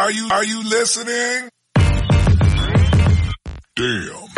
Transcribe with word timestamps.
Are 0.00 0.10
you, 0.10 0.28
are 0.30 0.44
you 0.46 0.62
listening? 0.62 1.50
Damn. 3.76 4.28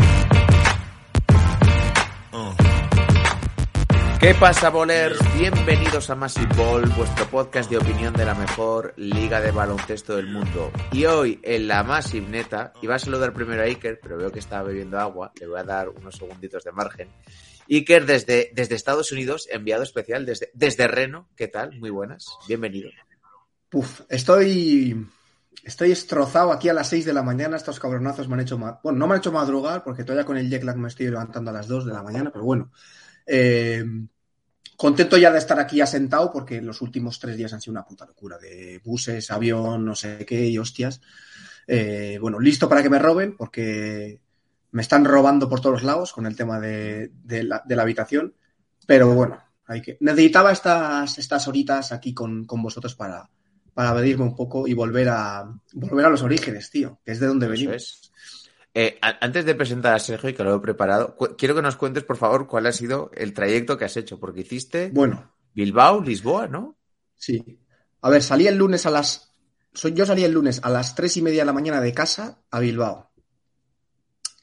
Uh. 2.33 2.55
¿Qué 4.19 4.35
pasa, 4.35 4.71
bolers? 4.71 5.21
Bienvenidos 5.39 6.11
a 6.11 6.17
Massive 6.17 6.53
Ball, 6.57 6.87
vuestro 6.97 7.27
podcast 7.27 7.71
de 7.71 7.79
opinión 7.79 8.13
de 8.13 8.25
la 8.25 8.35
mejor 8.35 8.93
liga 8.97 9.41
de 9.41 9.53
baloncesto 9.53 10.17
del 10.17 10.27
mundo. 10.27 10.73
Y 10.91 11.05
hoy, 11.05 11.39
en 11.45 11.69
la 11.69 11.85
Massive 11.85 12.29
Neta, 12.29 12.73
iba 12.83 12.97
a 12.97 12.99
saludar 12.99 13.33
primero 13.33 13.63
a 13.63 13.67
Iker, 13.67 14.01
pero 14.03 14.17
veo 14.17 14.33
que 14.33 14.41
está 14.41 14.65
bebiendo 14.65 14.99
agua, 14.99 15.31
le 15.39 15.47
voy 15.47 15.61
a 15.61 15.63
dar 15.63 15.91
unos 15.91 16.17
segunditos 16.17 16.65
de 16.65 16.73
margen. 16.73 17.09
Iker, 17.71 18.05
desde, 18.05 18.51
desde 18.53 18.75
Estados 18.75 19.13
Unidos, 19.13 19.47
enviado 19.49 19.85
especial 19.85 20.27
desde, 20.27 20.51
desde 20.55 20.89
Reno, 20.89 21.29
¿qué 21.37 21.47
tal? 21.47 21.79
Muy 21.79 21.91
buenas, 21.91 22.27
bienvenido. 22.49 22.91
Puf, 23.69 24.01
estoy, 24.09 25.07
estoy 25.65 25.91
destrozado 25.91 26.53
aquí 26.53 26.69
a 26.69 26.75
las 26.75 26.89
6 26.89 27.05
de 27.05 27.13
la 27.13 27.23
mañana. 27.23 27.57
Estos 27.57 27.79
cabronazos 27.79 28.29
me 28.29 28.35
han 28.35 28.41
hecho 28.41 28.59
Bueno, 28.59 28.99
no 28.99 29.07
me 29.07 29.15
han 29.15 29.21
hecho 29.21 29.33
madrugar 29.33 29.85
porque 29.85 30.05
todavía 30.05 30.25
con 30.25 30.37
el 30.37 30.49
jet 30.49 30.65
lag 30.65 30.77
me 30.77 30.89
estoy 30.89 31.07
levantando 31.07 31.51
a 31.51 31.55
las 31.55 31.69
2 31.69 31.87
de 31.87 31.93
la 31.93 32.03
mañana, 32.03 32.31
pero 32.33 32.45
bueno. 32.45 32.71
Eh, 33.27 33.85
contento 34.77 35.17
ya 35.17 35.31
de 35.31 35.39
estar 35.39 35.61
aquí 35.61 35.81
asentado 35.81 36.33
porque 36.33 36.61
los 36.61 36.83
últimos 36.83 37.21
tres 37.21 37.37
días 37.37 37.53
han 37.53 37.61
sido 37.61 37.73
una 37.73 37.85
puta 37.85 38.05
locura 38.05 38.39
de 38.39 38.81
buses, 38.85 39.31
avión, 39.31 39.85
no 39.85 39.95
sé 39.95 40.25
qué 40.27 40.47
y 40.47 40.59
hostias. 40.59 41.01
Eh, 41.67 42.19
bueno, 42.21 42.41
listo 42.41 42.69
para 42.69 42.83
que 42.83 42.91
me 42.91 42.99
roben 42.99 43.37
porque 43.37 44.21
me 44.73 44.83
están 44.83 45.05
robando 45.05 45.49
por 45.49 45.61
todos 45.61 45.85
lados 45.85 46.13
con 46.13 46.27
el 46.27 46.35
tema 46.35 46.59
de, 46.59 47.13
la, 47.29 47.63
habitación. 47.81 48.35
Pero 48.87 49.15
bueno, 49.15 49.39
hay 49.67 49.81
que... 49.81 49.99
necesitaba 50.01 50.51
estas, 50.51 51.47
horitas 51.47 51.93
aquí 51.93 52.13
con 52.13 52.47
vosotros 52.49 52.97
para, 52.97 53.31
para 53.75 53.95
medirme 53.95 54.25
un 54.25 54.37
poco 54.37 54.67
y 54.67 54.75
volver 54.75 55.09
a 55.09 55.53
volver 55.73 56.07
a 56.07 56.11
los 56.11 56.23
orígenes, 56.23 56.71
tío, 56.71 57.01
que 57.05 57.13
es 57.13 57.21
de 57.21 57.27
donde 57.27 57.47
Eso 57.47 57.53
venimos. 57.53 58.13
Eh, 58.75 58.99
antes 59.03 59.45
de 59.45 59.55
presentar 59.55 59.95
a 59.95 59.99
Sergio 59.99 60.31
y 60.31 60.35
que 60.35 60.45
lo 60.45 60.55
he 60.57 60.61
preparado, 60.61 61.17
quiero 61.37 61.55
que 61.55 61.61
nos 61.63 61.77
cuentes, 61.77 62.05
por 62.05 62.17
favor, 62.17 62.47
cuál 62.47 62.67
ha 62.67 62.73
sido 62.73 63.11
el 63.15 63.35
trayecto 63.35 63.77
que 63.77 63.85
has 63.85 63.97
hecho, 63.99 64.19
porque 64.19 64.41
hiciste 64.41 64.91
Bueno, 64.95 65.31
Bilbao, 65.55 66.01
Lisboa, 66.01 66.49
¿no? 66.49 66.77
sí. 67.17 67.59
A 68.05 68.11
ver, 68.11 68.21
salí 68.21 68.49
el 68.49 68.57
lunes 68.57 68.85
a 68.85 68.91
las. 68.91 69.33
Yo 69.95 70.05
salí 70.05 70.25
el 70.25 70.33
lunes 70.33 70.61
a 70.65 70.71
las 70.71 70.97
tres 70.97 71.17
y 71.17 71.23
media 71.23 71.43
de 71.43 71.47
la 71.47 71.53
mañana 71.53 71.81
de 71.81 71.95
casa 71.95 72.43
a 72.51 72.59
Bilbao. 72.59 73.13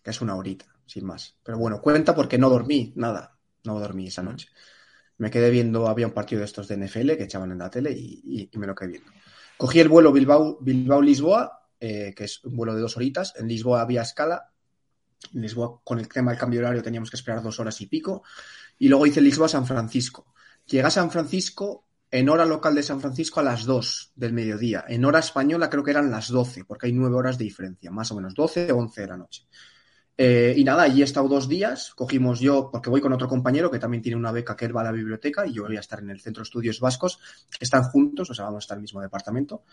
Que 0.02 0.12
es 0.12 0.22
una 0.22 0.36
horita, 0.36 0.66
sin 0.86 1.06
más. 1.06 1.36
Pero 1.44 1.58
bueno, 1.58 1.82
cuenta 1.82 2.16
porque 2.16 2.38
no 2.38 2.50
dormí, 2.50 2.94
nada. 2.96 3.38
No 3.66 3.78
dormí 3.78 4.08
esa 4.08 4.24
noche. 4.24 4.48
Me 5.20 5.30
quedé 5.30 5.50
viendo, 5.50 5.88
había 5.88 6.08
un 6.08 6.14
partido 6.14 6.40
de 6.40 6.46
estos 6.46 6.68
de 6.68 6.78
NFL 6.78 7.12
que 7.12 7.24
echaban 7.24 7.52
en 7.52 7.60
la 7.60 7.70
tele 7.70 7.92
y, 7.92 8.50
me 8.54 8.66
lo 8.66 8.74
quedé 8.74 8.90
viendo. 8.90 9.12
Cogí 9.58 9.80
el 9.80 9.90
vuelo 9.90 10.12
Bilbao, 10.12 10.58
Bilbao-Lisboa, 10.62 11.68
eh, 11.80 12.14
que 12.16 12.24
es 12.24 12.44
un 12.44 12.56
vuelo 12.56 12.74
de 12.74 12.82
dos 12.82 12.98
horitas. 12.98 13.34
En 13.38 13.48
Lisboa 13.48 13.82
había 13.82 14.02
escala. 14.02 14.52
En 15.34 15.42
Lisboa, 15.42 15.82
con 15.84 16.00
el 16.00 16.08
tema 16.08 16.32
del 16.32 16.40
cambio 16.40 16.60
de 16.60 16.66
horario, 16.66 16.84
teníamos 16.84 17.10
que 17.10 17.18
esperar 17.18 17.44
dos 17.44 17.60
horas 17.60 17.80
y 17.82 17.88
pico. 17.88 18.24
Y 18.78 18.88
luego 18.88 19.06
hice 19.06 19.22
Lisboa-San 19.22 19.68
Francisco. 19.68 20.34
Llegué 20.66 20.84
a 20.84 20.90
San 20.90 21.12
Francisco 21.12 21.86
en 22.12 22.30
hora 22.30 22.46
local 22.46 22.76
de 22.76 22.84
San 22.84 23.02
Francisco 23.02 23.40
a 23.40 23.44
las 23.44 23.66
2 23.66 24.14
del 24.16 24.34
mediodía. 24.34 24.86
En 24.88 25.06
hora 25.06 25.20
española 25.20 25.70
creo 25.70 25.84
que 25.84 25.92
eran 25.92 26.10
las 26.10 26.30
12, 26.30 26.66
porque 26.66 26.88
hay 26.88 26.94
nueve 26.94 27.16
horas 27.16 27.38
de 27.38 27.44
diferencia, 27.44 27.92
más 27.92 28.12
o 28.12 28.16
menos, 28.16 28.34
12 28.34 28.72
o 28.72 28.78
11 28.78 29.02
de 29.02 29.08
la 29.08 29.18
noche. 29.18 29.48
Eh, 30.22 30.54
y 30.58 30.66
nada, 30.66 30.84
allí 30.84 31.00
he 31.00 31.06
estado 31.06 31.30
dos 31.30 31.48
días. 31.48 31.94
Cogimos 31.96 32.42
yo, 32.42 32.70
porque 32.70 32.90
voy 32.90 33.00
con 33.00 33.14
otro 33.14 33.30
compañero 33.30 33.72
que 33.72 33.80
también 33.80 34.04
tiene 34.04 34.18
una 34.18 34.34
beca 34.34 34.54
que 34.58 34.66
él 34.66 34.76
va 34.76 34.82
a 34.82 34.84
la 34.84 34.92
biblioteca 34.92 35.48
y 35.48 35.54
yo 35.54 35.64
voy 35.66 35.78
a 35.78 35.80
estar 35.80 36.00
en 36.00 36.10
el 36.10 36.20
Centro 36.20 36.42
de 36.42 36.48
Estudios 36.48 36.82
Vascos, 36.82 37.20
están 37.58 37.84
juntos, 37.84 38.30
o 38.30 38.34
sea, 38.34 38.44
vamos 38.46 38.64
a 38.64 38.66
estar 38.66 38.76
en 38.76 38.80
el 38.80 38.84
mismo 38.84 39.00
departamento. 39.02 39.64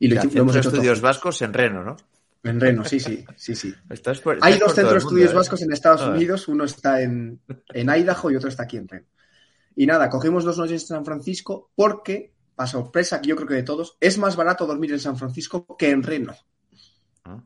Y 0.00 0.08
lo, 0.08 0.20
El 0.20 0.26
hici- 0.28 0.34
lo 0.34 0.40
hemos 0.42 0.56
hecho 0.56 0.70
Estudios. 0.70 1.00
Vascos 1.00 1.42
en 1.42 1.52
Reno, 1.52 1.84
¿no? 1.84 1.96
En 2.42 2.60
Reno, 2.60 2.84
sí, 2.84 2.98
sí, 2.98 3.24
sí, 3.36 3.54
sí. 3.54 3.72
Estás 3.88 4.18
por- 4.18 4.38
Hay 4.42 4.54
estás 4.54 4.58
dos 4.58 4.58
todo 4.60 4.68
el 4.68 4.74
centros 4.74 4.92
de 4.92 4.98
estudios 5.06 5.30
¿eh? 5.30 5.34
vascos 5.36 5.62
en 5.62 5.72
Estados 5.72 6.00
Joder. 6.00 6.16
Unidos, 6.16 6.48
uno 6.48 6.64
está 6.64 7.00
en, 7.00 7.40
en 7.72 7.88
Idaho 7.88 8.30
y 8.32 8.36
otro 8.36 8.48
está 8.48 8.64
aquí 8.64 8.76
en 8.78 8.88
Reno. 8.88 9.06
Y 9.76 9.86
nada, 9.86 10.10
cogimos 10.10 10.42
dos 10.42 10.58
noches 10.58 10.82
en 10.82 10.88
San 10.88 11.04
Francisco 11.04 11.70
porque, 11.76 12.32
a 12.56 12.66
sorpresa 12.66 13.20
que 13.20 13.28
yo 13.28 13.36
creo 13.36 13.46
que 13.46 13.54
de 13.54 13.62
todos, 13.62 13.96
es 14.00 14.18
más 14.18 14.34
barato 14.34 14.66
dormir 14.66 14.90
en 14.92 14.98
San 14.98 15.16
Francisco 15.16 15.76
que 15.78 15.90
en 15.90 16.02
Reno. 16.02 16.34
Ah. 17.24 17.40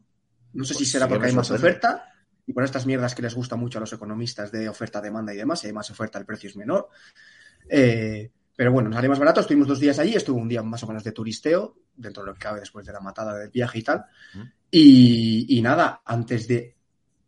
No 0.55 0.65
sé 0.65 0.73
Pues 0.73 0.79
si 0.79 0.87
será 0.87 1.05
sí 1.05 1.09
que 1.11 1.15
porque 1.17 1.29
hay 1.29 1.35
más 1.37 1.51
oferta 1.51 2.15
y 2.49 2.55
por 2.55 2.65
estas 2.65 2.87
mierdas 2.87 3.15
que 3.15 3.21
les 3.21 3.35
gusta 3.35 3.57
mucho 3.57 3.79
a 3.79 3.81
los 3.83 3.93
economistas 3.93 4.51
de 4.51 4.71
oferta, 4.71 5.03
demanda 5.03 5.35
y 5.35 5.37
demás, 5.37 5.61
si 5.61 5.67
hay 5.67 5.73
más 5.75 5.91
oferta 5.91 6.19
el 6.19 6.25
precio 6.25 6.49
es 6.49 6.57
menor. 6.57 6.89
Eh, 7.69 8.31
pero 8.57 8.73
bueno, 8.73 8.89
nos 8.89 8.97
salió 8.97 9.11
más 9.11 9.19
barato, 9.19 9.41
estuvimos 9.41 9.69
dos 9.69 9.79
días 9.79 9.99
allí, 9.99 10.15
estuve 10.15 10.41
un 10.41 10.49
día 10.49 10.63
más 10.63 10.83
o 10.83 10.87
menos 10.87 11.05
de 11.05 11.13
turisteo, 11.13 11.77
dentro 11.95 12.23
de 12.23 12.31
lo 12.31 12.35
que 12.35 12.41
cabe 12.41 12.61
después 12.61 12.87
de 12.87 12.95
la 12.95 13.01
matada 13.01 13.37
del 13.37 13.51
viaje 13.51 13.81
y 13.81 13.83
tal. 13.83 14.07
Y, 14.71 15.59
y 15.59 15.61
nada, 15.61 16.01
antes 16.07 16.49
de 16.49 16.75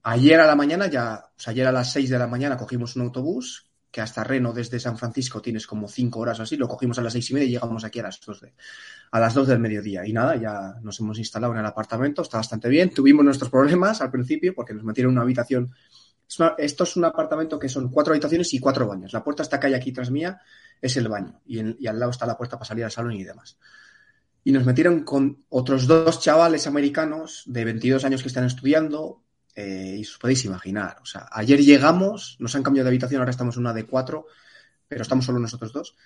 ayer 0.05 0.41
a 0.41 0.47
la 0.47 0.57
mañana, 0.57 0.87
ya, 0.87 1.23
o 1.37 1.39
sea, 1.39 1.51
ayer 1.51 1.67
a 1.67 1.73
las 1.73 1.93
6 1.93 2.09
de 2.09 2.19
la 2.19 2.27
mañana 2.27 2.57
cogimos 2.57 2.97
un 2.97 3.03
autobús 3.03 3.70
que 3.91 4.01
hasta 4.01 4.23
Reno 4.23 4.53
desde 4.53 4.79
San 4.79 4.97
Francisco 4.97 5.43
tienes 5.43 5.67
como 5.67 5.89
5 5.89 6.19
horas 6.21 6.39
o 6.39 6.43
así, 6.43 6.57
lo 6.57 6.69
cogimos 6.69 6.99
a 6.99 7.03
las 7.03 7.13
seis 7.13 7.31
y 7.31 7.35
media 7.35 7.47
y 7.49 7.51
llegamos 7.51 7.85
aquí 7.85 7.99
a 7.99 8.05
las 8.05 8.21
2 8.21 8.41
de, 8.41 8.55
a 9.11 9.21
las 9.21 9.35
2 9.35 9.49
del 9.49 9.59
mediodía. 9.59 10.07
Y 10.07 10.13
nada, 10.13 10.37
ya 10.37 10.79
nos 10.83 11.01
hemos 11.01 11.19
instalado 11.19 11.53
en 11.53 11.61
el 11.61 11.67
apartamento, 11.67 12.23
está 12.23 12.39
bastante 12.39 12.69
bien. 12.69 12.91
Tuvimos 12.91 13.25
nuestros 13.25 13.51
problemas 13.51 14.01
al 14.01 14.11
principio 14.11 14.55
porque 14.55 14.75
nos 14.75 14.85
metieron 14.85 15.13
en 15.13 15.17
una 15.17 15.23
habitación. 15.23 15.75
Esto 16.59 16.85
es 16.85 16.97
un 16.97 17.05
apartamento 17.05 17.59
que 17.59 17.69
son 17.69 17.91
cuatro 17.91 18.13
habitaciones 18.13 18.55
y 18.55 18.61
cuatro 18.61 18.87
baños. 18.87 19.13
La 19.13 19.25
puerta 19.25 19.43
está 19.43 19.59
que 19.59 19.67
hay 19.67 19.75
aquí 19.75 19.91
tras 19.91 20.11
mía 20.11 20.41
es 20.81 20.97
el 20.97 21.09
baño 21.09 21.41
y, 21.45 21.85
y 21.85 21.87
al 21.89 21.99
lado 21.99 22.13
está 22.13 22.25
la 22.27 22.37
puerta 22.37 22.57
para 22.57 22.69
salir 22.69 22.85
al 22.85 22.93
salón 22.93 23.13
y 23.13 23.25
demás. 23.25 23.59
Y 24.45 24.53
nos 24.53 24.65
metieron 24.65 25.03
con 25.03 25.45
otros 25.49 25.87
dos 25.87 26.21
chavales 26.21 26.67
americanos 26.67 27.43
de 27.47 27.65
22 27.65 28.05
años 28.05 28.23
que 28.23 28.29
están 28.29 28.45
estudiando, 28.45 29.23
eh, 29.55 29.97
y 29.99 30.03
os 30.03 30.19
podéis 30.19 30.45
imaginar. 30.45 30.99
O 31.03 31.07
sea, 31.07 31.29
ayer 31.33 31.61
llegamos, 31.61 32.37
nos 32.39 32.55
han 32.55 32.63
cambiado 32.63 32.85
de 32.85 32.91
habitación, 32.91 33.21
ahora 33.21 33.31
estamos 33.31 33.57
en 33.57 33.61
una 33.63 33.75
de 33.75 33.85
cuatro, 33.87 34.27
pero 34.89 35.03
estamos 35.03 35.25
solo 35.25 35.39
nosotros 35.39 35.73
dos. 35.73 35.97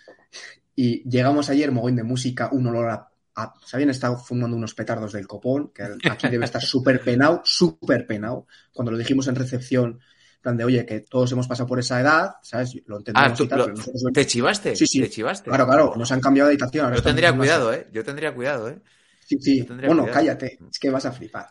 Y 0.76 1.08
llegamos 1.08 1.48
ayer, 1.50 1.70
mogollón 1.72 1.96
de 1.96 2.02
música, 2.04 2.48
un 2.52 2.66
olor 2.66 2.88
a. 2.90 3.08
a- 3.36 3.54
se 3.64 3.76
habían 3.76 3.90
estado 3.90 4.16
fumando 4.18 4.56
unos 4.56 4.74
petardos 4.74 5.12
del 5.12 5.26
copón, 5.26 5.70
que 5.74 5.82
aquí 5.82 6.28
debe 6.30 6.44
estar 6.44 6.62
súper 6.62 7.00
penado, 7.02 7.42
súper 7.44 8.06
penado. 8.06 8.46
Cuando 8.72 8.92
lo 8.92 8.98
dijimos 8.98 9.26
en 9.28 9.36
recepción, 9.36 10.00
plan 10.40 10.56
de, 10.56 10.64
oye, 10.64 10.84
que 10.84 11.00
todos 11.00 11.30
hemos 11.32 11.48
pasado 11.48 11.66
por 11.66 11.78
esa 11.78 12.00
edad, 12.00 12.32
¿sabes? 12.42 12.74
Lo 12.86 12.98
entendemos 12.98 13.32
Ah, 13.32 13.34
tú 13.34 13.44
y 13.44 13.48
tal, 13.48 13.58
lo- 13.60 13.64
pero 13.66 13.76
nosotros- 13.78 14.02
¿Te 14.12 14.26
chivaste? 14.26 14.76
Sí, 14.76 14.86
sí. 14.86 15.00
¿Te 15.00 15.08
chivaste? 15.10 15.48
Claro, 15.48 15.66
claro, 15.66 15.94
nos 15.96 16.10
han 16.12 16.20
cambiado 16.20 16.48
de 16.48 16.54
habitación. 16.54 16.84
ahora 16.86 16.96
Yo 16.96 17.02
tendría 17.02 17.34
cuidado, 17.36 17.72
¿eh? 17.72 17.88
Yo 17.92 18.04
tendría 18.04 18.34
cuidado, 18.34 18.68
¿eh? 18.68 18.78
Sí, 19.26 19.38
sí. 19.40 19.62
Bueno, 19.62 20.02
cuidado. 20.02 20.12
cállate, 20.12 20.58
es 20.70 20.78
que 20.78 20.90
vas 20.90 21.06
a 21.06 21.12
flipar. 21.12 21.48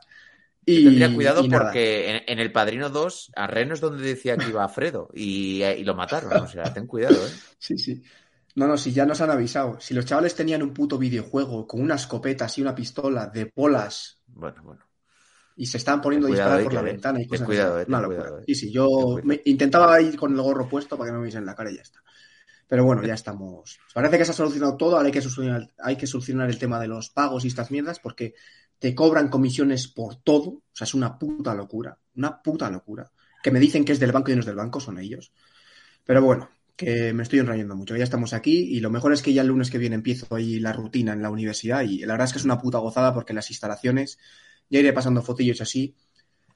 Y, 0.66 0.84
tendría 0.86 1.14
cuidado 1.14 1.44
y 1.44 1.50
porque 1.50 2.10
en, 2.10 2.24
en 2.28 2.40
El 2.40 2.52
Padrino 2.52 2.90
2, 2.90 3.32
a 3.36 3.48
Reno 3.48 3.74
es 3.74 3.82
donde 3.82 4.04
decía 4.04 4.38
que 4.38 4.50
iba 4.50 4.68
Fredo 4.70 5.10
y, 5.14 5.62
eh, 5.62 5.78
y 5.80 5.84
lo 5.84 5.94
mataron. 5.96 6.32
O 6.44 6.48
sea, 6.48 6.72
ten 6.74 6.88
cuidado, 6.88 7.16
¿eh? 7.28 7.32
Sí, 7.60 7.78
sí. 7.78 8.02
No, 8.56 8.68
no, 8.68 8.78
si 8.78 8.92
ya 8.94 9.06
nos 9.06 9.20
han 9.22 9.32
avisado. 9.32 9.80
Si 9.80 9.94
los 9.94 10.06
chavales 10.06 10.36
tenían 10.36 10.62
un 10.62 10.74
puto 10.74 10.98
videojuego 10.98 11.66
con 11.68 11.82
una 11.82 11.96
escopeta 11.96 12.48
y 12.56 12.62
una 12.62 12.76
pistola 12.76 13.28
de 13.28 13.52
bolas 13.56 14.20
Bueno, 14.28 14.62
bueno. 14.64 14.82
y 15.56 15.66
se 15.66 15.78
estaban 15.78 16.02
poniendo 16.02 16.28
a 16.28 16.30
Ten 16.30 16.36
cuidado, 16.38 16.64
por 16.64 16.74
la 16.74 16.80
eh. 16.82 16.84
ventana 16.84 17.20
y 17.20 17.24
Ten 17.24 17.30
cosas 17.30 17.46
cuidado, 17.48 17.76
así. 17.78 17.82
eh, 17.84 17.86
ten 17.86 18.04
cuidado, 18.06 18.40
eh. 18.40 18.44
Sí, 18.48 18.56
sí, 18.56 18.72
yo 18.72 18.88
Ten 19.18 19.28
me- 19.28 19.42
intentaba 19.46 20.00
ir 20.02 20.16
con 20.18 20.34
el 20.34 20.42
gorro 20.42 20.70
puesto 20.70 20.98
para 20.98 21.10
que 21.10 21.14
no 21.14 21.20
me 21.20 21.26
viesen 21.26 21.46
la 21.46 21.56
cara 21.56 21.72
y 21.72 21.76
ya 21.78 21.82
está. 21.82 22.02
Pero 22.68 22.86
bueno, 22.86 23.04
ya 23.06 23.14
estamos. 23.16 23.80
Parece 23.94 24.18
que 24.18 24.26
se 24.26 24.32
ha 24.32 24.36
solucionado 24.36 24.78
todo, 24.78 24.96
ahora 24.96 25.08
hay 25.08 25.12
que 25.12 25.22
solucionar, 25.22 25.72
hay 25.80 25.96
que 25.96 26.08
solucionar 26.08 26.50
el 26.50 26.58
tema 26.58 26.80
de 26.80 26.88
los 26.88 27.10
pagos 27.10 27.44
y 27.46 27.48
estas 27.50 27.70
mierdas 27.72 28.00
porque 28.00 28.34
te 28.84 28.94
cobran 28.94 29.30
comisiones 29.30 29.88
por 29.88 30.18
todo. 30.18 30.50
O 30.50 30.64
sea, 30.74 30.84
es 30.84 30.94
una 30.94 31.18
puta 31.18 31.56
locura. 31.56 31.98
Una 32.18 32.42
puta 32.42 32.70
locura. 32.70 33.10
Que 33.42 33.50
me 33.50 33.62
dicen 33.62 33.86
que 33.86 33.94
es 33.94 34.00
del 34.02 34.12
banco 34.12 34.30
y 34.30 34.34
no 34.34 34.42
es 34.42 34.46
del 34.46 34.58
banco, 34.58 34.82
son 34.82 35.00
ellos. 35.00 35.32
Pero 36.04 36.22
bueno, 36.22 36.50
que 36.76 37.14
me 37.14 37.24
estoy 37.24 37.40
enrayando 37.40 37.78
mucho. 37.78 37.96
Ya 37.96 38.04
estamos 38.04 38.34
aquí 38.34 38.76
y 38.76 38.82
lo 38.82 38.90
mejor 38.90 39.14
es 39.14 39.22
que 39.22 39.32
ya 39.32 39.42
el 39.42 39.48
lunes 39.48 39.72
que 39.72 39.78
viene 39.78 39.96
empiezo 39.96 40.36
ahí 40.36 40.60
la 40.60 40.74
rutina 40.74 41.14
en 41.14 41.22
la 41.22 41.30
universidad 41.30 41.84
y 41.84 42.00
la 42.00 42.12
verdad 42.12 42.26
es 42.26 42.34
que 42.34 42.40
es 42.40 42.44
una 42.46 42.60
puta 42.60 42.80
gozada 42.80 43.14
porque 43.14 43.32
las 43.32 43.50
instalaciones, 43.52 44.20
ya 44.70 44.80
iré 44.80 44.92
pasando 44.92 45.22
fotillos 45.22 45.62
así, 45.62 45.96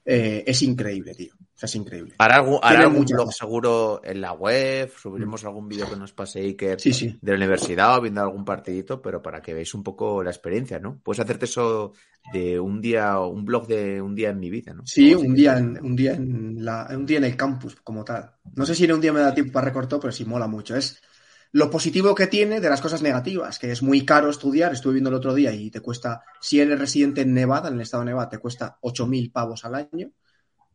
eh, 0.04 0.44
es 0.46 0.60
increíble, 0.60 1.14
tío. 1.14 1.32
O 1.58 1.60
sea, 1.60 1.66
es 1.66 1.74
increíble. 1.74 2.14
Hará 2.18 2.36
algún, 2.36 2.60
hará 2.62 2.86
blog 2.86 3.04
cosas. 3.04 3.36
seguro 3.36 4.00
en 4.04 4.20
la 4.20 4.32
web, 4.32 4.92
subiremos 4.96 5.44
algún 5.44 5.66
vídeo 5.66 5.90
que 5.90 5.96
nos 5.96 6.12
pase 6.12 6.38
Iker 6.38 6.78
Sí, 6.80 6.92
sí. 6.92 7.18
de 7.20 7.32
la 7.32 7.36
universidad 7.36 7.98
o 7.98 8.00
viendo 8.00 8.20
algún 8.20 8.44
partidito, 8.44 9.02
pero 9.02 9.20
para 9.20 9.42
que 9.42 9.54
veáis 9.54 9.74
un 9.74 9.82
poco 9.82 10.22
la 10.22 10.30
experiencia, 10.30 10.78
¿no? 10.78 11.00
Puedes 11.02 11.18
hacerte 11.18 11.46
eso 11.46 11.94
de 12.32 12.60
un 12.60 12.80
día, 12.80 13.18
un 13.18 13.44
blog 13.44 13.66
de 13.66 14.00
un 14.00 14.14
día 14.14 14.30
en 14.30 14.38
mi 14.38 14.50
vida, 14.50 14.72
¿no? 14.72 14.86
Sí, 14.86 15.12
un 15.16 15.34
día, 15.34 15.58
en, 15.58 15.84
un, 15.84 15.96
día 15.96 16.12
en 16.12 16.64
la, 16.64 16.86
un 16.92 17.04
día 17.04 17.18
en 17.18 17.24
el 17.24 17.36
campus 17.36 17.74
como 17.82 18.04
tal. 18.04 18.30
No 18.54 18.64
sé 18.64 18.76
si 18.76 18.84
en 18.84 18.92
un 18.92 19.00
día 19.00 19.12
me 19.12 19.18
da 19.18 19.34
tiempo 19.34 19.54
para 19.54 19.66
recortar, 19.66 19.98
pero 19.98 20.12
sí 20.12 20.24
mola 20.24 20.46
mucho. 20.46 20.76
Es 20.76 21.02
lo 21.50 21.68
positivo 21.70 22.14
que 22.14 22.28
tiene 22.28 22.60
de 22.60 22.70
las 22.70 22.80
cosas 22.80 23.02
negativas, 23.02 23.58
que 23.58 23.72
es 23.72 23.82
muy 23.82 24.04
caro 24.04 24.30
estudiar. 24.30 24.72
Estuve 24.72 24.92
viendo 24.92 25.10
el 25.10 25.16
otro 25.16 25.34
día 25.34 25.52
y 25.52 25.72
te 25.72 25.80
cuesta, 25.80 26.22
si 26.40 26.60
eres 26.60 26.78
residente 26.78 27.22
en 27.22 27.34
Nevada, 27.34 27.66
en 27.68 27.74
el 27.74 27.80
estado 27.80 28.04
de 28.04 28.10
Nevada, 28.10 28.28
te 28.28 28.38
cuesta 28.38 28.78
8.000 28.80 29.32
pavos 29.32 29.64
al 29.64 29.74
año. 29.74 30.12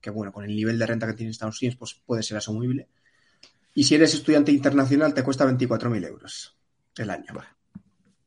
Que 0.03 0.09
bueno, 0.09 0.33
con 0.33 0.43
el 0.43 0.53
nivel 0.53 0.77
de 0.77 0.85
renta 0.85 1.07
que 1.07 1.13
tiene 1.13 1.31
Estados 1.31 1.61
Unidos, 1.61 1.77
pues 1.79 1.93
puede 2.05 2.23
ser 2.23 2.35
asumible. 2.35 2.89
Y 3.73 3.85
si 3.85 3.95
eres 3.95 4.13
estudiante 4.13 4.51
internacional, 4.51 5.13
te 5.13 5.23
cuesta 5.23 5.45
24.000 5.45 6.05
euros 6.05 6.57
el 6.97 7.09
año. 7.09 7.33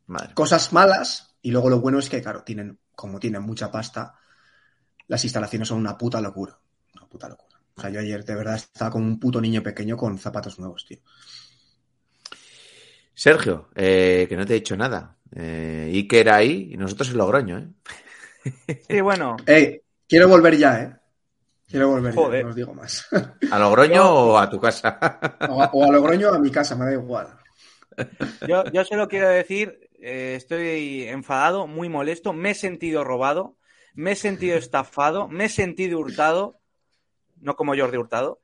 Madre. 0.07 0.33
Cosas 0.33 0.73
malas, 0.73 1.37
Y 1.43 1.51
luego 1.51 1.69
lo 1.69 1.81
bueno 1.81 1.99
es 1.99 2.09
que, 2.09 2.23
claro, 2.23 2.43
tienen, 2.45 2.79
como 2.95 3.21
tienen 3.21 3.43
mucha 3.43 3.71
pasta, 3.71 4.15
las 5.07 5.23
instalaciones 5.23 5.69
son 5.69 5.77
una 5.77 5.99
puta 5.99 6.19
locura. 6.23 6.59
Una 6.95 7.07
puta 7.07 7.29
locura. 7.29 7.61
O 7.77 7.81
sea, 7.81 7.91
yo 7.91 8.01
ayer 8.01 8.25
de 8.25 8.35
verdad 8.35 8.57
estaba 8.57 8.91
como 8.91 9.05
un 9.05 9.21
puto 9.21 9.39
niño 9.39 9.63
pequeño 9.63 9.99
con 9.99 10.19
zapatos 10.19 10.59
nuevos, 10.59 10.87
tío. 10.87 10.99
Sergio, 13.13 13.69
eh, 13.75 14.25
que 14.31 14.37
no 14.37 14.47
te 14.47 14.55
he 14.55 14.61
dicho 14.61 14.79
nada. 14.79 15.19
Eh, 15.31 15.91
Iker 15.93 16.31
ahí 16.31 16.71
y 16.73 16.79
nosotros 16.79 17.11
en 17.11 17.19
Logroño, 17.19 17.59
¿eh? 17.59 17.69
Sí, 18.89 19.01
bueno. 19.03 19.37
Quiero 20.09 20.29
volver 20.29 20.57
ya, 20.57 20.81
¿eh? 20.81 20.97
Quiero 21.69 21.89
volver 21.89 22.15
Joder. 22.15 22.45
no 22.45 22.51
os 22.51 22.57
digo 22.57 22.75
más. 22.75 23.09
¿A 23.51 23.59
Logroño 23.59 24.05
o 24.09 24.39
a 24.39 24.49
tu 24.49 24.61
casa? 24.61 24.99
o, 25.49 25.63
a, 25.63 25.71
o 25.73 25.85
a 25.85 25.93
Logroño 25.93 26.31
o 26.31 26.35
a 26.35 26.39
mi 26.39 26.51
casa, 26.51 26.77
me 26.77 26.85
da 26.85 26.93
igual. 26.93 27.29
Yo, 28.47 28.65
yo 28.73 28.85
solo 28.85 29.09
quiero 29.09 29.29
decir, 29.29 29.89
eh, 30.01 30.35
estoy 30.37 31.05
enfadado, 31.05 31.67
muy 31.67 31.89
molesto, 31.89 32.33
me 32.33 32.51
he 32.51 32.55
sentido 32.55 33.05
robado, 33.05 33.57
me 33.95 34.13
he 34.13 34.17
sentido 34.17 34.57
estafado, 34.57 35.29
me 35.29 35.47
he 35.47 35.49
sentido 35.49 35.99
hurtado, 35.99 36.61
no 37.41 37.57
como 37.57 37.77
Jordi 37.77 37.97
Hurtado. 37.97 38.41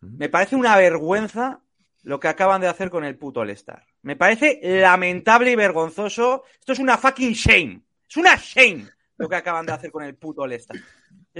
Me 0.00 0.28
parece 0.28 0.56
una 0.56 0.76
vergüenza 0.76 1.60
lo 2.02 2.20
que 2.20 2.28
acaban 2.28 2.60
de 2.60 2.68
hacer 2.68 2.90
con 2.90 3.04
el 3.04 3.18
puto 3.18 3.40
All-Star. 3.40 3.84
Me 4.02 4.16
parece 4.16 4.60
lamentable 4.62 5.50
y 5.50 5.56
vergonzoso. 5.56 6.44
Esto 6.58 6.72
es 6.72 6.78
una 6.78 6.96
fucking 6.96 7.32
shame. 7.32 7.82
Es 8.08 8.16
una 8.16 8.36
shame 8.36 8.86
lo 9.16 9.28
que 9.28 9.36
acaban 9.36 9.66
de 9.66 9.72
hacer 9.72 9.90
con 9.90 10.04
el 10.04 10.14
puto 10.14 10.42
All-Star. 10.42 10.78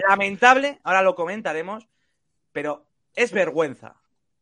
Lamentable, 0.07 0.81
ahora 0.85 1.03
lo 1.03 1.15
comentaremos, 1.15 1.89
pero 2.53 2.87
es 3.15 3.33
vergüenza. 3.33 3.97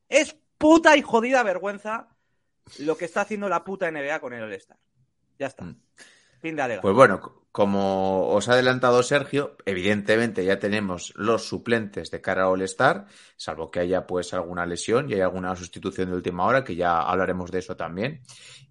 Es 0.08 0.37
puta 0.58 0.97
y 0.97 1.03
jodida 1.03 1.43
vergüenza 1.43 2.08
lo 2.79 2.97
que 2.97 3.05
está 3.05 3.23
haciendo 3.23 3.49
la 3.49 3.64
puta 3.64 3.91
NBA 3.91 4.20
con 4.20 4.32
el 4.32 4.43
All-Star. 4.43 4.79
Ya 5.38 5.47
está. 5.47 5.64
Mm. 5.64 5.81
Fin 6.41 6.56
de. 6.56 6.81
Pues 6.81 6.94
bueno, 6.94 7.47
como 7.50 8.29
os 8.29 8.49
ha 8.49 8.53
adelantado 8.53 9.03
Sergio, 9.03 9.56
evidentemente 9.64 10.44
ya 10.44 10.58
tenemos 10.58 11.14
los 11.17 11.49
suplentes 11.49 12.11
de 12.11 12.20
cara 12.20 12.43
a 12.43 12.49
All-Star, 12.49 13.06
salvo 13.37 13.70
que 13.70 13.81
haya 13.81 14.06
pues 14.06 14.35
alguna 14.35 14.67
lesión 14.67 15.08
y 15.08 15.14
hay 15.14 15.23
alguna 15.23 15.56
sustitución 15.56 16.11
de 16.11 16.17
última 16.17 16.44
hora, 16.44 16.62
que 16.62 16.76
ya 16.76 17.00
hablaremos 17.00 17.50
de 17.50 17.61
eso 17.61 17.75
también. 17.76 18.20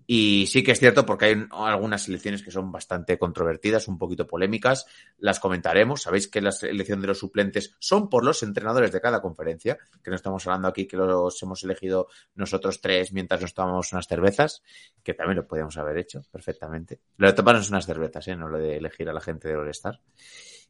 Y 0.07 0.47
sí 0.47 0.63
que 0.63 0.71
es 0.71 0.79
cierto 0.79 1.05
porque 1.05 1.25
hay 1.25 1.47
algunas 1.51 2.03
selecciones 2.03 2.43
que 2.43 2.51
son 2.51 2.71
bastante 2.71 3.17
controvertidas, 3.17 3.87
un 3.87 3.97
poquito 3.97 4.27
polémicas, 4.27 4.85
las 5.17 5.39
comentaremos. 5.39 6.03
Sabéis 6.03 6.27
que 6.27 6.41
la 6.41 6.51
selección 6.51 7.01
de 7.01 7.07
los 7.07 7.19
suplentes 7.19 7.75
son 7.79 8.09
por 8.09 8.23
los 8.23 8.43
entrenadores 8.43 8.91
de 8.91 9.01
cada 9.01 9.21
conferencia, 9.21 9.77
que 10.03 10.09
no 10.11 10.15
estamos 10.15 10.45
hablando 10.45 10.67
aquí 10.67 10.87
que 10.87 10.97
los 10.97 11.41
hemos 11.41 11.63
elegido 11.63 12.07
nosotros 12.35 12.81
tres 12.81 13.11
mientras 13.13 13.41
nos 13.41 13.53
tomamos 13.53 13.91
unas 13.93 14.07
cervezas, 14.07 14.61
que 15.03 15.13
también 15.13 15.37
lo 15.37 15.47
podíamos 15.47 15.77
haber 15.77 15.97
hecho 15.97 16.21
perfectamente. 16.31 16.99
Lo 17.17 17.27
de 17.27 17.33
tomarnos 17.33 17.69
unas 17.69 17.85
cervezas, 17.85 18.27
¿eh? 18.27 18.35
no 18.35 18.47
lo 18.47 18.59
de 18.59 18.77
elegir 18.77 19.09
a 19.09 19.13
la 19.13 19.21
gente 19.21 19.47
de 19.47 19.55
All-Star. 19.55 19.99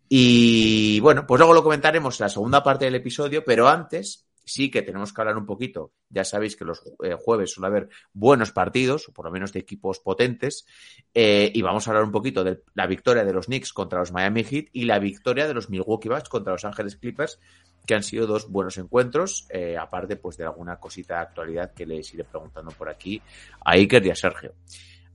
Y 0.07 0.99
bueno, 0.99 1.25
pues 1.25 1.39
luego 1.39 1.53
lo 1.53 1.63
comentaremos 1.63 2.19
en 2.19 2.25
la 2.25 2.29
segunda 2.29 2.63
parte 2.63 2.85
del 2.85 2.95
episodio, 2.95 3.43
pero 3.43 3.67
antes 3.67 4.25
sí 4.45 4.69
que 4.69 4.83
tenemos 4.83 5.11
que 5.11 5.21
hablar 5.21 5.37
un 5.37 5.45
poquito. 5.45 5.91
Ya 6.09 6.23
sabéis 6.23 6.55
que 6.55 6.63
los 6.63 6.83
eh, 7.03 7.15
jueves 7.19 7.51
suele 7.51 7.67
haber 7.67 7.89
buenos 8.13 8.51
partidos, 8.51 9.09
o 9.09 9.11
por 9.11 9.25
lo 9.25 9.31
menos 9.31 9.51
de 9.51 9.59
equipos 9.59 9.99
potentes, 9.99 10.65
eh, 11.13 11.51
y 11.53 11.61
vamos 11.61 11.87
a 11.87 11.91
hablar 11.91 12.03
un 12.03 12.11
poquito 12.11 12.43
de 12.43 12.61
la 12.75 12.87
victoria 12.87 13.25
de 13.25 13.33
los 13.33 13.47
Knicks 13.47 13.73
contra 13.73 13.99
los 13.99 14.11
Miami 14.11 14.43
Heat 14.43 14.67
y 14.71 14.85
la 14.85 14.99
victoria 14.99 15.47
de 15.47 15.53
los 15.53 15.69
Milwaukee 15.69 16.09
Bucks 16.09 16.29
contra 16.29 16.53
los 16.53 16.63
Ángeles 16.63 16.95
Clippers, 16.95 17.39
que 17.85 17.95
han 17.95 18.03
sido 18.03 18.27
dos 18.27 18.49
buenos 18.49 18.77
encuentros, 18.77 19.47
eh, 19.49 19.77
aparte 19.77 20.15
pues 20.15 20.37
de 20.37 20.45
alguna 20.45 20.77
cosita 20.77 21.15
de 21.15 21.21
actualidad 21.21 21.73
que 21.73 21.85
les 21.85 22.13
iré 22.13 22.23
preguntando 22.23 22.71
por 22.71 22.89
aquí 22.89 23.21
a 23.63 23.71
Iker 23.71 24.05
y 24.05 24.11
a 24.11 24.15
Sergio. 24.15 24.53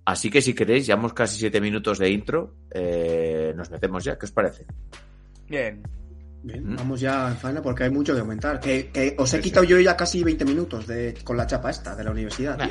Así 0.04 0.30
que 0.30 0.42
si 0.42 0.54
queréis, 0.54 0.86
llevamos 0.86 1.12
casi 1.12 1.38
siete 1.38 1.60
minutos 1.60 1.98
de 1.98 2.10
intro, 2.10 2.56
nos 3.54 3.70
metemos 3.70 4.02
ya, 4.02 4.18
¿qué 4.18 4.26
os 4.26 4.32
parece? 4.32 4.66
Bien. 5.46 5.82
Bien, 6.42 6.72
Mm. 6.72 6.76
vamos 6.76 7.00
ya 7.00 7.28
en 7.28 7.36
faena 7.36 7.60
porque 7.62 7.84
hay 7.84 7.90
mucho 7.90 8.14
que 8.14 8.20
comentar. 8.20 8.58
Que, 8.60 8.90
que 8.90 9.14
os 9.18 9.32
he 9.34 9.40
quitado 9.40 9.64
yo 9.64 9.78
ya 9.78 9.96
casi 9.96 10.22
20 10.24 10.44
minutos 10.44 10.86
de, 10.86 11.14
con 11.22 11.36
la 11.36 11.46
chapa 11.46 11.70
esta 11.70 11.94
de 11.94 12.02
la 12.04 12.10
universidad. 12.10 12.56
Nah, 12.56 12.68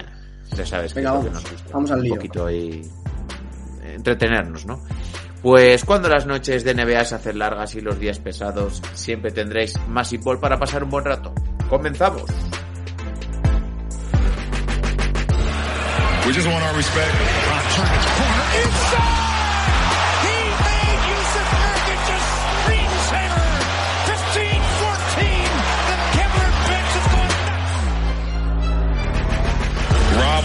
ya 0.55 0.65
sabes 0.65 0.93
que 0.93 0.99
Venga, 1.01 1.11
que 1.11 1.17
vamos. 1.29 1.33
nos 1.33 1.51
gusta. 1.51 1.69
Vamos 1.73 1.91
al 1.91 2.01
lío. 2.01 2.13
Un 2.13 2.17
poquito 2.19 2.45
ahí 2.47 2.81
eh, 3.83 3.93
entretenernos, 3.95 4.65
¿no? 4.65 4.81
Pues 5.41 5.85
cuando 5.85 6.09
las 6.09 6.25
noches 6.25 6.63
de 6.63 6.73
NBA 6.73 7.05
se 7.05 7.15
hacen 7.15 7.39
largas 7.39 7.73
y 7.75 7.81
los 7.81 7.97
días 7.99 8.19
pesados, 8.19 8.81
siempre 8.93 9.31
tendréis 9.31 9.73
más 9.87 10.11
ball 10.21 10.39
para 10.39 10.57
pasar 10.59 10.83
un 10.83 10.89
buen 10.89 11.05
rato. 11.05 11.33
¡Comenzamos! 11.69 12.23
We 16.25 16.33
just 16.33 16.47
want 16.47 16.63
our 16.63 16.75
respect. 16.75 17.15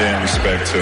Respect. 0.00 0.74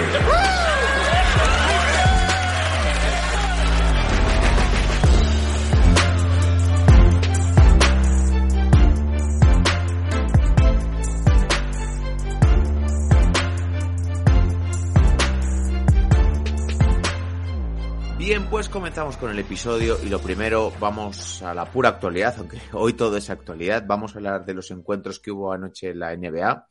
Bien, 18.19 18.46
pues 18.48 18.69
comenzamos 18.70 19.19
con 19.19 19.31
el 19.31 19.39
episodio 19.39 19.98
y 20.03 20.08
lo 20.08 20.20
primero 20.20 20.72
vamos 20.81 21.43
a 21.43 21.53
la 21.53 21.67
pura 21.67 21.91
actualidad, 21.91 22.34
aunque 22.39 22.58
hoy 22.72 22.94
todo 22.94 23.19
es 23.19 23.29
actualidad. 23.29 23.84
Vamos 23.86 24.15
a 24.15 24.19
hablar 24.19 24.46
de 24.46 24.55
los 24.55 24.70
encuentros 24.70 25.19
que 25.19 25.31
hubo 25.31 25.53
anoche 25.53 25.91
en 25.91 25.98
la 25.98 26.17
NBA. 26.17 26.67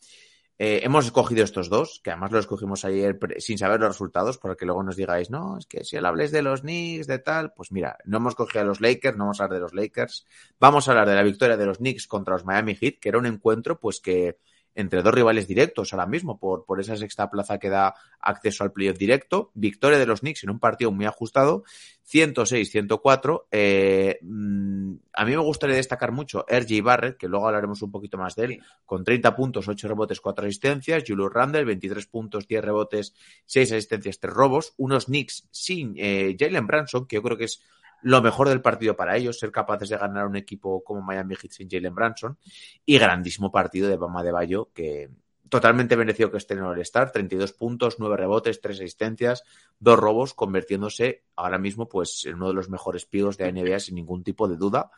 Eh, 0.63 0.86
hemos 0.86 1.06
escogido 1.06 1.44
estos 1.44 1.70
dos, 1.70 2.01
que 2.03 2.12
además 2.12 2.32
los 2.32 2.41
escogimos 2.41 2.86
ayer 2.86 3.18
sin 3.39 3.58
saber 3.58 3.80
los 3.80 3.89
resultados, 3.89 4.38
para 4.38 4.53
que 4.53 4.68
luego 4.68 4.84
nos 4.84 4.96
digáis, 4.96 5.32
no, 5.32 5.58
es 5.58 5.65
que 5.65 5.84
si 5.84 5.98
habléis 5.98 6.30
de 6.30 6.44
los 6.44 6.62
Knicks, 6.62 7.08
de 7.08 7.18
tal, 7.18 7.51
pues 7.53 7.72
mira, 7.72 7.98
no 8.06 8.18
hemos 8.18 8.36
cogido 8.36 8.62
a 8.62 8.65
los 8.65 8.80
Lakers, 8.80 9.18
no 9.18 9.24
vamos 9.24 9.41
a 9.41 9.46
hablar 9.46 9.58
de 9.58 9.63
los 9.63 9.74
Lakers. 9.74 10.27
Vamos 10.60 10.88
a 10.88 10.91
hablar 10.91 11.10
de 11.10 11.15
la 11.15 11.24
victoria 11.24 11.58
de 11.58 11.65
los 11.65 11.80
Knicks 11.80 12.06
contra 12.06 12.36
los 12.36 12.46
Miami 12.46 12.75
Heat, 12.75 13.00
que 13.01 13.10
era 13.10 13.18
un 13.18 13.25
encuentro, 13.25 13.80
pues 13.80 14.00
que 14.00 14.38
entre 14.75 15.01
dos 15.01 15.13
rivales 15.13 15.48
directos 15.48 15.94
ahora 15.94 16.06
mismo, 16.06 16.40
por, 16.40 16.66
por 16.66 16.80
esa 16.80 16.96
sexta 16.96 17.30
plaza 17.30 17.60
que 17.60 17.70
da 17.70 17.96
acceso 18.20 18.63
al 18.63 18.72
playoff 18.72 18.98
directo. 18.98 19.51
Victoria 19.54 20.00
de 20.00 20.06
los 20.06 20.22
Knicks 20.22 20.44
en 20.44 20.51
un 20.51 20.60
partido 20.60 20.92
muy 20.92 21.06
ajustado, 21.06 21.63
106-104. 22.10 23.46
Eh, 23.51 24.20
mm, 24.22 24.94
a 25.13 25.25
mí 25.25 25.32
me 25.32 25.38
gustaría 25.38 25.75
destacar 25.75 26.12
mucho 26.12 26.46
RJ 26.48 26.82
Barrett, 26.82 27.18
que 27.18 27.28
luego 27.28 27.48
hablaremos 27.48 27.82
un 27.82 27.92
poquito 27.92 28.18
más 28.18 28.36
de 28.36 28.46
él, 28.46 28.63
con 28.86 29.04
30 29.04 29.36
puntos, 29.36 29.68
8 29.68 29.88
rebotes, 29.88 30.22
4 30.22 30.46
asistencias. 30.46 31.04
Julius 31.06 31.34
Randle, 31.34 31.66
23 31.66 32.06
puntos, 32.08 32.48
10 32.48 32.63
rebotes, 32.63 33.13
6 33.46 33.72
asistencias, 33.74 34.20
3 34.20 34.34
robos. 34.34 34.74
Unos 34.78 35.06
Knicks 35.06 35.48
sin 35.51 35.94
eh, 35.98 36.36
Jalen 36.38 36.68
Branson, 36.68 37.08
que 37.08 37.18
yo 37.18 37.24
creo 37.24 37.38
que 37.38 37.46
es 37.46 37.62
lo 38.03 38.22
mejor 38.22 38.50
del 38.50 38.62
partido 38.62 38.96
para 38.96 39.17
ellos, 39.17 39.39
ser 39.39 39.51
capaces 39.51 39.89
de 39.89 39.98
ganar 39.98 40.27
un 40.27 40.36
equipo 40.36 40.84
como 40.84 41.01
Miami 41.01 41.36
Heat 41.36 41.51
sin 41.51 41.70
Jalen 41.70 41.96
Branson. 41.96 42.38
Y 42.86 42.98
grandísimo 42.98 43.51
partido 43.51 43.89
de 43.89 43.98
Bama 43.98 44.24
de 44.24 44.31
Bayo, 44.31 44.70
que 44.74 45.10
totalmente 45.51 45.98
merecido 45.98 46.31
que 46.31 46.38
esté 46.38 46.53
en 46.53 46.62
el 46.62 46.65
All-Star, 46.65 47.12
32 47.12 47.51
puntos, 47.51 47.98
9 48.00 48.15
rebotes, 48.15 48.62
3 48.62 48.79
asistencias, 48.79 49.43
2 49.79 50.00
robos, 50.00 50.34
convirtiéndose 50.34 51.25
ahora 51.36 51.58
mismo 51.58 51.89
pues 51.89 52.25
en 52.25 52.36
uno 52.36 52.48
de 52.48 52.53
los 52.53 52.70
mejores 52.70 53.05
pibos 53.05 53.38
de 53.38 53.51
la 53.51 53.51
NBA 53.51 53.81
sin 53.81 53.96
ningún 53.96 54.24
tipo 54.24 54.48
de 54.48 54.55
duda. 54.55 54.91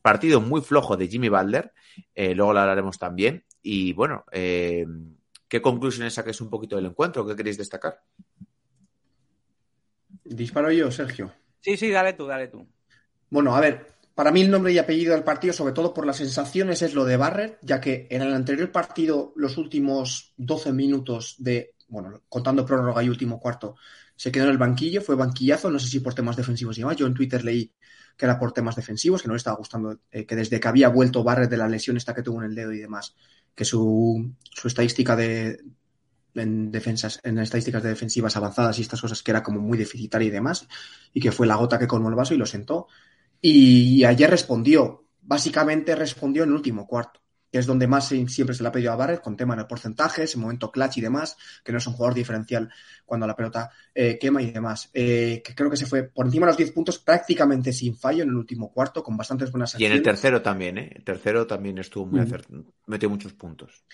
Partido 0.00 0.40
muy 0.40 0.60
flojo 0.60 0.96
de 0.96 1.08
Jimmy 1.08 1.28
Butler, 1.28 1.72
eh, 2.14 2.36
luego 2.36 2.52
lo 2.52 2.60
hablaremos 2.60 3.00
también. 3.00 3.44
Y 3.62 3.92
bueno, 3.94 4.24
eh, 4.30 4.86
¿qué 5.48 5.60
conclusiones 5.60 6.14
saques 6.14 6.40
un 6.40 6.50
poquito 6.50 6.76
del 6.76 6.86
encuentro? 6.86 7.26
¿Qué 7.26 7.34
queréis 7.34 7.58
destacar? 7.58 8.00
Disparo 10.22 10.70
yo, 10.70 10.88
Sergio. 10.92 11.32
Sí, 11.64 11.78
sí, 11.78 11.90
dale 11.90 12.12
tú, 12.12 12.26
dale 12.26 12.48
tú. 12.48 12.68
Bueno, 13.30 13.56
a 13.56 13.60
ver, 13.60 13.94
para 14.14 14.30
mí 14.30 14.42
el 14.42 14.50
nombre 14.50 14.70
y 14.70 14.76
apellido 14.76 15.14
del 15.14 15.24
partido, 15.24 15.54
sobre 15.54 15.72
todo 15.72 15.94
por 15.94 16.04
las 16.04 16.18
sensaciones, 16.18 16.82
es 16.82 16.92
lo 16.92 17.06
de 17.06 17.16
Barrett, 17.16 17.58
ya 17.62 17.80
que 17.80 18.06
en 18.10 18.20
el 18.20 18.34
anterior 18.34 18.70
partido, 18.70 19.32
los 19.34 19.56
últimos 19.56 20.34
12 20.36 20.74
minutos 20.74 21.36
de, 21.38 21.72
bueno, 21.88 22.22
contando 22.28 22.66
prórroga 22.66 23.02
y 23.02 23.08
último 23.08 23.40
cuarto, 23.40 23.76
se 24.14 24.30
quedó 24.30 24.44
en 24.44 24.50
el 24.50 24.58
banquillo, 24.58 25.00
fue 25.00 25.16
banquillazo, 25.16 25.70
no 25.70 25.78
sé 25.78 25.88
si 25.88 26.00
por 26.00 26.12
temas 26.12 26.36
defensivos 26.36 26.76
y 26.76 26.82
demás. 26.82 26.96
Yo 26.96 27.06
en 27.06 27.14
Twitter 27.14 27.42
leí 27.42 27.72
que 28.14 28.26
era 28.26 28.38
por 28.38 28.52
temas 28.52 28.76
defensivos, 28.76 29.22
que 29.22 29.28
no 29.28 29.34
le 29.34 29.38
estaba 29.38 29.56
gustando, 29.56 30.00
eh, 30.10 30.26
que 30.26 30.36
desde 30.36 30.60
que 30.60 30.68
había 30.68 30.90
vuelto 30.90 31.24
Barrett 31.24 31.50
de 31.50 31.56
la 31.56 31.66
lesión 31.66 31.96
esta 31.96 32.14
que 32.14 32.22
tuvo 32.22 32.40
en 32.40 32.50
el 32.50 32.54
dedo 32.54 32.72
y 32.72 32.78
demás, 32.78 33.16
que 33.54 33.64
su, 33.64 34.34
su 34.50 34.68
estadística 34.68 35.16
de 35.16 35.58
en 36.34 36.70
defensas, 36.70 37.20
en 37.22 37.38
estadísticas 37.38 37.82
de 37.82 37.90
defensivas 37.90 38.36
avanzadas 38.36 38.78
y 38.78 38.82
estas 38.82 39.00
cosas 39.00 39.22
que 39.22 39.30
era 39.30 39.42
como 39.42 39.60
muy 39.60 39.78
deficitaria 39.78 40.28
y 40.28 40.30
demás, 40.30 40.66
y 41.12 41.20
que 41.20 41.32
fue 41.32 41.46
la 41.46 41.56
gota 41.56 41.78
que 41.78 41.86
colmó 41.86 42.08
el 42.08 42.14
vaso 42.14 42.34
y 42.34 42.38
lo 42.38 42.46
sentó. 42.46 42.88
Y 43.40 44.04
ayer 44.04 44.30
respondió, 44.30 45.06
básicamente 45.20 45.94
respondió 45.94 46.42
en 46.44 46.48
el 46.50 46.54
último 46.56 46.86
cuarto, 46.86 47.20
que 47.52 47.58
es 47.58 47.66
donde 47.66 47.86
más 47.86 48.08
siempre 48.08 48.54
se 48.54 48.62
le 48.62 48.68
ha 48.68 48.72
pedido 48.72 48.92
a 48.92 48.96
Barrett, 48.96 49.20
con 49.20 49.36
tema 49.36 49.54
de 49.54 49.64
porcentajes, 49.66 50.34
en 50.34 50.40
momento 50.40 50.72
clutch 50.72 50.96
y 50.96 51.00
demás, 51.02 51.36
que 51.62 51.70
no 51.70 51.78
es 51.78 51.86
un 51.86 51.92
jugador 51.92 52.14
diferencial 52.14 52.68
cuando 53.04 53.26
la 53.26 53.36
pelota 53.36 53.70
eh, 53.94 54.18
quema 54.18 54.42
y 54.42 54.50
demás. 54.50 54.90
Eh, 54.92 55.40
que 55.44 55.54
creo 55.54 55.70
que 55.70 55.76
se 55.76 55.86
fue 55.86 56.04
por 56.04 56.26
encima 56.26 56.46
de 56.46 56.50
los 56.50 56.56
10 56.56 56.72
puntos 56.72 56.98
prácticamente 56.98 57.72
sin 57.72 57.96
fallo 57.96 58.22
en 58.24 58.30
el 58.30 58.34
último 58.36 58.72
cuarto, 58.72 59.02
con 59.04 59.16
bastantes 59.16 59.52
buenas 59.52 59.78
Y 59.78 59.84
en 59.84 59.92
el 59.92 59.98
acciones. 59.98 60.02
tercero 60.02 60.42
también, 60.42 60.78
¿eh? 60.78 60.90
El 60.96 61.04
tercero 61.04 61.46
también 61.46 61.78
estuvo 61.78 62.06
muy 62.06 62.20
Mm. 62.20 62.22
acertado. 62.22 62.64
Metió 62.86 63.08
muchos 63.10 63.34
puntos. 63.34 63.84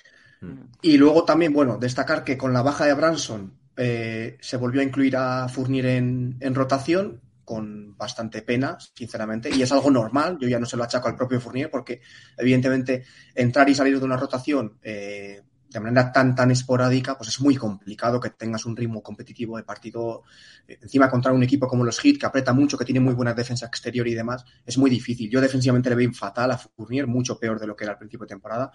Mm. 0.40 0.60
Y 0.82 0.96
luego 0.96 1.24
también, 1.24 1.52
bueno, 1.52 1.78
destacar 1.78 2.24
que 2.24 2.38
con 2.38 2.52
la 2.52 2.62
baja 2.62 2.86
de 2.86 2.94
Branson 2.94 3.54
eh, 3.76 4.36
se 4.40 4.56
volvió 4.56 4.80
a 4.80 4.84
incluir 4.84 5.16
a 5.16 5.48
Fournier 5.48 5.86
en, 5.86 6.36
en 6.40 6.54
rotación 6.54 7.20
con 7.50 7.96
bastante 7.96 8.42
pena, 8.42 8.78
sinceramente, 8.94 9.50
y 9.50 9.60
es 9.60 9.72
algo 9.72 9.90
normal, 9.90 10.38
yo 10.40 10.46
ya 10.46 10.60
no 10.60 10.66
se 10.66 10.76
lo 10.76 10.84
achaco 10.84 11.08
al 11.08 11.16
propio 11.16 11.40
Fournier 11.40 11.68
porque 11.68 12.00
evidentemente 12.38 13.02
entrar 13.34 13.68
y 13.68 13.74
salir 13.74 13.98
de 13.98 14.04
una 14.04 14.16
rotación 14.16 14.78
eh, 14.82 15.42
de 15.68 15.80
manera 15.80 16.12
tan 16.12 16.36
tan 16.36 16.52
esporádica, 16.52 17.18
pues 17.18 17.30
es 17.30 17.40
muy 17.40 17.56
complicado 17.56 18.20
que 18.20 18.30
tengas 18.30 18.66
un 18.66 18.76
ritmo 18.76 19.02
competitivo 19.02 19.56
de 19.56 19.64
partido 19.64 20.22
eh, 20.68 20.78
encima 20.80 21.10
contra 21.10 21.32
un 21.32 21.42
equipo 21.42 21.66
como 21.66 21.84
los 21.84 21.98
Heat 21.98 22.18
que 22.18 22.26
aprieta 22.26 22.52
mucho, 22.52 22.78
que 22.78 22.84
tiene 22.84 23.00
muy 23.00 23.14
buena 23.14 23.34
defensa 23.34 23.66
exterior 23.66 24.06
y 24.06 24.14
demás, 24.14 24.44
es 24.64 24.78
muy 24.78 24.88
difícil. 24.88 25.28
Yo 25.28 25.40
defensivamente 25.40 25.90
le 25.90 25.96
veo 25.96 26.12
fatal 26.12 26.52
a 26.52 26.58
Fournier, 26.58 27.08
mucho 27.08 27.36
peor 27.36 27.58
de 27.58 27.66
lo 27.66 27.74
que 27.74 27.82
era 27.82 27.94
al 27.94 27.98
principio 27.98 28.26
de 28.26 28.30
temporada 28.30 28.70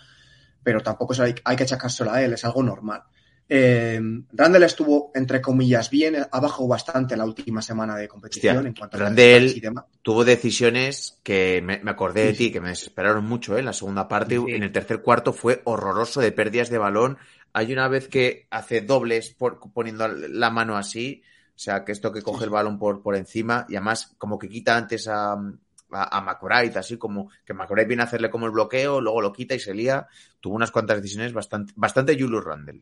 pero 0.65 0.81
tampoco 0.81 1.13
es- 1.13 1.19
hay, 1.22 1.36
hay 1.45 1.55
que 1.55 1.63
achacárselo 1.63 2.12
a 2.12 2.22
él, 2.22 2.34
es 2.34 2.43
algo 2.43 2.62
normal. 2.63 3.03
Eh, 3.48 4.01
Randall 4.34 4.63
estuvo, 4.63 5.12
entre 5.13 5.39
comillas, 5.39 5.91
bien, 5.91 6.15
ha 6.31 6.39
bajado 6.39 6.67
bastante 6.67 7.15
la 7.15 7.25
última 7.25 7.62
semana 7.62 7.95
de 7.95 8.07
competición 8.07 8.57
Hostia, 8.57 8.67
en 8.69 8.75
cuanto 8.75 8.98
Randall- 8.98 9.50
a 9.53 9.57
y 9.57 9.60
demás. 9.60 9.86
Tuvo 10.01 10.25
decisiones 10.25 11.19
que 11.22 11.62
me, 11.63 11.77
me 11.84 11.91
acordé 11.91 12.25
de 12.25 12.31
Sí, 12.31 12.38
ti, 12.38 12.43
sí. 12.45 12.51
que 12.53 12.62
me 12.62 12.69
desesperaron 12.69 13.24
mucho 13.24 13.55
¿eh? 13.55 13.60
en 13.60 13.65
la 13.65 13.74
segunda 13.74 14.07
parte. 14.07 14.38
Sí. 14.38 14.45
En 14.51 14.63
el 14.63 14.72
tercer 14.72 15.03
cuarto 15.03 15.31
fue 15.31 15.62
horroroso 15.65 16.22
de 16.22 16.31
pérdidas 16.31 16.72
de 16.72 16.79
balón. 16.79 17.19
Hay 17.53 17.72
una 17.72 17.88
vez 17.88 18.07
que 18.07 18.48
hace 18.50 18.81
dobles 18.81 19.29
por, 19.29 19.60
poniendo 19.72 20.07
la 20.07 20.50
mano 20.50 20.75
así, 20.75 21.22
o 21.55 21.57
sea, 21.60 21.86
que 21.86 21.91
esto 21.91 22.12
que 22.12 22.24
coge 22.24 22.45
el 22.45 22.50
balón 22.50 22.79
por, 22.79 23.03
por 23.03 23.15
encima 23.15 23.65
y 23.69 23.75
además 23.75 24.15
como 24.17 24.39
que 24.39 24.50
quita 24.50 24.75
antes 24.75 25.07
a, 25.07 25.36
a, 25.92 26.18
a 26.18 26.22
McBride, 26.22 26.77
así 26.80 26.98
como 26.98 27.30
que 27.46 27.54
McBride 27.54 27.86
viene 27.88 28.04
a 28.04 28.06
hacerle 28.06 28.30
como 28.30 28.46
el 28.46 28.51
bloqueo, 28.51 29.01
luego 29.01 29.22
lo 29.22 29.32
quita 29.34 29.56
y 29.56 29.60
se 29.60 29.74
lía. 29.74 30.08
Tuvo 30.42 30.56
unas 30.56 30.72
cuantas 30.72 31.01
decisiones 31.01 31.34
bastante, 31.34 31.74
bastante 31.75 32.20
Julius 32.20 32.44
Randle. 32.44 32.82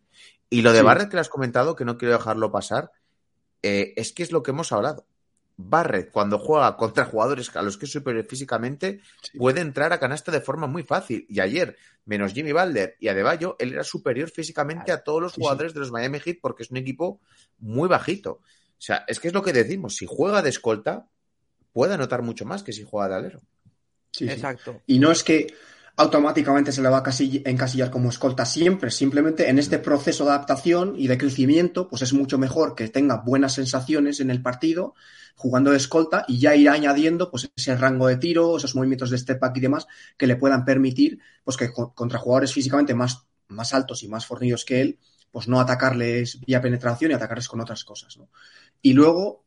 Y 0.50 0.62
lo 0.62 0.72
de 0.72 0.80
Sí. 0.80 0.86
Barrett 0.86 1.10
que 1.10 1.18
le 1.18 1.22
has 1.22 1.30
comentado, 1.30 1.76
que 1.76 1.86
no 1.86 1.98
quiero 1.98 2.14
dejarlo 2.14 2.52
pasar, 2.52 2.92
eh, 3.62 3.94
es 3.96 4.14
que 4.14 4.24
es 4.24 4.32
lo 4.32 4.44
que 4.44 4.52
hemos 4.52 4.72
hablado. 4.72 5.06
Barrett, 5.56 6.12
cuando 6.12 6.40
juega 6.40 6.76
contra 6.78 7.06
jugadores 7.06 7.56
a 7.56 7.62
los 7.62 7.78
que 7.78 7.86
es 7.86 7.92
superior 7.92 8.26
físicamente, 8.26 9.02
Sí. 9.22 9.38
puede 9.38 9.62
entrar 9.62 9.94
a 9.94 10.00
canasta 10.00 10.32
de 10.32 10.42
forma 10.42 10.66
muy 10.66 10.82
fácil. 10.84 11.26
Y 11.30 11.40
ayer, 11.42 11.78
menos 12.06 12.34
Jimmy 12.34 12.52
Balder 12.52 12.96
y 13.00 13.08
Adebayo, 13.08 13.56
él 13.60 13.74
era 13.74 13.84
superior 13.84 14.30
físicamente 14.32 14.92
a 14.92 15.04
todos 15.04 15.22
los 15.22 15.34
Sí, 15.34 15.42
jugadores 15.42 15.74
de 15.76 15.80
los 15.82 15.92
Miami 15.92 16.20
Heat 16.20 16.38
porque 16.42 16.64
es 16.64 16.72
un 16.72 16.78
equipo 16.78 17.22
muy 17.60 17.88
bajito. 17.88 18.32
O 18.32 18.42
sea, 18.86 19.06
es 19.08 19.20
que 19.20 19.28
es 19.28 19.34
lo 19.34 19.44
que 19.44 19.54
decimos. 19.54 19.96
Si 19.96 20.08
juega 20.10 20.42
de 20.42 20.50
escolta, 20.50 21.08
puede 21.74 21.94
anotar 21.96 22.22
mucho 22.22 22.46
más 22.46 22.63
que 22.63 22.74
si 22.74 22.84
juega 22.84 23.10
de 23.10 23.15
alero. 23.15 23.42
Sí, 24.12 24.30
sí. 24.30 24.42
Exacto. 24.42 24.82
Y 24.88 25.00
no 25.00 25.12
es 25.12 25.24
que 25.24 25.53
automáticamente 25.96 26.72
se 26.72 26.82
le 26.82 26.89
va 26.89 27.00
a 27.00 27.03
casi- 27.03 27.42
encasillar 27.46 27.92
como 27.92 28.10
escolta 28.10 28.46
siempre, 28.46 28.89
simplemente 28.92 29.50
en 29.50 29.60
este 29.60 29.80
proceso 29.80 30.25
de 30.25 30.32
adaptación 30.32 30.96
y 30.98 31.08
de 31.08 31.18
crecimiento, 31.18 31.88
pues 31.89 32.01
es 32.01 32.13
mucho 32.13 32.38
mejor 32.38 32.75
que 32.75 32.88
tenga 32.89 33.18
buenas 33.25 33.53
sensaciones 33.53 34.20
en 34.20 34.32
el 34.32 34.42
partido 34.42 34.96
jugando 35.36 35.72
de 35.72 35.77
escolta 35.77 36.25
y 36.27 36.39
ya 36.39 36.56
ir 36.56 36.70
añadiendo 36.70 37.30
pues 37.32 37.51
ese 37.56 37.75
rango 37.75 38.08
de 38.08 38.18
tiro, 38.18 38.58
esos 38.58 38.75
movimientos 38.75 39.10
de 39.10 39.18
step 39.18 39.39
back 39.39 39.58
y 39.58 39.62
demás 39.62 39.88
que 40.18 40.27
le 40.27 40.36
puedan 40.36 40.65
permitir 40.65 41.20
pues 41.44 41.58
que 41.58 41.72
co- 41.72 41.94
contra 41.94 42.20
jugadores 42.20 42.53
físicamente 42.53 42.94
más, 42.96 43.25
más 43.48 43.74
altos 43.74 44.03
y 44.03 44.08
más 44.08 44.25
fornidos 44.25 44.65
que 44.65 44.82
él, 44.82 45.00
pues 45.32 45.48
no 45.48 45.60
atacarles 45.60 46.39
vía 46.46 46.62
penetración 46.62 47.12
y 47.12 47.13
atacarles 47.15 47.48
con 47.48 47.62
otras 47.62 47.84
cosas, 47.84 48.18
¿no? 48.18 48.30
Y 48.82 48.94
luego, 48.94 49.46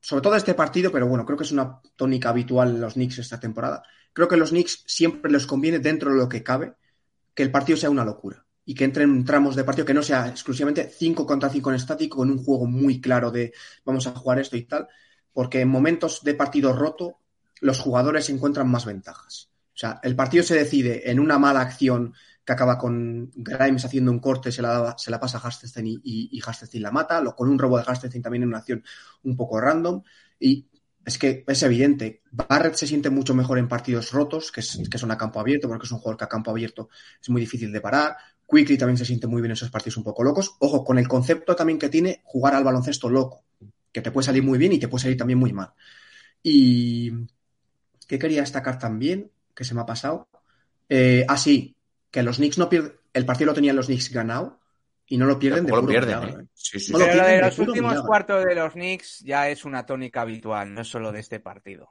sobre 0.00 0.22
todo 0.22 0.36
este 0.36 0.54
partido, 0.54 0.90
pero 0.92 1.06
bueno, 1.06 1.24
creo 1.24 1.36
que 1.36 1.44
es 1.44 1.52
una 1.52 1.80
tónica 1.96 2.30
habitual 2.30 2.70
en 2.70 2.80
los 2.80 2.94
Knicks 2.94 3.18
esta 3.18 3.40
temporada, 3.40 3.82
creo 4.12 4.28
que 4.28 4.34
a 4.34 4.38
los 4.38 4.50
Knicks 4.50 4.84
siempre 4.86 5.30
les 5.30 5.46
conviene, 5.46 5.78
dentro 5.78 6.10
de 6.10 6.18
lo 6.18 6.28
que 6.28 6.42
cabe, 6.42 6.74
que 7.34 7.42
el 7.42 7.50
partido 7.50 7.76
sea 7.76 7.90
una 7.90 8.04
locura 8.04 8.44
y 8.64 8.74
que 8.74 8.84
entren 8.84 9.24
tramos 9.24 9.56
de 9.56 9.64
partido 9.64 9.86
que 9.86 9.94
no 9.94 10.02
sea 10.02 10.28
exclusivamente 10.28 10.90
5 10.94 11.26
contra 11.26 11.48
5 11.48 11.70
en 11.70 11.76
estático, 11.76 12.18
con 12.18 12.30
un 12.30 12.42
juego 12.44 12.66
muy 12.66 13.00
claro 13.00 13.30
de 13.30 13.52
vamos 13.84 14.06
a 14.06 14.12
jugar 14.12 14.38
esto 14.38 14.56
y 14.56 14.64
tal, 14.64 14.88
porque 15.32 15.60
en 15.60 15.68
momentos 15.68 16.22
de 16.22 16.34
partido 16.34 16.72
roto 16.72 17.18
los 17.60 17.78
jugadores 17.78 18.28
encuentran 18.28 18.68
más 18.68 18.84
ventajas. 18.84 19.50
O 19.74 19.78
sea, 19.78 20.00
el 20.02 20.16
partido 20.16 20.42
se 20.42 20.56
decide 20.56 21.10
en 21.10 21.20
una 21.20 21.38
mala 21.38 21.60
acción 21.60 22.14
que 22.48 22.52
acaba 22.54 22.78
con 22.78 23.30
Grimes 23.34 23.84
haciendo 23.84 24.10
un 24.10 24.20
corte, 24.20 24.50
se 24.50 24.62
la, 24.62 24.96
pasa 25.20 25.36
a 25.36 25.46
Hartenstein 25.46 25.86
y, 25.86 26.30
y, 26.32 26.78
la 26.78 26.90
mata, 26.90 27.20
o 27.20 27.36
con 27.36 27.46
un 27.46 27.58
robo 27.58 27.76
de 27.76 27.84
Hartenstein 27.86 28.22
también 28.22 28.44
en 28.44 28.48
una 28.48 28.56
acción 28.56 28.82
un 29.24 29.36
poco 29.36 29.60
random. 29.60 30.02
Y 30.40 30.66
es 31.04 31.18
que 31.18 31.44
es 31.46 31.62
evidente, 31.62 32.22
Barrett 32.30 32.72
se 32.76 32.86
siente 32.86 33.10
mucho 33.10 33.34
mejor 33.34 33.58
en 33.58 33.68
partidos 33.68 34.12
rotos, 34.12 34.50
que, 34.50 34.60
es, 34.60 34.80
son 34.96 35.10
a 35.10 35.18
campo 35.18 35.40
abierto, 35.40 35.68
porque 35.68 35.84
es 35.84 35.92
un 35.92 35.98
jugador 35.98 36.16
que 36.16 36.24
a 36.24 36.28
campo 36.28 36.50
abierto 36.50 36.88
es 37.20 37.28
muy 37.28 37.42
difícil 37.42 37.70
de 37.70 37.82
parar. 37.82 38.16
Quickly 38.50 38.78
también 38.78 38.96
se 38.96 39.04
siente 39.04 39.26
muy 39.26 39.42
bien 39.42 39.50
en 39.50 39.52
esos 39.52 39.70
partidos 39.70 39.98
un 39.98 40.04
poco 40.04 40.24
locos. 40.24 40.56
Ojo, 40.60 40.82
con 40.82 40.98
el 40.98 41.06
concepto 41.06 41.54
también 41.54 41.78
que 41.78 41.90
tiene 41.90 42.22
jugar 42.24 42.54
al 42.54 42.64
baloncesto 42.64 43.10
loco, 43.10 43.44
que 43.92 44.00
te 44.00 44.10
puede 44.10 44.24
salir 44.24 44.42
muy 44.42 44.58
bien 44.58 44.72
y 44.72 44.78
te 44.78 44.88
puede 44.88 45.02
salir 45.02 45.18
también 45.18 45.38
muy 45.38 45.52
mal. 45.52 45.74
Y 46.42 47.12
¿qué 48.06 48.18
quería 48.18 48.40
destacar 48.40 48.78
también? 48.78 49.30
Que 49.54 49.64
se 49.64 49.74
me 49.74 49.82
ha 49.82 49.86
pasado. 49.86 50.30
Eh, 50.88 51.26
ah, 51.28 51.36
sí, 51.36 51.76
que 52.10 52.22
los 52.22 52.36
Knicks 52.36 52.58
no 52.58 52.68
pierden. 52.68 52.94
El 53.12 53.26
partido 53.26 53.48
lo 53.48 53.54
tenían 53.54 53.76
los 53.76 53.86
Knicks 53.86 54.10
ganado 54.12 54.60
y 55.06 55.16
no 55.18 55.26
lo 55.26 55.38
pierden 55.38 55.64
de 55.66 55.70
puro 55.70 55.82
lo 55.82 55.88
pierden, 55.88 56.18
milagro, 56.20 56.40
¿eh? 56.40 56.42
¿eh? 56.44 56.46
Sí, 56.54 56.80
sí, 56.80 56.92
No 56.92 56.98
sí. 56.98 57.04
lo 57.04 57.10
Pero 57.10 57.22
lo 57.22 57.28
de 57.28 57.32
de 57.36 57.40
los 57.40 57.58
últimos 57.58 57.90
milagro. 57.92 58.06
cuartos 58.06 58.44
de 58.44 58.54
los 58.54 58.72
Knicks 58.74 59.20
ya 59.20 59.48
es 59.48 59.64
una 59.64 59.86
tónica 59.86 60.22
habitual, 60.22 60.72
no 60.74 60.82
es 60.82 60.88
solo 60.88 61.12
de 61.12 61.20
este 61.20 61.40
partido. 61.40 61.90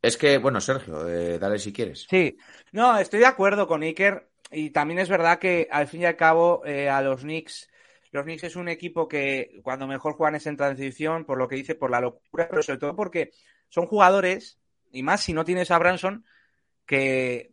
Es 0.00 0.16
que, 0.16 0.38
bueno, 0.38 0.60
Sergio, 0.60 1.08
eh, 1.08 1.38
dale 1.38 1.58
si 1.58 1.72
quieres. 1.72 2.06
Sí, 2.08 2.36
no, 2.72 2.98
estoy 2.98 3.20
de 3.20 3.26
acuerdo 3.26 3.66
con 3.66 3.82
Iker 3.82 4.28
y 4.50 4.70
también 4.70 5.00
es 5.00 5.08
verdad 5.08 5.38
que 5.38 5.68
al 5.70 5.88
fin 5.88 6.02
y 6.02 6.04
al 6.06 6.16
cabo 6.16 6.62
eh, 6.64 6.88
a 6.88 7.02
los 7.02 7.22
Knicks, 7.22 7.68
los 8.12 8.24
Knicks 8.24 8.44
es 8.44 8.56
un 8.56 8.68
equipo 8.68 9.08
que 9.08 9.60
cuando 9.62 9.86
mejor 9.86 10.14
juegan 10.14 10.36
es 10.36 10.46
en 10.46 10.56
transición, 10.56 11.24
por 11.24 11.36
lo 11.38 11.48
que 11.48 11.56
dice, 11.56 11.74
por 11.74 11.90
la 11.90 12.00
locura, 12.00 12.48
pero 12.48 12.62
sobre 12.62 12.78
todo 12.78 12.94
porque 12.94 13.32
son 13.68 13.86
jugadores, 13.86 14.58
y 14.92 15.02
más 15.02 15.22
si 15.22 15.32
no 15.32 15.44
tienes 15.44 15.70
a 15.70 15.78
Branson, 15.78 16.24
que, 16.88 17.52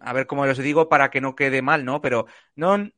a 0.00 0.12
ver 0.12 0.26
cómo 0.26 0.44
los 0.44 0.58
digo 0.58 0.88
para 0.88 1.10
que 1.10 1.20
no 1.20 1.36
quede 1.36 1.62
mal, 1.62 1.84
¿no? 1.84 2.00
Pero 2.00 2.26
no, 2.56 2.90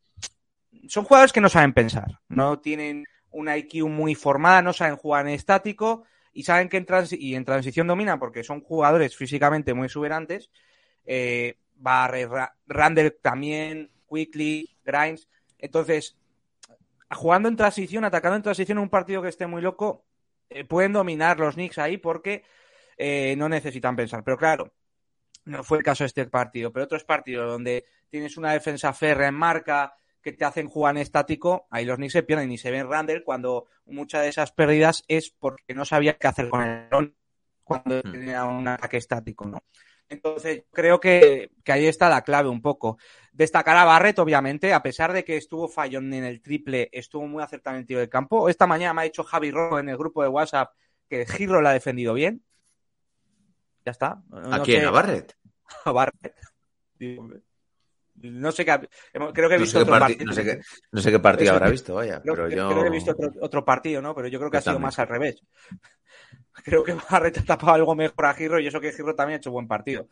son 0.89 1.05
jugadores 1.05 1.33
que 1.33 1.43
no 1.43 1.51
saben 1.51 1.75
pensar, 1.75 2.21
no 2.29 2.61
tienen 2.61 3.05
una 3.31 3.57
IQ 3.59 3.89
muy 3.89 4.15
formada, 4.15 4.63
no 4.63 4.73
saben 4.73 4.97
jugar 4.97 5.27
en 5.27 5.35
estático 5.35 6.05
y 6.33 6.45
saben 6.45 6.69
que 6.69 6.79
en, 6.79 6.87
y 7.13 7.35
en 7.35 7.45
transición 7.45 7.87
dominan 7.87 8.19
porque 8.19 8.45
son 8.45 8.63
jugadores 8.63 9.17
físicamente 9.17 9.75
muy 9.75 9.87
exuberantes. 9.87 10.51
Eh, 11.05 11.59
Barre, 11.75 12.27
Ra 12.27 12.57
Randall 12.67 13.19
también, 13.21 13.91
Quickly, 14.09 14.77
Grimes. 14.85 15.29
Entonces, 15.59 16.17
jugando 17.11 17.49
en 17.49 17.57
transición, 17.57 18.05
atacando 18.05 18.37
en 18.37 18.43
transición 18.43 18.79
en 18.79 18.83
un 18.83 18.89
partido 18.89 19.21
que 19.21 19.29
esté 19.29 19.47
muy 19.47 19.61
loco, 19.61 20.05
eh, 20.49 20.65
pueden 20.65 20.93
dominar 20.93 21.41
los 21.41 21.55
Knicks 21.55 21.79
ahí 21.79 21.97
porque 21.97 22.45
eh, 22.97 23.35
no 23.37 23.49
necesitan 23.49 23.97
pensar. 23.97 24.23
Pero 24.23 24.39
claro, 24.39 24.73
no 25.45 25.63
fue 25.65 25.79
el 25.79 25.85
caso 25.85 26.05
de 26.05 26.09
este 26.09 26.27
partido, 26.27 26.73
pero 26.73 26.85
otros 26.85 27.05
partidos 27.05 27.47
donde 27.51 27.85
tienes 28.09 28.37
una 28.37 28.53
defensa 28.53 28.93
férrea 28.93 29.29
en 29.29 29.35
marca 29.35 29.95
que 30.23 30.33
te 30.33 30.45
hacen 30.45 30.69
jugar 30.69 30.97
en 30.97 31.03
estático, 31.03 31.67
ahí 31.71 31.85
los 31.85 31.97
Knicks 31.97 32.15
se 32.15 32.23
pierden 32.23 32.51
y 32.51 32.59
se 32.59 32.71
ven 32.71 32.89
Randall 32.89 33.23
cuando 33.25 33.67
muchas 33.85 34.23
de 34.23 34.29
esas 34.29 34.53
pérdidas 34.53 35.05
es 35.07 35.31
porque 35.31 35.75
no 35.75 35.85
sabía 35.85 36.15
qué 36.17 36.27
hacer 36.27 36.49
con 36.49 36.63
el 36.63 36.89
balón 36.89 37.15
cuando 37.63 38.01
Hmm. 38.03 38.13
tenía 38.13 38.45
un 38.45 38.67
ataque 38.69 38.99
estático, 38.99 39.47
¿no? 39.47 39.63
Entonces, 40.09 40.65
creo 40.71 41.01
que, 41.01 41.51
que 41.65 41.73
ahí 41.73 41.87
está 41.87 42.09
la 42.09 42.23
clave 42.23 42.49
un 42.49 42.61
poco. 42.61 42.99
Destacar 43.33 43.77
a 43.77 43.85
Barrett, 43.85 44.19
obviamente, 44.19 44.73
a 44.73 44.83
pesar 44.83 45.13
de 45.13 45.25
que 45.25 45.37
estuvo 45.37 45.67
fallón 45.67 46.13
en 46.13 46.25
el 46.25 46.43
triple, 46.43 46.91
estuvo 46.93 47.27
muy 47.27 47.43
acertado 47.43 47.77
en 47.77 47.81
el 47.81 47.87
tiro 47.87 48.01
de 48.01 48.09
campo. 48.09 48.49
Esta 48.49 48.67
mañana 48.67 48.93
me 48.93 49.01
ha 49.01 49.05
dicho 49.05 49.25
Javi 49.25 49.51
Rojo 49.51 49.79
en 49.79 49.89
el 49.89 49.97
grupo 49.97 50.23
de 50.23 50.29
WhatsApp 50.29 50.73
que 51.09 51.27
Girro 51.27 51.63
la 51.63 51.71
ha 51.71 51.73
defendido 51.73 52.15
bien. 52.15 52.45
Ya 53.85 53.93
está. 53.93 54.23
¿A 54.51 54.63
quién? 54.63 54.85
¿A 54.87 54.91
Barrett? 54.91 55.35
A 55.85 55.93
Barrett. 55.93 56.35
No 58.17 58.53
sé 58.53 58.65
qué. 58.65 58.89
Creo 59.13 59.49
que 59.49 59.55
he 59.55 59.59
No 59.59 59.65
visto 59.65 59.79
sé, 59.79 59.83
otro 59.83 59.93
parti- 59.95 60.01
partido. 60.17 60.27
no 60.27 60.33
sé 60.33 60.45
qué, 60.45 60.61
no 60.93 61.01
sé 61.01 61.11
qué 61.11 61.19
partido 61.19 61.53
habrá 61.53 61.69
visto, 61.69 61.95
vaya. 61.95 62.23
Creo, 62.23 62.35
pero 62.37 62.49
yo... 62.49 62.69
creo 62.71 62.83
que 62.83 62.89
he 62.89 62.93
visto 62.93 63.11
otro, 63.13 63.33
otro 63.41 63.65
partido, 63.65 64.01
¿no? 64.01 64.15
Pero 64.15 64.29
yo 64.29 64.39
creo 64.39 64.51
que 64.51 64.59
ha 64.59 64.61
sido 64.63 64.79
más 64.79 64.99
al 64.99 65.09
revés. 65.09 65.41
Creo 66.65 66.85
que 66.85 66.95
Barrett 67.11 67.39
ha 67.39 67.45
tapado 67.45 67.73
algo 67.75 67.95
mejor 67.97 68.27
a 68.27 68.33
Girro 68.35 68.61
y 68.61 68.67
eso 68.69 68.81
que 68.81 68.93
Girro 68.93 69.15
también 69.17 69.35
ha 69.35 69.39
hecho 69.39 69.51
buen 69.51 69.67
partido. 69.67 70.09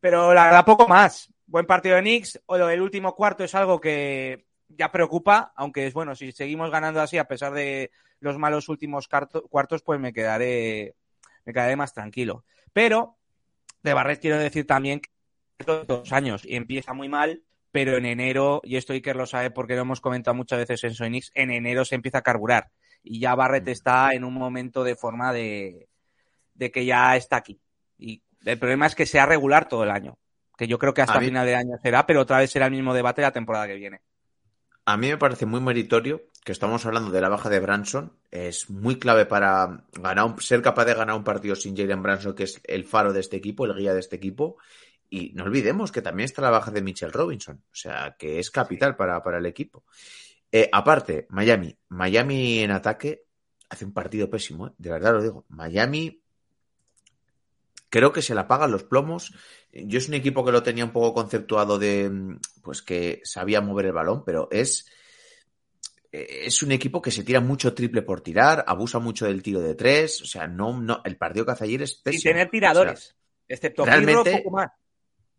Pero 0.00 0.32
la 0.32 0.46
verdad, 0.46 0.64
poco 0.64 0.88
más. 0.88 1.30
Buen 1.46 1.66
partido 1.66 1.96
de 1.96 2.00
Knicks. 2.00 2.40
O 2.46 2.56
lo 2.56 2.66
del 2.66 2.80
último 2.80 3.14
cuarto 3.14 3.44
es 3.44 3.54
algo 3.54 3.78
que 3.78 4.46
ya 4.68 4.90
preocupa, 4.90 5.52
aunque 5.54 5.86
es 5.86 5.92
bueno, 5.92 6.16
si 6.16 6.32
seguimos 6.32 6.70
ganando 6.70 7.00
así 7.02 7.18
a 7.18 7.28
pesar 7.28 7.52
de 7.52 7.92
los 8.20 8.38
malos 8.38 8.70
últimos 8.70 9.06
cuartos, 9.06 9.82
pues 9.82 10.00
me 10.00 10.14
quedaré, 10.14 10.94
me 11.44 11.52
quedaré 11.52 11.76
más 11.76 11.92
tranquilo. 11.92 12.44
Pero 12.76 13.16
de 13.82 13.94
Barret 13.94 14.20
quiero 14.20 14.36
decir 14.36 14.66
también 14.66 15.00
que 15.00 15.64
dos 15.86 16.12
años 16.12 16.44
y 16.44 16.56
empieza 16.56 16.92
muy 16.92 17.08
mal, 17.08 17.42
pero 17.72 17.96
en 17.96 18.04
enero, 18.04 18.60
y 18.64 18.76
esto 18.76 18.92
Iker 18.92 19.16
lo 19.16 19.24
sabe 19.24 19.50
porque 19.50 19.76
lo 19.76 19.80
hemos 19.80 20.02
comentado 20.02 20.34
muchas 20.34 20.58
veces 20.58 20.84
en 20.84 20.94
Soinix, 20.94 21.32
en 21.32 21.50
enero 21.50 21.86
se 21.86 21.94
empieza 21.94 22.18
a 22.18 22.22
carburar. 22.22 22.68
Y 23.02 23.18
ya 23.18 23.34
Barret 23.34 23.66
está 23.68 24.12
en 24.12 24.24
un 24.24 24.34
momento 24.34 24.84
de 24.84 24.94
forma 24.94 25.32
de, 25.32 25.88
de 26.52 26.70
que 26.70 26.84
ya 26.84 27.16
está 27.16 27.36
aquí. 27.36 27.58
Y 27.96 28.22
el 28.44 28.58
problema 28.58 28.84
es 28.84 28.94
que 28.94 29.06
sea 29.06 29.24
regular 29.24 29.68
todo 29.68 29.84
el 29.84 29.90
año. 29.90 30.18
Que 30.58 30.66
yo 30.66 30.78
creo 30.78 30.92
que 30.92 31.00
hasta 31.00 31.18
final 31.18 31.46
de 31.46 31.54
año 31.54 31.78
será, 31.82 32.04
pero 32.04 32.20
otra 32.20 32.40
vez 32.40 32.50
será 32.50 32.66
el 32.66 32.72
mismo 32.72 32.92
debate 32.92 33.22
la 33.22 33.32
temporada 33.32 33.66
que 33.66 33.76
viene. 33.76 34.02
A 34.88 34.96
mí 34.96 35.08
me 35.08 35.18
parece 35.18 35.46
muy 35.46 35.60
meritorio 35.60 36.22
que 36.44 36.52
estamos 36.52 36.86
hablando 36.86 37.10
de 37.10 37.20
la 37.20 37.28
baja 37.28 37.48
de 37.50 37.58
Branson. 37.58 38.12
Es 38.30 38.70
muy 38.70 38.98
clave 38.98 39.26
para 39.26 39.84
ganar 39.92 40.24
un- 40.26 40.40
ser 40.40 40.62
capaz 40.62 40.84
de 40.84 40.94
ganar 40.94 41.16
un 41.16 41.24
partido 41.24 41.56
sin 41.56 41.76
Jalen 41.76 42.02
Branson, 42.02 42.34
que 42.34 42.44
es 42.44 42.60
el 42.64 42.84
faro 42.84 43.12
de 43.12 43.20
este 43.20 43.36
equipo, 43.36 43.64
el 43.66 43.74
guía 43.74 43.94
de 43.94 44.00
este 44.00 44.16
equipo. 44.16 44.56
Y 45.10 45.32
no 45.34 45.44
olvidemos 45.44 45.90
que 45.90 46.02
también 46.02 46.26
está 46.26 46.42
la 46.42 46.50
baja 46.50 46.70
de 46.70 46.82
Mitchell 46.82 47.12
Robinson. 47.12 47.56
O 47.56 47.74
sea, 47.74 48.14
que 48.18 48.38
es 48.38 48.50
capital 48.50 48.94
para, 48.96 49.22
para 49.22 49.38
el 49.38 49.46
equipo. 49.46 49.84
Eh, 50.52 50.68
aparte, 50.72 51.26
Miami. 51.30 51.76
Miami 51.88 52.60
en 52.60 52.70
ataque 52.70 53.24
hace 53.68 53.84
un 53.84 53.92
partido 53.92 54.30
pésimo, 54.30 54.68
¿eh? 54.68 54.72
de 54.78 54.90
verdad 54.90 55.14
lo 55.14 55.22
digo. 55.22 55.44
Miami 55.48 56.22
creo 57.96 58.12
que 58.12 58.20
se 58.22 58.34
la 58.34 58.46
pagan 58.46 58.70
los 58.70 58.84
plomos. 58.84 59.32
Yo 59.72 59.96
es 59.98 60.08
un 60.08 60.14
equipo 60.14 60.44
que 60.44 60.52
lo 60.52 60.62
tenía 60.62 60.84
un 60.84 60.92
poco 60.92 61.14
conceptuado 61.14 61.78
de, 61.78 62.10
mm, 62.10 62.38
pues 62.62 62.82
que 62.82 63.20
sabía 63.24 63.60
mover 63.62 63.86
el 63.86 63.92
balón, 63.92 64.22
pero 64.24 64.48
es, 64.50 64.86
eh, 66.12 66.42
es 66.44 66.62
un 66.62 66.72
equipo 66.72 67.00
que 67.00 67.10
se 67.10 67.24
tira 67.24 67.40
mucho 67.40 67.72
triple 67.74 68.02
por 68.02 68.20
tirar, 68.20 68.64
abusa 68.66 68.98
mucho 68.98 69.26
del 69.26 69.42
tiro 69.42 69.60
de 69.60 69.74
tres, 69.74 70.20
o 70.22 70.26
sea, 70.26 70.46
no, 70.46 70.78
no, 70.80 71.00
el 71.04 71.16
partido 71.16 71.44
que 71.46 71.52
hace 71.52 71.64
ayer 71.64 71.82
es 71.82 71.94
Sin 71.94 72.02
pésimo. 72.02 72.32
tener 72.32 72.50
tiradores. 72.50 73.16
excepto 73.48 73.84
realmente- 73.84 74.38
poco 74.38 74.50
más. 74.56 74.70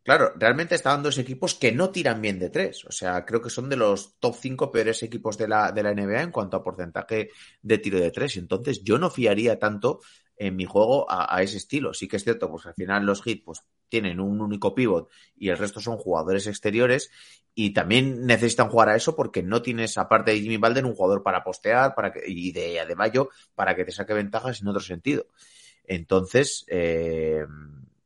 Claro, 0.04 0.32
realmente 0.38 0.74
estaban 0.76 1.04
dos 1.04 1.18
equipos 1.18 1.54
que 1.54 1.74
no 1.74 1.90
tiran 1.90 2.22
bien 2.22 2.40
de 2.40 2.50
tres. 2.50 2.86
O 2.86 2.94
sea, 2.94 3.26
creo 3.26 3.42
que 3.42 3.50
son 3.50 3.68
de 3.68 3.76
los 3.76 4.18
top 4.22 4.36
5 4.40 4.72
peores 4.72 5.04
equipos 5.04 5.38
de 5.38 5.50
la, 5.50 5.74
de 5.74 5.84
la 5.84 5.92
NBA 5.94 6.22
en 6.22 6.32
cuanto 6.32 6.56
a 6.56 6.64
porcentaje 6.64 7.30
de 7.62 7.78
tiro 7.80 8.00
de 8.00 8.10
tres. 8.12 8.38
Entonces, 8.38 8.82
yo 8.86 8.98
no 8.98 9.10
fiaría 9.10 9.60
tanto 9.60 10.00
en 10.38 10.56
mi 10.56 10.65
juego 10.65 11.10
a, 11.10 11.36
a 11.36 11.41
ese 11.41 11.58
estilo. 11.58 11.94
Sí 11.94 12.08
que 12.08 12.17
es 12.17 12.24
cierto, 12.24 12.50
pues 12.50 12.65
al 12.65 12.74
final 12.75 13.06
los 13.06 13.25
hits 13.25 13.44
pues, 13.46 13.63
tienen 13.89 14.20
un 14.20 14.41
único 14.41 14.75
pivot 14.75 15.10
y 15.38 15.50
el 15.50 15.58
resto 15.58 15.79
son 15.79 15.98
jugadores 15.98 16.48
exteriores 16.48 17.10
y 17.56 17.72
también 17.74 18.25
necesitan 18.25 18.70
jugar 18.70 18.89
a 18.89 18.96
eso 18.96 19.15
porque 19.15 19.41
no 19.41 19.62
tienes, 19.62 19.98
aparte 19.98 20.32
de 20.32 20.41
Jimmy 20.41 20.58
Balden, 20.58 20.86
un 20.86 20.94
jugador 20.96 21.24
para 21.24 21.44
postear 21.44 21.96
para 21.96 22.12
que, 22.12 22.22
y 22.27 22.51
de 22.51 22.79
Adebayo 22.79 23.29
para 23.56 23.75
que 23.75 23.86
te 23.86 23.91
saque 23.91 24.13
ventajas 24.13 24.62
en 24.62 24.67
otro 24.67 24.82
sentido. 24.82 25.25
Entonces, 25.86 26.65
eh, 26.70 27.46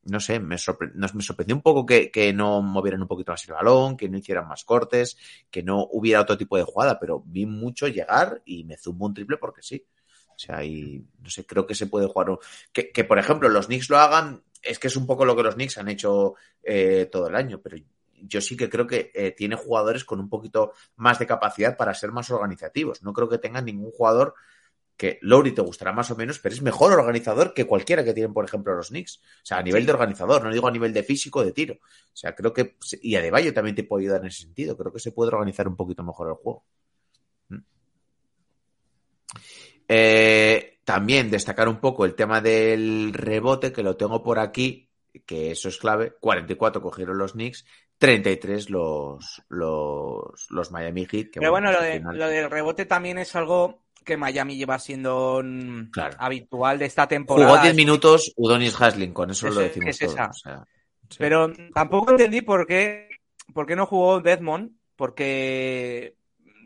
no 0.04 0.20
sé, 0.20 0.40
me, 0.40 0.56
sorpre- 0.58 0.92
nos- 0.96 1.16
me 1.16 1.24
sorprendió 1.24 1.56
un 1.56 1.62
poco 1.62 1.86
que, 1.86 2.12
que 2.12 2.34
no 2.34 2.62
movieran 2.62 3.02
un 3.02 3.08
poquito 3.08 3.32
más 3.32 3.46
el 3.48 3.54
balón, 3.54 3.98
que 3.98 4.10
no 4.10 4.18
hicieran 4.18 4.48
más 4.48 4.64
cortes, 4.64 5.18
que 5.50 5.64
no 5.64 5.88
hubiera 5.92 6.22
otro 6.22 6.38
tipo 6.38 6.58
de 6.58 6.64
jugada, 6.64 7.00
pero 7.00 7.24
vi 7.26 7.46
mucho 7.46 7.88
llegar 7.88 8.42
y 8.46 8.64
me 8.66 8.78
zumbo 8.78 9.06
un 9.08 9.14
triple 9.14 9.38
porque 9.38 9.62
sí. 9.62 9.86
O 10.42 10.44
sea, 10.44 10.64
y 10.64 11.06
no 11.22 11.30
sé, 11.30 11.46
creo 11.46 11.68
que 11.68 11.76
se 11.76 11.86
puede 11.86 12.08
jugar. 12.08 12.40
Que, 12.74 12.92
que 12.92 13.04
por 13.04 13.20
ejemplo, 13.20 13.48
los 13.48 13.68
Knicks 13.68 13.92
lo 13.92 13.98
hagan, 13.98 14.42
es 14.64 14.80
que 14.80 14.88
es 14.88 14.96
un 14.96 15.06
poco 15.06 15.24
lo 15.24 15.36
que 15.36 15.44
los 15.44 15.54
Knicks 15.54 15.78
han 15.78 15.88
hecho 15.88 16.34
eh, 16.64 17.08
todo 17.12 17.28
el 17.28 17.36
año, 17.36 17.62
pero 17.62 17.78
yo 18.24 18.42
sí 18.42 18.58
que 18.58 18.70
creo 18.70 18.88
que 18.88 19.12
eh, 19.14 19.32
tiene 19.32 19.56
jugadores 19.56 20.04
con 20.04 20.20
un 20.20 20.30
poquito 20.30 20.74
más 20.96 21.20
de 21.20 21.28
capacidad 21.28 21.78
para 21.78 21.94
ser 21.94 22.12
más 22.12 22.32
organizativos. 22.32 23.04
No 23.04 23.14
creo 23.14 23.30
que 23.30 23.38
tengan 23.38 23.66
ningún 23.66 23.92
jugador 23.92 24.34
que 24.98 25.20
Lowry 25.22 25.52
te 25.54 25.62
gustará 25.62 25.92
más 25.92 26.10
o 26.10 26.16
menos, 26.16 26.40
pero 26.40 26.54
es 26.54 26.62
mejor 26.62 26.94
organizador 26.94 27.54
que 27.54 27.66
cualquiera 27.66 28.04
que 28.04 28.14
tienen, 28.14 28.34
por 28.34 28.46
ejemplo, 28.46 28.76
los 28.76 28.90
Knicks. 28.90 29.18
O 29.18 29.46
sea, 29.46 29.58
a 29.58 29.64
nivel 29.64 29.86
de 29.86 29.92
organizador, 29.94 30.44
no 30.44 30.52
digo 30.52 30.68
a 30.68 30.72
nivel 30.72 30.92
de 30.92 31.04
físico, 31.04 31.44
de 31.44 31.52
tiro. 31.52 31.76
O 31.76 32.16
sea, 32.16 32.36
creo 32.36 32.52
que, 32.52 32.78
y 33.02 33.16
Adebayo 33.16 33.54
también 33.54 33.76
te 33.76 33.84
puede 33.84 34.06
ayudar 34.06 34.22
en 34.22 34.28
ese 34.28 34.42
sentido. 34.42 34.76
Creo 34.76 34.92
que 34.92 35.00
se 35.00 35.12
puede 35.12 35.30
organizar 35.30 35.68
un 35.68 35.76
poquito 35.76 36.04
mejor 36.04 36.30
el 36.30 36.36
juego. 36.36 36.64
Mm. 37.50 37.58
Eh, 39.94 40.80
también 40.86 41.30
destacar 41.30 41.68
un 41.68 41.80
poco 41.82 42.06
el 42.06 42.16
tema 42.16 42.40
del 42.40 43.12
rebote, 43.14 43.72
que 43.74 43.84
lo 43.84 43.98
tengo 43.98 44.24
por 44.24 44.40
aquí, 44.40 44.90
que 45.26 45.52
eso 45.52 45.68
es 45.70 45.78
clave. 45.78 46.14
44 46.20 46.82
cogieron 46.82 47.18
los 47.18 47.34
Knicks, 47.34 47.66
33 47.98 48.70
los, 48.70 49.42
los, 49.50 50.48
los 50.50 50.72
Miami 50.72 51.06
Heat. 51.06 51.26
Que 51.32 51.40
Pero 51.40 51.52
bueno, 51.52 51.68
pues 51.70 51.80
lo, 51.80 51.86
de, 51.86 51.94
final- 51.98 52.18
lo 52.20 52.28
del 52.28 52.50
rebote 52.50 52.86
también 52.86 53.18
es 53.18 53.36
algo 53.36 53.84
que 54.04 54.16
Miami 54.18 54.56
lleva 54.58 54.80
siendo 54.80 55.44
Claro. 55.92 56.16
habitual 56.20 56.80
de 56.80 56.86
esta 56.86 57.08
temporada. 57.08 57.50
Jugó 57.50 57.62
10 57.62 57.76
minutos 57.76 58.34
Udonis 58.38 58.80
Haslin, 58.82 59.14
con 59.14 59.30
eso 59.30 59.50
Es- 59.50 59.54
lo 59.56 59.60
decimos 59.62 59.90
es 59.90 60.00
todo. 60.00 60.12
esa. 60.14 60.28
o 60.30 60.34
sea, 60.34 60.64
sí. 61.10 61.18
Pero 61.20 61.52
tampoco 61.74 62.12
entendí 62.12 62.42
por 62.42 62.66
qué, 62.66 63.10
por 63.54 63.68
qué 63.68 63.76
no 63.76 63.86
jugó 63.86 64.22
Deadmond, 64.22 64.72
porque 64.96 66.16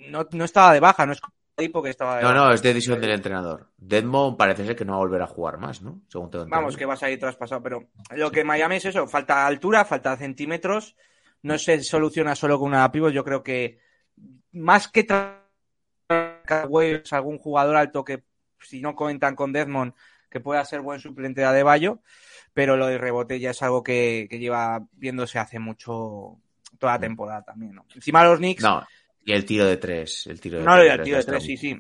no, 0.09 0.25
no 0.31 0.45
estaba 0.45 0.71
de 0.73 0.79
baja, 0.79 1.05
no 1.05 1.11
es 1.13 1.19
tipo 1.55 1.81
que 1.81 1.89
estaba 1.89 2.17
de 2.17 2.23
No, 2.23 2.33
no, 2.33 2.51
es 2.51 2.61
decisión 2.61 2.99
del 2.99 3.11
entrenador. 3.11 3.69
Deadmond 3.77 4.37
parece 4.37 4.65
ser 4.65 4.75
que 4.75 4.85
no 4.85 4.93
va 4.93 4.97
a 4.97 5.01
volver 5.01 5.21
a 5.21 5.27
jugar 5.27 5.57
más, 5.57 5.81
¿no? 5.81 6.01
Según 6.07 6.29
tengo 6.29 6.45
Vamos, 6.47 6.77
que 6.77 6.85
vas 6.85 7.01
a 7.03 7.09
ir 7.09 7.19
traspasado, 7.19 7.61
pero 7.61 7.87
lo 8.11 8.31
que 8.31 8.43
Miami 8.43 8.75
es 8.77 8.85
eso, 8.85 9.07
falta 9.07 9.45
altura, 9.45 9.85
falta 9.85 10.15
centímetros, 10.17 10.95
no 11.41 11.57
se 11.57 11.81
soluciona 11.83 12.35
solo 12.35 12.59
con 12.59 12.69
una 12.69 12.91
pivot, 12.91 13.13
yo 13.13 13.23
creo 13.23 13.43
que 13.43 13.79
más 14.51 14.87
que 14.87 15.07
algún 17.11 17.37
jugador 17.37 17.75
alto 17.75 18.03
que 18.03 18.23
si 18.59 18.81
no 18.81 18.95
cuentan 18.95 19.35
con 19.35 19.53
Desmond 19.53 19.93
que 20.29 20.39
pueda 20.39 20.65
ser 20.65 20.81
buen 20.81 20.99
suplente 20.99 21.41
de 21.41 21.47
Adebayo, 21.47 22.01
pero 22.53 22.77
lo 22.77 22.87
de 22.87 22.97
rebote 22.97 23.39
ya 23.39 23.51
es 23.51 23.61
algo 23.61 23.83
que, 23.83 24.27
que 24.29 24.39
lleva 24.39 24.85
viéndose 24.93 25.39
hace 25.39 25.59
mucho 25.59 26.37
toda 26.77 26.93
la 26.93 26.99
temporada 26.99 27.43
también, 27.43 27.75
¿no? 27.75 27.85
Encima 27.93 28.23
los 28.23 28.39
Knicks 28.39 28.63
Mm. 28.63 28.67
No, 28.67 28.87
y 29.25 29.33
el 29.33 29.43
tiro 29.43 29.65
de 29.65 29.75
tres. 29.77 30.27
El 30.27 30.39
tiro 30.39 30.59
de 30.59 30.63
no, 30.65 30.75
tres, 30.77 30.93
el 30.93 31.03
tiro 31.03 31.17
de 31.17 31.23
tres, 31.25 31.43
sí, 31.43 31.57
sí. 31.57 31.77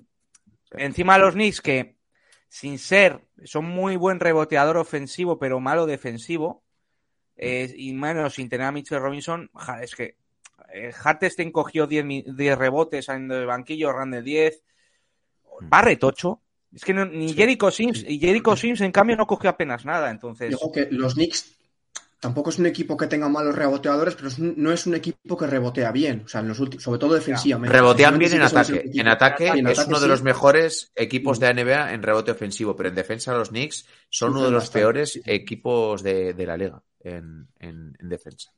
Encima 0.71 1.17
los 1.17 1.35
Knicks 1.35 1.61
que, 1.61 1.95
sin 2.49 2.77
ser, 2.79 3.21
son 3.45 3.65
muy 3.65 3.95
buen 3.95 4.19
reboteador 4.19 4.77
ofensivo, 4.77 5.39
pero 5.39 5.59
malo 5.61 5.85
defensivo, 5.85 6.63
eh, 7.37 7.73
y 7.77 7.93
menos 7.93 8.33
sin 8.33 8.49
tener 8.49 8.65
a 8.67 8.71
Mitchell 8.71 8.99
Robinson, 8.99 9.49
ja, 9.53 9.81
es 9.83 9.95
que 9.95 10.17
eh, 10.73 10.91
Hartenstein 11.03 11.51
cogió 11.51 11.85
10, 11.87 12.03
mi- 12.03 12.25
10 12.27 12.57
rebotes 12.57 13.05
saliendo 13.05 13.35
del 13.35 13.45
banquillo, 13.45 13.93
Randall 13.93 14.23
10, 14.23 14.63
Barrett 15.61 16.03
8. 16.03 16.41
Es 16.73 16.83
que 16.83 16.93
no- 16.93 17.05
ni 17.05 17.29
Sí. 17.29 17.35
Jericho 17.35 17.71
Sims, 17.71 18.03
y 18.07 18.19
Jericho 18.19 18.55
Sims 18.57 18.81
en 18.81 18.91
cambio 18.91 19.15
no 19.15 19.27
cogió 19.27 19.49
apenas 19.49 19.85
nada, 19.85 20.09
entonces... 20.09 20.57
Que 20.73 20.87
los 20.91 21.13
Knicks 21.13 21.55
tampoco 22.25 22.49
es 22.49 22.57
un 22.59 22.65
equipo 22.65 22.97
que 22.97 23.07
tenga 23.07 23.29
malos 23.29 23.55
reboteadores, 23.55 24.15
pero 24.15 24.27
es 24.29 24.39
un- 24.39 24.55
no 24.57 24.71
es 24.71 24.85
un 24.87 24.95
equipo 24.95 25.37
que 25.37 25.45
rebotea 25.47 25.91
bien, 25.91 26.23
o 26.25 26.27
sea, 26.27 26.41
en 26.41 26.47
los 26.47 26.59
últimos, 26.59 26.83
sobre 26.83 26.99
todo 26.99 27.13
defensivamente. 27.13 27.71
Rebotean 27.75 28.17
bien 28.17 28.33
en 28.33 28.41
ataque. 28.41 28.89
En 28.93 29.07
ataque 29.07 29.51
Sí, 29.53 29.59
en 29.59 29.67
es 29.67 29.73
ataque 29.79 29.89
uno 29.91 29.99
de 29.99 30.07
los 30.07 30.23
mejores 30.23 30.91
equipos 30.95 31.37
Mm. 31.37 31.41
de 31.41 31.45
la 31.45 31.51
NBA 31.63 31.93
en 31.93 32.01
rebote 32.03 32.31
ofensivo, 32.31 32.75
pero 32.75 32.89
en 32.89 32.95
defensa 32.95 33.33
los 33.33 33.49
Knicks 33.49 33.85
son 34.09 34.31
uno 34.31 34.45
de 34.45 34.51
los 34.51 34.63
bastante, 34.63 34.79
peores 34.79 35.21
equipos 35.25 36.01
de, 36.03 36.33
de 36.33 36.45
la 36.45 36.57
liga 36.57 36.81
en, 37.01 37.47
en- 37.59 37.95
en 37.99 38.09
defensa. 38.09 38.51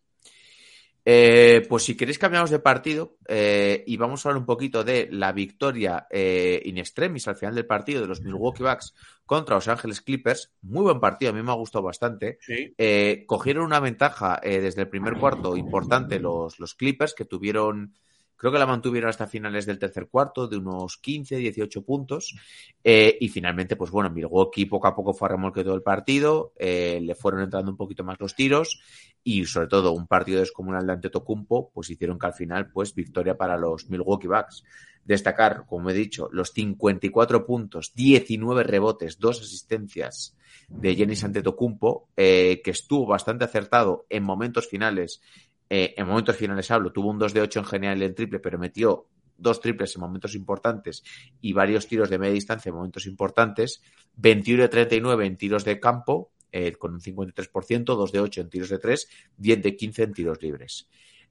Eh, 1.09 1.65
pues 1.69 1.83
si 1.83 1.95
queréis 1.95 2.19
cambiamos 2.19 2.49
de 2.49 2.59
partido 2.59 3.15
eh, 3.29 3.81
y 3.87 3.95
vamos 3.95 4.25
a 4.25 4.27
hablar 4.27 4.41
un 4.41 4.45
poquito 4.45 4.83
de 4.83 5.07
la 5.09 5.31
victoria 5.31 6.05
eh, 6.09 6.61
in 6.65 6.77
extremis 6.77 7.29
al 7.29 7.37
final 7.37 7.55
del 7.55 7.65
partido 7.65 8.01
de 8.01 8.07
los 8.07 8.19
Milwaukee 8.19 8.63
Bucks 8.63 8.93
contra 9.25 9.55
Los 9.55 9.69
Ángeles 9.69 10.01
Clippers. 10.01 10.51
Muy 10.63 10.83
buen 10.83 10.99
partido, 10.99 11.31
a 11.31 11.33
mí 11.33 11.41
me 11.41 11.51
ha 11.51 11.55
gustado 11.55 11.85
bastante. 11.85 12.39
Sí. 12.41 12.73
Eh, 12.77 13.23
cogieron 13.25 13.63
una 13.63 13.79
ventaja 13.79 14.41
eh, 14.43 14.59
desde 14.59 14.81
el 14.81 14.89
primer 14.89 15.17
cuarto 15.17 15.55
importante 15.55 16.19
los, 16.19 16.59
los 16.59 16.75
Clippers, 16.75 17.13
que 17.13 17.23
tuvieron 17.23 17.93
Creo 18.38 18.52
que 18.52 18.60
la 18.60 18.67
mantuvieron 18.67 19.10
hasta 19.10 19.26
finales 19.26 19.65
del 19.65 19.80
tercer 19.80 20.08
cuarto, 20.10 20.47
de 20.47 20.58
unos 20.58 20.97
15, 20.97 21.38
18 21.38 21.82
puntos. 21.84 22.36
Eh, 22.84 23.17
y 23.19 23.30
finalmente, 23.30 23.76
pues 23.76 23.89
bueno, 23.89 24.12
Milwaukee 24.12 24.67
poco 24.67 24.88
a 24.88 24.95
poco 24.95 25.13
fue 25.13 25.28
a 25.28 25.32
remolque 25.32 25.63
todo 25.63 25.73
el 25.73 25.82
partido. 25.82 26.54
Eh, 26.56 27.00
le 27.02 27.15
fueron 27.15 27.41
entrando 27.41 27.71
un 27.71 27.78
poquito 27.78 28.04
más 28.04 28.19
los 28.19 28.36
tiros. 28.36 28.80
Y 29.23 29.43
sobre 29.45 29.67
todo, 29.67 29.91
un 29.91 30.06
partido 30.06 30.39
descomunal 30.39 30.86
de 30.86 30.93
Antetokounmpo, 30.93 31.71
pues 31.73 31.89
hicieron 31.89 32.19
que 32.19 32.28
al 32.28 32.34
final, 32.34 32.71
pues 32.71 32.93
victoria 32.93 33.36
para 33.36 33.58
los 33.58 33.89
Milwaukee 33.89 34.28
Bucks. 34.28 34.63
Destacar, 35.04 35.65
como 35.65 35.89
he 35.89 35.93
dicho, 35.93 36.30
los 36.32 36.52
54 36.52 37.45
puntos, 37.45 37.93
19 37.95 38.63
rebotes, 38.63 39.17
dos 39.17 39.41
asistencias 39.41 40.38
de 40.67 40.95
Jenny 40.95 41.15
Antetokounmpo, 41.23 42.10
eh, 42.17 42.62
que 42.63 42.71
estuvo 42.71 43.08
bastante 43.08 43.45
acertado 43.45 44.06
en 44.10 44.23
momentos 44.23 44.67
finales 44.67 45.21
eh, 45.69 45.93
en 45.97 46.08
momentos 46.08 46.36
finales 46.36 46.69
hablo, 46.71 46.91
tuvo 46.91 47.10
un 47.10 47.19
2 47.19 47.34
de 47.34 47.41
8 47.41 47.60
en 47.60 47.65
general 47.65 48.01
en 48.01 48.15
triple, 48.15 48.39
pero 48.39 48.58
metió 48.58 49.08
dos 49.38 49.62
triples 49.62 49.95
en 49.95 50.01
momentos 50.01 50.36
importantes 50.36 51.03
y 51.41 51.53
varios 51.53 51.88
tiros 51.88 52.10
de 52.10 52.17
media 52.17 52.34
distancia 52.34 52.69
en 52.69 52.75
momentos 52.75 53.06
importantes, 53.06 53.82
21 54.15 54.63
de 54.63 54.69
39 54.69 55.25
en 55.25 55.38
tiros 55.38 55.63
de 55.63 55.80
campo, 55.80 56.32
eh, 56.51 56.73
con 56.73 56.93
un 56.93 57.01
53%, 57.01 57.84
2 57.84 58.12
de 58.12 58.19
8 58.19 58.41
en 58.41 58.49
tiros 58.49 58.69
de 58.69 58.80
3, 58.80 59.08
10 59.38 59.62
de 59.62 59.75
15 59.75 60.03
en 60.03 60.13
tiros 60.13 60.41
libres. 60.41 60.88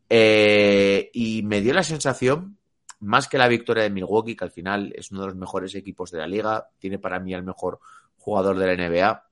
Eh, 0.08 1.10
y 1.12 1.42
me 1.42 1.60
dio 1.60 1.74
la 1.74 1.82
sensación, 1.82 2.58
más 3.00 3.28
que 3.28 3.38
la 3.38 3.48
victoria 3.48 3.82
de 3.82 3.90
Milwaukee, 3.90 4.36
que 4.36 4.44
al 4.44 4.50
final 4.50 4.92
es 4.94 5.10
uno 5.10 5.22
de 5.22 5.26
los 5.28 5.36
mejores 5.36 5.74
equipos 5.74 6.10
de 6.10 6.18
la 6.18 6.26
liga, 6.26 6.68
tiene 6.78 6.98
para 6.98 7.18
mí 7.18 7.34
al 7.34 7.42
mejor 7.42 7.80
jugador 8.18 8.58
de 8.58 8.66
la 8.66 8.88
NBA, 8.88 9.24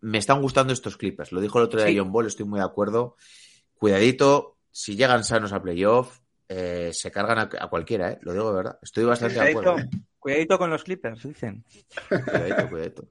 me 0.00 0.18
están 0.18 0.42
gustando 0.42 0.72
estos 0.72 0.96
Clippers. 0.96 1.32
Lo 1.32 1.40
dijo 1.40 1.58
el 1.58 1.64
otro 1.64 1.80
día 1.80 1.88
Sí. 1.88 1.98
John 1.98 2.12
Ball, 2.12 2.26
estoy 2.26 2.44
muy 2.44 2.58
de 2.58 2.66
acuerdo. 2.66 3.16
Cuidadito, 3.78 4.56
si 4.70 4.96
llegan 4.96 5.24
sanos 5.24 5.52
a 5.52 5.62
playoff, 5.62 6.20
eh, 6.48 6.90
se 6.92 7.10
cargan 7.10 7.38
a, 7.38 7.42
a 7.60 7.68
cualquiera, 7.68 8.12
¿eh? 8.12 8.18
Lo 8.22 8.32
digo 8.32 8.50
de 8.50 8.56
verdad. 8.56 8.78
Estoy 8.82 9.04
bastante 9.04 9.34
de 9.34 9.40
Cuidadito, 9.52 9.70
acuerdo. 9.70 9.88
¿eh? 9.96 10.00
cuidadito 10.18 10.58
con 10.58 10.70
los 10.70 10.84
Clippers, 10.84 11.22
dicen. 11.22 11.64
Cuidadito, 12.08 12.68
cuidadito. 12.70 13.04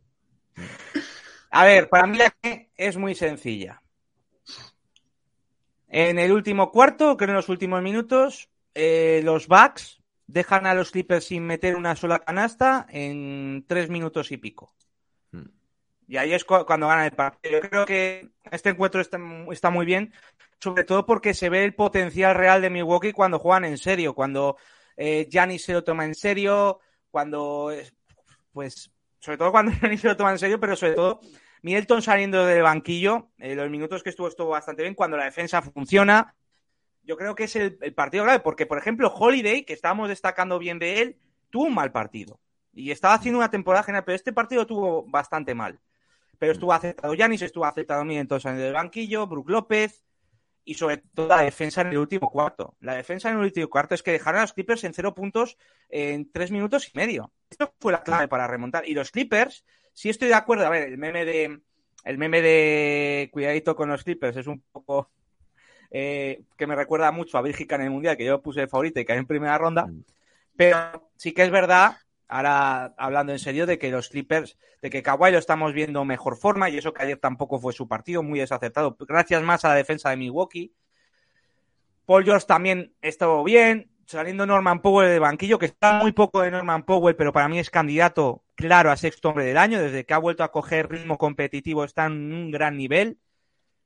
A 1.51 1.65
ver, 1.65 1.89
para 1.89 2.07
mí 2.07 2.17
la 2.17 2.31
que 2.41 2.71
es 2.75 2.97
muy 2.97 3.13
sencilla. 3.15 3.81
En 5.87 6.17
el 6.17 6.31
último 6.31 6.71
cuarto, 6.71 7.15
creo 7.17 7.29
en 7.29 7.35
los 7.35 7.49
últimos 7.49 7.81
minutos, 7.83 8.49
eh, 8.73 9.21
los 9.23 9.47
Bucks 9.47 10.01
dejan 10.25 10.65
a 10.65 10.73
los 10.73 10.89
Clippers 10.89 11.25
sin 11.25 11.45
meter 11.45 11.75
una 11.75 11.95
sola 11.95 12.19
canasta 12.19 12.87
en 12.89 13.63
tres 13.67 13.89
minutos 13.89 14.31
y 14.31 14.37
pico. 14.37 14.73
Mm. 15.31 15.43
Y 16.07 16.17
ahí 16.17 16.33
es 16.33 16.43
cu- 16.45 16.65
cuando 16.65 16.87
ganan 16.87 17.05
el 17.05 17.11
partido. 17.11 17.61
Yo 17.61 17.69
creo 17.69 17.85
que 17.85 18.31
este 18.51 18.69
encuentro 18.69 19.01
está, 19.01 19.19
está 19.51 19.69
muy 19.69 19.85
bien, 19.85 20.11
sobre 20.63 20.85
todo 20.85 21.05
porque 21.05 21.33
se 21.33 21.49
ve 21.49 21.65
el 21.65 21.75
potencial 21.75 22.35
real 22.35 22.61
de 22.61 22.69
Milwaukee 22.69 23.11
cuando 23.11 23.37
juegan 23.37 23.65
en 23.65 23.77
serio, 23.77 24.15
cuando 24.15 24.55
eh, 24.95 25.27
Giannis 25.29 25.65
se 25.65 25.73
lo 25.73 25.83
toma 25.83 26.05
en 26.05 26.15
serio, 26.15 26.79
cuando, 27.11 27.69
eh, 27.69 27.91
pues, 28.53 28.89
sobre 29.19 29.37
todo 29.37 29.51
cuando 29.51 29.73
Giannis 29.81 29.99
se 29.99 30.07
lo 30.07 30.15
toma 30.15 30.31
en 30.31 30.39
serio, 30.39 30.61
pero 30.61 30.77
sobre 30.77 30.93
todo 30.93 31.19
Middleton 31.63 32.01
saliendo 32.01 32.45
del 32.45 32.61
banquillo, 32.61 33.31
eh, 33.39 33.55
los 33.55 33.69
minutos 33.69 34.03
que 34.03 34.09
estuvo 34.09 34.29
estuvo 34.29 34.47
bastante 34.47 34.83
bien, 34.83 34.95
cuando 34.95 35.17
la 35.17 35.25
defensa 35.25 35.61
funciona, 35.61 36.33
yo 37.03 37.17
creo 37.17 37.35
que 37.35 37.43
es 37.43 37.55
el, 37.57 37.77
partido 37.93 38.23
clave, 38.23 38.39
porque 38.39 38.65
por 38.65 38.77
ejemplo 38.77 39.13
Holiday, 39.13 39.65
que 39.65 39.73
estábamos 39.73 40.07
destacando 40.07 40.59
bien 40.59 40.79
de 40.79 41.01
él, 41.01 41.17
tuvo 41.49 41.65
un 41.65 41.75
mal 41.75 41.91
partido 41.91 42.39
y 42.71 42.91
estaba 42.91 43.15
haciendo 43.15 43.39
una 43.39 43.51
temporada 43.51 43.83
general, 43.83 44.05
pero 44.05 44.15
este 44.15 44.31
partido 44.31 44.65
tuvo 44.65 45.03
bastante 45.03 45.53
mal. 45.53 45.81
Pero 46.39 46.53
estuvo 46.53 46.71
aceptado 46.71 47.13
Yanis, 47.13 47.41
estuvo 47.41 47.65
aceptado 47.65 48.05
Middleton 48.05 48.39
saliendo 48.39 48.63
del 48.63 48.73
banquillo, 48.73 49.27
Brook 49.27 49.49
López 49.49 50.03
y 50.65 50.75
sobre 50.75 50.97
todo 50.97 51.27
la 51.27 51.41
defensa 51.41 51.81
en 51.81 51.87
el 51.87 51.97
último 51.97 52.29
cuarto. 52.29 52.75
La 52.79 52.95
defensa 52.95 53.29
en 53.29 53.37
el 53.37 53.43
último 53.43 53.69
cuarto 53.69 53.95
es 53.95 54.03
que 54.03 54.11
dejaron 54.11 54.39
a 54.39 54.43
los 54.43 54.53
Clippers 54.53 54.83
en 54.83 54.93
cero 54.93 55.13
puntos 55.13 55.57
en 55.89 56.31
tres 56.31 56.51
minutos 56.51 56.89
y 56.93 56.97
medio. 56.97 57.31
Esto 57.49 57.73
fue 57.79 57.91
la 57.91 58.03
clave 58.03 58.27
para 58.27 58.47
remontar. 58.47 58.87
Y 58.87 58.93
los 58.93 59.11
Clippers, 59.11 59.65
sí 59.93 60.09
estoy 60.09 60.29
de 60.29 60.35
acuerdo. 60.35 60.65
A 60.65 60.69
ver, 60.69 60.87
el 60.87 60.97
meme 60.97 61.25
de 61.25 61.59
el 62.03 62.17
meme 62.17 62.41
de 62.41 63.29
cuidadito 63.31 63.75
con 63.75 63.89
los 63.89 64.03
Clippers 64.03 64.37
es 64.37 64.47
un 64.47 64.61
poco 64.71 65.09
eh, 65.89 66.43
que 66.57 66.67
me 66.67 66.75
recuerda 66.75 67.11
mucho 67.11 67.37
a 67.37 67.41
Bélgica 67.41 67.75
en 67.75 67.83
el 67.83 67.91
Mundial, 67.91 68.17
que 68.17 68.25
yo 68.25 68.41
puse 68.41 68.61
de 68.61 68.67
favorita 68.67 68.99
y 68.99 69.05
caí 69.05 69.17
en 69.17 69.25
primera 69.25 69.57
ronda. 69.57 69.89
Pero 70.55 71.11
sí 71.15 71.33
que 71.33 71.43
es 71.43 71.51
verdad, 71.51 71.97
ahora 72.27 72.93
hablando 72.97 73.31
en 73.31 73.39
serio, 73.39 73.65
de 73.65 73.77
que 73.77 73.91
los 73.91 74.09
Clippers, 74.09 74.57
de 74.81 74.89
que 74.89 75.03
Kawhi 75.03 75.31
lo 75.31 75.37
estamos 75.37 75.73
viendo 75.73 76.01
en 76.01 76.07
mejor 76.07 76.37
forma, 76.37 76.69
y 76.69 76.77
eso 76.77 76.93
que 76.93 77.03
ayer 77.03 77.17
tampoco 77.17 77.59
fue 77.59 77.73
su 77.73 77.87
partido, 77.87 78.23
muy 78.23 78.39
desacertado, 78.39 78.95
gracias 78.99 79.41
más 79.43 79.65
a 79.65 79.69
la 79.69 79.75
defensa 79.75 80.09
de 80.09 80.17
Milwaukee. 80.17 80.73
Paul 82.05 82.25
George 82.25 82.45
también 82.45 82.93
estuvo 83.01 83.43
bien, 83.43 83.89
saliendo 84.05 84.45
Norman 84.45 84.81
Powell 84.81 85.09
del 85.09 85.19
banquillo, 85.19 85.59
que 85.59 85.67
está 85.67 85.99
muy 85.99 86.11
poco 86.11 86.41
de 86.41 86.51
Norman 86.51 86.83
Powell, 86.83 87.15
pero 87.15 87.31
para 87.31 87.47
mí 87.47 87.59
es 87.59 87.69
candidato 87.69 88.43
claro 88.55 88.91
a 88.91 88.97
sexto 88.97 89.29
hombre 89.29 89.45
del 89.45 89.57
año, 89.57 89.81
desde 89.81 90.05
que 90.05 90.13
ha 90.13 90.17
vuelto 90.17 90.43
a 90.43 90.51
coger 90.51 90.89
ritmo 90.89 91.17
competitivo 91.17 91.83
está 91.83 92.05
en 92.05 92.33
un 92.33 92.51
gran 92.51 92.77
nivel. 92.77 93.19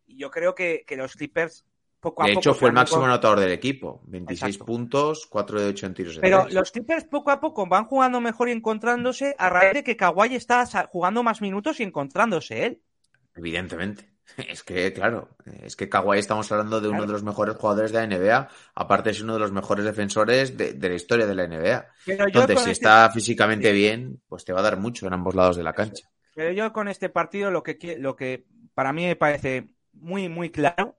Y 0.06 0.17
yo 0.17 0.32
creo 0.32 0.56
que, 0.56 0.84
que 0.88 0.95
los 0.95 1.15
Clippers 1.15 1.65
poco 2.00 2.24
a 2.24 2.28
De 2.28 2.34
poco 2.34 2.40
hecho, 2.42 2.54
fue 2.54 2.70
el 2.70 2.76
máximo 2.76 3.06
anotador 3.06 3.40
del 3.40 3.52
equipo. 3.52 4.02
26 4.08 4.56
Exacto. 4.56 4.66
puntos, 4.66 5.28
4 5.28 5.62
de 5.62 5.68
8 5.70 5.86
en 5.88 5.94
tiros 5.94 6.18
Pero 6.20 6.48
los 6.50 6.72
Clippers 6.72 7.06
poco 7.06 7.32
a 7.32 7.40
poco 7.40 7.66
van 7.68 7.86
jugando 7.86 8.22
mejor 8.22 8.50
y 8.50 8.52
encontrándose 8.52 9.36
a 9.38 9.50
raíz 9.50 9.74
de 9.74 9.84
que 9.84 9.98
Kawhi 9.98 10.36
está 10.36 10.66
jugando 10.88 11.24
más 11.24 11.42
minutos 11.42 11.80
y 11.80 11.84
encontrándose 11.84 12.66
él. 12.66 12.82
Evidentemente. 13.36 14.10
Es 14.50 14.62
que, 14.62 14.92
claro, 14.92 15.30
es 15.64 15.78
que 15.78 15.88
Kawhi 15.88 16.20
estamos 16.20 16.52
hablando 16.52 16.82
de 16.82 16.90
uno 16.90 16.98
Claro. 16.98 17.08
de 17.08 17.14
los 17.14 17.24
mejores 17.24 17.56
jugadores 17.56 17.94
de 17.94 18.00
la 18.00 18.08
NBA. 18.08 18.50
Aparte 18.76 19.12
es 19.12 19.22
uno 19.22 19.34
de 19.36 19.40
los 19.40 19.54
mejores 19.54 19.86
defensores 19.86 20.58
de, 20.58 20.74
de 20.74 20.90
la 20.90 20.96
historia 20.96 21.26
de 21.26 21.34
la 21.34 21.48
NBA. 21.48 21.86
Pero 22.06 22.26
Entonces, 22.26 22.56
si 22.60 22.72
este, 22.72 22.72
está 22.72 23.10
físicamente 23.10 23.72
bien, 23.72 24.22
pues 24.28 24.44
te 24.44 24.52
va 24.52 24.60
a 24.60 24.64
dar 24.64 24.78
mucho 24.78 25.08
en 25.08 25.14
ambos 25.14 25.34
lados 25.34 25.56
de 25.56 25.64
la 25.64 25.72
cancha. 25.74 26.10
pero 26.34 26.52
yo 26.52 26.74
con 26.74 26.90
este 26.90 27.08
partido 27.10 27.52
lo 27.52 27.64
que, 27.64 27.96
lo 28.00 28.18
que 28.18 28.46
para 28.74 28.92
mí 28.92 29.06
me 29.06 29.16
parece 29.16 29.70
muy, 29.94 30.28
muy 30.28 30.50
claro 30.52 30.98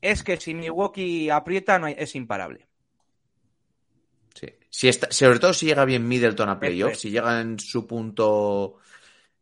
es 0.00 0.22
que 0.22 0.36
si 0.38 0.54
Milwaukee 0.54 1.30
aprieta 1.30 1.78
no 1.78 1.86
hay- 1.86 1.96
es 1.98 2.14
imparable. 2.14 2.66
Sí. 4.34 4.48
Si 4.68 4.88
está, 4.88 5.10
sobre 5.10 5.38
todo 5.38 5.52
si 5.52 5.66
llega 5.66 5.84
bien 5.84 6.06
Middleton 6.06 6.48
a 6.48 6.60
playoff, 6.60 6.96
si 6.96 7.10
llega 7.10 7.40
en 7.40 7.58
su 7.58 7.86
punto 7.86 8.76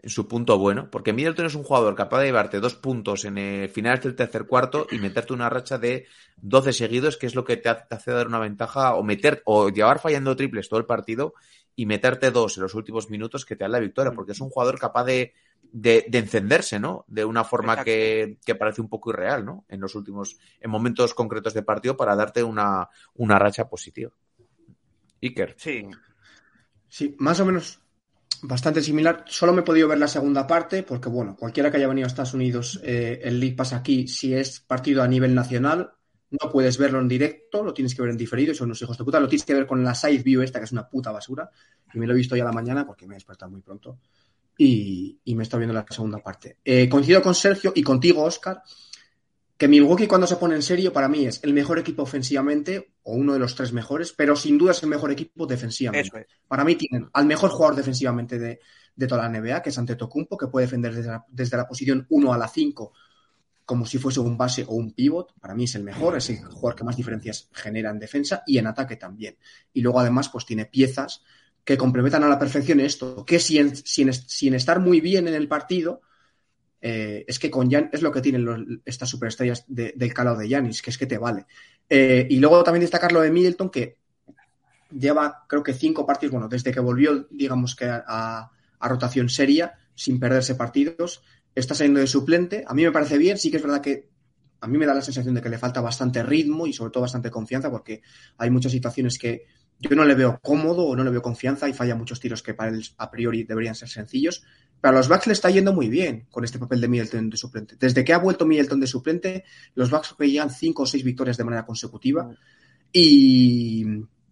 en 0.00 0.10
su 0.10 0.28
punto 0.28 0.56
bueno, 0.58 0.88
porque 0.90 1.12
Middleton 1.12 1.46
es 1.46 1.56
un 1.56 1.64
jugador 1.64 1.96
capaz 1.96 2.20
de 2.20 2.26
llevarte 2.26 2.60
dos 2.60 2.76
puntos 2.76 3.24
en 3.24 3.36
el 3.36 3.68
finales 3.68 4.04
del 4.04 4.14
tercer 4.14 4.46
cuarto 4.46 4.86
y 4.92 4.98
meterte 4.98 5.32
una 5.32 5.50
racha 5.50 5.76
de 5.76 6.06
12 6.36 6.72
seguidos, 6.72 7.16
que 7.16 7.26
es 7.26 7.34
lo 7.34 7.44
que 7.44 7.56
te 7.56 7.68
hace 7.68 8.12
dar 8.12 8.28
una 8.28 8.38
ventaja, 8.38 8.94
o 8.94 9.02
meter, 9.02 9.42
o 9.44 9.70
llevar 9.70 9.98
fallando 9.98 10.36
triples 10.36 10.68
todo 10.68 10.78
el 10.78 10.86
partido 10.86 11.34
y 11.74 11.86
meterte 11.86 12.30
dos 12.30 12.56
en 12.56 12.62
los 12.62 12.74
últimos 12.74 13.10
minutos 13.10 13.44
que 13.44 13.56
te 13.56 13.64
dan 13.64 13.72
la 13.72 13.80
victoria, 13.80 14.12
porque 14.12 14.32
es 14.32 14.40
un 14.40 14.50
jugador 14.50 14.78
capaz 14.78 15.04
de, 15.04 15.34
de, 15.62 16.06
de 16.08 16.18
encenderse, 16.18 16.78
¿no? 16.78 17.04
De 17.08 17.24
una 17.24 17.44
forma 17.44 17.84
que, 17.84 18.38
que 18.44 18.54
parece 18.54 18.80
un 18.80 18.88
poco 18.88 19.10
irreal, 19.10 19.44
¿no? 19.44 19.64
En 19.68 19.80
los 19.80 19.94
últimos, 19.94 20.38
en 20.60 20.70
momentos 20.70 21.14
concretos 21.14 21.54
de 21.54 21.62
partido 21.62 21.96
para 21.96 22.16
darte 22.16 22.42
una, 22.42 22.88
una 23.14 23.38
racha 23.38 23.68
positiva. 23.68 24.10
Iker. 25.20 25.54
Sí, 25.58 25.88
Sí, 26.88 27.14
más 27.18 27.38
o 27.40 27.44
menos 27.44 27.80
bastante 28.42 28.82
similar. 28.82 29.24
Solo 29.26 29.52
me 29.52 29.60
he 29.60 29.64
podido 29.64 29.88
ver 29.88 29.98
la 29.98 30.08
segunda 30.08 30.46
parte 30.46 30.82
porque, 30.82 31.08
bueno, 31.08 31.36
cualquiera 31.36 31.70
que 31.70 31.76
haya 31.76 31.88
venido 31.88 32.06
a 32.06 32.08
Estados 32.08 32.34
Unidos, 32.34 32.80
eh, 32.82 33.20
el 33.22 33.38
League 33.38 33.56
Pass 33.56 33.72
aquí, 33.72 34.08
si 34.08 34.34
es 34.34 34.60
partido 34.60 35.02
a 35.02 35.08
nivel 35.08 35.34
nacional, 35.34 35.92
no 36.30 36.50
puedes 36.50 36.78
verlo 36.78 37.00
en 37.00 37.08
directo, 37.08 37.62
lo 37.62 37.72
tienes 37.72 37.94
que 37.94 38.02
ver 38.02 38.10
en 38.10 38.16
diferido, 38.16 38.52
y 38.52 38.54
son 38.54 38.66
unos 38.66 38.82
hijos 38.82 38.98
de 38.98 39.04
puta. 39.04 39.20
Lo 39.20 39.28
tienes 39.28 39.46
que 39.46 39.54
ver 39.54 39.66
con 39.66 39.82
la 39.82 39.94
side 39.94 40.22
view 40.22 40.42
esta, 40.42 40.58
que 40.58 40.66
es 40.66 40.72
una 40.72 40.88
puta 40.88 41.10
basura. 41.10 41.50
Y 41.92 41.98
me 41.98 42.06
lo 42.06 42.12
he 42.12 42.16
visto 42.16 42.36
ya 42.36 42.42
a 42.42 42.46
la 42.46 42.52
mañana 42.52 42.86
porque 42.86 43.06
me 43.06 43.14
he 43.14 43.16
despertado 43.16 43.50
muy 43.50 43.60
pronto. 43.60 43.98
Y, 44.60 45.20
y 45.24 45.34
me 45.34 45.44
está 45.44 45.56
viendo 45.56 45.72
la 45.72 45.86
segunda 45.88 46.18
parte. 46.18 46.58
Eh, 46.64 46.88
coincido 46.88 47.22
con 47.22 47.34
Sergio 47.34 47.72
y 47.74 47.82
contigo, 47.82 48.24
Oscar, 48.24 48.62
que 49.56 49.68
Milwaukee 49.68 50.06
cuando 50.06 50.26
se 50.26 50.36
pone 50.36 50.56
en 50.56 50.62
serio 50.62 50.92
para 50.92 51.08
mí 51.08 51.26
es 51.26 51.40
el 51.42 51.54
mejor 51.54 51.78
equipo 51.78 52.02
ofensivamente 52.02 52.92
o 53.04 53.14
uno 53.14 53.32
de 53.32 53.38
los 53.38 53.54
tres 53.54 53.72
mejores, 53.72 54.12
pero 54.12 54.36
sin 54.36 54.58
duda 54.58 54.72
es 54.72 54.82
el 54.82 54.88
mejor 54.88 55.10
equipo 55.10 55.46
defensivamente. 55.46 56.20
es. 56.20 56.26
Para 56.46 56.64
mí 56.64 56.76
tienen 56.76 57.08
al 57.12 57.26
mejor 57.26 57.50
jugador 57.50 57.76
defensivamente 57.76 58.38
de, 58.38 58.60
de 58.94 59.06
toda 59.06 59.28
la 59.28 59.40
NBA, 59.40 59.62
que 59.62 59.70
es 59.70 59.78
Antetokounmpo, 59.78 60.36
que 60.36 60.48
puede 60.48 60.66
defender 60.66 60.94
desde 60.94 61.10
la, 61.10 61.24
desde 61.28 61.56
la 61.56 61.66
posición 61.66 62.06
1 62.08 62.32
a 62.32 62.38
la 62.38 62.48
5 62.48 62.92
como 63.68 63.84
si 63.84 63.98
fuese 63.98 64.20
un 64.20 64.38
base 64.38 64.64
o 64.66 64.72
un 64.72 64.92
pivot. 64.92 65.34
Para 65.38 65.54
mí 65.54 65.64
es 65.64 65.74
el 65.74 65.84
mejor, 65.84 66.16
es 66.16 66.30
el 66.30 66.38
jugador 66.38 66.74
que 66.74 66.84
más 66.84 66.96
diferencias 66.96 67.50
genera 67.52 67.90
en 67.90 67.98
defensa 67.98 68.42
y 68.46 68.56
en 68.56 68.66
ataque 68.66 68.96
también. 68.96 69.36
Y 69.74 69.82
luego 69.82 70.00
además 70.00 70.30
pues 70.30 70.46
tiene 70.46 70.64
piezas 70.64 71.22
que 71.64 71.76
complementan 71.76 72.24
a 72.24 72.28
la 72.28 72.38
perfección 72.38 72.80
esto, 72.80 73.24
que 73.24 73.38
sin, 73.38 73.76
sin, 73.76 74.12
sin 74.12 74.54
estar 74.54 74.80
muy 74.80 75.00
bien 75.00 75.28
en 75.28 75.34
el 75.34 75.48
partido, 75.48 76.00
eh, 76.80 77.24
es 77.26 77.38
que 77.38 77.50
con 77.50 77.70
Jan 77.70 77.90
es 77.92 78.02
lo 78.02 78.12
que 78.12 78.20
tienen 78.20 78.82
estas 78.84 79.08
superestrellas 79.08 79.64
de, 79.66 79.92
del 79.96 80.14
calado 80.14 80.38
de 80.38 80.48
Yanis, 80.48 80.82
que 80.82 80.90
es 80.90 80.98
que 80.98 81.06
te 81.06 81.18
vale. 81.18 81.46
Eh, 81.88 82.26
y 82.30 82.38
luego 82.38 82.62
también 82.64 82.82
destacar 82.82 83.12
lo 83.12 83.20
de 83.20 83.30
Middleton, 83.30 83.70
que 83.70 83.98
lleva 84.90 85.44
creo 85.46 85.62
que 85.62 85.74
cinco 85.74 86.06
partidos, 86.06 86.32
bueno, 86.32 86.48
desde 86.48 86.72
que 86.72 86.80
volvió, 86.80 87.26
digamos 87.30 87.76
que 87.76 87.86
a 87.86 88.50
rotación 88.80 89.28
seria, 89.28 89.74
sin 89.94 90.18
perderse 90.20 90.54
partidos, 90.54 91.22
está 91.54 91.74
saliendo 91.74 92.00
de 92.00 92.06
suplente. 92.06 92.64
A 92.66 92.74
mí 92.74 92.84
me 92.84 92.92
parece 92.92 93.18
bien, 93.18 93.36
sí 93.36 93.50
que 93.50 93.56
es 93.56 93.62
verdad 93.62 93.80
que 93.80 94.08
a 94.60 94.66
mí 94.66 94.78
me 94.78 94.86
da 94.86 94.94
la 94.94 95.02
sensación 95.02 95.34
de 95.34 95.42
que 95.42 95.48
le 95.48 95.58
falta 95.58 95.80
bastante 95.80 96.22
ritmo 96.22 96.66
y 96.66 96.72
sobre 96.72 96.90
todo 96.90 97.02
bastante 97.02 97.30
confianza 97.30 97.70
porque 97.70 98.02
hay 98.38 98.50
muchas 98.50 98.72
situaciones 98.72 99.18
que 99.18 99.46
yo 99.80 99.94
no 99.94 100.04
le 100.04 100.14
veo 100.14 100.40
cómodo 100.42 100.84
o 100.84 100.96
no 100.96 101.04
le 101.04 101.10
veo 101.10 101.22
confianza 101.22 101.68
y 101.68 101.72
falla 101.72 101.94
muchos 101.94 102.20
tiros 102.20 102.42
que 102.42 102.54
para 102.54 102.70
él 102.70 102.84
a 102.96 103.10
priori 103.10 103.44
deberían 103.44 103.74
ser 103.74 103.88
sencillos. 103.88 104.42
Pero 104.80 104.94
a 104.94 104.98
los 104.98 105.08
Bucks 105.08 105.26
le 105.26 105.32
está 105.32 105.50
yendo 105.50 105.72
muy 105.72 105.88
bien 105.88 106.26
con 106.30 106.44
este 106.44 106.58
papel 106.58 106.80
de 106.80 106.88
Middleton 106.88 107.30
de 107.30 107.36
suplente. 107.36 107.76
Desde 107.78 108.04
que 108.04 108.12
ha 108.12 108.18
vuelto 108.18 108.46
Middleton 108.46 108.80
de 108.80 108.86
suplente, 108.86 109.44
los 109.74 109.90
Bucks 109.90 110.14
que 110.16 110.30
llegan 110.30 110.50
cinco 110.50 110.84
o 110.84 110.86
seis 110.86 111.02
victorias 111.02 111.36
de 111.36 111.44
manera 111.44 111.66
consecutiva. 111.66 112.30
Y, 112.92 113.84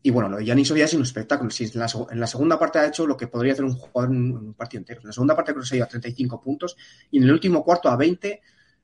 y 0.07 0.11
bueno, 0.11 0.29
lo 0.29 0.37
de 0.37 0.45
Giannis 0.45 0.71
hoy 0.71 0.83
ha 0.83 0.87
sido 0.87 1.01
un 1.01 1.07
espectáculo. 1.07 1.51
Si 1.51 1.65
en, 1.65 1.81
la, 1.81 2.27
segunda 2.29 2.57
parte 2.59 2.79
ha 2.79 2.87
hecho 2.87 3.09
lo 3.09 3.17
que 3.17 3.27
podría 3.27 3.55
hacer 3.55 3.65
un 3.65 3.75
jugador 3.75 4.15
en 4.15 4.37
un, 4.37 4.55
partido 4.55 4.79
entero. 4.79 5.01
En 5.01 5.09
la 5.09 5.13
segunda 5.13 5.35
parte 5.35 5.53
creo 5.53 5.63
que 5.63 5.69
se 5.69 5.75
ha 5.75 5.79
ido 5.79 5.85
a 5.85 5.89
35 5.89 6.41
puntos 6.41 6.77
y 7.11 7.19
en 7.19 7.25
el 7.25 7.33
último 7.33 7.65
cuarto 7.65 7.89
a 7.89 7.97
20 7.97 8.41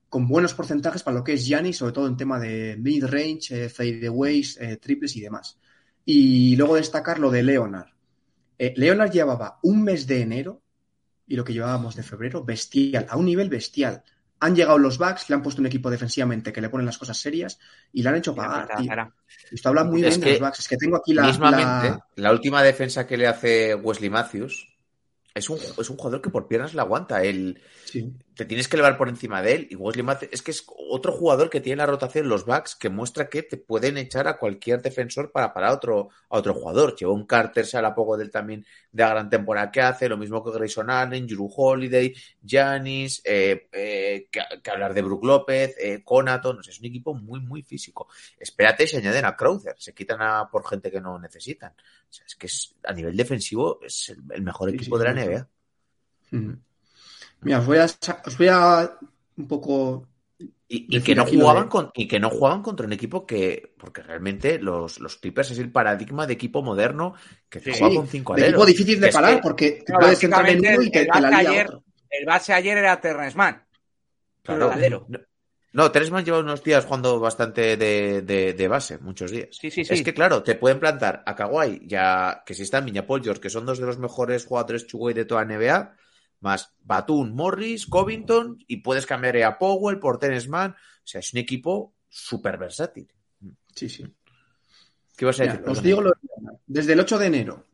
con 0.08 0.26
buenos 0.26 0.52
porcentajes 0.52 1.04
para 1.04 1.18
lo 1.18 1.22
que 1.22 1.34
es 1.34 1.46
Giannis, 1.46 1.76
sobre 1.76 1.92
todo 1.92 2.08
en 2.08 2.16
tema 2.16 2.40
de 2.40 2.76
mid-range, 2.76 3.66
eh, 3.66 3.68
fadeaways, 3.68 4.58
eh, 4.60 4.78
triples 4.78 5.14
y 5.16 5.20
demás. 5.20 5.58
Y 6.04 6.56
luego 6.56 6.76
destacar 6.76 7.18
lo 7.18 7.30
de 7.30 7.42
Leonard. 7.42 7.88
Eh, 8.58 8.74
Leonard 8.76 9.10
llevaba 9.10 9.58
un 9.62 9.82
mes 9.82 10.06
de 10.06 10.20
enero 10.20 10.62
y 11.26 11.36
lo 11.36 11.44
que 11.44 11.52
llevábamos 11.52 11.94
de 11.96 12.02
febrero 12.02 12.44
bestial, 12.44 13.06
a 13.08 13.16
un 13.16 13.26
nivel 13.26 13.48
bestial. 13.48 14.02
Han 14.40 14.56
llegado 14.56 14.76
los 14.78 14.98
Bucks, 14.98 15.28
le 15.30 15.36
han 15.36 15.42
puesto 15.42 15.60
un 15.60 15.66
equipo 15.66 15.88
defensivamente 15.88 16.52
que 16.52 16.60
le 16.60 16.68
ponen 16.68 16.84
las 16.86 16.98
cosas 16.98 17.16
serias 17.16 17.58
y 17.92 18.02
le 18.02 18.08
han 18.08 18.16
hecho 18.16 18.34
pagar. 18.34 18.68
Esto 19.50 19.68
habla 19.68 19.84
muy 19.84 20.02
Es 20.04 20.08
bien 20.18 20.20
que 20.20 20.26
de 20.26 20.32
los 20.32 20.48
Bucks. 20.48 20.58
Es 20.60 20.68
que 20.68 20.76
tengo 20.76 20.96
aquí 20.96 21.14
la- 21.14 22.00
la... 22.16 22.32
última 22.32 22.62
defensa 22.62 23.06
que 23.06 23.16
le 23.16 23.28
hace 23.28 23.74
Wesley 23.76 24.10
Matthews 24.10 24.68
es 25.34 25.48
un, 25.48 25.58
es 25.58 25.90
un 25.90 25.96
jugador 25.96 26.20
que 26.20 26.30
por 26.30 26.46
piernas 26.46 26.74
la 26.74 26.82
aguanta. 26.82 27.22
Sí. 27.84 28.12
te 28.34 28.44
tienes 28.44 28.68
que 28.68 28.76
elevar 28.76 28.96
por 28.96 29.08
encima 29.08 29.42
de 29.42 29.54
él. 29.54 29.68
Y 29.70 29.76
Wesley 29.76 30.04
Matthews 30.04 30.32
es 30.32 30.42
que 30.42 30.50
es 30.50 30.64
otro 30.90 31.12
jugador 31.12 31.50
que 31.50 31.60
tiene 31.60 31.78
la 31.78 31.86
rotación 31.86 32.28
los 32.28 32.44
backs 32.44 32.74
que 32.74 32.88
muestra 32.88 33.28
que 33.28 33.42
te 33.42 33.56
pueden 33.56 33.98
echar 33.98 34.28
a 34.28 34.38
cualquier 34.38 34.82
defensor 34.82 35.32
para 35.32 35.52
parar 35.52 35.70
a 35.70 35.74
otro, 35.74 36.08
a 36.28 36.38
otro 36.38 36.54
jugador. 36.54 36.96
Lleva 36.96 37.12
un 37.12 37.26
Carter, 37.26 37.66
se 37.66 37.76
habla 37.76 37.94
poco 37.94 38.16
del 38.16 38.30
también 38.30 38.64
de 38.90 39.02
la 39.02 39.10
gran 39.10 39.30
temporada 39.30 39.70
que 39.70 39.80
hace, 39.80 40.08
lo 40.08 40.16
mismo 40.16 40.44
que 40.44 40.50
Grayson 40.50 40.90
Allen, 40.90 41.26
Drew 41.26 41.50
Holiday, 41.54 42.14
Giannis, 42.42 43.22
eh, 43.24 43.68
eh, 43.72 44.28
que, 44.30 44.40
que 44.62 44.70
hablar 44.70 44.92
de 44.92 45.02
Brook 45.02 45.24
López, 45.24 45.74
eh, 45.78 46.02
Conaton, 46.04 46.56
no 46.56 46.62
sé, 46.62 46.70
es 46.70 46.80
un 46.80 46.86
equipo 46.86 47.14
muy, 47.14 47.40
muy 47.40 47.62
físico. 47.62 48.08
Espérate, 48.38 48.86
se 48.86 48.98
añaden 48.98 49.24
a 49.24 49.36
Crowder, 49.36 49.74
se 49.78 49.94
quitan 49.94 50.20
a, 50.20 50.48
por 50.50 50.66
gente 50.66 50.90
que 50.90 51.00
no 51.00 51.18
necesitan. 51.18 51.72
O 52.12 52.14
sea, 52.14 52.26
es 52.26 52.34
que 52.36 52.46
es, 52.46 52.74
a 52.84 52.92
nivel 52.92 53.16
defensivo 53.16 53.80
es 53.82 54.10
el, 54.10 54.18
el 54.34 54.42
mejor 54.42 54.68
Sí, 54.68 54.76
equipo 54.76 54.98
sí, 54.98 55.02
de 55.02 55.14
la. 55.14 55.24
NBA. 55.24 55.48
Mira, 57.40 57.58
os 57.60 57.66
voy 57.66 57.78
a, 57.78 57.86
os 58.26 58.36
voy 58.38 58.48
a 58.50 58.98
un 59.38 59.48
poco. 59.48 60.06
Y, 60.68 60.96
y 60.96 61.00
que 61.02 61.14
no 61.14 61.24
jugaban 61.24 61.68
con, 61.68 61.90
y 61.94 62.06
que 62.06 62.20
no 62.20 62.28
jugaban 62.28 62.60
contra 62.62 62.86
un 62.86 62.92
equipo 62.92 63.24
que, 63.26 63.74
porque 63.78 64.02
realmente 64.02 64.58
los, 64.58 65.00
los 65.00 65.16
Clippers 65.16 65.52
es 65.52 65.58
el 65.58 65.72
paradigma 65.72 66.26
de 66.26 66.34
equipo 66.34 66.62
moderno 66.62 67.14
que 67.48 67.60
Sí, 67.60 67.72
juega 67.78 67.94
con 67.96 68.08
cinco 68.08 68.34
aleros. 68.34 68.50
equipo 68.50 68.66
difícil 68.66 69.00
de 69.00 69.08
Es 69.08 69.14
parar 69.14 69.36
que- 69.36 69.42
porque 69.42 69.70
te 69.86 69.92
puedes 69.94 70.18
centrar 70.18 70.48
en 70.50 70.58
uno 70.60 70.82
y 70.82 70.90
te, 70.90 71.00
el 71.00 71.06
te 71.06 71.20
la 71.20 71.30
base 71.30 71.42
lía 71.42 71.50
ayer- 71.50 71.66
otro. 71.66 71.84
El 72.10 72.26
base 72.26 72.52
ayer 72.52 72.76
era 72.78 73.00
Terrence 73.00 73.36
Mann. 73.38 73.62
claro, 74.42 74.66
el 74.66 74.72
alero. 74.72 75.06
no, 75.08 75.18
no, 75.72 75.90
Tresman 75.90 76.24
lleva 76.24 76.40
unos 76.40 76.62
días 76.62 76.84
jugando 76.84 77.18
bastante 77.20 77.76
de, 77.76 78.22
de- 78.22 78.52
de 78.52 78.68
base, 78.68 78.98
muchos 78.98 79.30
días. 79.30 79.48
Sí, 79.52 79.70
sí, 79.70 79.84
sí. 79.84 79.94
Es 79.94 80.02
que 80.02 80.12
claro, 80.14 80.42
te 80.42 80.54
pueden 80.54 80.78
plantar 80.80 81.22
a 81.26 81.34
Kawhi, 81.34 81.82
ya 81.86 82.42
que 82.44 82.54
si 82.54 82.62
están 82.62 82.84
Miña 82.84 83.06
Paul 83.06 83.22
George, 83.22 83.40
que 83.40 83.50
son 83.50 83.64
dos 83.66 83.78
de 83.78 83.86
los 83.86 83.98
mejores 83.98 84.44
jugadores 84.44 84.86
two-way 84.86 85.14
de 85.14 85.24
toda 85.24 85.44
NBA, 85.44 85.96
más 86.40 86.74
Batum, 86.80 87.32
Morris, 87.34 87.86
Covington, 87.86 88.58
y 88.66 88.78
puedes 88.78 89.06
cambiar 89.06 89.36
a 89.42 89.58
Powell 89.58 89.98
por 89.98 90.18
Tresman. 90.18 90.72
O 90.72 90.76
sea, 91.06 91.20
es 91.20 91.32
un 91.32 91.38
equipo 91.38 91.94
súper 92.08 92.58
versátil. 92.58 93.08
Sí, 93.74 93.88
sí. 93.88 94.04
¿Qué 95.16 95.24
vas 95.24 95.38
a 95.40 95.44
decir? 95.44 95.60
os 95.68 95.82
digo 95.82 96.00
lo 96.02 96.10
de- 96.10 96.58
desde 96.66 96.92
el 96.94 97.00
8 97.00 97.18
de 97.18 97.26
enero, 97.26 97.64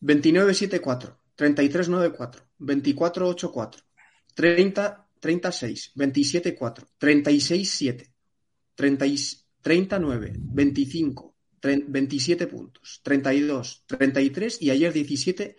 29-7-4, 0.00 1.16
33-9-4, 1.36 2.42
24-8-4, 2.58 3.82
30-36, 5.20 5.92
27-4, 5.94 6.86
36-7, 6.98 8.12
30 8.74 9.06
y- 9.06 9.16
39, 9.60 10.32
25, 10.38 11.34
30 11.60 11.86
27 11.88 12.46
puntos, 12.46 13.00
32, 13.02 13.84
33 13.86 14.62
y 14.62 14.70
ayer 14.70 14.92
17, 14.92 15.56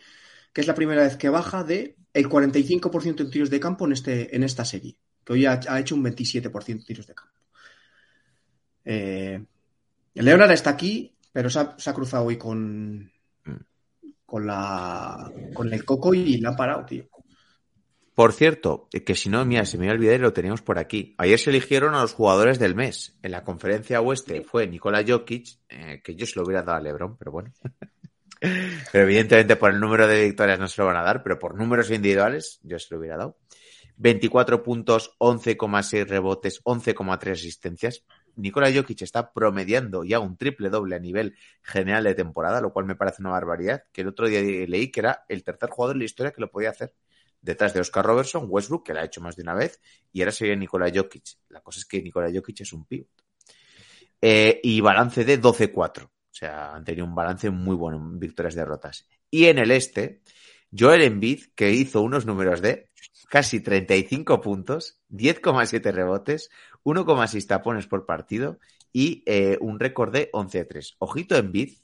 que 0.53 0.61
es 0.61 0.67
la 0.67 0.75
primera 0.75 1.03
vez 1.03 1.17
que 1.17 1.29
baja 1.29 1.63
de 1.63 1.95
el 2.13 2.27
45% 2.27 3.21
en 3.21 3.29
tiros 3.29 3.49
de 3.49 3.59
campo 3.59 3.85
en, 3.85 3.91
este, 3.93 4.35
en 4.35 4.43
esta 4.43 4.65
serie, 4.65 4.97
que 5.23 5.33
hoy 5.33 5.45
ha, 5.45 5.59
ha 5.67 5.79
hecho 5.79 5.95
un 5.95 6.03
27% 6.03 6.69
en 6.69 6.83
tiros 6.83 7.07
de 7.07 7.13
campo. 7.15 7.33
Eh, 8.85 9.45
Leonard 10.15 10.51
está 10.51 10.71
aquí, 10.71 11.13
pero 11.31 11.49
se 11.49 11.59
ha, 11.59 11.75
se 11.77 11.89
ha 11.89 11.93
cruzado 11.93 12.25
hoy 12.25 12.37
con, 12.37 13.11
con, 14.25 14.47
la, 14.47 15.31
con 15.53 15.71
el 15.71 15.85
coco 15.85 16.13
y 16.13 16.37
la 16.37 16.49
ha 16.49 16.55
parado, 16.55 16.85
tío. 16.85 17.07
Por 18.19 18.33
cierto, 18.33 18.89
que 19.05 19.15
si 19.15 19.29
no, 19.29 19.45
mira, 19.45 19.63
se 19.63 19.77
me 19.77 19.89
olvidé, 19.89 20.19
lo 20.19 20.33
teníamos 20.33 20.61
por 20.61 20.77
aquí. 20.77 21.15
Ayer 21.17 21.39
se 21.39 21.51
eligieron 21.51 21.95
a 21.95 22.01
los 22.01 22.11
jugadores 22.11 22.59
del 22.59 22.75
mes. 22.75 23.17
En 23.23 23.31
la 23.31 23.45
conferencia 23.45 24.01
oeste 24.01 24.41
fue 24.41 24.67
Nikola 24.67 25.05
Jokic, 25.07 25.47
eh, 25.69 26.01
que 26.03 26.15
yo 26.15 26.25
se 26.25 26.37
lo 26.37 26.43
hubiera 26.43 26.61
dado 26.61 26.79
a 26.79 26.81
Lebron, 26.81 27.15
pero 27.15 27.31
bueno. 27.31 27.53
pero 28.91 29.05
evidentemente 29.05 29.55
por 29.55 29.71
el 29.71 29.79
número 29.79 30.05
de 30.05 30.25
victorias 30.25 30.59
no 30.59 30.67
se 30.67 30.81
lo 30.81 30.87
van 30.87 30.97
a 30.97 31.01
dar, 31.01 31.23
pero 31.23 31.39
por 31.39 31.55
números 31.55 31.91
individuales 31.91 32.59
yo 32.61 32.77
se 32.77 32.93
lo 32.93 32.99
hubiera 32.99 33.15
dado. 33.15 33.37
24 33.95 34.63
puntos, 34.63 35.15
11,6 35.19 36.05
rebotes, 36.05 36.61
11,3 36.65 37.31
asistencias. 37.31 38.03
Nikola 38.35 38.69
Jokic 38.69 39.01
está 39.01 39.31
promediando 39.31 40.03
ya 40.03 40.19
un 40.19 40.35
triple 40.35 40.69
doble 40.69 40.97
a 40.97 40.99
nivel 40.99 41.37
general 41.63 42.03
de 42.03 42.15
temporada, 42.15 42.59
lo 42.59 42.73
cual 42.73 42.85
me 42.85 42.95
parece 42.95 43.21
una 43.21 43.31
barbaridad. 43.31 43.85
Que 43.93 44.01
el 44.01 44.09
otro 44.09 44.27
día 44.27 44.41
leí 44.41 44.91
que 44.91 44.99
era 44.99 45.23
el 45.29 45.41
tercer 45.41 45.69
jugador 45.69 45.95
en 45.95 45.99
la 45.99 46.05
historia 46.05 46.33
que 46.33 46.41
lo 46.41 46.51
podía 46.51 46.71
hacer 46.71 46.93
detrás 47.41 47.73
de 47.73 47.81
Oscar 47.81 48.05
Robertson, 48.05 48.45
Westbrook, 48.47 48.85
que 48.85 48.93
lo 48.93 48.99
ha 48.99 49.05
hecho 49.05 49.21
más 49.21 49.35
de 49.35 49.43
una 49.43 49.53
vez, 49.53 49.79
y 50.11 50.21
ahora 50.21 50.31
sería 50.31 50.55
Nikola 50.55 50.91
Jokic. 50.93 51.37
La 51.49 51.61
cosa 51.61 51.79
es 51.79 51.85
que 51.85 52.01
Nikola 52.01 52.31
Jokic 52.33 52.61
es 52.61 52.73
un 52.73 52.85
pivot. 52.85 53.09
Eh, 54.21 54.59
y 54.63 54.81
balance 54.81 55.23
de 55.23 55.41
12-4. 55.41 56.03
O 56.03 56.11
sea, 56.29 56.73
han 56.73 56.83
tenido 56.83 57.05
un 57.05 57.15
balance 57.15 57.49
muy 57.49 57.75
bueno 57.75 57.97
en 57.97 58.19
victorias 58.19 58.55
derrotas. 58.55 59.07
Y 59.31 59.45
en 59.45 59.59
el 59.59 59.71
este, 59.71 60.21
Joel 60.77 61.01
Embiid, 61.01 61.45
que 61.55 61.71
hizo 61.71 62.01
unos 62.01 62.25
números 62.25 62.61
de 62.61 62.89
casi 63.29 63.61
35 63.61 64.41
puntos, 64.41 64.99
10,7 65.09 65.91
rebotes, 65.91 66.49
1,6 66.83 67.47
tapones 67.47 67.87
por 67.87 68.05
partido 68.05 68.59
y 68.91 69.23
eh, 69.25 69.57
un 69.61 69.79
récord 69.79 70.11
de 70.11 70.31
11-3. 70.31 70.95
Ojito 70.99 71.35
Embiid, 71.35 71.77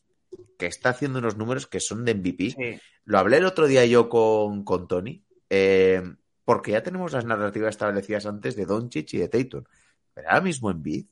que 0.58 0.68
está 0.68 0.89
haciendo 0.89 1.20
unos 1.20 1.38
números 1.38 1.68
que 1.68 1.80
son 1.80 2.06
de 2.06 2.15
MVP. 2.15 2.52
Sí. 2.52 2.82
Lo 3.06 3.20
hablé 3.20 3.38
el 3.38 3.46
otro 3.46 3.68
día 3.68 3.86
yo 3.86 4.10
con, 4.10 4.63
con 4.63 4.88
Tony, 4.88 5.24
eh, 5.58 6.04
porque 6.44 6.72
ya 6.72 6.84
tenemos 6.84 7.13
las 7.13 7.24
narrativas 7.26 7.70
establecidas 7.70 8.26
antes 8.26 8.56
de 8.58 8.65
Doncic 8.65 9.13
y 9.13 9.20
de 9.20 9.30
Tatum. 9.30 9.63
Pero 10.13 10.28
ahora 10.30 10.41
mismo 10.41 10.70
en 10.70 10.84
Bid 10.84 11.06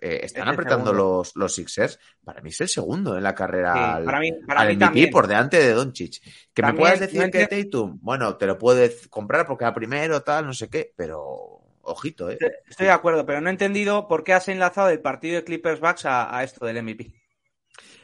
eh, 0.00 0.20
están 0.22 0.46
apretando 0.48 0.92
segundo. 0.92 1.16
los, 1.18 1.34
los 1.36 1.54
Sixers. 1.54 1.98
Para 2.24 2.40
mí 2.40 2.50
es 2.50 2.60
el 2.60 2.68
segundo 2.68 3.16
en 3.16 3.24
la 3.24 3.34
carrera 3.34 3.72
Sí, 3.74 3.78
al, 3.80 4.04
para 4.04 4.20
mí, 4.20 4.32
para 4.46 4.60
al 4.60 4.68
mí 4.68 4.74
MVP 4.76 4.84
también. 4.84 5.10
por 5.10 5.26
delante 5.26 5.58
de 5.58 5.72
Doncic. 5.72 6.22
Que 6.54 6.62
me 6.62 6.74
puedas 6.74 7.00
decir 7.00 7.20
no 7.20 7.30
que 7.30 7.46
Tatum, 7.46 7.98
bueno, 8.00 8.36
te 8.36 8.46
lo 8.46 8.56
puedes 8.56 9.08
comprar 9.08 9.46
porque 9.46 9.64
va 9.64 9.74
primero, 9.74 10.22
tal, 10.22 10.46
no 10.46 10.54
sé 10.54 10.68
qué, 10.68 10.92
pero 10.96 11.60
ojito, 11.82 12.30
¿eh? 12.30 12.38
Estoy 12.68 12.86
de 12.86 12.92
acuerdo, 12.92 13.26
pero 13.26 13.40
no 13.40 13.48
he 13.48 13.52
entendido 13.52 14.06
por 14.06 14.22
qué 14.22 14.34
has 14.34 14.46
enlazado 14.48 14.90
el 14.90 15.00
partido 15.00 15.36
de 15.36 15.44
Clippers 15.44 15.80
Bucks 15.80 16.04
a, 16.04 16.36
a 16.36 16.44
esto 16.44 16.66
del 16.66 16.82
MVP. 16.82 17.17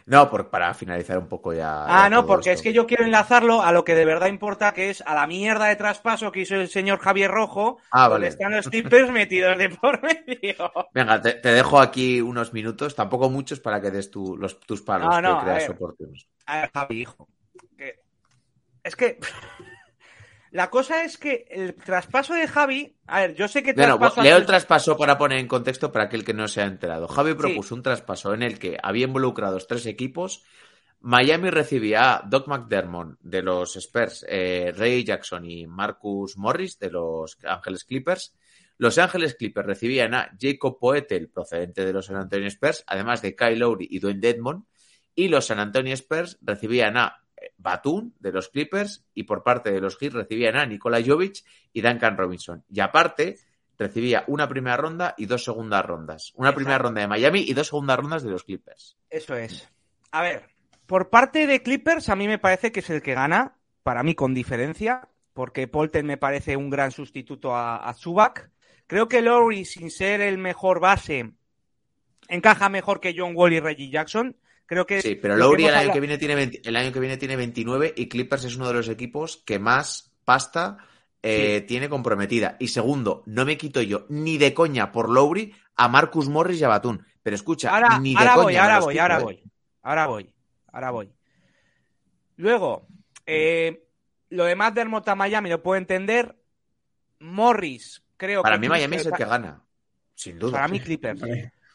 No, 0.07 0.29
por, 0.31 0.51
para 0.51 0.75
finalizar 0.75 1.17
un 1.17 1.29
poco 1.29 1.55
ya. 1.55 1.85
Ah, 1.87 2.11
no, 2.11 2.27
porque 2.27 2.51
esto. 2.51 2.59
es 2.59 2.63
que 2.63 2.73
yo 2.75 2.87
quiero 2.87 3.05
enlazarlo 3.05 3.63
a 3.63 3.73
lo 3.73 3.85
que 3.85 3.95
de 3.95 4.05
verdad 4.05 4.27
importa, 4.27 4.73
que 4.75 4.91
es 4.91 5.03
a 5.07 5.15
la 5.15 5.27
mierda 5.27 5.67
de 5.67 5.77
traspaso 5.77 6.31
que 6.31 6.41
hizo 6.41 6.57
el 6.57 6.69
señor 6.69 6.99
Javier 6.99 7.31
Rojo, 7.31 7.79
Ah, 7.91 8.03
donde 8.09 8.27
vale. 8.27 8.29
están 8.29 8.53
los 8.55 8.69
Clippers 8.69 9.11
metidos 9.11 9.57
de 9.57 9.71
por 9.71 10.03
medio. 10.03 10.71
Venga, 10.93 11.23
te, 11.23 11.33
te 11.33 11.49
dejo 11.53 11.81
aquí 11.81 12.21
unos 12.21 12.53
minutos, 12.53 12.95
tampoco 12.95 13.31
muchos, 13.31 13.61
para 13.61 13.81
que 13.81 13.91
des 13.91 14.11
tu- 14.11 14.37
los, 14.37 14.61
tus 14.61 14.83
palos 14.83 15.09
No, 15.09 15.23
no, 15.23 15.37
que 15.37 15.41
a 15.41 15.45
creas 15.45 15.69
ver. 15.69 15.71
oportunos. 15.77 16.29
A 16.47 16.57
ver, 16.61 16.71
Javi, 16.75 17.01
hijo. 17.01 17.29
que- 17.79 18.01
Es 18.83 18.97
que 18.97 19.19
la 20.55 20.71
cosa 20.71 21.03
es 21.03 21.19
que 21.19 21.49
el 21.51 21.75
traspaso 21.75 22.33
de 22.33 22.47
Javi, 22.47 22.95
a 23.09 23.23
ver, 23.23 23.35
yo 23.35 23.49
sé 23.49 23.65
que 23.65 23.73
Bueno, 23.73 23.99
traspaso 23.99 24.23
leo 24.23 24.37
el 24.37 24.47
traspaso 24.47 24.97
para 24.97 25.19
poner 25.19 25.41
en 25.41 25.49
contexto 25.49 25.91
para 25.91 26.05
aquel 26.05 26.25
que 26.25 26.33
no 26.33 26.47
se 26.47 26.63
ha 26.63 26.67
enterado. 26.67 27.09
Javi 27.09 27.35
propuso 27.35 27.75
un 27.75 27.83
traspaso 27.83 28.33
en 28.35 28.45
el 28.45 28.61
que 28.61 28.79
había 28.81 29.07
involucrados 29.07 29.67
tres 29.67 29.85
equipos. 29.87 30.45
Miami 31.01 31.51
recibía 31.51 32.15
a 32.15 32.23
Doc 32.25 32.47
McDermott 32.47 33.19
de 33.21 33.43
los 33.43 33.75
Spurs, 33.75 34.25
eh, 34.29 34.73
Ray 34.77 35.03
Jackson 35.03 35.45
y 35.45 35.67
Marcus 35.67 36.37
Morris 36.37 36.79
de 36.79 36.91
los 36.93 37.37
Ángeles 37.43 37.83
Clippers. 37.85 38.37
Los 38.79 38.97
Ángeles 38.99 39.35
Clippers 39.35 39.67
recibían 39.67 40.15
a 40.15 40.31
Jacob 40.41 40.79
Poetel, 40.79 41.31
procedente 41.31 41.85
de 41.85 41.93
los 41.93 42.07
San 42.07 42.17
Antonio 42.17 42.47
Spurs, 42.47 42.85
además 42.87 43.23
de 43.23 43.35
Kyle 43.35 43.59
Lowry 43.59 43.89
y 43.91 43.99
Dwayne 43.99 44.21
Dedmon. 44.21 44.69
Y 45.17 45.27
los 45.27 45.47
San 45.47 45.59
Antonio 45.59 45.95
Spurs 45.95 46.39
recibían 46.43 46.97
a 46.97 47.24
Batum 47.59 48.13
de 48.19 48.33
los 48.33 48.49
Clippers 48.49 49.05
y 49.15 49.25
por 49.25 49.43
parte 49.43 49.71
de 49.71 49.81
los 49.81 49.97
Heat 49.99 50.13
recibían 50.13 50.57
a 50.57 50.67
Nikola 50.67 51.03
Jovic 51.05 51.45
y 51.73 51.81
Duncan 51.81 52.17
Robinson. 52.17 52.65
Y 52.71 52.81
aparte, 52.81 53.39
recibía 53.79 54.25
una 54.27 54.49
primera 54.49 54.77
ronda 54.77 55.15
y 55.17 55.27
dos 55.27 55.45
segundas 55.45 55.85
rondas. 55.85 56.33
Una 56.35 56.49
Exacto. 56.49 56.57
primera 56.57 56.79
ronda 56.79 57.01
de 57.01 57.09
Miami 57.09 57.41
y 57.41 57.55
dos 57.55 57.69
segundas 57.69 57.99
rondas 57.99 58.23
de 58.23 58.31
los 58.31 58.45
Clippers. 58.45 58.97
Eso 59.11 59.35
es. 59.35 59.69
A 60.11 60.23
ver, 60.23 60.45
por 60.87 61.11
parte 61.11 61.47
de 61.47 61.63
Clippers, 61.63 62.09
a 62.09 62.17
mí 62.17 62.29
me 62.29 62.39
parece 62.39 62.73
que 62.73 62.81
es 62.81 62.91
el 62.91 63.03
que 63.03 63.15
gana, 63.15 63.57
para 63.83 64.03
mí 64.03 64.15
con 64.15 64.35
diferencia, 64.35 65.09
porque 65.33 65.67
Polten 65.67 66.07
me 66.07 66.17
parece 66.17 66.57
un 66.57 66.71
gran 66.71 66.93
sustituto 66.93 67.55
a, 67.55 67.77
a 67.77 67.95
Zubac. 67.95 68.51
Creo 68.87 69.09
que 69.09 69.23
Lowry, 69.23 69.65
sin 69.65 69.91
ser 69.91 70.21
el 70.21 70.39
mejor 70.39 70.79
base, 70.79 71.33
encaja 72.29 72.69
mejor 72.69 73.01
que 73.01 73.15
John 73.17 73.33
Wall 73.35 73.55
y 73.55 73.61
Reggie 73.61 73.91
Jackson. 73.91 74.37
Creo 74.67 74.87
que 74.87 75.03
Sí, 75.03 75.15
pero 75.17 75.37
lo 75.37 75.47
Lowry 75.49 75.67
el 75.67 75.75
año, 75.75 75.93
que 75.93 76.01
viene 76.01 76.19
tiene 76.19 76.35
20 76.35 76.63
el 76.65 76.77
año 76.77 76.93
que 76.93 77.01
viene 77.01 77.17
tiene 77.17 77.37
29 77.37 77.95
y 77.97 78.09
Clippers 78.09 78.45
es 78.45 78.57
uno 78.57 78.69
de 78.69 78.75
los 78.75 78.89
equipos 78.89 79.43
que 79.45 79.59
más 79.59 80.15
pasta 80.25 80.79
eh, 81.23 81.63
tiene 81.63 81.89
comprometida. 81.89 82.57
Y 82.59 82.69
segundo, 82.69 83.23
no 83.27 83.45
me 83.45 83.57
quito 83.57 83.83
yo 83.83 84.07
ni 84.09 84.39
de 84.39 84.55
coña 84.55 84.93
por 84.93 85.11
Lowry 85.11 85.55
a 85.77 85.89
Marcus 85.89 86.29
Morris 86.29 86.61
y 86.61 86.65
a 86.65 86.69
Batum. 86.69 86.99
Pero 87.23 87.37
escucha, 87.37 87.71
Ahora, 87.75 87.99
ni 87.99 88.15
de 88.15 88.19
ahora 88.21 88.35
coña. 88.35 88.45
voy, 88.45 88.57
ahora 88.57 88.81
voy, 88.81 88.93
quito, 88.95 89.03
ahora 89.03 89.19
¿eh? 89.19 89.23
voy. 89.23 89.43
Ahora 89.83 90.07
voy, 90.07 90.35
ahora 90.73 90.91
voy. 90.91 91.13
Luego, 92.37 92.87
eh, 93.27 93.87
lo 94.31 94.45
de 94.45 94.57
Matt 94.57 94.75
Dermott 94.75 95.09
a 95.09 95.15
Miami 95.15 95.49
lo 95.51 95.63
puedo 95.63 95.77
entender. 95.77 96.37
Morris, 97.21 98.03
creo 98.17 98.43
Para 98.43 98.57
que 98.57 98.61
mí 98.61 98.69
Miami 98.69 98.97
es 98.97 99.07
el 99.07 99.13
que 99.13 99.25
gana. 99.25 99.63
Sin 100.15 100.39
duda. 100.39 100.53
Para 100.53 100.69
mí 100.69 100.81
Clippers. 100.81 101.23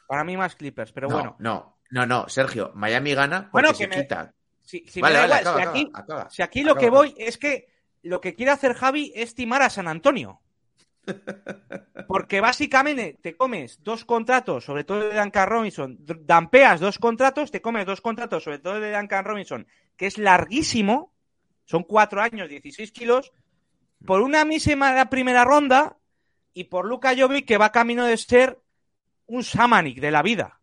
Para 0.07 0.23
mí 0.23 0.37
más 0.37 0.55
Clippers, 0.55 0.91
pero 0.91 1.07
no, 1.07 1.15
bueno. 1.15 1.35
no, 1.39 1.78
no, 1.89 2.05
no, 2.05 2.27
Sergio, 2.29 2.71
Miami 2.75 3.13
gana 3.13 3.49
porque 3.51 3.51
Bueno, 3.51 3.73
se 3.73 3.83
que 3.83 3.95
me- 3.95 4.01
quita. 4.03 4.33
Si, 4.61 4.85
si 4.87 5.01
vale, 5.01 5.15
me 5.15 5.21
da 5.21 5.27
vale, 5.27 5.41
igual, 5.41 5.57
acaba, 5.57 5.73
si 5.73 5.79
aquí, 5.81 5.91
acaba, 5.93 6.03
acaba. 6.03 6.29
si 6.29 6.41
aquí 6.43 6.63
lo 6.63 6.75
que 6.75 6.89
voy 6.89 7.15
es 7.17 7.37
que 7.37 7.67
lo 8.03 8.21
que 8.21 8.35
quiere 8.35 8.51
hacer 8.51 8.75
Javi 8.75 9.11
es 9.15 9.33
timar 9.33 9.61
a 9.63 9.69
San 9.69 9.87
Antonio. 9.87 10.41
Porque 12.07 12.41
básicamente 12.41 13.17
te 13.21 13.35
comes 13.35 13.81
dos 13.83 14.05
contratos, 14.05 14.65
sobre 14.65 14.83
todo 14.83 15.09
de 15.09 15.19
Duncan 15.19 15.49
Robinson, 15.49 15.97
dampeas 15.99 16.79
dos 16.79 16.97
contratos, 16.99 17.51
te 17.51 17.61
comes 17.61 17.85
dos 17.85 18.01
contratos, 18.01 18.43
sobre 18.43 18.59
todo 18.59 18.79
de 18.79 18.95
Duncan 18.95 19.25
Robinson, 19.25 19.67
que 19.95 20.07
es 20.07 20.17
larguísimo, 20.17 21.13
son 21.65 21.83
cuatro 21.83 22.21
años, 22.21 22.49
16 22.49 22.91
kilos, 22.91 23.31
por 24.05 24.21
una 24.21 24.45
mísima 24.45 25.09
primera 25.09 25.43
ronda 25.45 25.97
y 26.53 26.65
por 26.65 26.85
Luka 26.85 27.13
Jovic 27.17 27.45
que 27.47 27.57
va 27.57 27.71
camino 27.71 28.05
de 28.05 28.17
ser 28.17 28.59
un 29.27 29.43
Samanik 29.43 29.99
de 29.99 30.11
la 30.11 30.21
vida. 30.23 30.58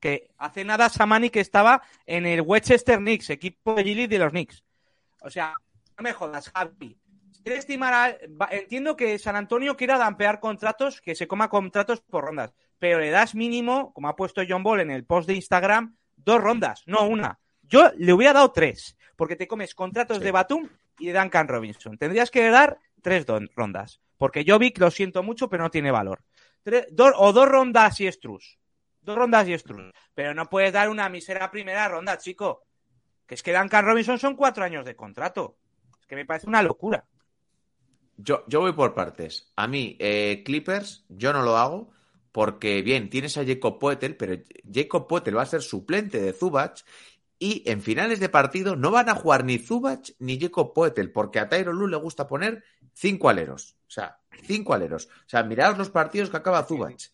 Que 0.00 0.30
hace 0.38 0.64
nada 0.64 0.88
Samanik 0.88 1.36
estaba 1.36 1.82
en 2.06 2.26
el 2.26 2.40
Westchester 2.40 2.98
Knicks, 2.98 3.30
equipo 3.30 3.74
de 3.74 3.82
G-League 3.84 4.08
de 4.08 4.18
los 4.18 4.30
Knicks. 4.30 4.64
O 5.20 5.30
sea, 5.30 5.54
no 5.96 6.02
me 6.02 6.12
jodas, 6.12 6.50
Javi. 6.50 6.96
Estimar 7.44 8.18
Entiendo 8.50 8.96
que 8.96 9.18
San 9.18 9.36
Antonio 9.36 9.76
quiera 9.76 9.98
dampear 9.98 10.40
contratos, 10.40 11.00
que 11.00 11.14
se 11.14 11.26
coma 11.26 11.48
contratos 11.48 12.00
por 12.00 12.24
rondas, 12.24 12.54
pero 12.78 12.98
le 12.98 13.10
das 13.10 13.34
mínimo, 13.34 13.92
como 13.92 14.08
ha 14.08 14.16
puesto 14.16 14.42
John 14.46 14.62
Ball 14.62 14.80
en 14.80 14.90
el 14.90 15.04
post 15.04 15.26
de 15.28 15.34
Instagram, 15.34 15.96
dos 16.16 16.40
rondas, 16.40 16.82
no 16.86 17.06
una. 17.06 17.38
Yo 17.62 17.90
le 17.96 18.12
hubiera 18.12 18.34
dado 18.34 18.52
tres, 18.52 18.96
porque 19.16 19.36
te 19.36 19.48
comes 19.48 19.74
contratos 19.74 20.18
Sí. 20.18 20.24
de 20.24 20.32
Batum 20.32 20.68
y 20.98 21.06
de 21.06 21.18
Duncan 21.18 21.48
Robinson. 21.48 21.96
Tendrías 21.96 22.30
que 22.30 22.48
dar 22.50 22.78
tres 23.02 23.24
rondas, 23.54 24.00
porque 24.18 24.44
Jovic 24.46 24.78
lo 24.78 24.90
siento 24.90 25.22
mucho, 25.22 25.48
pero 25.48 25.62
no 25.62 25.70
tiene 25.70 25.90
valor. 25.90 26.22
O 27.16 27.32
dos 27.32 27.48
rondas 27.48 28.00
y 28.00 28.10
Strus. 28.12 28.58
Dos 29.02 29.16
rondas 29.16 29.48
y 29.48 29.58
Strus. 29.58 29.92
Pero 30.14 30.34
no 30.34 30.46
puedes 30.46 30.72
dar 30.72 30.88
una 30.88 31.08
mísera 31.08 31.50
primera 31.50 31.88
ronda, 31.88 32.18
chico. 32.18 32.64
Que 33.26 33.34
es 33.34 33.42
que 33.42 33.56
Duncan 33.56 33.84
Robinson 33.84 34.18
son 34.18 34.36
cuatro 34.36 34.64
años 34.64 34.84
de 34.84 34.96
contrato. 34.96 35.56
Es 36.00 36.06
que 36.06 36.16
me 36.16 36.26
parece 36.26 36.48
una 36.48 36.62
locura. 36.62 37.04
Yo, 38.16 38.44
yo 38.46 38.60
voy 38.60 38.72
por 38.72 38.94
partes. 38.94 39.52
A 39.56 39.66
mí, 39.66 39.96
eh, 39.98 40.42
Clippers, 40.44 41.04
yo 41.08 41.32
no 41.32 41.42
lo 41.42 41.56
hago 41.56 41.90
porque, 42.32 42.82
bien, 42.82 43.10
tienes 43.10 43.36
a 43.38 43.44
Jacob 43.44 43.78
Poetel, 43.78 44.16
pero 44.16 44.36
Jacob 44.72 45.06
Poetel 45.06 45.36
va 45.36 45.42
a 45.42 45.46
ser 45.46 45.62
suplente 45.62 46.20
de 46.20 46.32
Zubac 46.32 46.84
y 47.38 47.62
en 47.68 47.80
finales 47.80 48.20
de 48.20 48.28
partido 48.28 48.76
no 48.76 48.90
van 48.90 49.08
a 49.08 49.14
jugar 49.14 49.44
ni 49.44 49.58
Zubac 49.58 50.12
ni 50.18 50.38
Jacob 50.38 50.74
Poetel 50.74 51.10
porque 51.10 51.38
a 51.38 51.48
Tyron 51.48 51.76
Lue 51.76 51.88
le 51.88 51.96
gusta 51.96 52.26
poner 52.26 52.62
cinco 52.92 53.30
aleros. 53.30 53.76
O 53.88 53.90
sea, 53.90 54.20
cinco 54.44 54.74
aleros. 54.74 55.06
O 55.06 55.28
sea, 55.28 55.42
miraos 55.42 55.78
los 55.78 55.90
partidos 55.90 56.30
que 56.30 56.36
acaba 56.36 56.64
Zubac. 56.64 57.10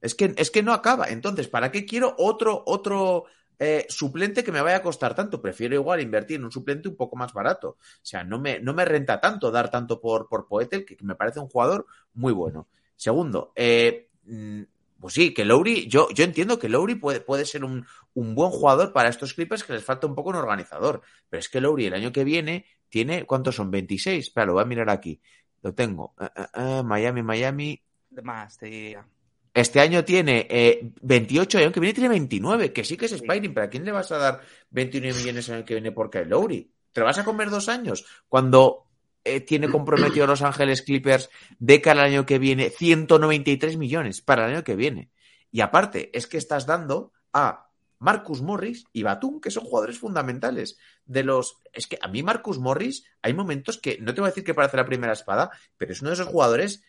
Es 0.00 0.14
que, 0.14 0.34
es 0.36 0.50
que 0.50 0.62
no 0.62 0.72
acaba. 0.72 1.08
Entonces, 1.08 1.48
¿para 1.48 1.70
qué 1.70 1.84
quiero 1.84 2.14
otro, 2.18 2.62
otro 2.66 3.24
eh, 3.58 3.86
suplente 3.88 4.42
que 4.42 4.52
me 4.52 4.62
vaya 4.62 4.76
a 4.76 4.82
costar 4.82 5.14
tanto? 5.14 5.40
Prefiero 5.42 5.74
igual 5.74 6.00
invertir 6.00 6.36
en 6.36 6.44
un 6.44 6.52
suplente 6.52 6.88
un 6.88 6.96
poco 6.96 7.16
más 7.16 7.32
barato. 7.32 7.70
O 7.70 8.00
sea, 8.02 8.24
no 8.24 8.38
me, 8.38 8.60
no 8.60 8.72
me 8.74 8.84
renta 8.84 9.20
tanto 9.20 9.50
dar 9.50 9.70
tanto 9.70 10.00
por, 10.00 10.28
por 10.28 10.48
Poetel, 10.48 10.84
que, 10.84 10.96
me 11.02 11.14
parece 11.14 11.40
un 11.40 11.48
jugador 11.48 11.86
muy 12.14 12.32
bueno. 12.32 12.68
Segundo, 12.96 13.52
eh, 13.56 14.08
mm, 14.24 14.62
pues 15.00 15.14
sí, 15.14 15.32
que 15.32 15.44
Lowry, 15.44 15.88
yo, 15.88 16.08
yo 16.10 16.24
entiendo 16.24 16.58
que 16.58 16.68
Lowry 16.68 16.94
puede, 16.96 17.20
puede 17.20 17.46
ser 17.46 17.64
un, 17.64 17.86
un 18.14 18.34
buen 18.34 18.50
jugador 18.50 18.92
para 18.92 19.08
estos 19.08 19.34
Clippers 19.34 19.64
que 19.64 19.72
les 19.72 19.84
falta 19.84 20.06
un 20.06 20.14
poco 20.14 20.30
un 20.30 20.36
organizador. 20.36 21.02
Pero 21.28 21.40
es 21.40 21.48
que 21.48 21.60
Lowry 21.60 21.86
el 21.86 21.94
año 21.94 22.12
que 22.12 22.24
viene 22.24 22.66
tiene, 22.88 23.24
¿cuántos 23.24 23.56
son? 23.56 23.70
26. 23.70 24.26
Espera, 24.26 24.46
lo 24.46 24.54
voy 24.54 24.62
a 24.62 24.66
mirar 24.66 24.90
aquí. 24.90 25.20
Lo 25.62 25.74
tengo. 25.74 26.14
Eh, 26.54 26.82
Miami, 26.84 27.22
Miami. 27.22 27.82
Más, 28.22 28.58
te 28.58 28.66
diría. 28.66 29.06
Este 29.52 29.80
año 29.80 30.04
tiene 30.04 30.46
eh, 30.48 30.92
28, 31.02 31.58
el 31.58 31.64
año 31.64 31.72
que 31.72 31.80
viene 31.80 31.94
tiene 31.94 32.08
29, 32.08 32.72
que 32.72 32.84
sí 32.84 32.96
que 32.96 33.06
es. 33.06 33.12
Spiring, 33.12 33.52
pero 33.52 33.66
¿a 33.66 33.70
quién 33.70 33.84
le 33.84 33.92
vas 33.92 34.12
a 34.12 34.18
dar 34.18 34.40
29 34.70 35.18
millones 35.18 35.48
el 35.48 35.56
año 35.56 35.64
que 35.64 35.74
viene 35.74 35.92
por 35.92 36.10
Kyle 36.10 36.28
Lowry? 36.28 36.70
¿Te 36.92 37.00
lo 37.00 37.06
vas 37.06 37.18
a 37.18 37.24
comer 37.24 37.50
dos 37.50 37.68
años? 37.68 38.04
Cuando 38.28 38.86
eh, 39.24 39.40
tiene 39.40 39.68
comprometido 39.68 40.26
Los 40.26 40.42
Ángeles 40.42 40.82
Clippers 40.82 41.30
de 41.58 41.80
cara 41.80 42.02
al 42.02 42.10
año 42.10 42.26
que 42.26 42.38
viene 42.38 42.70
193 42.70 43.76
millones 43.76 44.22
para 44.22 44.46
el 44.46 44.54
año 44.54 44.64
que 44.64 44.76
viene. 44.76 45.10
Y 45.50 45.60
aparte, 45.60 46.10
es 46.16 46.26
que 46.26 46.38
estás 46.38 46.66
dando 46.66 47.12
a 47.32 47.70
Marcus 47.98 48.40
Morris 48.40 48.86
y 48.92 49.02
Batum, 49.02 49.40
que 49.40 49.50
son 49.50 49.64
jugadores 49.64 49.98
fundamentales 49.98 50.78
de 51.04 51.22
los... 51.22 51.58
Es 51.72 51.86
que 51.86 51.98
a 52.00 52.08
mí 52.08 52.22
Marcus 52.22 52.58
Morris 52.58 53.04
hay 53.20 53.34
momentos 53.34 53.78
que, 53.78 53.98
no 54.00 54.14
te 54.14 54.20
voy 54.20 54.28
a 54.28 54.30
decir 54.30 54.44
que 54.44 54.54
parece 54.54 54.78
la 54.78 54.86
primera 54.86 55.12
espada, 55.12 55.50
pero 55.76 55.92
es 55.92 56.00
uno 56.00 56.10
de 56.10 56.14
esos 56.14 56.28
jugadores 56.28 56.82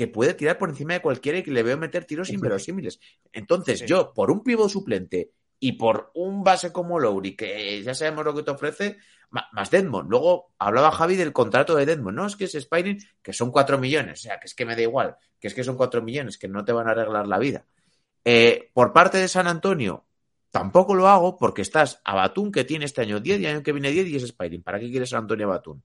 que 0.00 0.08
puede 0.08 0.32
tirar 0.32 0.56
por 0.56 0.70
encima 0.70 0.94
de 0.94 1.02
cualquiera 1.02 1.36
y 1.36 1.42
que 1.42 1.50
le 1.50 1.62
veo 1.62 1.76
meter 1.76 2.06
tiros 2.06 2.30
inverosímiles. 2.30 3.00
Entonces, 3.34 3.80
Sí. 3.80 3.86
yo, 3.86 4.14
por 4.14 4.30
un 4.30 4.42
pivo 4.42 4.66
suplente 4.66 5.32
y 5.58 5.72
por 5.72 6.10
un 6.14 6.42
base 6.42 6.72
como 6.72 6.98
Lowry, 6.98 7.36
que 7.36 7.82
ya 7.82 7.94
sabemos 7.94 8.24
lo 8.24 8.34
que 8.34 8.42
te 8.42 8.50
ofrece, 8.50 8.96
más 9.28 9.70
Deadmond. 9.70 10.08
Luego 10.08 10.54
hablaba 10.58 10.90
Javi 10.90 11.16
del 11.16 11.34
contrato 11.34 11.76
de 11.76 11.84
Deadmond. 11.84 12.16
No, 12.16 12.26
es 12.26 12.34
que 12.36 12.44
es 12.46 12.54
Spiring, 12.54 12.98
que 13.20 13.34
son 13.34 13.50
cuatro 13.50 13.76
millones. 13.76 14.20
O 14.20 14.22
sea, 14.22 14.40
que 14.40 14.46
es 14.46 14.54
que 14.54 14.64
me 14.64 14.74
da 14.74 14.80
igual, 14.80 15.16
que 15.38 15.48
es 15.48 15.52
que 15.54 15.64
son 15.64 15.76
cuatro 15.76 16.00
millones, 16.00 16.38
que 16.38 16.48
no 16.48 16.64
te 16.64 16.72
van 16.72 16.88
a 16.88 16.92
arreglar 16.92 17.26
la 17.26 17.38
vida. 17.38 17.66
Eh, 18.24 18.70
por 18.72 18.94
parte 18.94 19.18
de 19.18 19.28
San 19.28 19.46
Antonio, 19.48 20.06
tampoco 20.50 20.94
lo 20.94 21.08
hago 21.08 21.36
porque 21.36 21.60
estás 21.60 22.00
a 22.04 22.14
Batum, 22.14 22.50
que 22.50 22.64
tiene 22.64 22.86
este 22.86 23.02
año 23.02 23.20
10 23.20 23.38
y 23.40 23.46
año 23.46 23.62
que 23.62 23.72
viene 23.72 23.90
10 23.90 24.06
y 24.08 24.16
es 24.16 24.22
Spiring. 24.22 24.62
¿Para 24.62 24.80
qué 24.80 24.88
quieres 24.90 25.10
San 25.10 25.24
Antonio 25.24 25.44
a 25.48 25.50
Batum? 25.50 25.82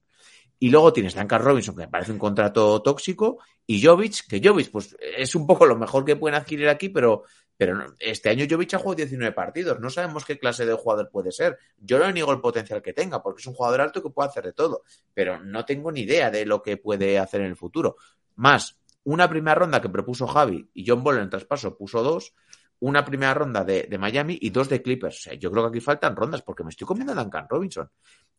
Y 0.58 0.70
luego 0.70 0.92
tienes 0.92 1.14
Duncan 1.14 1.42
Robinson, 1.42 1.74
que 1.74 1.82
me 1.82 1.88
parece 1.88 2.12
un 2.12 2.18
contrato 2.18 2.80
tóxico, 2.80 3.38
y 3.66 3.84
Jovic, 3.84 4.26
que 4.26 4.40
Jovic, 4.42 4.70
pues 4.70 4.96
es 5.00 5.34
un 5.34 5.46
poco 5.46 5.66
lo 5.66 5.76
mejor 5.76 6.04
que 6.04 6.16
pueden 6.16 6.36
adquirir 6.36 6.68
aquí, 6.68 6.88
pero, 6.88 7.24
pero 7.56 7.94
este 7.98 8.30
año 8.30 8.46
Jovic 8.48 8.74
ha 8.74 8.78
jugado 8.78 8.96
19 8.96 9.32
partidos. 9.32 9.80
No 9.80 9.90
sabemos 9.90 10.24
qué 10.24 10.38
clase 10.38 10.64
de 10.64 10.72
jugador 10.74 11.10
puede 11.10 11.32
ser. 11.32 11.58
Yo 11.76 11.98
no 11.98 12.10
niego 12.12 12.32
el 12.32 12.40
potencial 12.40 12.80
que 12.80 12.92
tenga, 12.92 13.22
porque 13.22 13.40
es 13.40 13.46
un 13.46 13.54
jugador 13.54 13.80
alto 13.80 14.02
que 14.02 14.10
puede 14.10 14.28
hacer 14.28 14.44
de 14.44 14.52
todo, 14.52 14.82
pero 15.12 15.42
no 15.42 15.64
tengo 15.64 15.90
ni 15.92 16.02
idea 16.02 16.30
de 16.30 16.46
lo 16.46 16.62
que 16.62 16.76
puede 16.76 17.18
hacer 17.18 17.40
en 17.40 17.48
el 17.48 17.56
futuro. 17.56 17.96
Más, 18.36 18.78
una 19.04 19.28
primera 19.28 19.54
ronda 19.54 19.80
que 19.80 19.88
propuso 19.88 20.26
Javi 20.26 20.70
y 20.72 20.84
John 20.86 21.02
Ball 21.02 21.16
en 21.16 21.22
el 21.24 21.30
traspaso 21.30 21.76
puso 21.76 22.02
dos, 22.02 22.34
una 22.80 23.04
primera 23.04 23.34
ronda 23.34 23.64
de, 23.64 23.84
de 23.84 23.98
Miami 23.98 24.38
y 24.40 24.50
dos 24.50 24.68
de 24.68 24.82
Clippers. 24.82 25.18
O 25.18 25.20
sea, 25.22 25.34
yo 25.34 25.50
creo 25.50 25.64
que 25.64 25.68
aquí 25.70 25.80
faltan 25.80 26.14
rondas 26.14 26.42
porque 26.42 26.62
me 26.62 26.70
estoy 26.70 26.86
comiendo 26.86 27.12
a 27.12 27.16
Duncan 27.16 27.46
Robinson. 27.48 27.90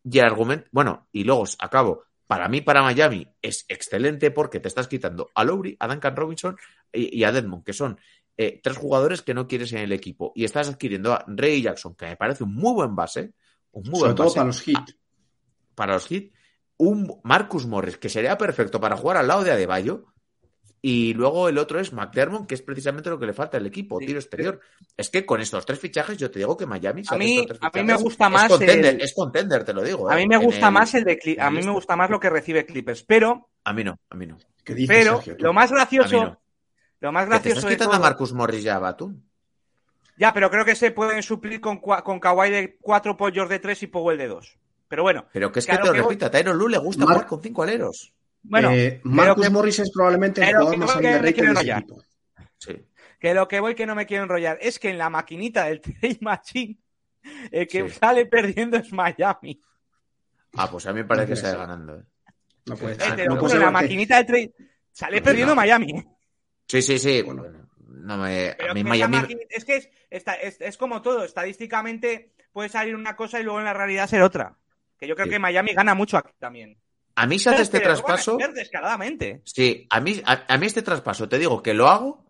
Y 0.09 0.19
el 0.19 0.25
argumento, 0.25 0.67
bueno, 0.71 1.07
y 1.11 1.23
luego 1.23 1.45
acabo. 1.59 2.03
Para 2.27 2.49
mí, 2.49 2.61
para 2.61 2.81
Miami, 2.81 3.27
es 3.41 3.65
excelente 3.69 4.31
porque 4.31 4.59
te 4.59 4.67
estás 4.67 4.87
quitando 4.87 5.29
a 5.33 5.43
Lowry, 5.43 5.77
a 5.79 5.87
Duncan 5.87 6.15
Robinson 6.15 6.57
y, 6.91 7.17
y 7.19 7.23
a 7.23 7.31
Deadmond, 7.31 7.63
que 7.63 7.73
son 7.73 7.97
eh, 8.35 8.59
tres 8.61 8.77
jugadores 8.77 9.21
que 9.21 9.33
no 9.33 9.47
quieres 9.47 9.73
en 9.73 9.79
el 9.79 9.91
equipo. 9.91 10.31
Y 10.35 10.43
estás 10.45 10.69
adquiriendo 10.69 11.13
a 11.13 11.25
Ray 11.27 11.61
Jackson, 11.61 11.95
que 11.95 12.05
me 12.05 12.15
parece 12.17 12.43
un 12.43 12.53
muy 12.53 12.73
buen 12.73 12.95
base, 12.95 13.33
un 13.71 13.83
muy 13.83 13.99
Sobre 13.99 14.13
buen 14.13 14.15
todo 14.15 14.27
base 14.27 14.35
para 14.35 14.47
los 14.47 14.67
hits. 14.67 14.97
para 15.73 15.93
los 15.93 16.11
hits, 16.11 16.33
un 16.77 17.19
Marcus 17.23 17.65
Morris, 17.65 17.97
que 17.97 18.09
sería 18.09 18.37
perfecto 18.37 18.79
para 18.79 18.95
jugar 18.95 19.17
al 19.17 19.27
lado 19.27 19.43
de 19.43 19.51
Adebayo, 19.51 20.05
y 20.89 21.13
luego 21.13 21.49
el 21.49 21.57
otro 21.57 21.79
es 21.79 21.91
McDermott, 21.91 22.47
que 22.47 22.55
es 22.55 22.61
precisamente 22.61 23.09
lo 23.09 23.19
que 23.19 23.25
le 23.25 23.33
falta 23.33 23.57
al 23.57 23.65
equipo, 23.65 23.99
Sí. 23.99 24.05
tiro 24.05 24.19
exterior. 24.19 24.59
Es 24.95 25.09
que 25.09 25.25
con 25.25 25.41
estos 25.41 25.65
tres 25.65 25.79
fichajes, 25.79 26.17
yo 26.17 26.31
te 26.31 26.39
digo 26.39 26.55
que 26.55 26.65
Miami, 26.65 27.01
A 27.09 27.17
mí- 27.17 27.39
estos 27.39 27.59
tres 27.59 27.59
a 27.61 27.77
mí 27.77 27.83
me 27.83 27.95
gusta 27.95 28.29
más 28.29 28.43
Es 28.45 28.49
contender, 28.51 28.95
el- 28.95 29.01
es 29.01 29.13
contender, 29.13 29.63
te 29.65 29.73
lo 29.73 29.81
digo. 29.83 30.09
A 30.09 30.13
¿eh? 30.15 30.21
mí 30.23 30.27
me 30.27 30.35
En 30.35 30.43
gusta 30.43 30.67
el- 30.67 30.73
más 30.73 30.93
el 30.93 31.03
de 31.03 31.37
a 31.39 31.51
mí 31.51 31.61
me 31.61 31.71
gusta 31.71 31.95
más 31.95 32.09
lo 32.09 32.19
que 32.19 32.29
recibe 32.29 32.65
Clippers, 32.65 33.03
pero 33.03 33.49
A 33.65 33.73
mí 33.73 33.83
no, 33.83 33.99
a 34.09 34.15
mí 34.15 34.25
no. 34.27 34.37
¿Qué 34.63 34.73
dices, 34.75 34.95
pero 34.95 35.15
Sergio, 35.21 35.35
lo 35.39 35.53
más 35.53 35.71
gracioso 35.71 36.23
no. 36.23 36.41
lo 37.01 37.11
más 37.11 37.27
te 37.27 37.35
estás 37.35 37.43
gracioso 37.43 37.67
quitando 37.67 37.95
a 37.95 37.99
Marcus 37.99 38.31
Morris 38.33 38.63
ya 38.63 38.79
Batum. 38.79 39.21
Ya, 40.17 40.33
pero 40.33 40.49
creo 40.49 40.65
que 40.65 40.75
se 40.75 40.91
pueden 40.91 41.21
suplir 41.21 41.59
con, 41.61 41.77
con 41.79 42.19
Kawhi 42.19 42.49
de 42.49 42.77
cuatro 42.81 43.15
pollos 43.17 43.49
de 43.49 43.59
tres 43.59 43.83
y 43.83 43.87
Powell 43.87 44.17
de 44.17 44.27
dos. 44.27 44.57
Pero 44.87 45.03
bueno, 45.03 45.25
Pero 45.33 45.51
que 45.51 45.59
es 45.59 45.65
que 45.65 45.77
te 45.77 45.85
lo 45.85 45.91
que 45.93 46.01
repito, 46.01 46.25
a 46.25 46.31
Tyron 46.31 46.57
Lue 46.57 46.69
le 46.71 46.77
gusta 46.77 47.03
Mar- 47.05 47.13
jugar 47.15 47.27
con 47.27 47.41
cinco 47.41 47.63
aleros. 47.63 48.13
Bueno, 48.43 48.71
Eh, 48.71 49.01
Marcus 49.03 49.45
que- 49.45 49.49
Morris 49.51 49.79
es 49.79 49.91
probablemente 49.91 50.41
el 50.41 50.47
jugador 50.49 50.71
que 50.71 50.77
más 50.77 50.89
creo 50.91 51.01
que 51.01 51.07
me 51.07 51.15
underrated 51.15 51.35
quiero 51.35 51.47
de 51.53 51.59
ese 51.59 51.69
enrollar. 51.71 51.83
equipo. 51.83 52.03
Sí. 52.57 52.85
Que 53.19 53.33
lo 53.33 53.47
que 53.47 53.59
voy 53.59 53.75
que 53.75 53.85
no 53.85 53.95
me 53.95 54.05
quiero 54.05 54.23
enrollar 54.23 54.57
es 54.61 54.79
que 54.79 54.89
en 54.89 54.97
la 54.97 55.09
maquinita 55.09 55.65
del 55.65 55.81
Trade 55.81 56.17
Machine 56.21 56.77
el 57.51 57.67
que 57.67 57.89
Sí. 57.89 57.97
sale 57.99 58.25
perdiendo 58.25 58.77
es 58.77 58.91
Miami. 58.93 59.61
Ah, 60.53 60.69
pues 60.71 60.85
a 60.85 60.93
mí 60.93 60.99
me 61.01 61.05
parece 61.05 61.27
No 61.29 61.29
que 61.35 61.35
sale 61.41 61.49
ser. 61.51 61.59
ganando. 61.59 61.99
¿eh? 61.99 62.03
No 62.67 62.75
puede 62.77 62.93
Eh, 62.95 62.99
ser. 62.99 63.15
te 63.15 63.25
No 63.25 63.37
puede 63.37 63.51
ser 63.53 63.61
la 63.61 63.71
maquinita 63.71 64.15
del 64.17 64.25
Trade 64.25 64.53
sale 64.91 65.17
Sí, 65.17 65.23
perdiendo 65.23 65.51
no. 65.53 65.55
Miami. 65.61 66.05
Sí, 66.67 66.81
sí, 66.81 66.97
sí. 66.99 67.21
Bueno. 67.21 67.43
Bueno, 67.43 67.67
no 67.89 68.17
me, 68.17 68.55
a 68.69 68.73
mí 68.73 68.83
Miami... 68.83 69.17
maquinita- 69.17 69.47
es 69.49 69.65
que 69.65 69.75
es, 69.77 69.89
está- 70.09 70.35
es, 70.35 70.61
es 70.61 70.77
como 70.77 71.01
todo, 71.01 71.23
estadísticamente 71.23 72.33
puede 72.53 72.69
salir 72.69 72.95
una 72.95 73.15
cosa 73.15 73.39
y 73.39 73.43
luego 73.43 73.59
en 73.59 73.65
la 73.65 73.73
realidad 73.73 74.07
ser 74.07 74.21
otra. 74.21 74.55
Que 74.97 75.07
yo 75.07 75.15
creo 75.15 75.25
Sí. 75.25 75.31
que 75.31 75.39
Miami 75.39 75.73
gana 75.73 75.93
mucho 75.93 76.17
aquí 76.17 76.31
también. 76.39 76.77
A 77.19 77.25
mí 77.25 77.39
se 77.39 77.49
hace 77.49 77.63
este 77.63 77.79
Pero 77.79 77.93
traspaso... 77.95 78.37
descaradamente. 78.53 79.41
Sí, 79.43 79.87
a 79.89 79.99
mí, 79.99 80.21
a, 80.23 80.45
a 80.47 80.57
mí 80.59 80.67
este 80.67 80.83
traspaso, 80.83 81.27
te 81.27 81.39
digo 81.39 81.63
que 81.63 81.73
lo 81.73 81.87
hago. 81.87 82.25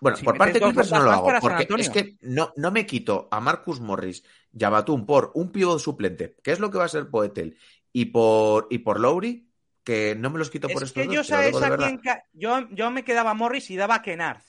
Bueno, 0.00 0.16
Si 0.16 0.24
por 0.24 0.36
parte 0.36 0.54
de 0.54 0.60
Clippers 0.60 0.90
no 0.90 1.02
lo 1.04 1.10
hago, 1.12 1.32
porque 1.40 1.68
es 1.78 1.88
que 1.88 2.16
no, 2.22 2.52
no 2.56 2.72
me 2.72 2.84
quito 2.84 3.28
a 3.30 3.38
Marcus 3.40 3.80
Morris 3.80 4.24
y 4.52 4.64
a 4.64 4.70
Batum 4.70 5.06
por 5.06 5.30
un 5.34 5.52
pívot 5.52 5.78
suplente, 5.78 6.36
que 6.42 6.50
es 6.50 6.58
lo 6.58 6.68
que 6.70 6.78
va 6.78 6.84
a 6.84 6.88
ser 6.88 7.08
Poetel, 7.08 7.56
y 7.92 8.06
por, 8.06 8.66
y 8.70 8.78
por 8.78 8.98
Lowry, 8.98 9.48
que 9.84 10.16
no 10.16 10.30
me 10.30 10.40
los 10.40 10.50
quito 10.50 10.66
por 10.68 10.82
Es 10.82 10.88
estos 10.88 11.00
que 11.02 11.06
dos, 11.06 11.14
yo 11.14 11.24
sabes 11.24 11.54
a 11.62 12.22
yo, 12.32 12.68
yo 12.70 12.90
me 12.90 13.04
quedaba 13.04 13.34
Morris 13.34 13.70
y 13.70 13.76
daba 13.76 14.02
Kennard. 14.02 14.42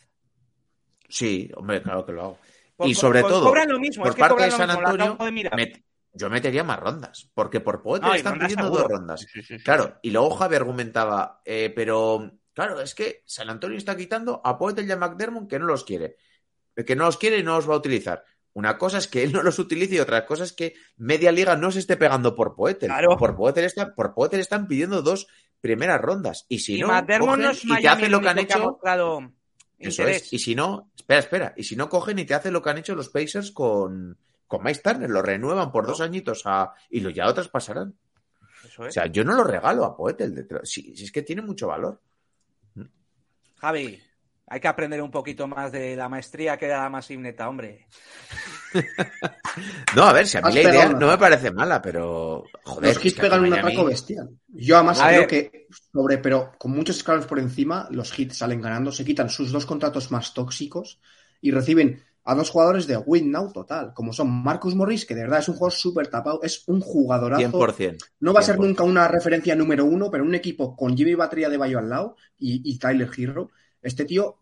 Sí, 1.07 1.51
hombre, 1.55 1.83
claro 1.83 2.05
que 2.07 2.11
lo 2.11 2.21
hago. 2.23 2.39
Por- 2.75 2.87
y 2.87 2.95
sobre 2.95 3.21
por- 3.21 3.29
todo, 3.29 3.45
cobran 3.49 3.69
lo 3.69 3.79
mismo, 3.79 4.03
por 4.03 4.09
es 4.09 4.15
que 4.15 4.19
parte 4.19 4.43
de 4.45 4.51
San 4.51 4.71
Antonio, 4.71 5.15
de 5.19 5.31
me- 5.55 5.83
yo 6.13 6.29
metería 6.29 6.63
más 6.63 6.79
rondas, 6.79 7.29
porque 7.33 7.59
por 7.59 7.81
Poetel 7.81 8.09
No, 8.09 8.15
están 8.15 8.39
pidiendo 8.39 8.65
seguro. 8.65 8.83
dos 8.83 8.91
rondas. 8.91 9.21
Sí, 9.21 9.27
sí, 9.41 9.57
sí. 9.57 9.63
Claro, 9.63 9.97
y 10.01 10.11
luego 10.11 10.31
Javi 10.35 10.55
argumentaba, 10.55 11.41
eh, 11.43 11.71
pero 11.75 12.31
claro, 12.53 12.79
es 12.81 12.93
que 12.93 13.23
San 13.25 13.49
Antonio 13.49 13.77
está 13.77 13.97
quitando 13.97 14.41
a 14.43 14.57
Poetel 14.57 14.87
y 14.87 14.91
a 14.91 14.97
McDermott 14.97 15.49
que 15.49 15.59
no 15.59 15.65
los 15.65 15.83
quiere. 15.83 16.17
Que 16.85 16.95
no 16.95 17.05
los 17.05 17.17
quiere 17.17 17.37
y 17.39 17.43
no 17.43 17.55
los 17.55 17.69
va 17.69 17.73
a 17.75 17.77
utilizar. 17.77 18.23
Una 18.53 18.77
cosa 18.77 18.99
es 18.99 19.07
que 19.07 19.23
él 19.23 19.31
no 19.33 19.41
los 19.41 19.57
utilice 19.57 19.95
y 19.95 19.99
otra 19.99 20.25
cosa 20.27 20.43
es 20.43 20.53
que 20.53 20.75
media 20.97 21.31
liga 21.31 21.55
no 21.55 21.71
se 21.71 21.79
esté 21.79 21.97
pegando 21.97 22.35
por 22.35 22.55
Poetel. 22.55 22.89
Claro. 22.89 23.17
Por 23.17 23.35
Poetel, 23.35 23.65
está, 23.65 23.95
por 23.95 24.13
Poetel 24.13 24.39
están 24.39 24.67
pidiendo 24.67 25.01
dos 25.01 25.27
primeras 25.59 25.99
rondas. 25.99 26.45
Y 26.49 26.59
si 26.59 26.77
y 26.77 26.81
no, 26.81 26.87
cogen 26.87 27.49
y 27.63 27.81
te 27.81 27.87
hacen 27.87 28.11
lo 28.11 28.21
que 28.21 28.27
han 28.29 28.37
único 28.37 28.47
que 28.47 28.53
ha 28.53 28.57
hecho. 28.57 28.69
mostrado 28.71 29.19
Eso 29.79 30.01
interés. 30.03 30.23
es. 30.23 30.33
Y 30.33 30.39
si 30.39 30.53
no, 30.53 30.91
espera, 30.95 31.19
espera. 31.21 31.53
Y 31.57 31.63
si 31.63 31.75
no 31.75 31.89
cogen 31.89 32.19
y 32.19 32.25
te 32.25 32.35
hacen 32.35 32.53
lo 32.53 32.61
que 32.61 32.69
han 32.69 32.77
hecho 32.77 32.93
los 32.93 33.09
Pacers 33.09 33.51
con, 33.51 34.17
con 34.57 34.63
Mike 34.63 34.81
Turner, 34.83 35.09
lo 35.09 35.21
renuevan 35.23 35.71
por 35.71 35.87
dos 35.87 35.99
añitos 36.01 36.43
a, 36.45 36.73
y 36.91 36.99
lo 36.99 37.09
ya 37.09 37.27
otras 37.27 37.47
pasarán. 37.47 37.95
Eso 38.63 38.83
O 38.83 38.91
sea, 38.91 39.07
yo 39.07 39.23
no 39.23 39.33
lo 39.33 39.43
regalo 39.43 39.83
a 39.83 39.97
Poetel. 39.97 40.35
de- 40.35 40.59
Si, 40.63 40.95
si 40.95 41.05
es 41.05 41.11
que 41.11 41.23
tiene 41.23 41.41
mucho 41.41 41.67
valor. 41.67 41.99
Javi, 43.57 43.99
hay 44.47 44.59
que 44.59 44.67
aprender 44.67 45.01
un 45.01 45.09
poquito 45.09 45.47
más 45.47 45.71
de 45.71 45.95
la 45.95 46.07
maestría 46.09 46.57
que 46.57 46.67
da 46.67 46.83
la 46.83 46.89
Massive 46.89 47.21
Neta, 47.21 47.49
hombre. 47.49 47.87
No, 49.95 50.03
a 50.03 50.13
ver, 50.13 50.25
si 50.27 50.37
a 50.37 50.41
mí 50.41 50.47
Has 50.49 50.55
la 50.55 50.61
idea 50.61 50.89
no 50.89 51.07
me 51.07 51.17
parece 51.17 51.51
mala, 51.51 51.79
pero. 51.81 52.43
Joder, 52.63 52.95
Los 52.95 53.05
hits 53.05 53.19
pegan 53.19 53.43
un 53.45 53.53
atraco 53.53 53.85
bestial. 53.85 54.29
Yo 54.47 54.77
además 54.77 54.99
A 54.99 55.07
creo 55.09 55.19
ver. 55.21 55.27
que 55.29 55.67
sobre, 55.91 56.17
pero 56.17 56.53
con 56.57 56.71
muchos 56.71 56.97
escalones 56.97 57.27
por 57.27 57.37
encima, 57.39 57.87
los 57.91 58.17
hits 58.17 58.37
salen 58.37 58.61
ganando, 58.61 58.91
se 58.91 59.05
quitan 59.05 59.29
sus 59.29 59.51
dos 59.51 59.65
contratos 59.67 60.09
más 60.11 60.33
tóxicos 60.33 60.99
y 61.39 61.51
reciben 61.51 62.03
a 62.25 62.35
dos 62.35 62.49
jugadores 62.49 62.87
de 62.87 62.97
win 62.97 63.31
now 63.31 63.51
total, 63.51 63.93
como 63.93 64.13
son 64.13 64.29
Marcus 64.31 64.75
Morris, 64.75 65.05
que 65.05 65.13
de 65.15 65.21
verdad 65.23 65.39
es 65.39 65.49
un 65.49 65.55
jugador 65.55 65.73
súper 65.73 66.07
tapado, 66.07 66.41
es 66.41 66.63
un 66.67 66.79
jugadorazo. 66.79 67.41
100%. 67.51 67.97
No 68.21 68.33
va 68.33 68.39
a 68.39 68.43
ser 68.43 68.55
100%. 68.55 68.67
nunca 68.67 68.83
una 68.83 69.07
referencia 69.07 69.55
número 69.55 69.83
uno, 69.85 70.09
pero 70.09 70.23
un 70.23 70.33
equipo 70.35 70.75
con 70.75 70.95
Jimmy 70.95 71.15
Batería 71.15 71.49
de 71.49 71.57
Bayo 71.57 71.79
al 71.79 71.89
lado 71.89 72.15
y, 72.37 72.61
y 72.63 72.77
Tyler 72.79 73.09
Hero, 73.17 73.51
este 73.81 74.05
tío 74.05 74.37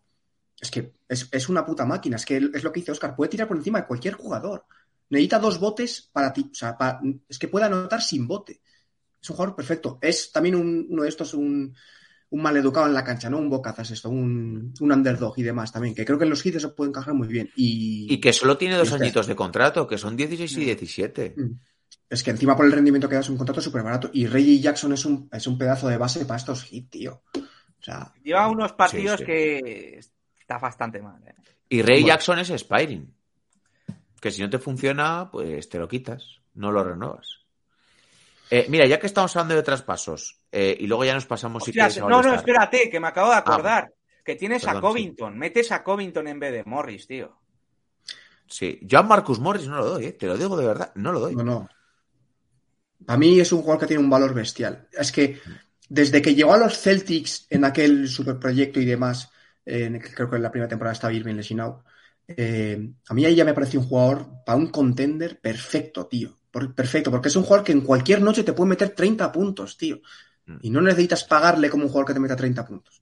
es 0.59 0.69
que 0.69 0.93
es, 1.09 1.27
es 1.31 1.49
una 1.49 1.65
puta 1.65 1.85
máquina. 1.85 2.17
Es 2.17 2.25
que 2.25 2.37
es 2.37 2.63
lo 2.63 2.71
que 2.71 2.81
dice 2.81 2.91
Oscar, 2.91 3.15
puede 3.15 3.29
tirar 3.29 3.47
por 3.47 3.57
encima 3.57 3.79
de 3.81 3.87
cualquier 3.87 4.13
jugador. 4.13 4.65
Necesita 5.09 5.39
dos 5.39 5.59
botes 5.59 6.09
para 6.13 6.31
ti. 6.31 6.49
O 6.51 6.55
sea, 6.55 6.77
para- 6.77 7.01
es 7.27 7.39
que 7.39 7.47
puede 7.47 7.65
anotar 7.65 8.01
sin 8.01 8.27
bote. 8.27 8.61
Es 9.19 9.29
un 9.31 9.35
jugador 9.37 9.55
perfecto. 9.55 9.97
Es 10.01 10.31
también 10.31 10.53
un- 10.55 10.85
uno 10.89 11.01
de 11.03 11.09
estos, 11.09 11.33
un, 11.33 11.75
un 12.31 12.41
maleducado 12.41 12.87
en 12.87 12.93
la 12.93 13.03
cancha, 13.03 13.29
¿no? 13.29 13.37
Un 13.37 13.49
bocazas 13.49 13.91
esto, 13.91 14.09
un, 14.09 14.73
un 14.79 14.91
underdog 14.91 15.33
y 15.37 15.43
demás 15.43 15.71
también, 15.71 15.93
que 15.93 16.03
creo 16.05 16.17
que 16.17 16.23
en 16.23 16.29
los 16.31 16.45
hits 16.45 16.57
eso 16.57 16.73
puede 16.75 16.89
encajar 16.89 17.13
muy 17.13 17.27
bien. 17.27 17.49
Y, 17.55 18.11
Y 18.13 18.19
que 18.19 18.33
solo 18.33 18.57
tiene 18.57 18.75
dos 18.75 18.89
Este- 18.91 19.03
añitos 19.03 19.27
de 19.27 19.35
contrato, 19.35 19.85
que 19.87 19.97
son 19.97 20.15
16 20.17 20.57
y 20.57 20.65
17. 20.65 21.35
Mm. 21.37 21.59
Es 22.09 22.23
que 22.23 22.31
encima 22.31 22.55
por 22.57 22.65
el 22.65 22.71
rendimiento 22.73 23.07
que 23.07 23.15
da 23.15 23.21
es 23.21 23.29
un 23.29 23.37
contrato 23.37 23.61
súper 23.61 23.83
barato. 23.83 24.09
Y 24.13 24.25
Reggie 24.27 24.59
Jackson 24.59 24.91
es 24.93 25.05
un, 25.05 25.29
es 25.31 25.45
un 25.47 25.57
pedazo 25.57 25.87
de 25.87 25.97
base 25.97 26.25
para 26.25 26.37
estos 26.39 26.71
hits, 26.71 26.89
tío. 26.89 27.21
O 27.35 27.83
sea, 27.83 28.13
Lleva 28.23 28.47
unos 28.49 28.73
partidos 28.73 29.19
sí. 29.19 29.25
que 29.25 29.99
está 30.39 30.57
bastante 30.57 31.01
mal. 31.01 31.21
¿eh? 31.25 31.33
Y 31.69 31.81
Ray 31.81 32.01
Bueno. 32.01 32.07
Jackson 32.15 32.39
es 32.39 32.49
Spiring. 32.49 33.13
Que 34.19 34.29
si 34.31 34.41
no 34.41 34.49
te 34.49 34.59
funciona, 34.59 35.29
pues 35.31 35.67
te 35.69 35.79
lo 35.79 35.87
quitas, 35.87 36.41
no 36.53 36.71
lo 36.71 36.83
renuevas. 36.83 37.39
Eh, 38.49 38.65
mira, 38.69 38.85
ya 38.85 38.99
que 38.99 39.07
estamos 39.07 39.33
hablando 39.35 39.55
de 39.55 39.63
traspasos, 39.63 40.40
eh, 40.51 40.75
y 40.79 40.87
luego 40.87 41.05
ya 41.05 41.13
nos 41.13 41.25
pasamos 41.25 41.63
si 41.63 41.71
quieres 41.71 41.97
no, 41.99 42.21
no, 42.21 42.33
espérate, 42.33 42.89
que 42.89 42.99
me 42.99 43.07
acabo 43.07 43.29
de 43.31 43.37
acordar. 43.37 43.91
que 44.23 44.35
tienes 44.35 44.67
a 44.67 44.77
Ah, 44.77 44.81
Covington. 44.81 45.37
Metes 45.37 45.71
a 45.71 45.83
Covington 45.83 46.27
en 46.27 46.39
vez 46.39 46.51
de 46.53 46.63
Morris, 46.65 47.07
tío. 47.07 47.39
Sí, 48.47 48.79
yo 48.83 48.99
a 48.99 49.03
Marcus 49.03 49.39
Morris 49.39 49.67
no 49.67 49.77
lo 49.77 49.85
doy, 49.91 50.05
eh, 50.05 50.11
te 50.13 50.27
lo 50.27 50.37
digo 50.37 50.57
de 50.57 50.65
verdad, 50.67 50.91
no 50.95 51.11
lo 51.11 51.19
doy. 51.21 51.35
no, 51.35 51.43
no. 51.43 51.69
Para 53.05 53.17
mí 53.19 53.39
es 53.39 53.51
un 53.51 53.61
jugador 53.61 53.81
que 53.81 53.87
tiene 53.87 54.03
un 54.03 54.09
valor 54.09 54.33
bestial. 54.33 54.87
Es 54.91 55.11
que 55.11 55.39
desde 55.89 56.21
que 56.21 56.35
llegó 56.35 56.53
a 56.53 56.57
los 56.57 56.77
Celtics 56.79 57.47
en 57.49 57.65
aquel 57.65 58.07
superproyecto 58.07 58.79
y 58.79 58.85
demás, 58.85 59.31
eh, 59.65 59.99
creo 60.15 60.29
que 60.29 60.35
en 60.35 60.43
la 60.43 60.51
primera 60.51 60.69
temporada 60.69 60.93
estaba 60.93 61.13
Irving 61.13 61.35
lesionado, 61.35 61.83
eh, 62.27 62.89
a 63.09 63.13
mí 63.13 63.25
ahí 63.25 63.35
ya 63.35 63.45
me 63.45 63.53
pareció 63.53 63.79
un 63.79 63.87
jugador 63.87 64.27
para 64.45 64.57
un 64.57 64.67
contender 64.67 65.39
perfecto, 65.41 66.07
tío. 66.07 66.37
Por- 66.51 66.75
perfecto, 66.75 67.09
porque 67.11 67.29
es 67.29 67.35
un 67.35 67.43
jugador 67.43 67.65
que 67.65 67.71
en 67.71 67.81
cualquier 67.81 68.21
noche 68.21 68.43
te 68.43 68.53
puede 68.53 68.69
meter 68.69 68.89
30 68.91 69.31
puntos, 69.31 69.77
tío. 69.77 69.99
Y 70.61 70.69
no 70.69 70.81
necesitas 70.81 71.23
pagarle 71.23 71.69
como 71.69 71.83
un 71.83 71.89
jugador 71.89 72.07
que 72.07 72.13
te 72.13 72.19
meta 72.19 72.35
30 72.35 72.65
puntos. 72.65 73.01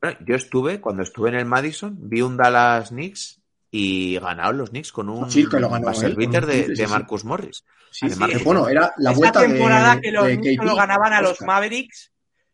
Bueno, 0.00 0.16
Yo 0.26 0.34
estuve, 0.34 0.80
cuando 0.80 1.02
estuve 1.02 1.28
en 1.30 1.34
el 1.36 1.44
Madison, 1.46 1.96
vi 2.00 2.22
un 2.22 2.36
Dallas 2.36 2.88
Knicks 2.88 3.40
y 3.70 4.18
ganaron 4.18 4.58
los 4.58 4.70
Knicks 4.70 4.92
con 4.92 5.08
un 5.08 5.30
Sí, 5.30 5.46
que 5.48 5.60
lo 5.60 5.68
ganó 5.68 5.90
él, 5.92 6.16
un 6.18 6.30
de, 6.32 6.66
sí, 6.68 6.76
sí. 6.76 6.86
Marcus 6.86 7.24
Morris. 7.24 7.64
Sí, 7.92 8.08
sí, 8.08 8.18
bueno, 8.44 8.68
era 8.68 8.92
la 8.98 9.10
esa 9.10 9.18
vuelta 9.18 9.40
temporada 9.40 9.94
de, 9.96 10.00
que 10.00 10.10
los 10.12 10.26
de 10.26 10.36
Knicks 10.38 10.58
KP, 10.60 10.64
lo 10.66 10.76
ganaban 10.76 11.12
a 11.12 11.20
los 11.20 11.32
Oscar. 11.32 11.46
Mavericks, 11.48 12.12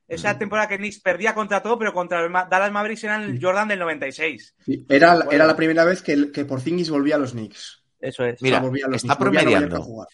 esa 0.09 0.35
Mm. 0.35 0.39
temporada 0.39 0.69
que 0.69 0.77
Knicks 0.79 1.01
perdía 1.01 1.35
contra 1.35 1.63
todo, 1.63 1.79
pero 1.79 1.93
contra 1.93 2.21
los 2.23 2.31
Ma- 2.31 2.47
Dallas 2.47 2.73
Mavericks 2.73 3.05
eran 3.05 3.23
el 3.23 3.39
Jordan 3.43 3.69
del 3.69 3.79
96. 3.79 4.55
Sí, 4.65 4.85
era, 4.89 5.15
Bueno. 5.15 5.31
era 5.33 5.47
la 5.47 5.57
primera 5.57 5.85
vez 5.85 6.03
que, 6.03 6.33
que 6.33 6.45
Porzingis 6.45 6.91
volvía 6.91 7.17
a 7.17 7.19
los 7.19 7.33
Knicks. 7.33 7.83
Eso 8.01 8.25
es. 8.25 8.41
Mira, 8.43 8.57
O 8.59 8.61
sea, 8.61 8.69
volvía 8.69 8.87
a 8.87 8.89
los 8.89 8.97
está 9.05 9.17
Knicks, 9.17 9.31
promediando. 9.33 9.77
a 9.77 9.81
jugar. 9.81 10.09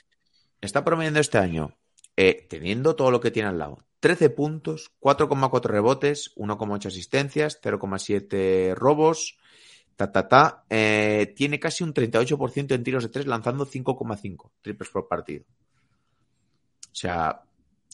Está 0.61 0.85
promediando 0.85 1.21
este 1.21 1.39
año, 1.39 1.77
eh, 2.17 2.47
teniendo 2.49 2.95
todo 2.95 3.11
lo 3.11 3.21
que 3.21 3.31
tiene 3.31 3.49
al 3.49 3.59
lado. 3.59 3.79
13 4.03 4.31
puntos, 4.31 4.91
4,4 4.99 5.63
rebotes, 5.63 6.35
1,8 6.35 6.87
asistencias, 6.87 7.61
0,7 7.63 8.75
robos, 8.75 9.39
ta, 9.95 10.11
ta, 10.11 10.27
ta. 10.27 10.65
Eh, 10.69 11.33
tiene 11.37 11.61
casi 11.61 11.85
un 11.85 11.95
38% 11.95 12.75
en 12.75 12.83
tiros 12.83 13.05
de 13.05 13.11
3, 13.11 13.29
lanzando 13.29 13.65
5,5 13.65 14.51
triples 14.61 14.91
por 14.91 15.07
partido. 15.07 15.45
O 16.91 16.95
sea, 16.95 17.43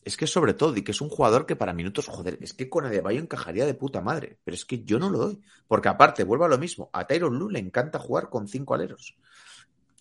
es 0.02 0.16
que 0.16 0.26
sobre 0.26 0.54
todo, 0.54 0.74
y 0.78 0.82
que 0.82 0.92
es 0.92 1.00
un 1.02 1.10
jugador 1.10 1.44
que 1.44 1.56
para 1.56 1.74
minutos, 1.74 2.06
joder, 2.06 2.38
es 2.40 2.54
que 2.54 2.70
con 2.70 2.86
Adebayo 2.86 3.20
encajaría 3.20 3.66
de 3.66 3.74
puta 3.74 4.00
madre, 4.00 4.38
pero 4.44 4.54
es 4.54 4.64
que 4.64 4.82
yo 4.84 4.98
no 4.98 5.10
lo 5.10 5.18
doy. 5.18 5.42
Porque 5.66 5.90
aparte, 5.90 6.24
vuelvo 6.24 6.46
a 6.46 6.48
lo 6.48 6.56
mismo, 6.56 6.88
a 6.94 7.06
Tyron 7.06 7.38
Lue 7.38 7.52
le 7.52 7.58
encanta 7.58 7.98
jugar 7.98 8.30
con 8.30 8.48
5 8.48 8.74
aleros. 8.74 9.14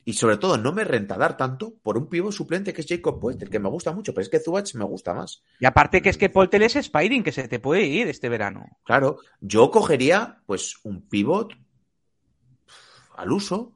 Y 0.07 0.13
sobre 0.13 0.37
todo, 0.37 0.57
no 0.57 0.71
me 0.71 0.85
renta 0.85 1.17
dar 1.17 1.35
tanto 1.35 1.73
por 1.83 1.97
un 1.97 2.07
pivo 2.07 2.31
suplente 2.31 2.71
que 2.73 2.79
es 2.79 2.87
Jacob 2.87 3.19
Poeltl, 3.19 3.49
que 3.49 3.59
me 3.59 3.67
gusta 3.67 3.91
mucho, 3.91 4.13
pero 4.13 4.21
es 4.23 4.29
que 4.29 4.39
Zubach 4.39 4.73
me 4.75 4.85
gusta 4.85 5.13
más. 5.13 5.43
Y 5.59 5.65
aparte 5.65 6.01
que 6.01 6.07
es 6.07 6.17
que 6.17 6.29
Poltel 6.29 6.63
es 6.63 6.77
Spiring, 6.77 7.23
que 7.23 7.33
se 7.33 7.49
te 7.49 7.59
puede 7.59 7.83
ir 7.83 8.07
este 8.07 8.29
verano. 8.29 8.65
Claro, 8.85 9.17
yo 9.41 9.69
cogería 9.69 10.39
pues 10.45 10.75
un 10.83 11.01
pivot 11.09 11.51
al 13.17 13.31
uso, 13.33 13.73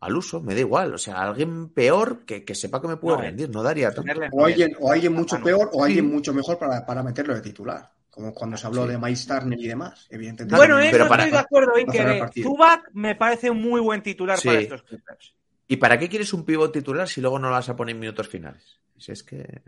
al 0.00 0.16
uso, 0.16 0.40
me 0.40 0.54
da 0.54 0.60
igual. 0.60 0.94
O 0.94 0.98
sea, 0.98 1.16
alguien 1.20 1.68
peor 1.68 2.24
que, 2.24 2.42
que 2.42 2.54
sepa 2.54 2.80
que 2.80 2.88
me 2.88 2.96
puede 2.96 3.18
No, 3.18 3.22
eh. 3.22 3.26
rendir, 3.26 3.50
no 3.50 3.62
daría 3.62 3.88
tanto. 3.88 4.02
Tenerle 4.02 4.28
O 4.32 4.46
alguien, 4.46 4.74
o 4.80 4.90
alguien 4.90 5.12
mucho 5.12 5.34
Mano. 5.36 5.44
peor 5.44 5.70
o 5.74 5.84
alguien 5.84 6.06
Sí. 6.06 6.10
mucho 6.10 6.32
mejor 6.32 6.58
para, 6.58 6.86
para 6.86 7.02
meterlo 7.02 7.34
de 7.34 7.42
titular. 7.42 7.92
Como 8.08 8.32
cuando 8.32 8.56
se 8.56 8.66
habló 8.66 8.84
Sí. 8.86 8.92
de 8.92 8.98
Miles 8.98 9.26
Turner 9.26 9.60
y 9.60 9.68
demás, 9.68 10.06
evidentemente. 10.08 10.56
Bueno, 10.56 10.78
Pero 10.90 11.06
para- 11.06 11.24
estoy 11.24 11.32
de 11.36 11.44
acuerdo 11.44 11.76
en 11.76 11.86
que. 12.32 12.42
Zubac 12.42 12.90
me 12.94 13.14
parece 13.14 13.50
un 13.50 13.60
muy 13.60 13.80
buen 13.82 14.02
titular 14.02 14.38
Sí. 14.38 14.48
para 14.48 14.60
estos 14.60 14.82
Clippers. 14.84 15.34
¿Y 15.70 15.76
para 15.76 15.96
qué 16.00 16.08
quieres 16.08 16.32
un 16.32 16.44
pivot 16.44 16.72
titular 16.72 17.08
si 17.08 17.20
luego 17.20 17.38
no 17.38 17.46
lo 17.48 17.54
vas 17.54 17.68
a 17.68 17.76
poner 17.76 17.94
en 17.94 18.00
minutos 18.00 18.26
finales? 18.26 18.80
Si 18.98 19.12
es 19.12 19.22
que. 19.22 19.62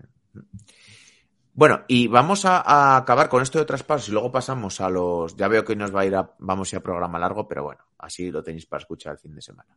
Bueno, 1.55 1.85
y 1.87 2.09
vamos 2.09 2.45
a, 2.45 2.61
a 2.61 2.97
acabar 2.97 3.29
con 3.29 3.41
esto 3.41 3.61
de 3.61 3.65
traspasos 3.67 4.09
y 4.09 4.13
luego 4.13 4.33
pasamos 4.33 4.81
a 4.81 4.91
los. 4.91 5.37
Ya 5.37 5.47
veo 5.47 5.65
que 5.65 5.73
hoy 5.73 5.79
nos 5.79 5.95
va 5.95 6.01
a 6.01 6.07
ir 6.07 6.17
a. 6.17 6.29
Vamos 6.41 6.73
a 6.73 6.77
ir 6.77 6.81
a 6.81 6.83
programa 6.83 7.21
largo, 7.21 7.47
pero 7.47 7.63
bueno, 7.63 7.85
así 7.99 8.33
lo 8.33 8.43
tenéis 8.43 8.67
para 8.67 8.81
escuchar 8.81 9.13
el 9.13 9.19
fin 9.19 9.33
de 9.33 9.43
semana. 9.43 9.77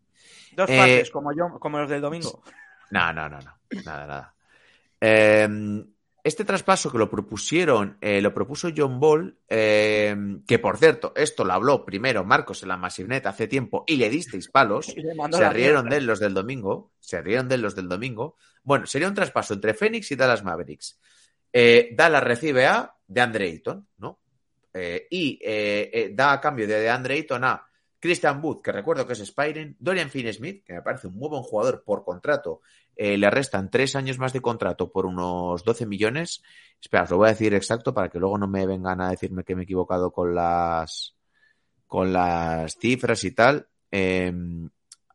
Dos 0.54 0.68
Eh, 0.68 0.78
partes, 0.80 1.12
como 1.12 1.32
yo, 1.32 1.60
como 1.60 1.78
los 1.78 1.90
del 1.92 2.02
domingo. 2.02 2.42
No, 2.90 3.14
no, 3.14 3.30
no, 3.30 3.38
no. 3.40 3.58
Nada, 3.86 4.08
nada. 4.08 4.36
Eh, 5.00 5.48
este 6.26 6.44
traspaso 6.44 6.92
que 6.92 6.98
lo 6.98 7.08
propusieron, 7.08 8.00
eh, 8.02 8.20
lo 8.20 8.34
propuso 8.34 8.70
John 8.76 9.00
Ball, 9.00 9.38
eh, 9.48 10.16
que 10.48 10.58
por 10.58 10.80
cierto, 10.80 11.14
esto 11.16 11.46
lo 11.46 11.54
habló 11.54 11.86
primero 11.86 12.24
Marcos 12.24 12.64
en 12.64 12.70
la 12.70 12.78
Massivenet 12.78 13.28
hace 13.28 13.48
tiempo 13.48 13.84
y 13.86 13.98
le 13.98 14.10
disteis 14.10 14.50
palos, 14.50 14.88
se 15.32 15.50
rieron 15.52 15.88
de 15.88 15.98
él 15.98 16.08
los 16.08 16.20
del 16.20 16.34
domingo, 16.34 16.94
se 17.00 17.22
rieron 17.22 17.48
de 17.48 17.56
él 17.56 17.62
los 17.62 17.76
del 17.76 17.88
domingo. 17.88 18.38
Bueno, 18.64 18.88
sería 18.88 19.08
un 19.08 19.14
traspaso 19.14 19.54
entre 19.54 19.76
Phoenix 19.76 20.10
y 20.10 20.16
Dallas 20.16 20.44
Mavericks. 20.44 21.00
Eh, 21.54 21.90
Dallas 21.94 22.24
recibe 22.24 22.66
a 22.66 22.92
DeAndre 23.06 23.46
Ayton, 23.46 23.88
¿no? 23.98 24.20
Y 25.12 25.40
da 26.12 26.34
a 26.34 26.42
cambio 26.42 26.68
de 26.68 26.80
DeAndre 26.82 27.14
Ayton 27.14 27.44
a 27.44 27.66
Christian 28.00 28.40
Wood, 28.44 28.62
que 28.62 28.72
recuerdo 28.72 29.06
que 29.06 29.14
es 29.14 29.26
Spiren, 29.26 29.76
Dorian 29.80 30.10
Finney-Smith, 30.10 30.64
que 30.64 30.74
me 30.74 30.82
parece 30.82 31.08
un 31.08 31.16
muy 31.16 31.30
buen 31.30 31.44
jugador 31.44 31.84
por 31.84 32.04
contrato, 32.04 32.62
eh, 32.96 33.18
le 33.18 33.30
restan 33.30 33.70
tres 33.70 33.96
años 33.96 34.18
más 34.20 34.34
de 34.34 34.42
contrato 34.42 34.92
por 34.92 35.06
unos 35.06 35.64
12 35.64 35.86
millones. 35.86 36.42
Espera, 36.82 37.04
os 37.04 37.10
lo 37.12 37.18
voy 37.18 37.28
a 37.28 37.32
decir 37.34 37.54
exacto 37.54 37.94
para 37.94 38.10
que 38.10 38.20
luego 38.20 38.38
no 38.38 38.48
me 38.48 38.66
vengan 38.66 39.02
a 39.02 39.10
decirme 39.10 39.44
que 39.44 39.56
me 39.56 39.62
he 39.62 39.66
equivocado 39.66 40.12
con 40.12 40.36
las 40.36 41.16
con 41.88 42.12
las 42.12 42.78
cifras 42.78 43.24
y 43.24 43.32
tal. 43.32 43.68
Eh, 43.92 44.32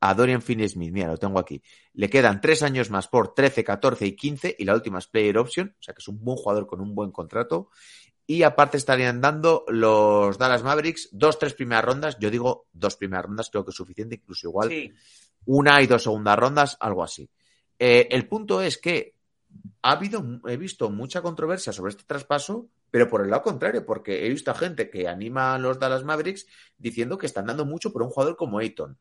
a 0.01 0.15
Dorian 0.15 0.41
Finney-Smith, 0.41 0.93
mira, 0.93 1.09
lo 1.09 1.19
tengo 1.19 1.39
aquí. 1.39 1.63
Le 1.93 2.09
quedan 2.09 2.41
tres 2.41 2.63
años 2.63 2.91
más 2.91 3.07
por 3.09 3.35
13, 3.35 3.63
14 3.63 4.07
y 4.07 4.17
15 4.17 4.57
y 4.59 4.65
la 4.65 4.75
última 4.75 4.99
es 4.99 5.07
player 5.07 5.37
option, 5.37 5.75
o 5.79 5.83
sea 5.83 5.95
que 5.95 6.01
es 6.01 6.09
un 6.09 6.25
buen 6.25 6.39
jugador 6.39 6.67
con 6.67 6.81
un 6.81 6.95
buen 6.95 7.11
contrato. 7.11 7.69
Y 8.31 8.45
aparte 8.45 8.77
estarían 8.77 9.21
dando 9.21 9.65
los 9.67 10.39
Dallas 10.39 10.63
Mavericks 10.63 11.09
dos, 11.11 11.37
tres 11.37 11.53
primeras 11.55 11.85
rondas. 11.85 12.17
Yo 12.21 12.31
digo 12.31 12.69
dos 12.73 12.95
primeras 12.95 13.25
rondas, 13.27 13.51
creo 13.51 13.65
que 13.65 13.71
es 13.71 13.77
suficiente, 13.77 14.15
incluso 14.15 14.47
igual 14.47 14.69
Sí. 14.69 14.93
una 15.47 15.83
y 15.83 15.89
dos 15.89 16.05
segundas 16.05 16.39
rondas, 16.39 16.77
algo 16.79 17.03
así. 17.03 17.29
Eh, 17.77 18.07
el 18.09 18.29
punto 18.29 18.63
es 18.63 18.79
que 18.79 19.17
ha 19.83 19.91
habido, 19.91 20.25
he 20.47 20.57
visto 20.57 20.91
mucha 20.91 21.23
controversia 21.23 21.73
sobre 21.73 21.91
este 21.91 22.05
traspaso, 22.05 22.69
pero 22.93 23.09
por 23.09 23.23
el 23.23 23.31
lado 23.31 23.43
contrario, 23.43 23.85
porque 23.85 24.25
he 24.25 24.29
visto 24.29 24.53
a 24.53 24.55
gente 24.55 24.91
que 24.91 25.09
anima 25.09 25.57
a 25.57 25.59
los 25.59 25.81
Dallas 25.81 26.05
Mavericks 26.05 26.47
diciendo 26.79 27.19
que 27.19 27.27
están 27.27 27.47
dando 27.47 27.65
mucho 27.65 27.93
por 27.93 28.03
un 28.05 28.11
jugador 28.11 28.37
como 28.37 28.61
Ayton. 28.61 28.97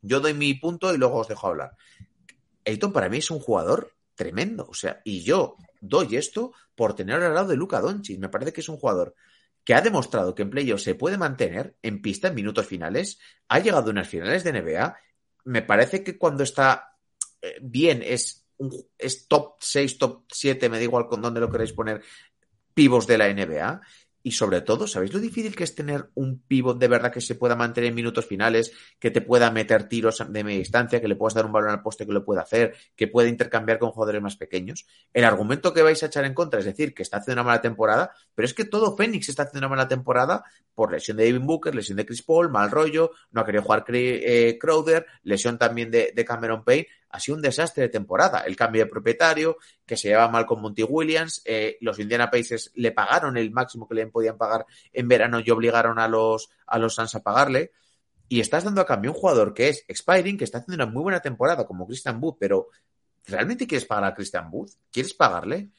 Yo 0.00 0.20
doy 0.20 0.32
mi 0.34 0.54
punto 0.54 0.94
y 0.94 0.96
luego 0.96 1.16
os 1.18 1.26
dejo 1.26 1.48
hablar. 1.48 1.72
Ayton 2.64 2.92
para 2.92 3.08
mí 3.08 3.18
es 3.18 3.32
un 3.32 3.40
jugador 3.40 3.96
tremendo, 4.20 4.66
o 4.68 4.74
sea, 4.74 5.00
y 5.02 5.22
yo 5.22 5.56
doy 5.80 6.16
esto 6.16 6.52
por 6.74 6.94
tener 6.94 7.22
al 7.22 7.32
lado 7.32 7.48
de 7.48 7.56
Luca 7.56 7.80
Doncic. 7.80 8.18
Me 8.18 8.28
parece 8.28 8.52
que 8.52 8.60
es 8.60 8.68
un 8.68 8.76
jugador 8.76 9.14
que 9.64 9.72
ha 9.72 9.80
demostrado 9.80 10.34
que 10.34 10.42
en 10.42 10.50
playoff 10.50 10.82
se 10.82 10.94
puede 10.94 11.16
mantener 11.16 11.74
en 11.80 12.02
pista 12.02 12.28
en 12.28 12.34
minutos 12.34 12.66
finales, 12.66 13.18
ha 13.48 13.60
llegado 13.60 13.88
a 13.88 13.92
unas 13.92 14.10
finales 14.10 14.44
de 14.44 14.52
NBA. 14.52 14.94
Me 15.44 15.62
parece 15.62 16.04
que 16.04 16.18
cuando 16.18 16.42
está 16.42 16.98
eh, 17.40 17.56
bien 17.62 18.02
es, 18.04 18.46
un, 18.58 18.70
es 18.98 19.26
top 19.26 19.54
6, 19.60 19.96
top 19.96 20.24
7, 20.30 20.68
me 20.68 20.76
da 20.76 20.82
igual 20.82 21.06
con 21.06 21.22
dónde 21.22 21.40
lo 21.40 21.50
queréis 21.50 21.72
poner, 21.72 22.02
pivos 22.74 23.06
de 23.06 23.16
la 23.16 23.32
NBA. 23.32 23.80
Y 24.22 24.32
sobre 24.32 24.60
todo, 24.60 24.86
¿sabéis 24.86 25.14
lo 25.14 25.20
difícil 25.20 25.56
que 25.56 25.64
es 25.64 25.74
tener 25.74 26.10
un 26.14 26.40
pivot 26.40 26.78
de 26.78 26.88
verdad 26.88 27.12
que 27.12 27.20
se 27.20 27.34
pueda 27.34 27.56
mantener 27.56 27.88
en 27.88 27.94
minutos 27.94 28.26
finales, 28.26 28.72
que 28.98 29.10
te 29.10 29.22
pueda 29.22 29.50
meter 29.50 29.88
tiros 29.88 30.22
de 30.28 30.44
media 30.44 30.58
distancia, 30.58 31.00
que 31.00 31.08
le 31.08 31.16
puedas 31.16 31.34
dar 31.34 31.46
un 31.46 31.52
balón 31.52 31.70
al 31.70 31.82
poste 31.82 32.06
que 32.06 32.12
lo 32.12 32.24
pueda 32.24 32.42
hacer, 32.42 32.74
que 32.96 33.08
pueda 33.08 33.28
intercambiar 33.28 33.78
con 33.78 33.90
jugadores 33.90 34.20
más 34.20 34.36
pequeños? 34.36 34.86
El 35.14 35.24
argumento 35.24 35.72
que 35.72 35.82
vais 35.82 36.02
a 36.02 36.06
echar 36.06 36.24
en 36.24 36.34
contra 36.34 36.60
es 36.60 36.66
decir 36.66 36.94
que 36.94 37.02
está 37.02 37.18
haciendo 37.18 37.40
una 37.40 37.48
mala 37.48 37.62
temporada, 37.62 38.12
pero 38.34 38.44
es 38.44 38.52
que 38.52 38.64
todo 38.64 38.96
Phoenix 38.96 39.28
está 39.28 39.44
haciendo 39.44 39.66
una 39.66 39.76
mala 39.76 39.88
temporada 39.88 40.44
por 40.74 40.92
lesión 40.92 41.16
de 41.16 41.24
Devin 41.24 41.46
Booker, 41.46 41.74
lesión 41.74 41.96
de 41.96 42.04
Chris 42.04 42.22
Paul, 42.22 42.50
mal 42.50 42.70
rollo, 42.70 43.12
no 43.30 43.40
ha 43.40 43.46
querido 43.46 43.62
jugar 43.62 43.84
eh, 43.88 44.58
Crowder, 44.60 45.06
lesión 45.22 45.58
también 45.58 45.90
de 45.90 46.24
Cameron 46.26 46.64
Payne. 46.64 46.86
Ha 47.10 47.20
sido 47.20 47.36
un 47.36 47.42
desastre 47.42 47.84
de 47.84 47.88
temporada. 47.88 48.40
El 48.40 48.56
cambio 48.56 48.84
de 48.84 48.90
propietario, 48.90 49.56
que 49.84 49.96
se 49.96 50.08
lleva 50.08 50.28
mal 50.28 50.46
con 50.46 50.60
Monty 50.60 50.82
Williams, 50.82 51.42
eh, 51.44 51.76
los 51.80 51.98
Indiana 51.98 52.30
Pacers 52.30 52.72
le 52.74 52.92
pagaron 52.92 53.36
el 53.36 53.50
máximo 53.50 53.88
que 53.88 53.94
le 53.94 54.06
podían 54.06 54.38
pagar 54.38 54.66
en 54.92 55.08
verano 55.08 55.40
y 55.44 55.50
obligaron 55.50 55.98
a 55.98 56.08
los, 56.08 56.50
a 56.66 56.78
los 56.78 56.94
Suns 56.94 57.14
a 57.14 57.22
pagarle. 57.22 57.72
Y 58.28 58.40
estás 58.40 58.64
dando 58.64 58.80
a 58.80 58.86
cambio 58.86 59.10
un 59.10 59.16
jugador 59.16 59.52
que 59.52 59.68
es 59.68 59.84
expiring, 59.88 60.38
que 60.38 60.44
está 60.44 60.58
haciendo 60.58 60.84
una 60.84 60.92
muy 60.92 61.02
buena 61.02 61.20
temporada 61.20 61.66
como 61.66 61.86
Christian 61.86 62.18
Wood, 62.22 62.36
pero 62.38 62.68
¿realmente 63.26 63.66
quieres 63.66 63.86
pagar 63.86 64.04
a 64.04 64.14
Christian 64.14 64.48
Wood? 64.50 64.70
¿Quieres 64.90 65.14
pagarle? 65.14 65.70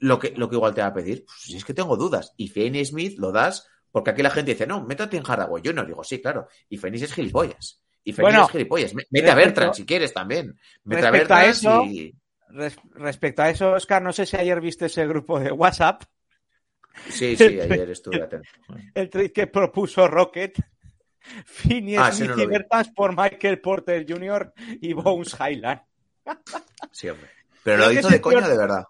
Lo 0.00 0.18
que, 0.18 0.32
lo 0.32 0.50
que 0.50 0.56
igual 0.56 0.74
te 0.74 0.82
va 0.82 0.88
a 0.88 0.94
pedir, 0.94 1.24
pues 1.24 1.38
si 1.40 1.56
es 1.56 1.64
que 1.64 1.72
tengo 1.72 1.96
dudas. 1.96 2.34
Y 2.36 2.48
Finney 2.48 2.84
Smith 2.84 3.18
lo 3.18 3.32
das 3.32 3.66
porque 3.94 4.10
aquí 4.10 4.24
la 4.24 4.30
gente 4.30 4.50
dice, 4.50 4.66
no, 4.66 4.82
métate 4.82 5.16
en 5.16 5.22
Hardaway. 5.22 5.62
Yo 5.62 5.72
no 5.72 5.84
digo, 5.84 6.02
sí, 6.02 6.20
claro. 6.20 6.48
Y 6.68 6.78
Phoenix 6.78 7.04
es 7.04 7.12
gilipollas. 7.12 7.80
Y 8.04 8.12
Phoenix 8.12 8.32
Bueno, 8.34 8.44
es 8.46 8.52
gilipollas. 8.52 8.94
Me- 8.94 9.06
Mete 9.10 9.30
a 9.30 9.34
Bertrand 9.34 9.74
si 9.74 9.84
quieres 9.86 10.12
también. 10.12 10.58
Mete 10.84 11.06
a 11.06 11.10
respecto 11.10 11.34
a 11.34 11.38
Bertrand 11.38 11.50
eso- 11.50 11.84
y... 11.84 12.14
Res- 12.50 12.78
respecto 12.92 13.42
a 13.42 13.50
eso, 13.50 13.72
Oscar, 13.72 14.00
no 14.02 14.12
sé 14.12 14.26
si 14.26 14.36
ayer 14.36 14.60
viste 14.60 14.86
ese 14.86 15.06
grupo 15.06 15.40
de 15.40 15.50
WhatsApp, 15.50 16.02
Sí, 17.08 17.36
sí, 17.36 17.44
ayer 17.60 17.90
estuve 17.90 18.22
atento. 18.22 18.48
el 18.94 19.10
trade 19.10 19.32
que 19.32 19.46
propuso 19.48 20.06
Rocket. 20.06 20.54
Finney 21.46 21.96
Ah, 21.96 22.12
no. 22.20 22.36
Bertans 22.46 22.90
por 22.90 23.16
Michael 23.16 23.58
Porter 23.60 24.04
Jr. 24.08 24.52
y 24.80 24.92
Bones 24.92 25.34
Highland. 25.40 25.80
Sí, 26.92 27.08
hombre. 27.08 27.28
Pero 27.64 27.78
lo 27.78 27.92
hizo 27.92 28.08
de 28.08 28.16
el 28.16 28.20
coña 28.20 28.46
de 28.46 28.56
verdad. 28.56 28.84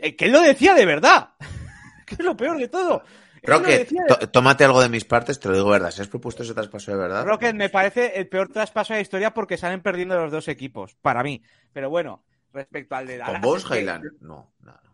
Eh, 0.00 0.14
Que 0.16 0.24
él 0.26 0.32
lo 0.32 0.40
decía 0.42 0.74
de 0.74 0.84
verdad. 0.84 1.30
que 2.06 2.16
es 2.16 2.20
lo 2.20 2.36
peor 2.36 2.58
de 2.58 2.68
todo. 2.68 3.02
De- 3.42 3.86
tó- 4.08 4.28
tómate 4.30 4.64
algo 4.64 4.80
de 4.82 4.88
mis 4.88 5.04
partes, 5.04 5.38
te 5.40 5.48
lo 5.48 5.54
digo 5.54 5.68
verdad. 5.70 5.90
Si 5.90 6.00
has 6.02 6.08
propuesto 6.08 6.42
ese 6.42 6.54
traspaso 6.54 6.90
de 6.90 6.96
verdad. 6.98 7.24
Rocket 7.24 7.54
me 7.54 7.68
parece 7.68 8.18
el 8.18 8.28
peor 8.28 8.48
traspaso 8.48 8.92
de 8.92 8.98
la 8.98 9.02
historia 9.02 9.32
porque 9.34 9.56
salen 9.56 9.80
perdiendo 9.82 10.16
los 10.16 10.30
dos 10.32 10.48
equipos, 10.48 10.94
para 11.02 11.22
mí. 11.22 11.42
Pero 11.72 11.90
bueno, 11.90 12.24
respecto 12.52 12.94
al 12.96 13.06
de 13.06 13.18
Con 13.18 13.40
Dallas. 13.40 13.56
Es 13.56 13.64
que- 13.64 13.78
Highland. 13.80 14.04
No, 14.20 14.52
no, 14.60 14.72
no. 14.72 14.88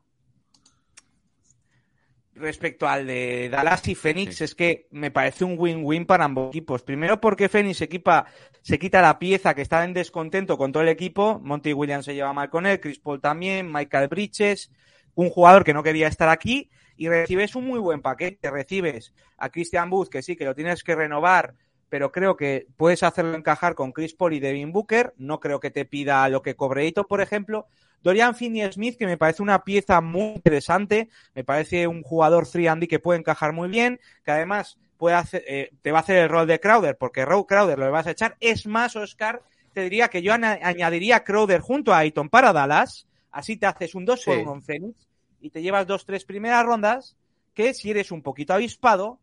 respecto 2.36 2.88
al 2.88 3.06
de 3.06 3.48
Dallas 3.48 3.86
y 3.86 3.94
Phoenix, 3.94 4.36
Sí. 4.38 4.44
es 4.44 4.54
que 4.56 4.88
me 4.90 5.12
parece 5.12 5.44
un 5.44 5.54
win-win 5.56 6.04
para 6.04 6.24
ambos 6.24 6.48
equipos. 6.48 6.82
Primero 6.82 7.20
porque 7.20 7.48
Phoenix 7.48 7.78
se, 7.78 7.84
equipa, 7.84 8.26
se 8.60 8.76
quita 8.78 9.00
la 9.00 9.20
pieza 9.20 9.54
que 9.54 9.62
estaba 9.62 9.84
en 9.84 9.94
descontento 9.94 10.58
con 10.58 10.72
todo 10.72 10.82
el 10.82 10.88
equipo. 10.88 11.38
Monty 11.42 11.72
Williams 11.72 12.04
se 12.06 12.14
lleva 12.14 12.32
mal 12.32 12.50
con 12.50 12.66
él, 12.66 12.80
Chris 12.80 12.98
Paul 12.98 13.20
también, 13.20 13.70
Michael 13.72 14.08
Bridges, 14.08 14.72
un 15.14 15.30
jugador 15.30 15.62
que 15.62 15.72
no 15.74 15.84
quería 15.84 16.08
estar 16.08 16.28
aquí. 16.28 16.70
Y 16.96 17.08
recibes 17.08 17.54
un 17.56 17.66
muy 17.66 17.78
buen 17.78 18.02
paquete. 18.02 18.50
Recibes 18.50 19.12
a 19.38 19.48
Christian 19.48 19.90
Booth, 19.90 20.08
que 20.08 20.22
sí, 20.22 20.36
que 20.36 20.44
lo 20.44 20.54
tienes 20.54 20.84
que 20.84 20.94
renovar, 20.94 21.54
pero 21.88 22.12
creo 22.12 22.36
que 22.36 22.66
puedes 22.76 23.02
hacerlo 23.02 23.34
encajar 23.36 23.74
con 23.74 23.92
Chris 23.92 24.14
Paul 24.14 24.34
y 24.34 24.40
Devin 24.40 24.72
Booker. 24.72 25.14
No 25.16 25.40
creo 25.40 25.60
que 25.60 25.70
te 25.70 25.84
pida 25.84 26.28
lo 26.28 26.42
que 26.42 26.56
cobre 26.56 26.82
Ayton, 26.82 27.04
por 27.08 27.20
ejemplo. 27.20 27.66
Dorian 28.02 28.34
Finney-Smith, 28.34 28.98
que 28.98 29.06
me 29.06 29.16
parece 29.16 29.42
una 29.42 29.64
pieza 29.64 30.00
muy 30.02 30.34
interesante, 30.34 31.08
me 31.34 31.42
parece 31.42 31.86
un 31.86 32.02
jugador 32.02 32.46
3 32.46 32.86
que 32.86 32.98
puede 32.98 33.18
encajar 33.18 33.54
muy 33.54 33.68
bien, 33.68 33.98
que 34.24 34.30
además 34.30 34.78
puede 34.98 35.16
hacer, 35.16 35.42
eh, 35.46 35.70
te 35.80 35.90
va 35.90 35.98
a 35.98 36.02
hacer 36.02 36.16
el 36.16 36.28
rol 36.28 36.46
de 36.46 36.60
Crowder, 36.60 36.98
porque 36.98 37.24
Row 37.24 37.46
Crowder 37.46 37.78
lo 37.78 37.90
vas 37.90 38.06
a 38.06 38.10
echar. 38.10 38.36
Es 38.40 38.66
más, 38.66 38.94
Oscar, 38.94 39.42
te 39.72 39.82
diría 39.82 40.08
que 40.08 40.20
yo 40.20 40.34
añadiría 40.34 41.16
a 41.16 41.24
Crowder 41.24 41.60
junto 41.60 41.94
a 41.94 41.98
Ayton 41.98 42.28
para 42.28 42.52
Dallas, 42.52 43.06
así 43.30 43.56
te 43.56 43.66
haces 43.66 43.94
un 43.94 44.04
2 44.04 44.22
por 44.22 44.34
Sí. 44.34 44.40
1 44.42 44.52
en 44.52 44.62
Phoenix 44.62 45.08
y 45.44 45.50
te 45.50 45.62
llevas 45.62 45.86
dos, 45.86 46.06
tres 46.06 46.24
primeras 46.24 46.64
rondas, 46.64 47.16
que 47.52 47.74
si 47.74 47.90
eres 47.90 48.10
un 48.10 48.22
poquito 48.22 48.54
avispado, 48.54 49.18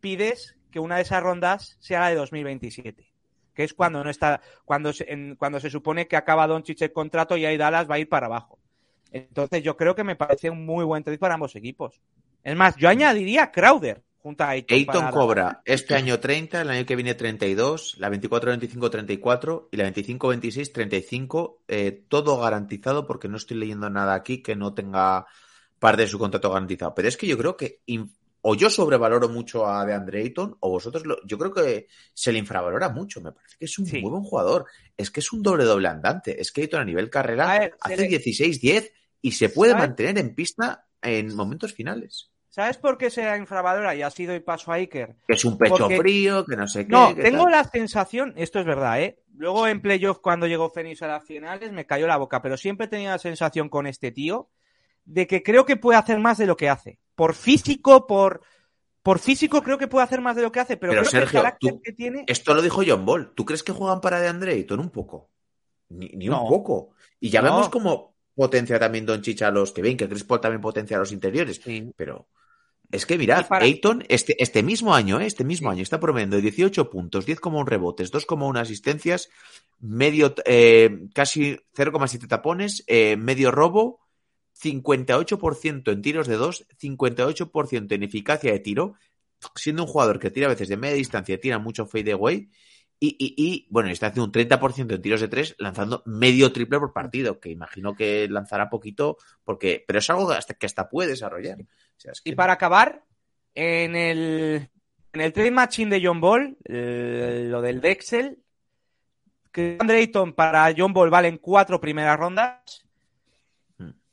pides 0.00 0.56
que 0.70 0.80
una 0.80 0.96
de 0.96 1.02
esas 1.02 1.22
rondas 1.22 1.76
sea 1.80 2.00
la 2.00 2.08
de 2.10 2.16
2027 2.16 3.12
que 3.54 3.64
es 3.64 3.74
cuando 3.74 4.02
no 4.02 4.10
está, 4.10 4.40
cuando 4.64 4.92
se, 4.92 5.12
en- 5.12 5.36
cuando 5.36 5.60
se 5.60 5.70
supone 5.70 6.08
que 6.08 6.16
acaba 6.16 6.46
Doncic 6.46 6.80
el 6.82 6.92
contrato 6.92 7.36
y 7.36 7.44
ahí 7.44 7.56
Dallas 7.56 7.88
va 7.88 7.96
a 7.96 7.98
ir 7.98 8.08
para 8.08 8.26
abajo. 8.26 8.58
Entonces 9.12 9.62
yo 9.62 9.76
creo 9.76 9.94
que 9.94 10.04
me 10.04 10.16
parece 10.16 10.48
un 10.48 10.64
muy 10.64 10.84
buen 10.84 11.04
trade 11.04 11.18
para 11.18 11.34
ambos 11.34 11.54
equipos. 11.54 12.00
Es 12.42 12.56
más, 12.56 12.76
yo 12.76 12.88
añadiría 12.88 13.50
Crowder 13.50 14.02
junto 14.22 14.44
a 14.44 14.50
Ayton. 14.50 14.78
Ayton 14.78 14.94
para 14.94 15.10
cobra 15.10 15.62
este 15.66 15.94
año 15.94 16.18
30, 16.18 16.62
el 16.62 16.70
año 16.70 16.86
que 16.86 16.96
viene 16.96 17.14
32, 17.14 17.96
la 17.98 18.08
24-25 18.08 18.90
34 18.90 19.68
y 19.70 19.76
la 19.76 19.92
25-26 19.92 20.72
35, 20.72 21.58
eh, 21.68 22.04
todo 22.08 22.38
garantizado 22.38 23.06
porque 23.06 23.28
no 23.28 23.36
estoy 23.36 23.58
leyendo 23.58 23.90
nada 23.90 24.14
aquí 24.14 24.42
que 24.42 24.56
no 24.56 24.72
tenga 24.72 25.26
parte 25.82 26.02
de 26.02 26.08
su 26.08 26.18
contrato 26.18 26.48
garantizado. 26.50 26.94
Pero 26.94 27.08
es 27.08 27.16
que 27.16 27.26
yo 27.26 27.36
creo 27.36 27.56
que 27.56 27.80
o 28.44 28.54
yo 28.54 28.70
sobrevaloro 28.70 29.28
mucho 29.28 29.66
a 29.66 29.84
DeAndre 29.84 30.20
Ayton 30.22 30.56
o 30.60 30.70
vosotros 30.70 31.04
lo, 31.06 31.16
yo 31.26 31.38
creo 31.38 31.52
que 31.52 31.86
se 32.14 32.32
le 32.32 32.38
infravalora 32.38 32.88
mucho. 32.88 33.20
Me 33.20 33.32
parece 33.32 33.56
que 33.58 33.64
es 33.66 33.78
un 33.78 33.86
Sí. 33.86 34.00
muy 34.00 34.10
buen 34.10 34.22
jugador. 34.22 34.66
Es 34.96 35.10
que 35.10 35.20
es 35.20 35.32
un 35.32 35.42
doble 35.42 35.64
doble 35.64 35.88
andante. 35.88 36.40
Es 36.40 36.50
que 36.52 36.62
Ayton 36.62 36.80
a 36.80 36.84
nivel 36.84 37.10
carrera 37.10 37.52
A 37.52 37.58
ver, 37.58 37.74
se 37.86 37.94
hace 37.94 38.02
le- 38.02 38.08
16-10 38.08 38.92
y 39.20 39.32
se 39.32 39.48
puede 39.48 39.72
¿Sabes? 39.72 39.88
mantener 39.88 40.18
en 40.18 40.34
pista 40.34 40.86
en 41.02 41.34
momentos 41.34 41.72
finales. 41.74 42.30
¿Sabes 42.48 42.76
por 42.76 42.98
qué 42.98 43.10
se 43.10 43.22
infravalora? 43.38 43.94
Y 43.94 44.02
ha 44.02 44.10
sido 44.10 44.34
el 44.34 44.42
paso 44.42 44.72
a 44.72 44.74
Iker. 44.74 45.16
Que 45.26 45.34
es 45.34 45.44
un 45.44 45.56
pecho 45.56 45.76
Porque- 45.78 45.96
frío, 45.96 46.44
que 46.44 46.54
no 46.56 46.66
sé 46.68 46.84
qué. 46.86 46.92
No, 46.92 47.14
que 47.14 47.22
tengo 47.22 47.44
tal. 47.44 47.52
la 47.52 47.64
sensación, 47.64 48.34
esto 48.36 48.58
es 48.60 48.66
verdad, 48.66 49.00
¿eh? 49.02 49.18
Luego 49.36 49.66
en 49.66 49.80
playoff, 49.80 50.18
cuando 50.18 50.46
llegó 50.46 50.68
Phoenix 50.70 51.00
a 51.02 51.06
las 51.06 51.24
finales, 51.24 51.72
me 51.72 51.86
cayó 51.86 52.06
la 52.06 52.18
boca, 52.18 52.42
pero 52.42 52.56
siempre 52.58 52.88
tenido 52.88 53.10
la 53.10 53.18
sensación 53.18 53.68
con 53.70 53.86
este 53.86 54.10
tío 54.12 54.50
de 55.04 55.26
que 55.26 55.42
creo 55.42 55.64
que 55.66 55.76
puede 55.76 55.98
hacer 55.98 56.18
más 56.18 56.38
de 56.38 56.46
lo 56.46 56.56
que 56.56 56.68
hace. 56.68 56.98
Por 57.14 57.34
físico, 57.34 58.06
por, 58.06 58.40
por 59.02 59.18
físico 59.18 59.62
creo 59.62 59.78
que 59.78 59.88
puede 59.88 60.04
hacer 60.04 60.20
más 60.20 60.36
de 60.36 60.42
lo 60.42 60.52
que 60.52 60.60
hace, 60.60 60.76
pero, 60.76 60.92
Pero, 60.92 61.02
creo 61.02 61.10
Sergio, 61.10 61.30
que 61.30 61.36
el 61.36 61.42
carácter 61.42 61.72
tú- 61.72 61.80
que 61.82 61.92
tiene... 61.92 62.24
Esto 62.26 62.54
lo 62.54 62.62
dijo 62.62 62.82
John 62.86 63.04
Ball. 63.04 63.32
¿Tú 63.34 63.44
crees 63.44 63.62
que 63.62 63.72
juegan 63.72 64.00
para 64.00 64.20
DeAndre 64.20 64.52
Ayton 64.52 64.80
un 64.80 64.90
poco? 64.90 65.30
Ni, 65.88 66.08
ni 66.08 66.26
No. 66.26 66.42
un 66.44 66.48
poco. 66.48 66.90
Y 67.20 67.30
ya 67.30 67.42
No. 67.42 67.50
vemos 67.50 67.68
como 67.68 68.16
potencia 68.34 68.78
también 68.78 69.04
Don 69.04 69.20
Chicha 69.20 69.48
a 69.48 69.50
los 69.50 69.72
que 69.72 69.82
ven, 69.82 69.96
que 69.96 70.08
Chris 70.08 70.24
Paul 70.24 70.40
también 70.40 70.60
potencia 70.62 70.96
a 70.96 71.00
los 71.00 71.12
interiores. 71.12 71.60
Sí. 71.62 71.92
Pero 71.96 72.28
es 72.90 73.04
que 73.04 73.18
mirad, 73.18 73.40
Y 73.40 73.44
para- 73.48 73.64
Ayton, 73.64 74.04
este, 74.08 74.40
este 74.42 74.62
mismo 74.62 74.94
año, 74.94 75.20
¿eh? 75.20 75.26
este 75.26 75.44
mismo 75.44 75.68
año, 75.70 75.82
está 75.82 76.00
promediando 76.00 76.40
18 76.40 76.88
puntos, 76.90 77.26
10,1 77.26 77.66
rebotes, 77.66 78.10
2,1 78.12 78.58
asistencias, 78.60 79.28
medio, 79.80 80.34
eh, 80.46 81.06
casi 81.14 81.58
0,7 81.74 82.26
tapones, 82.28 82.84
eh, 82.86 83.16
medio 83.16 83.50
robo, 83.50 84.00
58% 84.62 85.92
en 85.92 86.02
tiros 86.02 86.26
de 86.26 86.36
dos, 86.36 86.66
58% 86.80 87.92
en 87.92 88.02
eficacia 88.02 88.52
de 88.52 88.60
tiro, 88.60 88.94
siendo 89.56 89.82
un 89.82 89.88
jugador 89.88 90.18
que 90.18 90.30
tira 90.30 90.46
a 90.46 90.50
veces 90.50 90.68
de 90.68 90.76
media 90.76 90.96
distancia, 90.96 91.40
tira 91.40 91.58
mucho 91.58 91.86
fade 91.86 92.12
away, 92.12 92.48
y, 93.00 93.16
y, 93.18 93.34
y, 93.36 93.66
bueno, 93.68 93.90
está 93.90 94.06
haciendo 94.06 94.26
un 94.26 94.32
30% 94.32 94.94
en 94.94 95.02
tiros 95.02 95.20
de 95.20 95.26
tres, 95.26 95.56
lanzando 95.58 96.04
medio 96.06 96.52
triple 96.52 96.78
por 96.78 96.92
partido, 96.92 97.40
que 97.40 97.50
imagino 97.50 97.96
que 97.96 98.28
lanzará 98.28 98.70
poquito, 98.70 99.16
porque, 99.42 99.84
pero 99.84 99.98
es 99.98 100.08
algo 100.08 100.30
hasta, 100.30 100.54
que 100.54 100.66
hasta 100.66 100.88
puede 100.88 101.10
desarrollar. 101.10 101.60
O 101.62 101.66
sea, 101.96 102.12
es 102.12 102.20
que- 102.20 102.30
Y 102.30 102.34
para 102.36 102.52
acabar, 102.52 103.02
en 103.56 103.96
el, 103.96 104.68
en 105.12 105.20
el 105.20 105.32
trade 105.32 105.50
matching 105.50 105.90
de 105.90 106.00
John 106.00 106.20
Ball, 106.20 106.56
eh, 106.64 107.46
lo 107.48 107.60
del 107.60 107.80
Dexel, 107.80 108.38
que 109.50 109.78
Andre 109.80 109.98
Ayton 109.98 110.32
para 110.32 110.72
John 110.76 110.92
Ball 110.92 111.10
valen 111.10 111.38
cuatro 111.38 111.80
primeras 111.80 112.16
rondas. 112.16 112.84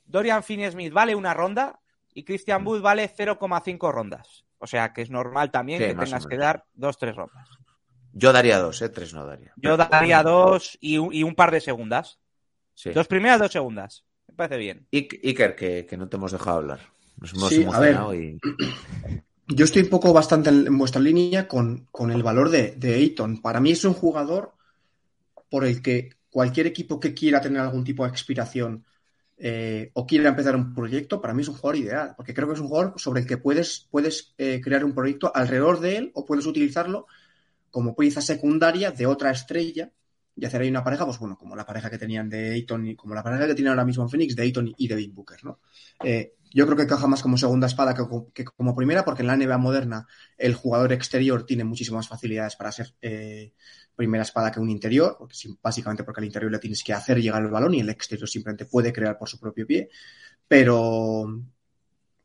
Dorian 0.09 0.43
Finney-Smith 0.43 0.91
vale 0.91 1.15
una 1.15 1.33
ronda 1.33 1.79
y 2.13 2.23
Christian 2.23 2.65
Wood 2.65 2.81
vale 2.81 3.09
0,5 3.15 3.91
rondas. 3.93 4.43
O 4.57 4.67
sea 4.67 4.91
que 4.91 5.01
es 5.03 5.09
normal 5.09 5.51
también 5.51 5.79
Sí, 5.79 5.85
que 5.87 5.95
tengas 5.95 6.25
que 6.27 6.35
dar 6.37 6.65
dos, 6.73 6.97
tres 6.97 7.15
rondas. 7.15 7.47
Yo 8.11 8.33
daría 8.33 8.57
dos, 8.59 8.81
¿eh? 8.81 8.89
Tres 8.89 9.13
no 9.13 9.25
daría. 9.25 9.53
Yo 9.55 9.77
daría 9.77 10.23
dos 10.23 10.77
y 10.81 10.97
un, 10.97 11.13
y 11.13 11.23
un 11.23 11.35
par 11.35 11.51
de 11.51 11.61
segundas. 11.61 12.19
Sí. 12.73 12.89
Dos 12.91 13.07
primeras, 13.07 13.39
dos 13.39 13.51
segundas. 13.51 14.03
Me 14.27 14.33
parece 14.33 14.57
bien. 14.57 14.87
Ik- 14.91 15.19
Iker, 15.23 15.55
que, 15.55 15.85
que 15.85 15.95
no 15.95 16.09
te 16.09 16.17
hemos 16.17 16.31
dejado 16.31 16.57
hablar. 16.57 16.79
Nos 17.17 17.33
hemos 17.33 17.49
Sí, 17.49 17.63
a 17.63 17.79
ver. 17.79 17.91
emocionado 17.91 18.15
y... 18.15 18.39
Yo 19.51 19.65
estoy 19.65 19.81
un 19.83 19.89
poco 19.89 20.13
bastante 20.13 20.49
en, 20.49 20.67
en 20.67 20.77
vuestra 20.77 21.01
línea 21.01 21.47
con, 21.47 21.87
con 21.91 22.11
el 22.11 22.21
valor 22.21 22.49
de, 22.49 22.73
de 22.75 22.93
Ayton. 22.95 23.41
Para 23.41 23.59
mí 23.59 23.71
es 23.71 23.83
un 23.83 23.93
jugador 23.93 24.53
por 25.49 25.65
el 25.65 25.81
que 25.81 26.09
cualquier 26.29 26.67
equipo 26.67 26.99
que 26.99 27.13
quiera 27.15 27.41
tener 27.41 27.61
algún 27.61 27.83
tipo 27.83 28.03
de 28.03 28.09
expiración 28.11 28.85
eh, 29.39 29.91
o 29.93 30.05
quiera 30.05 30.29
empezar 30.29 30.55
un 30.55 30.73
proyecto, 30.73 31.21
para 31.21 31.33
mí 31.33 31.41
es 31.41 31.47
un 31.47 31.55
jugador 31.55 31.77
ideal, 31.77 32.13
porque 32.17 32.33
creo 32.33 32.47
que 32.47 32.55
es 32.55 32.59
un 32.59 32.67
jugador 32.67 32.93
sobre 32.97 33.21
el 33.21 33.27
que 33.27 33.37
puedes, 33.37 33.87
puedes 33.89 34.33
eh, 34.37 34.59
crear 34.61 34.83
un 34.83 34.93
proyecto 34.93 35.31
alrededor 35.33 35.79
de 35.79 35.97
él 35.97 36.11
o 36.13 36.25
puedes 36.25 36.45
utilizarlo 36.45 37.07
como 37.71 37.95
pieza 37.95 38.21
secundaria 38.21 38.91
de 38.91 39.05
otra 39.05 39.31
estrella 39.31 39.91
y 40.39 40.45
hacer 40.45 40.61
ahí 40.61 40.69
una 40.69 40.83
pareja, 40.83 41.05
pues 41.05 41.19
bueno, 41.19 41.37
como 41.37 41.55
la 41.55 41.65
pareja 41.65 41.89
que 41.89 41.97
tenían 41.97 42.29
de 42.29 42.51
Ayton 42.53 42.87
y 42.87 42.95
como 42.95 43.13
la 43.15 43.23
pareja 43.23 43.47
que 43.47 43.55
tienen 43.55 43.71
ahora 43.71 43.85
mismo 43.85 44.03
en 44.03 44.09
Phoenix 44.09 44.35
de 44.35 44.43
Ayton 44.43 44.73
y 44.77 44.87
Devin 44.87 45.13
Booker, 45.13 45.43
¿no? 45.43 45.59
Eh, 46.03 46.33
yo 46.51 46.65
creo 46.65 46.77
que 46.77 46.87
caja 46.87 47.05
más 47.07 47.21
como 47.21 47.37
segunda 47.37 47.67
espada 47.67 47.93
que, 47.93 48.07
co- 48.07 48.31
que 48.33 48.43
como 48.45 48.75
primera, 48.75 49.05
porque 49.05 49.21
en 49.21 49.27
la 49.27 49.35
NBA 49.35 49.57
moderna 49.57 50.07
el 50.37 50.55
jugador 50.55 50.91
exterior 50.93 51.45
tiene 51.45 51.63
muchísimas 51.63 52.07
facilidades 52.07 52.55
para 52.55 52.71
ser 52.71 52.93
eh, 53.01 53.53
primera 53.95 54.23
espada 54.23 54.51
que 54.51 54.59
un 54.59 54.69
interior, 54.69 55.17
básicamente 55.61 56.03
porque 56.03 56.21
al 56.21 56.25
interior 56.25 56.51
le 56.51 56.59
tienes 56.59 56.83
que 56.83 56.93
hacer 56.93 57.21
llegar 57.21 57.43
el 57.43 57.49
balón 57.51 57.73
y 57.75 57.81
el 57.81 57.89
exterior 57.89 58.27
simplemente 58.29 58.65
puede 58.65 58.91
crear 58.93 59.17
por 59.17 59.29
su 59.29 59.39
propio 59.39 59.67
pie. 59.67 59.89
Pero, 60.47 61.25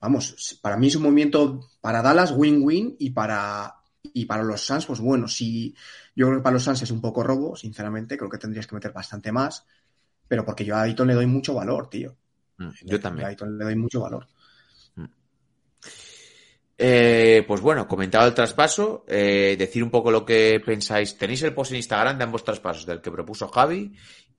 vamos, 0.01 0.59
para 0.63 0.77
mí 0.77 0.89
es 0.89 0.97
un 0.97 1.03
movimiento 1.05 1.61
para 1.81 2.03
Dallas 2.03 2.33
win-win 2.33 2.97
y 2.99 3.11
para, 3.11 3.75
y 4.13 4.27
para 4.27 4.43
los 4.43 4.61
Suns, 4.61 4.87
pues 4.87 5.01
bueno, 5.01 5.29
si 5.29 5.75
yo 6.15 6.27
creo 6.27 6.39
que 6.39 6.43
para 6.43 6.55
los 6.55 6.63
Suns 6.63 6.83
es 6.83 6.91
un 6.91 7.01
poco 7.01 7.23
robo, 7.23 7.57
sinceramente, 7.57 8.17
creo 8.17 8.31
que 8.31 8.39
tendrías 8.39 8.67
que 8.67 8.75
meter 8.75 8.93
bastante 8.93 9.33
más, 9.33 9.67
pero 10.29 10.45
porque 10.45 10.65
yo 10.65 10.77
a 10.77 10.83
Ayton 10.83 11.09
le 11.09 11.15
doy 11.15 11.27
mucho 11.27 11.55
valor, 11.55 11.89
tío. 11.89 12.17
Mm, 12.59 12.69
Yo 12.85 12.97
A 12.97 13.01
también. 13.01 13.29
Ayton 13.29 13.59
le 13.59 13.65
doy 13.65 13.77
mucho 13.77 14.01
valor. 14.01 14.27
Eh, 16.77 17.45
pues 17.47 17.61
bueno, 17.61 17.87
comentado 17.87 18.27
el 18.27 18.35
traspaso, 18.35 19.05
eh, 19.07 19.55
decir 19.57 19.83
un 19.85 19.91
poco 19.91 20.11
lo 20.11 20.25
que 20.25 20.61
pensáis. 20.65 21.17
Tenéis 21.17 21.43
el 21.43 21.55
post 21.55 21.71
en 21.71 21.77
Instagram 21.77 22.19
de 22.19 22.25
ambos 22.25 22.43
traspasos, 22.43 22.85
del 22.85 23.01
que 23.01 23.13
propuso 23.13 23.47
Javi 23.49 23.95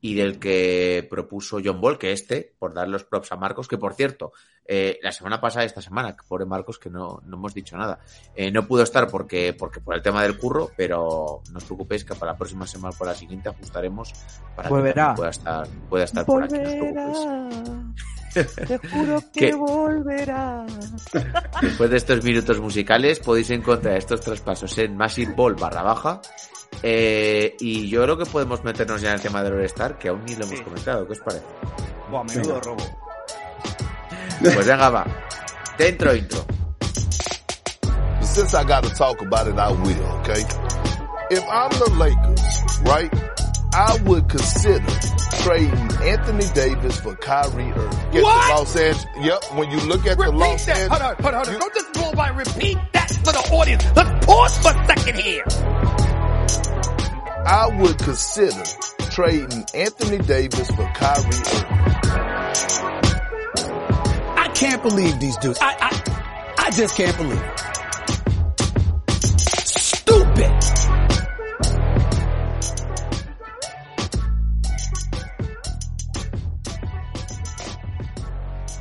y 0.05 0.13
del 0.13 0.37
que 0.37 1.07
propuso 1.09 1.57
John 1.65 1.81
Ball, 1.81 1.97
que 1.97 2.11
este, 2.11 2.53
por 2.59 2.75
dar 2.75 2.87
los 2.87 3.03
props 3.05 3.31
a 3.31 3.37
Marcos, 3.37 3.67
que 3.67 3.79
por 3.79 3.95
cierto, 3.95 4.33
eh, 4.63 4.99
la 5.01 5.11
semana 5.11 5.41
pasada, 5.41 5.65
esta 5.65 5.81
semana, 5.81 6.15
pobre 6.27 6.45
Marcos, 6.45 6.77
que 6.77 6.91
no, 6.91 7.23
no 7.25 7.37
hemos 7.37 7.55
dicho 7.55 7.75
nada, 7.75 7.97
eh, 8.35 8.51
no 8.51 8.67
pudo 8.67 8.83
estar 8.83 9.07
porque, 9.07 9.55
porque 9.57 9.81
por 9.81 9.95
el 9.95 10.03
tema 10.03 10.21
del 10.21 10.37
curro, 10.37 10.69
pero 10.77 11.41
no 11.51 11.57
os 11.57 11.63
preocupéis 11.63 12.05
que 12.05 12.13
para 12.13 12.33
la 12.33 12.37
próxima 12.37 12.67
semana, 12.67 12.95
por 12.95 13.07
la 13.07 13.15
siguiente, 13.15 13.49
ajustaremos 13.49 14.13
para 14.55 14.67
que 14.67 14.75
Volverá. 14.75 14.93
también 14.93 15.15
pueda 15.15 15.29
estar, 15.31 15.67
pueda 15.89 16.03
estar 16.03 16.25
por 16.27 16.43
aquí. 16.43 16.53
No 16.53 16.61
os 16.61 17.25
preocupéis. 17.25 18.67
Te 18.67 18.77
juro 18.89 19.23
que 19.33 19.55
volverá. 19.55 20.65
Después 21.63 21.89
de 21.89 21.97
estos 21.97 22.23
minutos 22.23 22.59
musicales 22.59 23.19
podéis 23.21 23.49
encontrar 23.49 23.97
estos 23.97 24.21
traspasos 24.21 24.77
en 24.77 24.95
Massive 24.95 25.33
Ball 25.33 25.55
barra 25.55 25.81
baja. 25.81 26.21
Eh, 26.83 27.55
y 27.59 27.89
yo 27.89 28.03
creo 28.03 28.17
que 28.17 28.25
podemos 28.25 28.63
meternos 28.63 29.01
ya 29.01 29.09
en 29.09 29.15
el 29.15 29.21
tema 29.21 29.41
del 29.43 29.53
All-Star, 29.53 29.97
que 29.97 30.09
aún 30.09 30.23
ni 30.25 30.35
lo 30.35 30.45
hemos 30.45 30.61
comentado. 30.61 31.05
¿Qué 31.07 31.13
os 31.13 31.19
parece? 31.19 31.43
Buah, 32.11 32.23
menudo 32.23 32.59
robo. 32.61 32.83
Pues 34.41 34.67
venga, 34.67 34.89
va. 34.89 35.05
Dentro 35.77 36.13
intro. 36.15 36.45
Since 38.21 38.53
I 38.53 38.63
got 38.65 38.83
to 38.83 38.89
talk 38.95 39.21
about 39.21 39.47
it, 39.47 39.57
I 39.57 39.71
will, 39.71 40.05
okay? 40.19 40.41
If 41.31 41.43
I'm 41.49 41.69
the 41.71 41.89
Lakers, 41.97 42.81
right, 42.83 43.11
I 43.73 43.97
would 44.05 44.27
consider 44.29 44.85
trading 45.41 45.89
Anthony 46.03 46.45
Davis 46.53 46.99
for 46.99 47.15
Kyrie 47.15 47.71
Irving. 47.71 48.11
Get 48.11 48.23
What? 48.23 48.47
the 48.47 48.53
Los 48.55 48.75
Angeles. 48.75 49.05
Yep, 49.21 49.43
when 49.57 49.71
you 49.71 49.79
look 49.87 50.05
at 50.05 50.17
the 50.17 50.23
Repeat 50.25 50.37
Los 50.37 50.65
that. 50.65 50.77
Angeles. 50.77 50.99
Hold 50.99 51.01
on, 51.01 51.15
hold 51.23 51.25
on, 51.25 51.33
hold 51.33 51.47
on. 51.47 51.53
you- 51.53 51.59
Don't 51.59 51.73
just 51.73 51.93
blow 51.93 52.11
by. 52.11 52.27
Repeat 52.29 52.77
that 52.93 53.09
for 53.23 53.31
the 53.31 53.49
audience. 53.55 53.85
Let's 53.95 54.25
pause 54.25 54.57
for 54.57 54.71
a 54.71 54.85
second 54.85 55.15
here. 55.19 55.43
I 57.47 57.67
would 57.79 57.99
consider 57.99 58.63
trading 59.11 59.65
Anthony 59.75 60.17
Davis 60.17 60.67
for 60.71 60.83
Kyrie 60.95 61.25
Irving. 61.25 61.85
I 64.37 64.51
can't 64.55 64.81
believe 64.81 65.19
these 65.19 65.37
dudes. 65.37 65.59
I, 65.61 65.75
I, 65.79 66.55
I 66.57 66.71
just 66.71 66.97
can't 66.97 67.15
believe 67.17 67.39
it. 67.39 67.74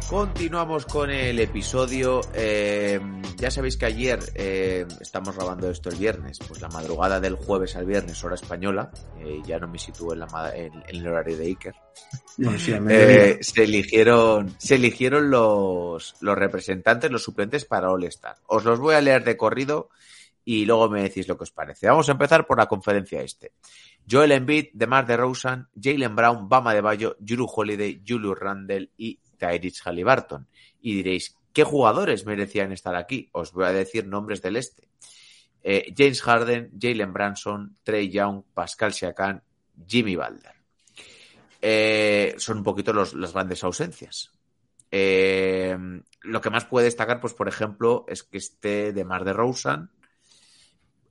Continuamos 0.08 0.84
con 0.86 1.10
el 1.10 1.40
episodio. 1.40 2.20
Eh, 2.34 3.00
ya 3.36 3.50
sabéis 3.50 3.76
que 3.76 3.86
ayer 3.86 4.20
eh, 4.34 4.86
estamos 5.00 5.34
grabando 5.34 5.68
esto 5.70 5.88
el 5.88 5.96
viernes, 5.96 6.38
pues 6.46 6.60
la 6.60 6.68
madrugada 6.68 7.18
del 7.20 7.34
jueves 7.34 7.74
al 7.74 7.86
viernes, 7.86 8.22
hora 8.22 8.34
española. 8.34 8.90
eh, 9.18 9.40
ya 9.44 9.58
no 9.58 9.66
me 9.66 9.78
sitúo 9.78 10.12
en, 10.12 10.20
la, 10.20 10.52
en- 10.54 10.74
en 10.86 10.96
el 10.96 11.08
horario 11.08 11.36
de 11.38 11.46
Iker. 11.46 11.74
Sí. 12.58 12.72
Eh, 12.90 13.38
se 13.40 13.64
eligieron, 13.64 14.54
se 14.58 14.74
eligieron 14.76 15.30
los, 15.30 16.14
los 16.20 16.36
representantes, 16.38 17.10
los 17.10 17.22
suplentes 17.24 17.64
para 17.64 17.90
All 17.90 18.04
Star. 18.04 18.36
Os 18.46 18.64
los 18.64 18.78
voy 18.78 18.94
a 18.94 19.00
leer 19.00 19.24
de 19.24 19.36
corrido 19.36 19.88
y 20.44 20.66
luego 20.66 20.90
me 20.90 21.02
decís 21.02 21.26
lo 21.26 21.36
que 21.38 21.44
os 21.44 21.50
parece. 21.50 21.88
Vamos 21.88 22.08
a 22.08 22.12
empezar 22.12 22.46
por 22.46 22.58
la 22.58 22.66
conferencia 22.66 23.22
este. 23.22 23.52
Joel 24.08 24.32
Embiid, 24.32 24.66
DeMar 24.74 25.06
DeRozan, 25.06 25.70
Jalen 25.80 26.14
Brown, 26.14 26.46
Bama 26.48 26.74
de 26.74 26.82
Bayo, 26.82 27.16
Juru 27.26 27.46
Holiday, 27.52 28.02
Julius 28.06 28.38
Randle 28.38 28.90
y 28.98 29.18
Tyrese 29.46 29.82
Halliburton. 29.84 30.46
Y 30.80 30.94
diréis, 30.96 31.36
¿qué 31.52 31.64
jugadores 31.64 32.26
merecían 32.26 32.72
estar 32.72 32.94
aquí? 32.94 33.28
Os 33.32 33.52
voy 33.52 33.64
a 33.64 33.72
decir 33.72 34.06
nombres 34.06 34.42
del 34.42 34.56
este. 34.56 34.88
Eh, 35.62 35.94
James 35.96 36.20
Harden, 36.20 36.70
Jalen 36.78 37.12
Branson, 37.12 37.78
Trey 37.82 38.10
Young, 38.10 38.42
Pascal 38.52 38.92
Siakam, 38.92 39.40
Jimmy 39.86 40.14
Butler. 40.14 40.54
Eh, 41.62 42.34
son 42.36 42.58
un 42.58 42.64
poquito 42.64 42.92
las 42.92 43.32
grandes 43.32 43.64
ausencias. 43.64 44.30
Eh, 44.90 45.76
lo 46.20 46.40
que 46.40 46.50
más 46.50 46.66
puede 46.66 46.84
destacar, 46.84 47.20
pues 47.20 47.34
por 47.34 47.48
ejemplo, 47.48 48.04
es 48.08 48.22
que 48.22 48.38
esté 48.38 48.92
de 48.92 49.04
Mar 49.04 49.24
de 49.24 49.32
Rosen. 49.32 49.90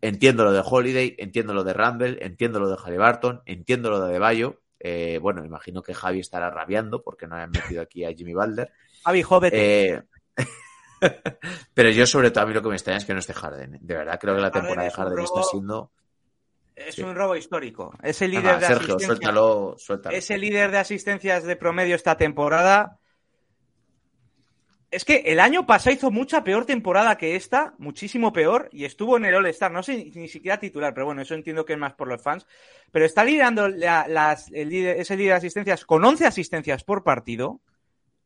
Entiendo 0.01 0.43
lo 0.43 0.51
de 0.51 0.61
Holiday, 0.63 1.15
entiendo 1.17 1.53
lo 1.53 1.63
de 1.63 1.73
Randall, 1.73 2.17
entiendo 2.21 2.59
lo 2.59 2.69
de 2.69 2.77
Halliburton, 2.77 3.41
entiendo 3.45 3.89
lo 3.89 3.99
de 4.01 4.19
Bayo. 4.19 4.61
Eh, 4.86 5.17
bueno, 5.19 5.45
imagino 5.45 5.81
que 5.81 5.93
Javi 5.93 6.19
estará 6.19 6.49
rabiando 6.49 7.01
porque 7.01 7.25
no 7.25 7.38
hayan 7.38 7.51
metido 7.51 7.81
aquí 7.81 8.03
a 8.03 8.13
Jimmy 8.13 8.34
Balder. 8.34 8.69
Javi, 9.05 9.23
jóvete. 9.23 9.93
Eh, 9.93 10.03
pero 11.73 11.89
yo 11.89 12.05
sobre 12.05 12.31
todo 12.31 12.43
a 12.43 12.47
mí 12.47 12.53
lo 12.53 12.61
que 12.61 12.67
me 12.67 12.75
extraña 12.75 12.97
es 12.97 13.05
que 13.05 13.13
no 13.13 13.19
esté 13.19 13.34
Harden. 13.34 13.79
De 13.79 13.95
verdad 13.95 14.19
creo 14.19 14.36
que 14.36 14.41
la 14.41 14.51
temporada 14.51 14.84
de 14.84 14.91
Harden 14.91 15.23
está 15.23 15.41
siendo... 15.43 15.93
es 16.75 16.95
sí. 16.95 17.01
un 17.01 17.15
robo 17.15 17.38
histórico. 17.38 17.93
Es 18.03 18.21
el 18.21 18.31
líder 18.31 18.59
de 18.59 18.65
Sergio, 18.65 18.99
suéltalo, 18.99 19.75
suéltalo. 19.77 20.17
Es 20.17 20.29
el 20.29 20.41
líder 20.41 20.71
de 20.71 20.79
asistencias 20.79 21.45
de 21.45 21.55
promedio 21.55 21.95
esta 21.95 22.17
temporada. 22.17 22.99
Es 24.93 25.05
que 25.05 25.23
el 25.25 25.39
año 25.39 25.65
pasado 25.65 25.95
hizo 25.95 26.11
mucha 26.11 26.43
peor 26.43 26.65
temporada 26.65 27.17
que 27.17 27.35
esta, 27.35 27.73
muchísimo 27.79 28.31
peor, 28.31 28.69
y 28.71 28.85
estuvo 28.85 29.17
en 29.17 29.25
el 29.25 29.33
All-Star, 29.33 29.71
no 29.71 29.81
sé 29.81 30.11
ni 30.13 30.27
siquiera 30.27 30.59
titular, 30.59 30.93
pero 30.93 31.07
bueno, 31.07 31.23
eso 31.23 31.33
entiendo 31.33 31.65
que 31.65 31.73
es 31.73 31.79
más 31.79 31.93
por 31.93 32.07
los 32.07 32.21
fans. 32.21 32.45
Pero 32.91 33.03
está 33.03 33.23
liderando 33.23 33.67
la- 33.69 34.07
las, 34.07 34.51
el 34.51 34.69
líder- 34.69 34.97
ese 34.99 35.17
líder 35.17 35.31
de 35.31 35.37
asistencias 35.37 35.83
con 35.85 36.05
11 36.05 36.27
asistencias 36.27 36.83
por 36.83 37.03
partido, 37.03 37.59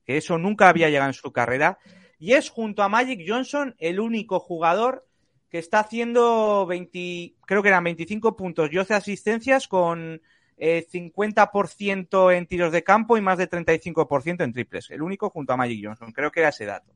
que 0.04 0.18
eso 0.18 0.38
nunca 0.38 0.68
había 0.68 0.90
llegado 0.90 1.10
en 1.10 1.14
su 1.14 1.32
carrera, 1.32 1.80
y 2.20 2.34
es 2.34 2.50
junto 2.50 2.84
a 2.84 2.90
Magic 2.90 3.22
Johnson 3.26 3.74
el 3.80 4.02
único 4.02 4.40
jugador 4.42 5.08
que 5.50 5.60
está 5.60 5.80
haciendo 5.80 6.66
20, 6.66 7.36
creo 7.46 7.64
que 7.64 7.70
eran 7.70 7.86
25 7.86 8.36
puntos 8.36 8.70
y 8.74 8.78
11 8.78 8.94
asistencias 8.94 9.70
con 9.70 10.22
eh, 10.58 10.86
50% 10.90 12.32
en 12.32 12.48
tiros 12.48 12.72
de 12.72 12.84
campo 12.84 13.18
y 13.18 13.22
más 13.22 13.38
de 13.38 13.48
35% 13.50 14.44
en 14.44 14.54
triples. 14.54 14.90
El 14.90 15.02
único 15.02 15.30
junto 15.30 15.54
a 15.54 15.58
Magic 15.58 15.86
Johnson. 15.86 16.12
Creo 16.12 16.32
que 16.32 16.40
era 16.42 16.50
ese 16.50 16.66
dato. 16.66 16.92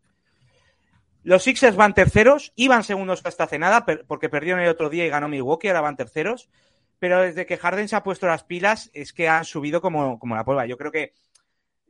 Los 1.24 1.44
Sixers 1.44 1.76
van 1.76 1.94
terceros, 1.94 2.52
iban 2.56 2.84
segundos 2.84 3.22
hasta 3.26 3.44
hace 3.44 3.60
nada, 3.60 3.86
porque 4.08 4.30
perdieron 4.30 4.60
el 4.62 4.70
otro 4.70 4.90
día 4.90 5.06
y 5.06 5.10
ganó 5.10 5.28
Milwaukee, 5.28 5.68
ahora 5.68 5.82
van 5.82 5.96
terceros. 5.96 6.50
Pero 6.98 7.22
desde 7.22 7.46
que 7.46 7.58
Harden 7.58 7.88
se 7.88 7.96
ha 7.96 8.04
puesto 8.04 8.28
las 8.28 8.44
pilas, 8.44 8.90
es 8.94 9.14
que 9.14 9.28
han 9.28 9.46
subido 9.46 9.82
como, 9.82 10.18
como 10.20 10.36
la 10.36 10.44
prueba. 10.44 10.66
Yo 10.66 10.78
creo 10.78 10.92
que 10.92 11.14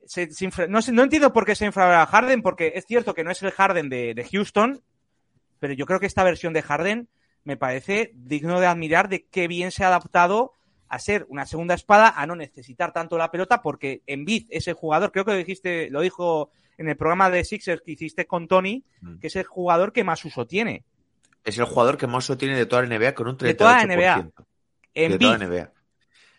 se- 0.05 0.29
infra- 0.45 0.67
no, 0.67 0.79
no 0.91 1.03
entiendo 1.03 1.33
por 1.33 1.45
qué 1.45 1.55
se 1.55 1.65
infravalora 1.65 2.05
Harden, 2.07 2.41
porque 2.41 2.73
es 2.75 2.85
cierto 2.85 3.13
que 3.13 3.23
no 3.23 3.31
es 3.31 3.41
el 3.43 3.51
Harden 3.51 3.89
de, 3.89 4.13
de 4.13 4.23
Houston, 4.25 4.81
pero 5.59 5.73
yo 5.73 5.85
creo 5.85 5.99
que 5.99 6.05
esta 6.07 6.23
versión 6.23 6.53
de 6.53 6.61
Harden 6.63 7.09
me 7.43 7.57
parece 7.57 8.11
digno 8.15 8.59
de 8.59 8.67
admirar 8.67 9.09
de 9.09 9.25
qué 9.25 9.47
bien 9.47 9.71
se 9.71 9.83
ha 9.83 9.87
adaptado 9.87 10.53
a 10.91 10.99
ser 10.99 11.25
una 11.29 11.45
segunda 11.45 11.73
espada, 11.73 12.13
a 12.15 12.25
no 12.27 12.35
necesitar 12.35 12.91
tanto 12.91 13.17
la 13.17 13.31
pelota, 13.31 13.61
porque 13.61 14.01
Embiid 14.05 14.47
es 14.49 14.67
el 14.67 14.73
jugador, 14.73 15.11
creo 15.11 15.23
que 15.23 15.31
lo 15.31 15.37
dijiste, 15.37 15.89
lo 15.89 16.01
dijo 16.01 16.51
en 16.77 16.89
el 16.89 16.97
programa 16.97 17.29
de 17.29 17.43
Sixers 17.45 17.81
que 17.81 17.93
hiciste 17.93 18.27
con 18.27 18.47
Tony, 18.47 18.83
Mm. 19.01 19.19
que 19.19 19.27
es 19.27 19.35
el 19.35 19.45
jugador 19.45 19.93
que 19.93 20.03
más 20.03 20.23
uso 20.25 20.45
tiene. 20.45 20.83
Es 21.43 21.57
el 21.57 21.65
jugador 21.65 21.97
que 21.97 22.07
más 22.07 22.25
uso 22.25 22.37
tiene 22.37 22.55
de 22.55 22.65
toda 22.65 22.81
la 22.83 22.87
NBA 22.89 23.13
con 23.15 23.27
un 23.27 23.37
38%. 23.37 23.47
De 23.47 23.53
toda 23.55 23.75
la 23.77 23.83
NBA. 23.83 24.31
De 24.93 25.17
toda 25.17 25.37
la 25.37 25.45
NBA. 25.45 25.71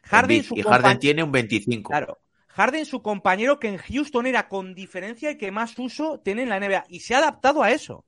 Harden, 0.04 0.42
su 0.44 0.56
y 0.56 0.62
Harden 0.62 0.98
tiene 0.98 1.22
un 1.22 1.32
25. 1.32 1.88
Claro. 1.90 2.18
Harden, 2.48 2.84
su 2.84 3.00
compañero 3.02 3.58
que 3.58 3.68
en 3.68 3.78
Houston 3.78 4.26
era 4.26 4.48
con 4.48 4.74
diferencia 4.74 5.30
el 5.30 5.38
que 5.38 5.50
más 5.50 5.78
uso 5.78 6.20
tiene 6.20 6.42
en 6.42 6.50
la 6.50 6.60
NBA. 6.60 6.84
Y 6.88 7.00
se 7.00 7.14
ha 7.14 7.18
adaptado 7.18 7.62
a 7.62 7.70
eso. 7.70 8.04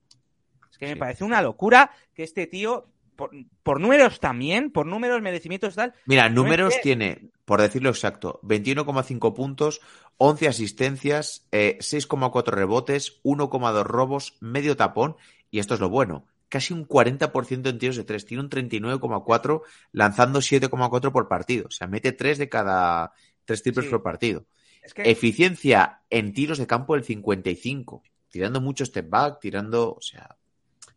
Es 0.69 0.77
que 0.77 0.87
me 0.87 0.97
parece 0.97 1.23
una 1.23 1.41
locura 1.41 1.89
que 2.13 2.23
este 2.23 2.45
tío, 2.47 2.87
por, 3.15 3.31
por 3.63 3.79
números 3.79 4.19
también, 4.19 4.71
por 4.71 4.85
números, 4.85 5.21
merecimientos 5.21 5.75
tal. 5.75 5.93
Mira, 6.05 6.29
No 6.29 6.43
números 6.43 6.73
es 6.73 6.77
que- 6.77 6.83
tiene, 6.83 7.29
por 7.45 7.61
decirlo 7.61 7.89
exacto, 7.89 8.39
21,5 8.43 9.33
puntos, 9.33 9.81
11 10.17 10.47
asistencias, 10.47 11.45
eh, 11.51 11.77
6,4 11.81 12.55
rebotes, 12.55 13.19
1,2 13.23 13.83
robos, 13.85 14.35
medio 14.39 14.75
tapón, 14.75 15.15
y 15.51 15.59
esto 15.59 15.73
es 15.73 15.79
lo 15.79 15.89
bueno, 15.89 16.25
casi 16.49 16.73
un 16.73 16.85
40% 16.87 17.69
en 17.69 17.79
tiros 17.79 17.95
de 17.97 18.03
3, 18.03 18.25
tiene 18.25 18.43
un 18.43 18.49
39,4 18.49 19.63
lanzando 19.91 20.39
7,4 20.41 21.11
por 21.11 21.27
partido, 21.27 21.65
o 21.67 21.71
sea, 21.71 21.87
mete 21.87 22.11
3 22.11 22.37
de 22.37 22.49
cada 22.49 23.11
3 23.45 23.61
triples 23.63 23.85
Sí. 23.85 23.91
por 23.91 24.03
partido. 24.03 24.45
Es 24.81 24.93
que 24.93 25.09
Eficiencia 25.09 26.01
en 26.09 26.33
tiros 26.33 26.57
de 26.59 26.67
campo 26.67 26.93
del 26.93 27.03
55, 27.03 28.03
tirando 28.29 28.61
mucho 28.61 28.85
step 28.85 29.09
back, 29.09 29.39
tirando, 29.39 29.93
o 29.95 30.01
sea, 30.01 30.35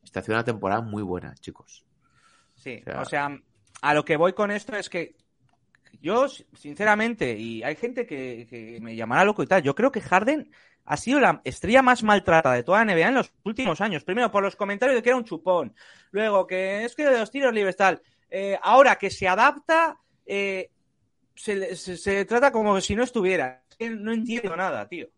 está 0.05 0.21
haciendo 0.21 0.37
una 0.39 0.45
temporada 0.45 0.81
muy 0.83 1.03
buena, 1.03 1.35
chicos. 1.37 1.85
Sí, 2.59 2.81
O 2.83 2.85
sea- 2.85 3.01
o 3.01 3.05
sea, 3.05 3.41
a 3.83 3.95
lo 3.95 4.05
que 4.05 4.17
voy 4.17 4.33
con 4.33 4.51
esto 4.51 4.77
es 4.77 4.89
que 4.89 5.15
yo, 6.01 6.29
sinceramente, 6.29 7.37
y 7.37 7.63
hay 7.63 7.75
gente 7.77 8.07
que, 8.07 8.47
que 8.49 8.79
me 8.81 8.95
llamará 8.95 9.25
loco 9.25 9.43
y 9.43 9.47
tal, 9.47 9.63
yo 9.63 9.75
creo 9.75 9.91
que 9.91 10.01
Harden 10.01 10.51
ha 10.85 10.97
sido 10.97 11.21
la 11.21 11.41
estrella 11.45 11.83
más 11.83 12.03
maltratada 12.03 12.55
de 12.55 12.63
toda 12.63 12.85
la 12.85 12.95
NBA 12.95 13.09
en 13.09 13.15
los 13.15 13.33
últimos 13.45 13.81
años. 13.81 14.05
Primero, 14.05 14.31
por 14.31 14.43
los 14.43 14.57
comentarios 14.57 14.97
de 14.97 15.03
que 15.03 15.11
era 15.11 15.19
un 15.19 15.25
chupón. 15.25 15.75
Luego, 16.13 16.47
que 16.47 16.85
es 16.85 16.95
que 16.95 17.05
de 17.05 17.19
los 17.19 17.31
tiros 17.31 17.53
libres 17.53 17.77
tal. 17.77 18.01
Eh, 18.31 18.59
ahora 18.63 18.97
que 18.97 19.11
se 19.11 19.29
adapta, 19.29 19.99
eh, 20.25 20.71
se, 21.35 21.77
se, 21.77 22.25
trata 22.25 22.51
como 22.53 22.81
si 22.81 22.97
no 22.97 23.03
estuviera. 23.03 23.63
No 23.81 24.13
entiendo 24.13 24.57
nada, 24.57 24.89
tío. 24.89 25.09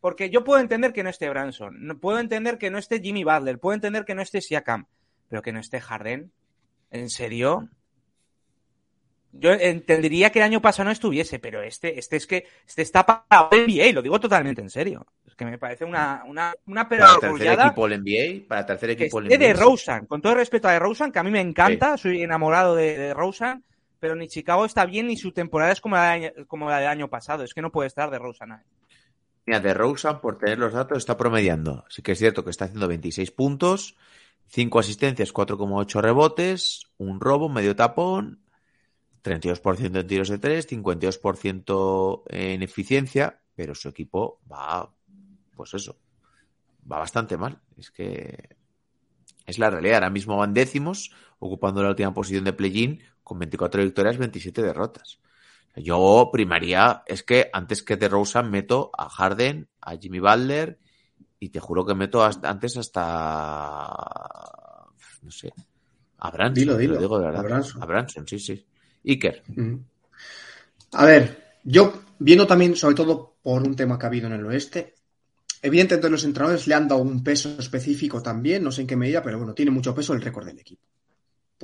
Porque 0.00 0.28
yo 0.28 0.44
puedo 0.44 0.60
entender 0.60 0.92
que 0.92 1.02
no 1.02 1.08
esté 1.10 1.30
Branson, 1.30 1.98
puedo 2.00 2.18
entender 2.18 2.58
que 2.58 2.70
no 2.70 2.76
esté 2.76 3.00
Jimmy 3.00 3.24
Butler, 3.24 3.58
puedo 3.58 3.74
entender 3.74 4.04
que 4.04 4.14
no 4.14 4.20
esté 4.20 4.42
Siakam, 4.42 4.86
pero 5.28 5.40
que 5.40 5.52
no 5.52 5.60
esté 5.60 5.80
Harden. 5.80 6.30
¿En 6.94 7.10
serio? 7.10 7.68
Yo 9.36 9.50
entendería 9.52 10.30
que 10.30 10.38
el 10.38 10.44
año 10.44 10.62
pasado 10.62 10.84
no 10.84 10.92
estuviese, 10.92 11.40
pero 11.40 11.60
este, 11.60 11.98
este 11.98 12.16
es 12.16 12.26
que 12.26 12.46
este 12.68 12.82
está 12.82 13.04
para 13.04 13.48
NBA, 13.50 13.92
lo 13.92 14.00
digo 14.00 14.20
totalmente 14.20 14.62
en 14.62 14.70
serio. 14.70 15.04
Es 15.26 15.34
que 15.34 15.44
me 15.44 15.58
parece 15.58 15.84
una, 15.84 16.22
una, 16.24 16.54
una 16.66 16.88
Para 16.88 17.18
tercer 17.18 17.48
equipo 17.58 17.88
del 17.88 18.00
NBA, 18.00 18.48
para 18.48 18.64
tercer 18.64 18.90
equipo 18.90 19.20
del 19.20 19.32
esté 19.32 19.38
de 19.44 19.52
NBA. 19.52 19.60
Rosen, 19.60 20.06
con 20.06 20.22
todo 20.22 20.32
el 20.34 20.38
respeto 20.38 20.68
a 20.68 20.72
de 20.72 20.78
Rosen, 20.78 21.10
que 21.10 21.18
a 21.18 21.24
mí 21.24 21.32
me 21.32 21.40
encanta, 21.40 21.96
soy 21.96 22.22
enamorado 22.22 22.76
de, 22.76 22.96
de 22.96 23.12
Rosen, 23.12 23.64
pero 23.98 24.14
ni 24.14 24.28
Chicago 24.28 24.64
está 24.66 24.86
bien 24.86 25.08
ni 25.08 25.16
su 25.16 25.32
temporada 25.32 25.72
es 25.72 25.80
como 25.80 25.96
la, 25.96 26.12
del 26.12 26.24
año- 26.26 26.46
como 26.46 26.70
la 26.70 26.78
del 26.78 26.88
año 26.88 27.08
pasado. 27.10 27.42
Es 27.42 27.54
que 27.54 27.62
no 27.62 27.72
puede 27.72 27.88
estar 27.88 28.12
de 28.12 28.20
Rosen. 28.20 28.52
ahí. 28.52 28.60
Mira, 29.46 29.58
de 29.58 29.74
Rosen, 29.74 30.20
por 30.20 30.38
tener 30.38 30.58
los 30.60 30.72
datos, 30.72 30.98
está 30.98 31.16
promediando. 31.16 31.84
Sí 31.88 32.02
que 32.02 32.12
es 32.12 32.18
cierto 32.18 32.44
que 32.44 32.50
está 32.50 32.66
haciendo 32.66 32.86
26 32.86 33.32
puntos, 33.32 33.96
5 34.48 34.78
asistencias, 34.78 35.32
4,8 35.32 36.00
rebotes, 36.00 36.86
un 36.98 37.20
robo, 37.20 37.48
medio 37.48 37.74
tapón, 37.74 38.40
32% 39.22 40.00
en 40.00 40.06
tiros 40.06 40.28
de 40.28 40.38
3, 40.38 40.68
52% 40.68 42.22
en 42.28 42.62
eficiencia, 42.62 43.40
pero 43.54 43.74
su 43.74 43.88
equipo 43.88 44.40
va, 44.50 44.94
pues 45.56 45.74
eso, 45.74 45.96
va 46.90 46.98
bastante 46.98 47.36
mal. 47.36 47.60
Es 47.76 47.90
que 47.90 48.56
es 49.46 49.58
la 49.58 49.70
realidad. 49.70 49.96
Ahora 49.96 50.10
mismo 50.10 50.36
van 50.36 50.54
décimos, 50.54 51.12
ocupando 51.38 51.82
la 51.82 51.90
última 51.90 52.14
posición 52.14 52.44
de 52.44 52.52
play-in 52.52 53.02
con 53.22 53.38
24 53.38 53.82
victorias, 53.82 54.18
27 54.18 54.62
derrotas. 54.62 55.20
Yo 55.76 56.28
primaría, 56.32 57.02
es 57.06 57.22
que 57.22 57.50
antes 57.52 57.82
que 57.82 57.96
de 57.96 58.08
Rosen 58.08 58.50
meto 58.50 58.90
a 58.96 59.08
Harden, 59.08 59.68
a 59.80 59.96
Jimmy 59.96 60.20
Butler 60.20 60.78
y 61.44 61.48
te 61.50 61.60
juro 61.60 61.84
que 61.84 61.94
meto 61.94 62.24
hasta- 62.24 62.48
antes 62.48 62.76
hasta, 62.78 63.02
no 65.22 65.30
sé, 65.30 65.52
a 66.18 66.30
Branson. 66.30 66.54
Dilo, 66.54 66.74
te 66.74 66.80
dilo, 66.80 66.94
lo 66.94 67.00
digo 67.00 67.18
de 67.18 67.26
a 67.26 67.30
verdad. 67.30 67.42
Branson. 67.44 67.82
A 67.82 67.86
Branson, 67.86 68.26
sí, 68.26 68.38
sí. 68.38 68.66
Iker. 69.04 69.42
A 70.92 71.04
ver, 71.04 71.58
yo 71.64 71.92
viendo 72.18 72.46
también, 72.46 72.76
sobre 72.76 72.94
todo 72.94 73.36
por 73.42 73.62
un 73.62 73.76
tema 73.76 73.98
que 73.98 74.06
ha 74.06 74.08
habido 74.08 74.26
en 74.28 74.32
el 74.34 74.46
oeste, 74.46 74.94
evidentemente 75.60 76.08
los 76.08 76.24
entrenadores 76.24 76.66
le 76.66 76.74
han 76.74 76.88
dado 76.88 77.02
un 77.02 77.22
peso 77.22 77.56
específico 77.58 78.22
también, 78.22 78.62
no 78.64 78.72
sé 78.72 78.82
en 78.82 78.86
qué 78.86 78.96
medida, 78.96 79.22
pero 79.22 79.36
bueno, 79.38 79.52
tiene 79.52 79.70
mucho 79.70 79.94
peso 79.94 80.14
el 80.14 80.22
récord 80.22 80.46
del 80.46 80.58
equipo. 80.58 80.82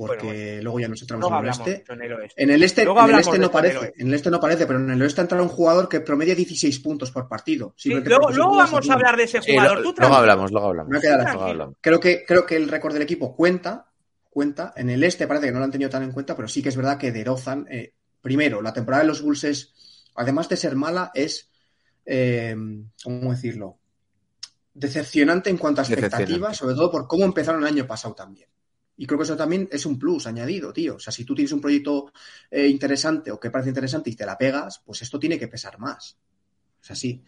Porque 0.07 0.25
Bueno, 0.25 0.63
luego 0.63 0.79
ya 0.79 0.87
nos 0.87 1.01
entramos 1.01 1.21
Luego 1.29 1.35
en 1.35 1.45
el 1.45 1.49
hablamos 1.51 1.67
oeste. 1.67 1.79
mucho 1.81 1.93
en 1.93 2.01
el 2.01 2.13
oeste. 2.13 2.43
En 2.43 2.49
el 2.49 2.63
este, 2.63 2.81
en 2.83 2.89
el 2.89 3.19
este 3.19 3.31
de 3.31 3.39
no 3.39 3.51
parece, 3.51 3.77
oeste. 3.77 4.01
en 4.01 4.07
el 4.07 4.13
este 4.13 4.31
no 4.31 4.39
parece, 4.39 4.65
pero 4.67 4.79
en 4.79 4.89
el 4.91 5.01
oeste 5.01 5.21
ha 5.21 5.23
entrado 5.23 5.43
un 5.43 5.49
jugador 5.49 5.89
que 5.89 5.99
promedia 6.01 6.35
16 6.35 6.79
puntos 6.79 7.11
por 7.11 7.27
partido. 7.27 7.73
Sí, 7.77 7.89
luego 7.89 8.55
vamos 8.55 8.89
a 8.89 8.93
hablar 8.93 9.17
de 9.17 9.23
ese 9.23 9.41
Sí, 9.41 9.51
jugador. 9.53 9.77
lo- 9.77 9.83
Tú 9.83 9.83
luego 9.83 9.95
tranquilo. 9.95 10.17
hablamos, 10.17 10.51
luego 10.51 10.67
hablamos. 10.67 11.55
Luego. 11.55 11.75
Creo 11.81 11.99
que, 11.99 12.23
creo 12.25 12.45
que 12.45 12.55
el 12.55 12.67
récord 12.69 12.93
del 12.93 13.03
equipo 13.03 13.35
cuenta, 13.35 13.87
cuenta. 14.29 14.73
En 14.75 14.89
el 14.89 15.03
este 15.03 15.27
parece 15.27 15.47
que 15.47 15.51
no 15.51 15.59
lo 15.59 15.65
han 15.65 15.71
tenido 15.71 15.89
tan 15.89 16.03
en 16.03 16.11
cuenta, 16.11 16.35
pero 16.35 16.47
sí 16.47 16.61
que 16.63 16.69
es 16.69 16.75
verdad 16.75 16.97
que 16.97 17.11
DeRozan, 17.11 17.67
eh, 17.69 17.93
primero, 18.21 18.61
la 18.61 18.73
temporada 18.73 19.03
de 19.03 19.07
los 19.09 19.21
Bulls 19.21 19.43
es, 19.43 19.73
además 20.15 20.47
de 20.49 20.57
ser 20.57 20.75
mala, 20.75 21.11
es, 21.13 21.49
eh, 22.05 22.55
¿cómo 23.03 23.31
decirlo? 23.31 23.77
Decepcionante 24.73 25.49
en 25.49 25.57
cuanto 25.57 25.81
a 25.81 25.83
expectativas, 25.83 26.55
sobre 26.57 26.75
todo 26.75 26.89
por 26.89 27.07
cómo 27.07 27.25
empezaron 27.25 27.61
el 27.61 27.67
año 27.67 27.85
pasado 27.85 28.13
también. 28.15 28.47
Y 29.01 29.07
creo 29.07 29.17
que 29.17 29.23
eso 29.23 29.35
también 29.35 29.67
es 29.71 29.87
un 29.87 29.97
plus 29.97 30.27
añadido, 30.27 30.71
tío. 30.71 30.97
O 30.97 30.99
sea, 30.99 31.11
si 31.11 31.25
tú 31.25 31.33
tienes 31.33 31.51
un 31.51 31.59
proyecto 31.59 32.13
eh, 32.51 32.67
interesante 32.67 33.31
o 33.31 33.39
que 33.39 33.49
parece 33.49 33.69
interesante 33.69 34.11
y 34.11 34.15
te 34.15 34.27
la 34.27 34.37
pegas, 34.37 34.79
pues 34.85 35.01
esto 35.01 35.17
tiene 35.17 35.39
que 35.39 35.47
pesar 35.47 35.79
más. 35.79 36.19
Es 36.83 36.91
así. 36.91 37.23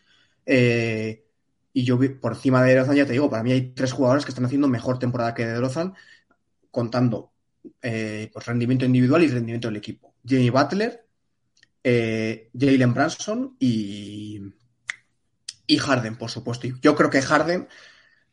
Eh, 0.45 1.26
y 1.74 1.84
yo 1.84 1.97
por 2.21 2.34
encima 2.34 2.61
de 2.61 2.69
DeRozan 2.69 2.95
ya 2.95 3.07
te 3.07 3.13
digo, 3.13 3.28
para 3.28 3.41
mí 3.41 3.53
hay 3.53 3.71
tres 3.71 3.91
jugadores 3.91 4.24
que 4.24 4.30
están 4.30 4.45
haciendo 4.45 4.67
mejor 4.67 4.99
temporada 4.99 5.34
que 5.34 5.47
DeRozan, 5.47 5.95
contando 6.69 7.34
eh, 7.82 8.30
pues 8.32 8.45
rendimiento 8.45 8.86
individual 8.86 9.24
y 9.24 9.30
rendimiento 9.30 9.67
del 9.67 9.78
equipo. 9.78 10.13
Jimmy 10.24 10.51
Butler, 10.51 11.07
Jalen 11.84 12.93
Branson 12.93 13.57
y, 13.57 14.39
y 15.65 15.78
Harden, 15.80 16.17
por 16.17 16.30
supuesto. 16.30 16.67
Yo 16.84 16.95
creo 16.95 17.09
que 17.09 17.24
Harden, 17.24 17.67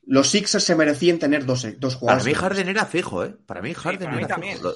los 0.07 0.29
Sixers 0.29 0.65
se 0.65 0.75
merecían 0.75 1.19
tener 1.19 1.45
dos, 1.47 1.67
dos 1.79 1.95
Para 1.95 2.01
jugadores. 2.01 2.27
mí 2.27 2.35
Harden 2.35 2.69
era 2.69 2.87
fijo, 2.87 3.25
¿eh? 3.25 3.35
Para 3.47 3.63
mí 3.63 3.75
Harden 3.75 3.99
para 4.01 4.13
mí 4.13 4.19
era 4.19 4.29
también. 4.29 4.57
fijo. 4.57 4.73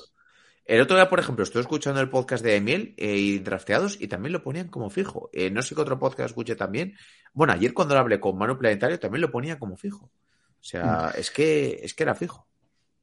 El 0.67 0.81
otro 0.81 0.97
día, 0.97 1.11
por 1.11 1.21
ejemplo, 1.21 1.43
estoy 1.45 1.61
escuchando 1.61 2.01
el 2.01 2.09
podcast 2.09 2.43
de 2.43 2.57
Emiel 2.57 2.95
eh, 2.97 3.17
y 3.17 3.39
drafteados 3.41 4.01
y 4.01 4.09
también 4.09 4.33
lo 4.33 4.43
ponían 4.43 4.69
como 4.69 4.89
fijo. 4.89 5.29
Eh, 5.33 5.51
no 5.51 5.61
sé 5.61 5.75
qué 5.75 5.81
otro 5.83 5.99
podcast 5.99 6.31
escuché 6.31 6.57
también. 6.57 6.95
Bueno, 7.35 7.53
ayer 7.53 7.75
cuando 7.75 7.95
lo 7.95 8.01
hablé 8.01 8.19
con 8.19 8.39
Manu 8.39 8.57
Planetario 8.57 8.99
también 8.99 9.21
lo 9.21 9.31
ponía 9.31 9.59
como 9.59 9.77
fijo. 9.77 10.07
O 10.07 10.67
sea, 10.67 11.13
Mm. 11.15 11.21
es 11.21 11.31
que 11.31 11.81
es 11.83 11.93
que 11.93 12.03
era 12.03 12.15
fijo. 12.15 12.47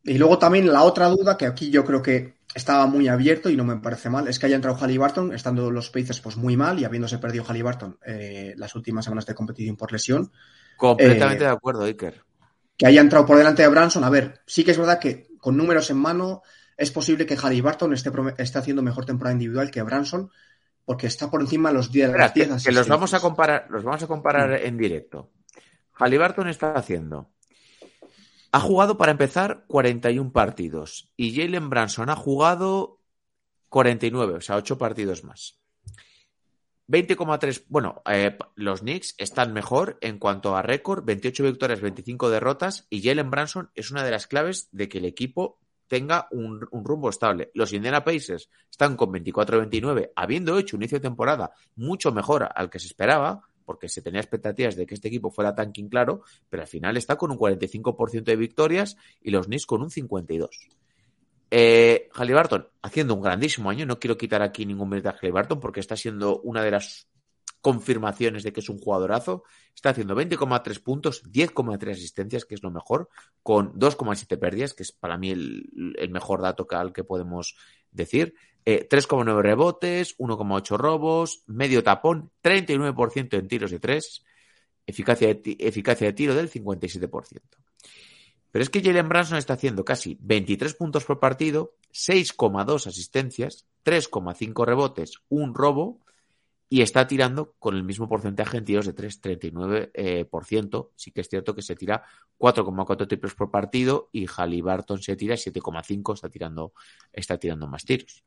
Y 0.03 0.17
luego 0.17 0.39
también 0.39 0.71
la 0.73 0.81
otra 0.81 1.07
duda, 1.09 1.37
que 1.37 1.45
aquí 1.45 1.69
yo 1.69 1.85
creo 1.85 2.01
que 2.01 2.33
estaba 2.55 2.87
muy 2.87 3.07
abierto 3.07 3.51
y 3.51 3.55
no 3.55 3.63
me 3.63 3.77
parece 3.77 4.09
mal, 4.09 4.27
es 4.27 4.39
que 4.39 4.47
haya 4.47 4.55
entrado 4.55 4.75
Halliburton, 4.77 5.31
estando 5.35 5.69
los 5.69 5.91
Pacers 5.91 6.19
pues 6.19 6.37
muy 6.37 6.57
mal 6.57 6.79
y 6.79 6.85
habiéndose 6.85 7.19
perdido 7.19 7.43
Halliburton 7.47 7.99
eh, 8.07 8.55
las 8.57 8.73
últimas 8.75 9.05
semanas 9.05 9.27
de 9.27 9.35
competición 9.35 9.77
por 9.77 9.91
lesión. 9.91 10.31
Completamente 10.77 11.43
Eh, 11.43 11.47
de 11.47 11.53
acuerdo, 11.53 11.83
Iker. 11.83 12.23
que 12.77 12.87
haya 12.87 13.01
entrado 13.01 13.25
por 13.25 13.37
delante 13.37 13.61
de 13.61 13.67
Branson. 13.67 14.03
A 14.03 14.09
ver, 14.09 14.41
sí 14.45 14.63
que 14.63 14.71
es 14.71 14.77
verdad 14.77 14.99
que 14.99 15.27
con 15.37 15.55
números 15.57 15.89
en 15.91 15.97
mano 15.97 16.41
es 16.77 16.89
posible 16.91 17.25
que 17.25 17.37
Halliburton 17.37 17.93
esté, 17.93 18.11
prome- 18.11 18.33
esté 18.39 18.57
haciendo 18.57 18.81
mejor 18.81 19.05
temporada 19.05 19.33
individual 19.33 19.69
que 19.69 19.83
Branson, 19.83 20.31
porque 20.85 21.05
está 21.07 21.29
por 21.29 21.41
encima 21.41 21.69
de 21.69 21.75
los 21.75 21.91
10 21.91 22.07
de 22.11 22.17
Espera, 22.17 22.23
las 22.25 22.33
que, 22.33 22.45
10 22.47 22.63
que 22.63 22.71
los 22.71 22.87
vamos 22.87 23.13
a 23.13 23.19
comparar, 23.19 23.67
los 23.69 23.83
vamos 23.83 24.01
a 24.01 24.07
comparar 24.07 24.53
en 24.53 24.77
directo. 24.77 25.29
Halliburton 25.93 26.47
está 26.47 26.73
haciendo. 26.73 27.29
Ha 28.51 28.59
jugado 28.59 28.97
para 28.97 29.11
empezar 29.11 29.63
41 29.67 30.31
partidos 30.31 31.11
y 31.15 31.35
Jalen 31.35 31.69
Branson 31.69 32.09
ha 32.09 32.15
jugado 32.15 32.99
49, 33.69 34.33
o 34.35 34.41
sea, 34.41 34.57
8 34.57 34.77
partidos 34.77 35.23
más. 35.23 35.60
20,3. 36.91 37.63
Bueno, 37.69 38.01
eh, 38.05 38.37
los 38.55 38.81
Knicks 38.81 39.15
están 39.17 39.53
mejor 39.53 39.97
en 40.01 40.19
cuanto 40.19 40.57
a 40.57 40.61
récord, 40.61 41.05
28 41.05 41.45
victorias, 41.45 41.79
25 41.79 42.29
derrotas 42.29 42.85
y 42.89 43.01
Jalen 43.01 43.31
Branson 43.31 43.71
es 43.75 43.91
una 43.91 44.03
de 44.03 44.11
las 44.11 44.27
claves 44.27 44.67
de 44.73 44.89
que 44.89 44.97
el 44.97 45.05
equipo 45.05 45.57
tenga 45.87 46.27
un, 46.31 46.59
rumbo 46.59 47.09
estable. 47.09 47.49
Los 47.53 47.71
Indiana 47.71 48.03
Pacers 48.03 48.49
están 48.69 48.97
con 48.97 49.09
24-29, 49.13 50.11
habiendo 50.17 50.57
hecho 50.57 50.75
un 50.75 50.83
inicio 50.83 50.99
de 50.99 51.03
temporada 51.03 51.53
mucho 51.77 52.11
mejor 52.11 52.49
al 52.53 52.69
que 52.69 52.79
se 52.79 52.87
esperaba, 52.87 53.41
porque 53.63 53.87
se 53.87 54.01
tenía 54.01 54.19
expectativas 54.19 54.75
de 54.75 54.85
que 54.85 54.95
este 54.95 55.07
equipo 55.07 55.31
fuera 55.31 55.55
tanking 55.55 55.87
claro, 55.87 56.23
pero 56.49 56.63
al 56.63 56.67
final 56.67 56.97
está 56.97 57.15
con 57.15 57.31
un 57.31 57.37
45% 57.37 58.23
de 58.23 58.35
victorias 58.35 58.97
y 59.21 59.31
los 59.31 59.47
Knicks 59.47 59.65
con 59.65 59.81
un 59.81 59.89
52%. 59.89 60.49
Eh, 61.51 62.09
Halliburton 62.13 62.69
haciendo 62.81 63.13
un 63.13 63.21
grandísimo 63.21 63.69
año, 63.69 63.85
no 63.85 63.99
quiero 63.99 64.17
quitar 64.17 64.41
aquí 64.41 64.65
ningún 64.65 64.89
mérito 64.89 65.09
a 65.09 65.17
Halliburton 65.21 65.59
porque 65.59 65.81
está 65.81 65.95
siendo 65.97 66.39
una 66.41 66.63
de 66.63 66.71
las 66.71 67.07
confirmaciones 67.59 68.43
de 68.43 68.51
que 68.51 68.61
es 68.61 68.69
un 68.69 68.79
jugadorazo. 68.79 69.43
Está 69.75 69.89
haciendo 69.89 70.15
20,3 70.15 70.81
puntos, 70.81 71.23
10,3 71.23 71.91
asistencias, 71.91 72.45
que 72.45 72.55
es 72.55 72.63
lo 72.63 72.71
mejor, 72.71 73.09
con 73.43 73.73
2,7 73.73 74.39
pérdidas, 74.39 74.73
que 74.73 74.83
es 74.83 74.91
para 74.91 75.17
mí 75.17 75.29
el, 75.29 75.93
el 75.97 76.09
mejor 76.09 76.41
dato 76.41 76.65
que, 76.65 76.75
al 76.75 76.93
que 76.93 77.03
podemos 77.03 77.55
decir. 77.91 78.33
Eh, 78.65 78.87
3,9 78.87 79.41
rebotes, 79.41 80.17
1,8 80.17 80.77
robos, 80.77 81.43
medio 81.47 81.83
tapón, 81.83 82.31
39% 82.43 83.37
en 83.37 83.47
tiros 83.47 83.71
de 83.71 83.79
3, 83.79 84.23
eficacia 84.85 85.33
de, 85.33 85.57
eficacia 85.59 86.07
de 86.07 86.13
tiro 86.13 86.35
del 86.35 86.49
57%. 86.49 87.41
Pero 88.51 88.63
es 88.63 88.69
que 88.69 88.81
Jalen 88.81 89.09
Branson 89.09 89.37
está 89.37 89.53
haciendo 89.53 89.85
casi 89.85 90.17
23 90.21 90.73
puntos 90.75 91.05
por 91.05 91.19
partido, 91.19 91.75
6,2 91.93 92.87
asistencias, 92.87 93.65
3,5 93.85 94.65
rebotes, 94.65 95.21
un 95.29 95.55
robo 95.55 96.01
y 96.73 96.81
está 96.81 97.05
tirando 97.05 97.53
con 97.59 97.75
el 97.75 97.83
mismo 97.83 98.07
porcentaje 98.07 98.57
en 98.57 98.63
tiros 98.63 98.85
de 98.85 98.93
3, 98.93 99.21
39%. 99.21 99.89
eh, 99.93 100.25
por 100.25 100.45
ciento. 100.45 100.91
Sí 100.95 101.11
que 101.11 101.19
es 101.19 101.27
cierto 101.27 101.53
que 101.53 101.61
se 101.61 101.75
tira 101.75 102.03
4,4 102.37 103.07
triples 103.07 103.33
por 103.33 103.51
partido 103.51 104.09
y 104.13 104.25
Halliburton 104.25 105.01
se 105.01 105.17
tira 105.17 105.35
7,5, 105.35 106.13
está 106.13 106.29
tirando, 106.29 106.73
está 107.11 107.37
tirando 107.37 107.67
más 107.67 107.83
tiros. 107.83 108.23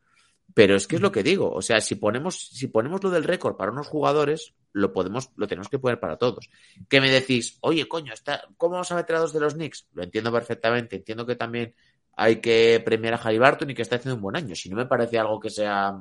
Pero 0.53 0.77
es 0.77 0.87
que 0.87 0.97
es 0.97 1.03
lo 1.03 1.11
que 1.11 1.23
digo, 1.23 1.51
o 1.51 1.63
sea, 1.63 1.81
si 1.81 1.95
ponemos, 1.97 2.49
si 2.53 2.69
ponemos 2.69 3.03
lo 3.03 3.11
del 3.11 3.25
récord 3.25 3.57
para 3.57 3.73
unos 3.73 3.89
jugadores, 3.89 4.55
lo 4.73 4.93
podemos, 4.93 5.31
lo 5.37 5.49
tenemos 5.49 5.69
que 5.69 5.79
poner 5.79 5.99
para 5.99 6.17
todos. 6.17 6.49
Que 6.89 7.01
me 7.01 7.11
decís, 7.11 7.59
oye, 7.61 7.89
coño, 7.89 8.13
está, 8.13 8.43
¿cómo 8.57 8.73
vamos 8.75 8.93
a 8.93 8.97
meter 8.97 9.17
a 9.17 9.21
dos 9.21 9.33
de 9.33 9.41
los 9.41 9.55
Knicks? 9.55 9.89
Lo 9.95 10.05
entiendo 10.05 10.31
perfectamente, 10.31 10.97
entiendo 10.97 11.27
que 11.27 11.35
también 11.35 11.75
hay 12.17 12.37
que 12.41 12.81
premiar 12.85 13.15
a 13.15 13.19
Halliburton 13.19 13.71
y 13.71 13.75
que 13.75 13.83
está 13.83 13.97
haciendo 13.97 14.17
un 14.17 14.23
buen 14.23 14.37
año. 14.37 14.55
Si 14.55 14.69
no 14.69 14.77
me 14.77 14.87
parece 14.87 15.19
algo 15.19 15.41
que 15.41 15.51
sea 15.51 15.97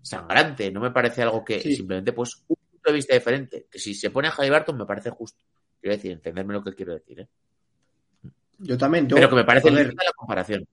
sangrante, 0.00 0.70
no 0.70 0.80
me 0.80 0.90
parece 0.90 1.22
algo 1.22 1.44
que 1.44 1.60
Sí. 1.60 1.76
simplemente, 1.76 2.12
pues, 2.12 2.44
un 2.48 2.56
punto 2.56 2.90
de 2.90 2.92
vista 2.92 3.14
diferente. 3.14 3.66
Que 3.70 3.78
si 3.78 3.94
se 3.94 4.10
pone 4.10 4.28
a 4.28 4.32
Halliburton 4.32 4.78
me 4.78 4.86
parece 4.86 5.10
justo. 5.10 5.42
Quiero 5.80 5.96
decir, 5.96 6.12
entenderme 6.12 6.54
lo 6.54 6.64
que 6.64 6.74
quiero 6.74 6.94
decir, 6.94 7.20
¿eh? 7.20 7.28
Yo 8.58 8.78
también. 8.78 9.08
Yo, 9.08 9.16
Pero 9.16 9.28
que 9.28 9.34
me 9.34 9.44
parece 9.44 9.70
ver, 9.70 9.92
la 9.92 10.12
comparación. 10.14 10.66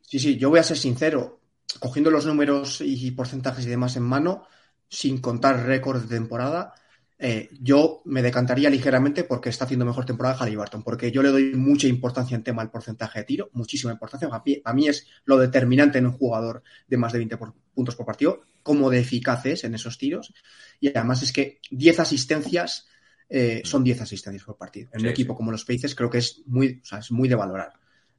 Sí, 0.00 0.18
sí, 0.18 0.36
yo 0.36 0.50
voy 0.50 0.58
a 0.58 0.62
ser 0.62 0.76
sincero. 0.76 1.40
Cogiendo 1.80 2.10
los 2.10 2.26
números 2.26 2.80
y 2.80 3.10
porcentajes 3.12 3.66
y 3.66 3.68
demás 3.70 3.96
en 3.96 4.04
mano, 4.04 4.46
sin 4.88 5.20
contar 5.20 5.66
récords 5.66 6.08
de 6.08 6.16
temporada, 6.16 6.74
eh, 7.18 7.48
yo 7.60 8.02
me 8.04 8.22
decantaría 8.22 8.70
ligeramente 8.70 9.24
porque 9.24 9.48
está 9.48 9.64
haciendo 9.64 9.84
mejor 9.84 10.04
temporada 10.04 10.36
Halliburton, 10.36 10.82
porque 10.82 11.10
yo 11.10 11.22
le 11.22 11.30
doy 11.30 11.54
mucha 11.54 11.86
importancia 11.88 12.36
en 12.36 12.42
tema 12.44 12.62
del 12.62 12.70
porcentaje 12.70 13.20
de 13.20 13.24
tiro, 13.24 13.50
muchísima 13.52 13.92
importancia. 13.92 14.28
A 14.30 14.42
mí, 14.44 14.60
a 14.64 14.72
mí 14.72 14.88
es 14.88 15.06
lo 15.24 15.36
determinante 15.38 15.98
en 15.98 16.06
un 16.06 16.12
jugador 16.12 16.62
de 16.86 16.96
más 16.96 17.12
de 17.12 17.18
20 17.18 17.36
por- 17.36 17.54
puntos 17.74 17.96
por 17.96 18.06
partido, 18.06 18.42
cómo 18.62 18.90
de 18.90 19.00
eficaz 19.00 19.44
es 19.46 19.64
en 19.64 19.74
esos 19.74 19.98
tiros. 19.98 20.32
Y 20.80 20.88
además 20.96 21.22
es 21.22 21.32
que 21.32 21.60
10 21.70 21.98
asistencias 21.98 22.86
eh, 23.28 23.62
son 23.64 23.82
10 23.84 24.00
asistencias 24.00 24.44
por 24.44 24.56
partido. 24.56 24.90
En 24.92 25.00
Sí, 25.00 25.06
un 25.06 25.08
equipo 25.08 25.34
sí. 25.34 25.36
como 25.36 25.50
los 25.50 25.64
Pacers 25.64 25.94
creo 25.94 26.10
que 26.10 26.18
es 26.18 26.42
muy, 26.46 26.80
o 26.82 26.86
sea, 26.86 26.98
es 26.98 27.10
muy 27.10 27.28
de 27.28 27.34
valorar. 27.34 27.72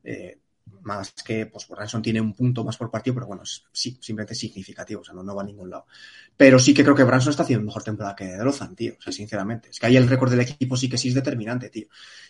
Eh, 0.03 0.39
más 0.86 1.13
que 1.13 1.47
pues 1.47 1.67
tiene 2.01 2.21
un 2.21 2.33
punto 2.33 2.63
más 2.63 2.77
por 2.77 2.91
partido, 2.91 3.15
pero 3.15 3.27
bueno, 3.27 3.43
es 3.43 3.63
sí, 3.71 3.97
simplemente 4.01 4.36
significativo, 4.36 5.01
o 5.01 5.03
sea, 5.03 5.13
no, 5.13 5.23
no 5.23 5.36
va 5.36 5.41
a 5.41 5.45
ningún 5.45 5.69
lado. 5.69 5.86
Pero 6.38 6.59
sí 6.59 6.73
que 6.73 6.83
creo 6.83 6.95
que 6.95 7.03
Branson 7.03 7.31
está 7.31 7.43
haciendo 7.43 7.65
mejor 7.65 7.83
temporada 7.83 8.15
que 8.15 8.38
Drozan, 8.38 8.75
tío, 8.75 8.93
o 8.97 9.01
sea, 9.01 9.11
sinceramente. 9.11 9.69
Es 9.69 9.79
que 9.79 9.88
ahí 9.88 9.97
el 9.97 10.07
récord 10.07 10.29
del 10.29 10.41
equipo 10.41 10.77
sí 10.77 10.88
que 10.89 10.97
sí 10.97 11.09
es 11.09 11.15
determinante, 11.15 11.69
tío. 11.69 11.88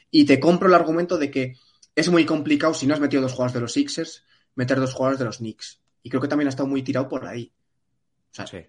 Y 0.10 0.26
te 0.26 0.40
compro 0.40 0.68
el 0.68 0.74
argumento 0.74 1.18
de 1.18 1.30
que 1.30 1.58
es 1.96 2.10
muy 2.10 2.26
complicado, 2.26 2.74
si 2.74 2.88
no 2.88 2.94
has 2.94 3.00
metido 3.00 3.22
dos 3.22 3.34
jugadores 3.34 3.54
de 3.54 3.62
los 3.62 3.74
Sixers, 3.74 4.24
meter 4.56 4.80
dos 4.80 4.94
jugadores 4.94 5.20
de 5.20 5.26
los 5.26 5.38
Knicks. 5.38 5.82
Y 6.02 6.10
creo 6.10 6.22
que 6.22 6.28
también 6.28 6.48
ha 6.48 6.50
estado 6.50 6.68
muy 6.68 6.82
tirado 6.84 7.08
por 7.10 7.26
ahí. 7.26 7.52
O 8.32 8.36
sea, 8.36 8.48
Sí. 8.48 8.60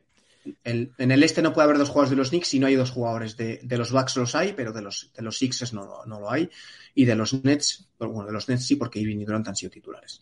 El- 0.65 0.93
en 0.99 1.11
el 1.11 1.23
este 1.23 1.43
no 1.43 1.53
puede 1.53 1.65
haber 1.65 1.79
dos 1.79 1.89
jugadores 1.89 2.11
de 2.11 2.17
los 2.17 2.31
Knicks 2.31 2.49
si 2.49 2.59
no 2.59 2.67
hay 2.67 2.75
dos 2.77 2.91
jugadores 2.91 3.37
de, 3.37 3.61
de 3.63 3.79
los 3.79 3.93
Bucks 3.93 4.17
los 4.17 4.35
hay, 4.35 4.53
pero 4.53 4.73
de 4.73 4.83
los, 4.83 5.13
de 5.15 5.23
los 5.23 5.37
Sixers 5.39 5.73
no, 5.73 5.85
lo- 5.85 6.07
no 6.07 6.21
lo 6.21 6.31
hay. 6.31 6.51
Y 6.95 7.05
de 7.05 7.15
los 7.15 7.45
Nets, 7.45 7.89
bueno, 7.99 8.25
de 8.25 8.33
los 8.33 8.49
Nets 8.49 8.67
sí, 8.67 8.77
porque 8.77 8.99
Irving 9.01 9.19
y 9.21 9.25
Durant 9.25 9.49
han 9.49 9.57
sido 9.57 9.71
titulares. 9.71 10.21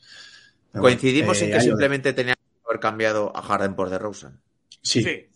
Pero 0.72 0.82
bueno, 0.82 0.96
Coincidimos 0.98 1.40
eh, 1.40 1.44
en 1.44 1.50
que 1.50 1.56
lo 1.56 1.62
simplemente 1.62 2.12
tenía 2.12 2.34
que 2.34 2.40
haber 2.68 2.80
cambiado 2.80 3.36
a 3.36 3.42
Harden 3.42 3.74
por 3.76 3.90
DeRozan. 3.90 4.40
Sí, 4.82 5.02
sí. 5.02 5.04
Sí. 5.04 5.28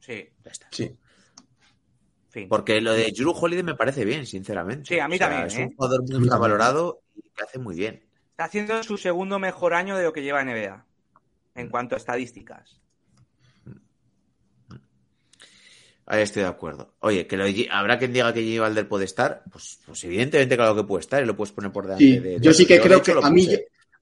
Sí. 0.00 0.28
Ya 0.44 0.50
está. 0.50 0.68
Fin. 2.30 2.48
Porque 2.48 2.80
lo 2.80 2.92
de 2.92 3.12
Drew 3.12 3.30
Holiday 3.30 3.62
me 3.62 3.74
parece 3.76 4.04
bien, 4.04 4.26
sinceramente. 4.26 4.88
Sí, 4.88 4.98
a 4.98 5.06
mí 5.06 5.14
O 5.14 5.18
sea, 5.18 5.28
también, 5.28 5.46
Es 5.46 5.56
¿eh? 5.56 5.62
un 5.66 5.74
jugador 5.76 6.02
muy 6.02 6.16
infravalorado 6.16 7.02
y 7.14 7.22
que 7.22 7.42
hace 7.44 7.58
muy 7.60 7.76
bien. 7.76 8.02
Está 8.32 8.44
haciendo 8.44 8.82
su 8.82 8.96
segundo 8.96 9.38
mejor 9.38 9.72
año 9.74 9.96
de 9.96 10.02
lo 10.02 10.12
que 10.12 10.22
lleva 10.22 10.42
NBA. 10.44 10.84
En 11.54 11.68
cuanto 11.68 11.94
a 11.94 11.98
estadísticas. 11.98 12.80
Ahí 16.06 16.22
estoy 16.22 16.42
de 16.42 16.48
acuerdo. 16.48 16.94
Oye, 17.00 17.26
que 17.26 17.36
lo 17.36 17.44
habrá 17.70 17.98
quien 17.98 18.12
diga 18.12 18.32
que 18.32 18.42
Jimmy 18.42 18.58
Valder 18.58 18.86
puede 18.88 19.06
estar. 19.06 19.42
Pues, 19.50 19.80
pues 19.86 20.04
evidentemente, 20.04 20.54
claro 20.56 20.76
que 20.76 20.84
puede 20.84 21.00
estar 21.00 21.22
y 21.22 21.26
lo 21.26 21.34
puedes 21.36 21.52
poner 21.52 21.72
por 21.72 21.84
delante 21.84 22.04
Sí, 22.04 22.18
de. 22.18 22.34
yo 22.40 22.50
de- 22.50 22.54
sí 22.54 22.66
que 22.66 22.78
creo 22.80 22.98
hecho, 22.98 23.04
que 23.04 23.14
lo 23.14 23.24
a 23.24 23.30
mí. 23.30 23.48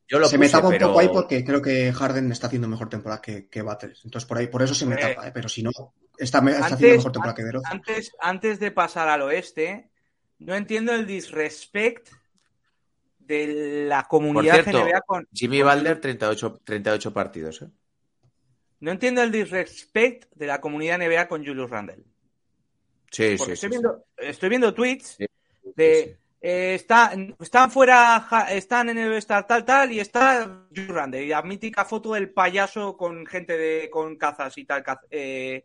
Yo 0.08 0.18
lo 0.18 0.26
se 0.26 0.36
me 0.36 0.48
tapa 0.48 0.66
un 0.66 0.72
pero- 0.74 0.88
poco 0.88 0.98
ahí 1.00 1.08
porque 1.08 1.44
creo 1.44 1.62
que 1.62 1.92
Harden 1.92 2.30
está 2.32 2.48
haciendo 2.48 2.66
mejor 2.68 2.88
temporada 2.88 3.20
que, 3.22 3.46
que 3.48 3.62
Butler. 3.62 3.94
Entonces 4.04 4.26
por 4.28 4.36
ahí, 4.38 4.48
por 4.48 4.62
eso 4.62 4.74
se 4.74 4.84
me 4.84 4.96
Eh, 4.96 4.98
tapa, 5.14 5.28
¿eh? 5.28 5.30
pero 5.32 5.48
si 5.48 5.62
no, 5.62 5.70
está, 6.18 6.40
me- 6.40 6.50
está 6.50 6.64
antes- 6.64 6.74
haciendo 6.74 6.96
mejor 6.96 7.12
temporada 7.12 7.34
que 7.36 7.44
DeRozan. 7.44 7.72
Antes, 7.72 8.12
antes 8.20 8.58
de 8.60 8.70
pasar 8.72 9.08
al 9.08 9.22
oeste, 9.22 9.90
no 10.40 10.54
entiendo 10.56 10.92
el 10.92 11.06
disrespect 11.06 12.08
de 13.20 13.86
la 13.88 14.02
Por 14.02 14.08
comunidad 14.08 14.64
cierto, 14.64 14.84
NBA 14.84 15.00
con. 15.02 15.28
Jimmy 15.32 15.62
Valder, 15.62 16.00
38, 16.00 16.60
38 16.64 17.12
partidos. 17.14 17.62
¿eh? 17.62 17.68
No 18.82 18.90
entiendo 18.90 19.22
el 19.22 19.30
disrespect 19.30 20.30
de 20.34 20.46
la 20.46 20.60
comunidad 20.60 20.96
NBA 20.96 21.28
con 21.28 21.44
Julius 21.46 21.70
Randle. 21.70 22.04
Sí, 23.10 23.36
Porque 23.36 23.36
sí, 23.36 23.52
estoy, 23.52 23.68
sí, 23.68 23.68
viendo, 23.68 24.04
estoy 24.16 24.48
viendo 24.48 24.74
tweets 24.74 25.18
de. 25.76 26.18
eh, 26.40 26.74
está, 26.74 27.12
están 27.38 27.70
fuera, 27.70 28.26
están 28.50 28.88
en 28.88 28.98
el 28.98 29.12
Star 29.14 29.46
tal 29.46 29.64
tal 29.64 29.92
y 29.92 30.00
está 30.00 30.66
Julius 30.74 30.88
Randle. 30.88 31.24
Y 31.24 31.28
la 31.28 31.42
mítica 31.42 31.84
foto 31.84 32.14
del 32.14 32.30
payaso 32.30 32.96
con 32.96 33.24
gente 33.26 33.56
de 33.56 33.88
con 33.88 34.16
cazas 34.16 34.58
y 34.58 34.64
tal, 34.64 34.82
caz- 34.82 35.06
eh, 35.10 35.64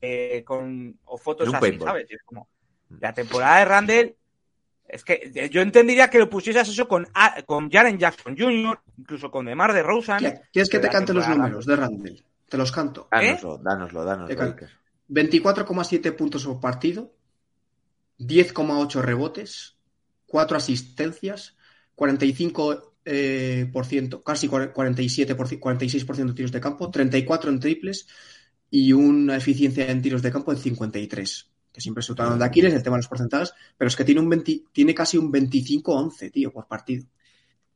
eh, 0.00 0.44
con 0.44 0.98
o 1.04 1.18
fotos 1.18 1.48
así, 1.52 1.60
paintball. 1.60 1.88
¿sabes? 1.88 2.06
Como, 2.24 2.48
la 3.00 3.12
temporada 3.12 3.58
de 3.58 3.64
Randle 3.64 4.16
es 4.92 5.04
que 5.04 5.30
eh, 5.34 5.48
yo 5.50 5.60
entendería 5.60 6.10
que 6.10 6.18
lo 6.18 6.28
pusieras 6.28 6.68
eso 6.68 6.88
con, 6.88 7.06
con 7.46 7.70
Jaren 7.70 7.98
Jackson 7.98 8.36
Jr., 8.36 8.78
incluso 8.98 9.30
con 9.30 9.46
Demar 9.46 9.72
de 9.72 9.82
Rosen. 9.82 10.18
¿Quieres 10.52 10.68
que 10.68 10.78
de 10.78 10.88
te 10.88 10.88
cante 10.88 11.14
los 11.14 11.28
números 11.28 11.64
de 11.64 11.76
Randall? 11.76 12.24
Te 12.48 12.56
los 12.56 12.72
canto. 12.72 13.08
Dánoslo, 13.10 13.58
dánoslo, 13.58 14.04
dánoslo. 14.04 14.42
Iker. 14.42 14.68
24,7 15.08 16.16
puntos 16.16 16.44
por 16.44 16.60
partido, 16.60 17.12
10,8 18.18 19.00
rebotes, 19.00 19.76
4 20.26 20.56
asistencias, 20.56 21.56
45 21.94 22.94
eh, 23.04 23.68
por 23.72 23.86
ciento, 23.86 24.22
casi 24.22 24.48
47 24.48 25.34
por, 25.34 25.48
46% 25.48 26.26
de 26.26 26.32
tiros 26.32 26.52
de 26.52 26.60
campo, 26.60 26.90
34 26.90 27.50
en 27.50 27.60
triples 27.60 28.06
y 28.70 28.92
una 28.92 29.36
eficiencia 29.36 29.90
en 29.90 30.02
tiros 30.02 30.22
de 30.22 30.30
campo 30.30 30.54
de 30.54 30.60
53. 30.60 31.49
Que 31.72 31.80
siempre 31.80 32.02
se 32.02 32.12
utilizan 32.12 32.38
de 32.38 32.44
Aquiles 32.44 32.74
el 32.74 32.82
tema 32.82 32.96
de 32.96 33.00
los 33.00 33.08
porcentajes, 33.08 33.54
pero 33.76 33.88
es 33.88 33.96
que 33.96 34.04
tiene 34.04 34.20
un 34.20 34.28
20 34.28 34.64
tiene 34.72 34.94
casi 34.94 35.18
un 35.18 35.32
25-11, 35.32 36.32
tío, 36.32 36.52
por 36.52 36.66
partido. 36.66 37.06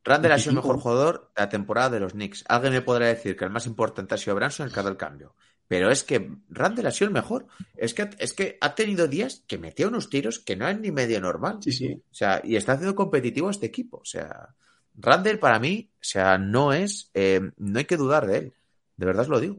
Randle 0.05 0.35
ha 0.35 0.39
sido 0.39 0.51
el 0.51 0.57
25. 0.57 0.63
mejor 0.63 0.83
jugador 0.83 1.33
de 1.35 1.43
la 1.43 1.49
temporada 1.49 1.91
de 1.91 2.01
los 2.01 2.13
Knicks. 2.13 2.45
Alguien 2.49 2.75
me 2.75 2.83
podrá 2.83 3.07
decir 3.07 3.37
que 3.37 3.45
el 3.45 3.51
más 3.51 3.67
importante 3.67 4.15
ha 4.15 4.19
sido 4.19 4.37
Branson, 4.37 4.67
el 4.67 4.73
que 4.73 4.81
ha 4.81 4.83
dado 4.83 4.93
el 4.93 4.99
cambio. 4.99 5.35
Pero 5.67 5.91
es 5.91 6.05
que 6.05 6.31
Randall 6.51 6.87
ha 6.87 6.91
sido 6.91 7.09
el 7.09 7.15
mejor. 7.15 7.47
Es 7.75 7.95
que, 7.95 8.11
es 8.19 8.35
que 8.35 8.59
ha 8.61 8.75
tenido 8.75 9.09
días 9.09 9.45
que 9.47 9.57
metía 9.57 9.89
unos 9.89 10.11
tiros 10.11 10.39
que 10.39 10.57
no 10.57 10.69
es 10.69 10.79
ni 10.79 10.91
medio 10.91 11.21
normal. 11.21 11.59
Sí, 11.63 11.73
sí. 11.73 11.93
O 11.95 12.15
sea, 12.15 12.43
y 12.45 12.57
está 12.57 12.73
haciendo 12.73 12.95
competitivo 12.95 13.49
a 13.49 13.51
este 13.51 13.67
equipo. 13.67 13.99
O 13.99 14.05
sea, 14.05 14.55
Randall 14.97 15.39
para 15.39 15.59
mí, 15.59 15.91
o 15.95 16.05
sea, 16.05 16.37
no 16.37 16.73
es, 16.73 17.11
eh, 17.15 17.41
no 17.57 17.79
hay 17.79 17.85
que 17.87 17.97
dudar 17.97 18.27
de 18.27 18.39
él. 18.39 18.55
De 18.97 19.07
verdad 19.07 19.23
os 19.23 19.29
lo 19.29 19.41
digo. 19.41 19.57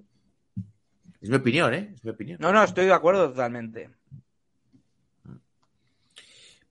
Es 1.20 1.30
mi 1.30 1.38
opinión, 1.38 1.74
¿eh? 1.74 1.92
Es 1.96 2.06
mi 2.06 2.12
opinión. 2.12 2.38
No, 2.40 2.54
no, 2.54 2.64
estoy 2.64 2.86
de 2.86 2.94
acuerdo 2.94 3.30
totalmente. 3.30 3.90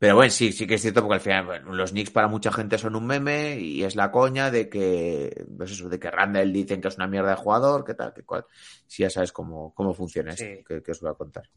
Pero 0.04 0.16
bueno, 0.16 0.30
sí, 0.30 0.52
sí 0.52 0.66
que 0.66 0.74
es 0.74 0.82
cierto 0.82 1.00
porque 1.00 1.14
al 1.14 1.20
final 1.22 1.46
bueno, 1.46 1.72
los 1.72 1.92
Knicks 1.92 2.10
para 2.10 2.28
mucha 2.28 2.52
gente 2.52 2.76
son 2.76 2.94
un 2.94 3.06
meme 3.06 3.58
y 3.58 3.84
es 3.84 3.96
la 3.96 4.10
coña 4.10 4.50
de 4.50 4.68
que, 4.68 5.46
pues 5.56 5.70
eso, 5.70 5.88
de 5.88 5.98
que 5.98 6.10
Randall 6.10 6.52
dicen 6.52 6.82
que 6.82 6.88
es 6.88 6.96
una 6.96 7.06
mierda 7.06 7.30
de 7.30 7.36
jugador, 7.36 7.86
que 7.86 7.94
tal, 7.94 8.12
que 8.12 8.22
cual. 8.22 8.44
Si 8.86 9.02
ya 9.02 9.08
sabes 9.08 9.32
cómo, 9.32 9.72
cómo 9.72 9.94
funciona 9.94 10.32
esto, 10.32 10.44
Sí. 10.44 10.62
que, 10.62 10.82
que 10.82 10.90
os 10.92 11.00
voy 11.00 11.10
a 11.10 11.14
contar. 11.14 11.48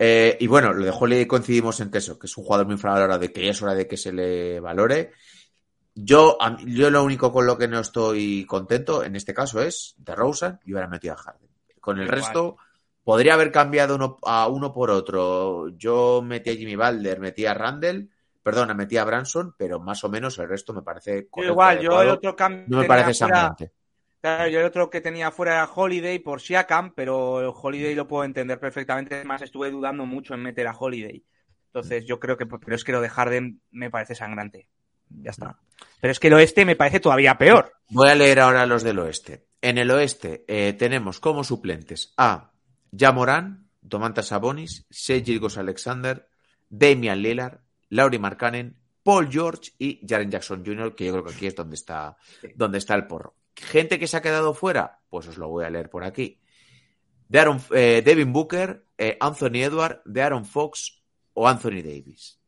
Eh, 0.00 0.36
y 0.40 0.48
bueno, 0.48 0.72
lo 0.72 0.84
de 0.84 0.90
Holiday 0.90 1.26
coincidimos 1.26 1.78
en 1.78 1.92
que 1.92 1.98
eso, 1.98 2.18
que 2.18 2.26
es 2.26 2.36
un 2.36 2.42
jugador 2.42 2.66
muy 2.66 2.74
infravalorado, 2.74 3.20
de 3.20 3.32
que 3.32 3.44
ya 3.44 3.52
es 3.52 3.62
hora 3.62 3.76
de 3.76 3.86
que 3.86 3.96
se 3.96 4.12
le 4.12 4.58
valore. 4.58 5.12
Yo, 5.94 6.36
mí- 6.58 6.74
yo 6.74 6.90
lo 6.90 7.04
único 7.04 7.30
con 7.32 7.46
lo 7.46 7.56
que 7.56 7.68
no 7.68 7.78
estoy 7.78 8.44
contento 8.46 9.04
en 9.04 9.14
este 9.14 9.32
caso 9.32 9.62
es 9.62 9.94
de 9.98 10.16
Rosen 10.16 10.58
y 10.64 10.72
hubiera 10.72 10.88
metido 10.88 11.14
a 11.14 11.18
Harden. 11.18 11.48
Con 11.80 11.98
el 11.98 12.06
Igual. 12.06 12.18
resto, 12.20 12.56
podría 13.04 13.34
haber 13.34 13.50
cambiado 13.50 13.94
uno, 13.96 14.18
a 14.22 14.48
uno 14.48 14.72
por 14.72 14.90
otro. 14.90 15.68
Yo 15.76 16.22
metí 16.22 16.50
a 16.50 16.54
Jimmy 16.54 16.76
Balder, 16.76 17.20
metí 17.20 17.46
a 17.46 17.54
Randall, 17.54 18.10
perdona, 18.42 18.74
metí 18.74 18.96
a 18.96 19.04
Branson, 19.04 19.54
pero 19.56 19.80
más 19.80 20.02
o 20.04 20.08
menos 20.08 20.38
el 20.38 20.48
resto 20.48 20.72
me 20.72 20.82
parece 20.82 21.28
correcto, 21.28 21.52
igual, 21.52 21.80
yo 21.80 22.02
el 22.02 22.08
otro 22.08 22.34
cambio 22.36 22.64
No 22.68 22.78
me 22.78 22.86
parece 22.86 23.14
sangrante. 23.14 23.72
Claro, 24.20 24.48
yo 24.48 24.60
el 24.60 24.66
otro 24.66 24.88
que 24.88 25.00
tenía 25.00 25.32
fuera 25.32 25.54
era 25.54 25.70
Holiday 25.72 26.20
por 26.20 26.40
Siakam, 26.40 26.94
pero 26.94 27.52
Holiday 27.52 27.96
lo 27.96 28.06
puedo 28.06 28.22
entender 28.22 28.60
perfectamente. 28.60 29.16
Además, 29.16 29.42
estuve 29.42 29.68
dudando 29.72 30.06
mucho 30.06 30.34
en 30.34 30.42
meter 30.44 30.68
a 30.68 30.76
Holiday. 30.78 31.24
Entonces, 31.66 32.04
yo 32.04 32.20
creo 32.20 32.36
que, 32.36 32.46
pero 32.46 32.76
es 32.76 32.84
que 32.84 32.92
lo 32.92 33.00
de 33.00 33.08
Harden 33.08 33.60
me 33.72 33.90
parece 33.90 34.14
sangrante. 34.14 34.68
Ya 35.08 35.32
está. 35.32 35.58
Pero 36.00 36.12
es 36.12 36.20
que 36.20 36.28
el 36.28 36.34
oeste 36.34 36.64
me 36.64 36.76
parece 36.76 37.00
todavía 37.00 37.36
peor. 37.36 37.72
Voy 37.88 38.10
a 38.10 38.14
leer 38.14 38.38
ahora 38.38 38.64
los 38.64 38.84
del 38.84 39.00
oeste. 39.00 39.46
En 39.60 39.76
el 39.76 39.90
oeste 39.90 40.44
eh, 40.46 40.72
tenemos 40.74 41.18
como 41.18 41.42
suplentes 41.42 42.14
a 42.16 42.51
Jamoran, 42.96 43.68
Domantas 43.80 44.28
Sabonis, 44.28 44.86
Shea 44.90 45.22
Gilgos 45.22 45.58
Alexander, 45.58 46.28
Damian 46.68 47.20
Lillard, 47.20 47.60
Laurie 47.88 48.18
Markkanen, 48.18 48.76
Paul 49.02 49.28
George 49.30 49.72
y 49.78 50.00
Jaren 50.06 50.30
Jackson 50.30 50.64
Jr., 50.64 50.94
que 50.94 51.06
yo 51.06 51.12
creo 51.12 51.24
que 51.24 51.34
aquí 51.34 51.46
es 51.46 51.56
donde 51.56 51.74
está, 51.74 52.16
donde 52.54 52.78
está 52.78 52.94
el 52.94 53.06
porro. 53.06 53.34
Gente 53.54 53.98
que 53.98 54.06
se 54.06 54.16
ha 54.16 54.22
quedado 54.22 54.54
fuera, 54.54 55.00
pues 55.10 55.26
os 55.28 55.36
lo 55.36 55.48
voy 55.48 55.64
a 55.64 55.70
leer 55.70 55.90
por 55.90 56.04
aquí. 56.04 56.40
De 57.28 57.38
Aaron, 57.40 57.60
eh, 57.72 58.02
Devin 58.04 58.32
Booker, 58.32 58.86
eh, 58.96 59.16
Anthony 59.20 59.62
Edward, 59.62 60.02
de 60.04 60.22
Aaron 60.22 60.44
Fox 60.44 61.02
o 61.34 61.48
Anthony 61.48 61.82
Davis. 61.82 62.38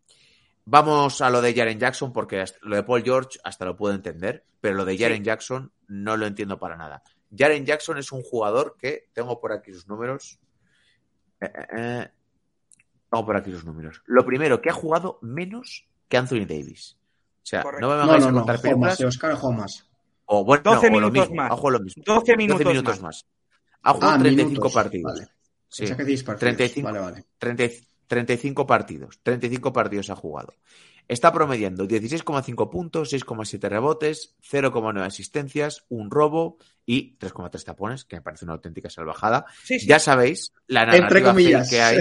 Vamos 0.66 1.20
a 1.20 1.28
lo 1.28 1.42
de 1.42 1.54
Jaren 1.54 1.78
Jackson, 1.78 2.12
porque 2.12 2.42
lo 2.62 2.76
de 2.76 2.82
Paul 2.82 3.02
George 3.02 3.38
hasta 3.44 3.64
lo 3.66 3.76
puedo 3.76 3.94
entender, 3.94 4.46
pero 4.60 4.74
lo 4.74 4.84
de 4.84 4.96
Jaren 4.96 5.24
Jackson 5.24 5.72
no 5.88 6.16
lo 6.16 6.26
entiendo 6.26 6.58
para 6.58 6.76
nada. 6.76 7.02
Jaren 7.36 7.64
Jackson 7.66 7.98
es 7.98 8.12
un 8.12 8.22
jugador 8.22 8.76
que, 8.78 9.08
tengo 9.12 9.40
por 9.40 9.52
aquí 9.52 9.72
sus 9.72 9.86
números. 9.88 10.38
Eh, 11.40 11.46
eh, 11.46 11.66
eh. 11.78 12.08
Tengo 13.10 13.26
por 13.26 13.36
aquí 13.36 13.50
sus 13.50 13.64
números. 13.64 14.02
Lo 14.06 14.24
primero, 14.24 14.60
que 14.60 14.70
ha 14.70 14.74
jugado 14.74 15.18
menos 15.22 15.86
que 16.08 16.16
Anthony 16.16 16.46
Davis. 16.46 16.96
O 16.98 17.46
sea, 17.46 17.62
Correcto. 17.62 17.86
no 17.86 17.92
me 17.92 17.96
No, 17.96 18.02
vengáis 18.06 18.22
no, 18.24 18.28
a 18.28 18.32
no. 18.32 18.38
contar 18.38 18.54
más, 18.56 18.62
películas. 18.62 18.98
de 18.98 19.06
Oscar 19.06 19.30
ha 19.32 19.36
jugado 19.36 19.60
más. 19.60 19.88
O 20.26 20.44
bueno, 20.44 20.62
12 20.64 20.90
no, 20.90 20.96
o 20.96 21.00
minutos 21.00 21.28
mismo, 21.28 21.34
más. 21.36 21.52
Ha 21.52 21.56
jugado 21.56 21.78
lo 21.78 21.84
mismo. 21.84 22.02
12 22.06 22.36
minutos, 22.36 22.58
12 22.64 22.70
minutos 22.72 22.94
más. 23.02 23.02
más. 23.02 23.26
Ha 23.82 23.92
jugado 23.92 24.12
Ah, 24.14 24.18
35 24.18 24.48
minutos. 24.50 24.72
partidos. 24.72 25.12
Vale. 25.12 25.28
Sí. 25.68 25.84
Que 25.94 26.04
10 26.04 26.24
partidos. 26.24 26.56
35. 26.56 26.86
Vale, 26.86 26.98
vale. 27.00 27.24
30 27.38 27.64
35 28.06 28.66
partidos. 28.66 29.18
35 29.22 29.72
partidos 29.72 30.10
ha 30.10 30.16
jugado. 30.16 30.54
Está 31.06 31.32
promediando 31.32 31.86
16,5 31.86 32.70
puntos, 32.70 33.12
6,7 33.12 33.68
rebotes, 33.68 34.36
0,9 34.42 35.04
asistencias, 35.04 35.84
un 35.88 36.10
robo 36.10 36.56
y 36.86 37.18
3,3 37.18 37.64
tapones, 37.64 38.04
que 38.04 38.16
me 38.16 38.22
parece 38.22 38.44
una 38.44 38.54
auténtica 38.54 38.88
salvajada. 38.88 39.44
Sí, 39.62 39.78
sí. 39.78 39.86
Ya 39.86 39.98
sabéis 39.98 40.52
la 40.66 40.86
narrativa 40.86 41.62
que 41.68 41.82
hay, 41.82 41.98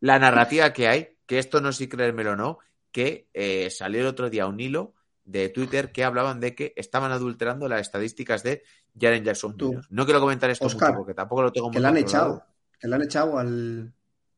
la 0.00 0.18
narrativa 0.18 0.72
que 0.72 0.88
hay, 0.88 1.16
que 1.26 1.38
esto 1.38 1.60
no 1.60 1.72
sé 1.72 1.84
si 1.84 1.88
creérmelo 1.88 2.32
o 2.32 2.36
no, 2.36 2.58
que 2.92 3.28
eh, 3.34 3.68
salió 3.70 4.00
el 4.00 4.06
otro 4.06 4.30
día 4.30 4.46
un 4.46 4.60
hilo 4.60 4.94
de 5.24 5.48
Twitter 5.48 5.92
que 5.92 6.04
hablaban 6.04 6.40
de 6.40 6.54
que 6.54 6.72
estaban 6.76 7.12
adulterando 7.12 7.68
las 7.68 7.80
estadísticas 7.80 8.42
de 8.42 8.62
Jaren 8.98 9.24
Jackson 9.24 9.56
Tú. 9.56 9.80
No 9.90 10.04
quiero 10.04 10.20
comentar 10.20 10.48
esto 10.50 10.66
Oscar, 10.66 10.90
mucho 10.90 10.98
porque 11.00 11.14
tampoco 11.14 11.42
lo 11.42 11.52
tengo 11.52 11.66
muy 11.66 11.74
Que 11.74 11.80
le 11.80 11.88
han 11.88 11.96
echado. 11.96 12.44
Que 12.78 12.88
le 12.88 12.94
han 12.94 13.02
echado 13.02 13.38
al, 13.38 13.92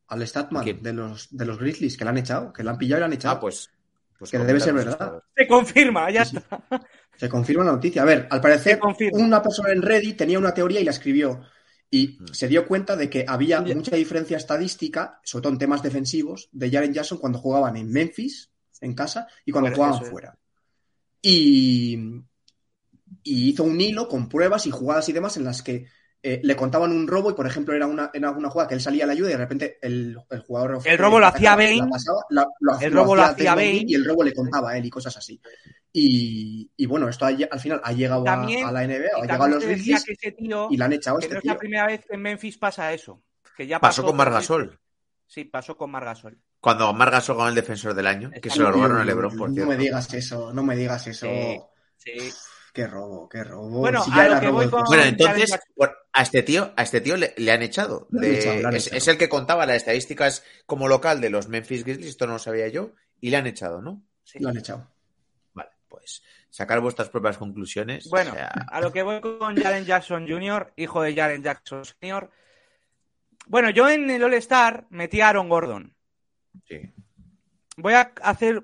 al 0.08 0.26
Statman 0.26 0.64
de 0.64 0.92
los, 0.92 1.28
de 1.30 1.44
los 1.44 1.58
Grizzlies. 1.58 1.96
Que 1.96 2.04
le 2.04 2.10
han 2.10 2.18
echado. 2.18 2.52
Que 2.52 2.64
le 2.64 2.70
han 2.70 2.78
pillado 2.78 2.98
y 2.98 3.02
le 3.02 3.04
han 3.04 3.12
echado. 3.12 3.36
Ah, 3.36 3.40
pues. 3.40 3.70
Pues 4.18 4.30
Que 4.30 4.38
debe 4.38 4.60
ser 4.60 4.74
verdad. 4.74 5.22
Se 5.36 5.46
confirma, 5.46 6.10
ya 6.10 6.24
Sí, 6.24 6.32
sí. 6.32 6.36
está. 6.38 6.60
Se 7.16 7.28
confirma 7.28 7.64
la 7.64 7.72
noticia. 7.72 8.02
A 8.02 8.04
ver, 8.04 8.26
al 8.30 8.40
parecer, 8.40 8.78
una 9.12 9.42
persona 9.42 9.72
en 9.72 9.82
Reddit 9.82 10.16
tenía 10.18 10.38
una 10.38 10.52
teoría 10.54 10.80
y 10.80 10.84
la 10.84 10.90
escribió. 10.90 11.40
Y 11.90 12.18
Mm. 12.20 12.26
se 12.32 12.48
dio 12.48 12.66
cuenta 12.66 12.96
de 12.96 13.08
que 13.08 13.24
había 13.26 13.60
mucha 13.62 13.96
diferencia 13.96 14.36
estadística, 14.36 15.20
sobre 15.24 15.42
todo 15.44 15.52
en 15.54 15.58
temas 15.58 15.82
defensivos, 15.82 16.48
de 16.52 16.70
Jaren 16.70 16.92
Jackson 16.92 17.18
cuando 17.18 17.38
jugaban 17.38 17.76
en 17.76 17.90
Memphis, 17.90 18.50
en 18.80 18.94
casa, 18.94 19.26
y 19.44 19.52
cuando 19.52 19.72
jugaban 19.72 19.94
eso 20.02 20.04
fuera. 20.10 20.38
Y, 21.22 21.96
y 23.22 23.48
hizo 23.50 23.64
un 23.64 23.80
hilo 23.80 24.06
con 24.08 24.28
pruebas 24.28 24.66
y 24.66 24.70
jugadas 24.70 25.08
y 25.08 25.12
demás 25.12 25.36
en 25.36 25.44
las 25.44 25.62
que 25.62 25.86
eh, 26.22 26.40
le 26.42 26.56
contaban 26.56 26.90
un 26.92 27.06
robo 27.06 27.30
y, 27.30 27.34
por 27.34 27.46
ejemplo, 27.46 27.74
era 27.74 27.86
una, 27.86 28.10
era 28.12 28.30
una 28.30 28.50
jugada 28.50 28.68
que 28.68 28.74
él 28.74 28.80
salía 28.80 29.04
a 29.04 29.06
la 29.06 29.12
ayuda 29.12 29.28
y 29.28 29.32
de 29.32 29.38
repente 29.38 29.78
el, 29.80 30.16
el 30.30 30.40
jugador... 30.40 30.78
El 30.84 30.98
robo 30.98 31.20
lo 31.20 31.26
hacía 31.26 31.54
Bane. 31.54 31.80
la 32.30 32.46
la- 32.60 32.78
El 32.80 32.92
robo 32.92 33.14
lo 33.16 33.22
hacía 33.22 33.54
Bane. 33.54 33.84
Y 33.86 33.94
el 33.94 34.04
robo 34.04 34.22
le 34.24 34.32
contaba 34.34 34.70
a 34.72 34.78
él 34.78 34.84
y 34.84 34.90
cosas 34.90 35.16
así. 35.16 35.40
Y, 35.92 36.70
y 36.76 36.86
bueno, 36.86 37.08
esto 37.08 37.24
ha 37.24 37.28
al 37.28 37.60
final 37.60 37.80
ha 37.82 37.92
llegado 37.92 38.22
a, 38.22 38.24
También- 38.24 38.66
a 38.66 38.72
la 38.72 38.82
NBA, 38.86 38.94
ha 39.14 39.18
Y 39.18 39.22
llegado 39.22 39.44
a 39.44 39.48
los 39.48 39.64
Grizzlies 39.64 40.04
y 40.70 40.76
le 40.76 40.84
han 40.84 40.92
echado 40.92 41.18
que 41.18 41.24
este 41.26 41.34
no 41.34 41.38
es 41.38 41.42
tío. 41.42 41.52
la 41.52 41.58
primera 41.58 41.86
vez 41.86 42.00
que 42.04 42.14
en 42.14 42.22
Memphis 42.22 42.58
pasa 42.58 42.92
eso. 42.92 43.22
Que 43.56 43.66
ya 43.66 43.80
Pasó 43.80 44.04
con 44.04 44.16
Margasol. 44.16 44.78
Sí, 45.26 45.44
pasó 45.44 45.76
con 45.76 45.90
Margasol. 45.90 46.38
Cuando 46.60 46.92
Margasol 46.92 47.36
ganó 47.36 47.48
el 47.48 47.54
defensor 47.54 47.94
del 47.94 48.06
año, 48.06 48.30
que 48.42 48.50
se 48.50 48.58
lo 48.60 48.70
robaron 48.72 48.98
a 48.98 49.04
Lebron, 49.04 49.36
por 49.36 49.48
no 49.48 49.54
cierto. 49.54 49.70
me 49.70 49.76
digas 49.76 50.12
eso, 50.14 50.52
no 50.52 50.62
me 50.62 50.74
digas 50.76 51.06
eso. 51.06 51.26
Sí, 51.26 51.60
sí. 51.96 52.32
Qué 52.78 52.86
robo, 52.86 53.28
qué 53.28 53.42
robo. 53.42 53.80
Bueno, 53.80 54.04
Si 54.04 54.12
a 54.12 54.14
ya 54.14 54.22
lo 54.22 54.30
era 54.30 54.40
que 54.40 54.46
robo 54.46 54.58
voy 54.58 54.70
con-. 54.70 54.84
Bueno, 54.84 55.02
entonces, 55.02 55.58
a 56.12 56.22
este 56.22 56.42
tío, 56.44 56.72
a 56.76 56.82
este 56.84 57.00
tío 57.00 57.16
le, 57.16 57.34
le 57.36 57.50
han 57.50 57.62
echado. 57.62 58.06
Le 58.12 58.18
han 58.28 58.32
De- 58.32 58.38
echado, 58.38 58.54
le 58.60 58.66
han 58.68 58.76
es, 58.76 58.86
echado. 58.86 58.98
es 58.98 59.08
el 59.08 59.18
que 59.18 59.28
contaba 59.28 59.66
las 59.66 59.78
estadísticas 59.78 60.44
como 60.64 60.86
local 60.86 61.20
de 61.20 61.28
los 61.30 61.48
Memphis 61.48 61.82
Grizzlies, 61.82 62.10
esto 62.10 62.28
no 62.28 62.34
lo 62.34 62.38
sabía 62.38 62.68
yo, 62.68 62.92
y 63.20 63.30
le 63.30 63.36
han 63.36 63.48
echado, 63.48 63.82
¿no? 63.82 64.00
sí. 64.22 64.38
Lo 64.38 64.50
han 64.50 64.58
echado. 64.58 64.88
Vale, 65.54 65.70
pues 65.88 66.22
sacar 66.50 66.80
vuestras 66.80 67.08
propias 67.08 67.36
conclusiones. 67.36 68.08
Bueno, 68.10 68.30
o 68.30 68.34
sea, 68.34 68.46
a 68.46 68.80
lo 68.80 68.92
que 68.92 69.02
voy 69.02 69.20
con 69.20 69.56
Jaren 69.56 69.84
Jackson 69.84 70.28
Jr., 70.28 70.72
hijo 70.76 71.02
de 71.02 71.16
Jaren 71.16 71.42
Jackson 71.42 71.84
Sr. 71.84 72.30
Bueno, 73.48 73.70
yo 73.70 73.88
en 73.88 74.08
el 74.08 74.22
All-Star 74.22 74.86
metí 74.90 75.20
a 75.20 75.30
Aaron 75.30 75.48
Gordon. 75.48 75.96
sí. 76.68 76.80
Voy 77.76 77.94
a 77.94 78.12
hacer 78.22 78.62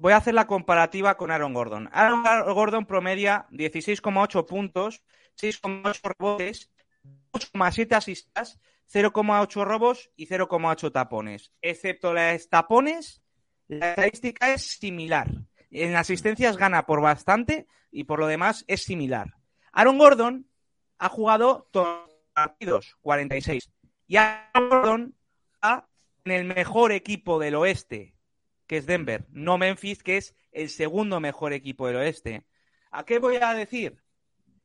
voy 0.00 0.14
a 0.14 0.16
hacer 0.16 0.34
la 0.34 0.46
comparativa 0.46 1.16
con 1.16 1.30
Aaron 1.30 1.52
Gordon. 1.52 1.90
Aaron 1.92 2.24
Gordon 2.54 2.86
promedia 2.86 3.46
16,8 3.50 4.46
puntos, 4.46 5.02
6,8 5.38 6.14
rebotes, 6.18 6.70
2,7 7.32 7.96
asistas, 7.96 8.58
0,8 8.90 9.64
robos 9.64 10.10
y 10.16 10.26
0,8 10.26 10.90
tapones. 10.90 11.52
Excepto 11.60 12.14
las 12.14 12.48
tapones, 12.48 13.22
la 13.68 13.90
estadística 13.90 14.52
es 14.52 14.62
similar. 14.62 15.28
En 15.70 15.94
asistencias 15.94 16.56
gana 16.56 16.86
por 16.86 17.02
bastante 17.02 17.68
y 17.92 18.04
por 18.04 18.18
lo 18.20 18.26
demás 18.26 18.64
es 18.68 18.82
similar. 18.82 19.36
Aaron 19.70 19.98
Gordon 19.98 20.46
ha 20.98 21.08
jugado 21.10 21.68
partidos, 22.32 22.96
46. 23.02 23.70
Y 24.06 24.16
Aaron 24.16 24.70
Gordon 24.70 25.14
está 25.54 25.88
en 26.24 26.32
el 26.32 26.44
mejor 26.46 26.90
equipo 26.90 27.38
del 27.38 27.54
oeste, 27.54 28.14
que 28.70 28.76
es 28.76 28.86
Denver, 28.86 29.26
no 29.32 29.58
Memphis, 29.58 30.00
que 30.00 30.16
es 30.16 30.36
el 30.52 30.68
segundo 30.68 31.18
mejor 31.18 31.52
equipo 31.52 31.88
del 31.88 31.96
oeste. 31.96 32.46
¿A 32.92 33.04
qué 33.04 33.18
voy 33.18 33.34
a 33.34 33.52
decir? 33.52 34.00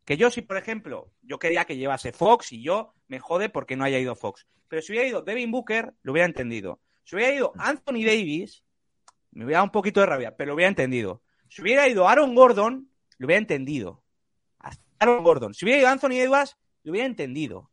Que 0.06 0.16
yo, 0.16 0.30
si 0.30 0.44
por 0.44 0.58
ejemplo, 0.58 1.12
yo 1.24 1.40
quería 1.40 1.66
que 1.66 1.76
llevase 1.76 2.12
Fox 2.12 2.52
y 2.52 2.62
yo 2.62 2.94
me 3.08 3.18
jode 3.18 3.50
porque 3.50 3.76
no 3.76 3.84
haya 3.84 3.98
ido 3.98 4.16
Fox. 4.16 4.46
Pero 4.68 4.84
si 4.84 4.92
hubiera 4.92 5.08
ido 5.08 5.24
Devin 5.24 5.50
Booker, 5.50 5.96
lo 6.04 6.12
hubiera 6.12 6.28
entendido. 6.28 6.80
Si 7.04 7.16
hubiera 7.16 7.34
ido 7.34 7.54
Anthony 7.58 8.06
Davis, 8.06 8.64
me 9.32 9.46
hubiera 9.46 9.58
dado 9.58 9.66
un 9.66 9.72
poquito 9.72 10.02
de 10.02 10.06
rabia, 10.06 10.38
pero 10.38 10.50
lo 10.50 10.54
hubiera 10.54 10.70
entendido. 10.70 11.24
Si 11.50 11.64
hubiera 11.64 11.88
ido 11.88 12.08
Aaron 12.08 12.36
Gordon, 12.36 12.88
lo 13.18 13.26
hubiera 13.26 13.40
entendido. 13.40 14.04
Hasta 14.60 14.84
Aaron 15.00 15.24
Gordon. 15.24 15.56
Si 15.56 15.66
hubiera 15.66 15.80
ido 15.80 15.90
Anthony 15.90 16.20
Edwards, 16.20 16.56
lo 16.84 16.92
hubiera 16.92 17.08
entendido. 17.08 17.72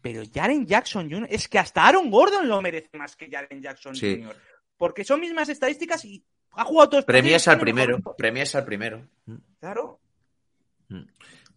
Pero 0.00 0.22
Jaren 0.32 0.64
Jackson 0.66 1.10
Jr. 1.10 1.28
es 1.30 1.48
que 1.48 1.58
hasta 1.58 1.86
Aaron 1.86 2.10
Gordon 2.10 2.48
lo 2.48 2.62
merece 2.62 2.96
más 2.96 3.14
que 3.14 3.28
Jaren 3.28 3.60
Jackson 3.60 3.94
Sí. 3.94 4.22
Jr. 4.22 4.34
Porque 4.78 5.04
son 5.04 5.20
mismas 5.20 5.50
estadísticas 5.50 6.04
y 6.06 6.24
ha 6.52 6.64
jugado 6.64 6.88
todos 6.88 6.98
los 7.00 7.04
Premias 7.04 7.46
al 7.48 7.60
primero, 7.60 7.98
premias 8.16 8.54
al 8.54 8.64
primero. 8.64 9.06
Claro. 9.60 10.00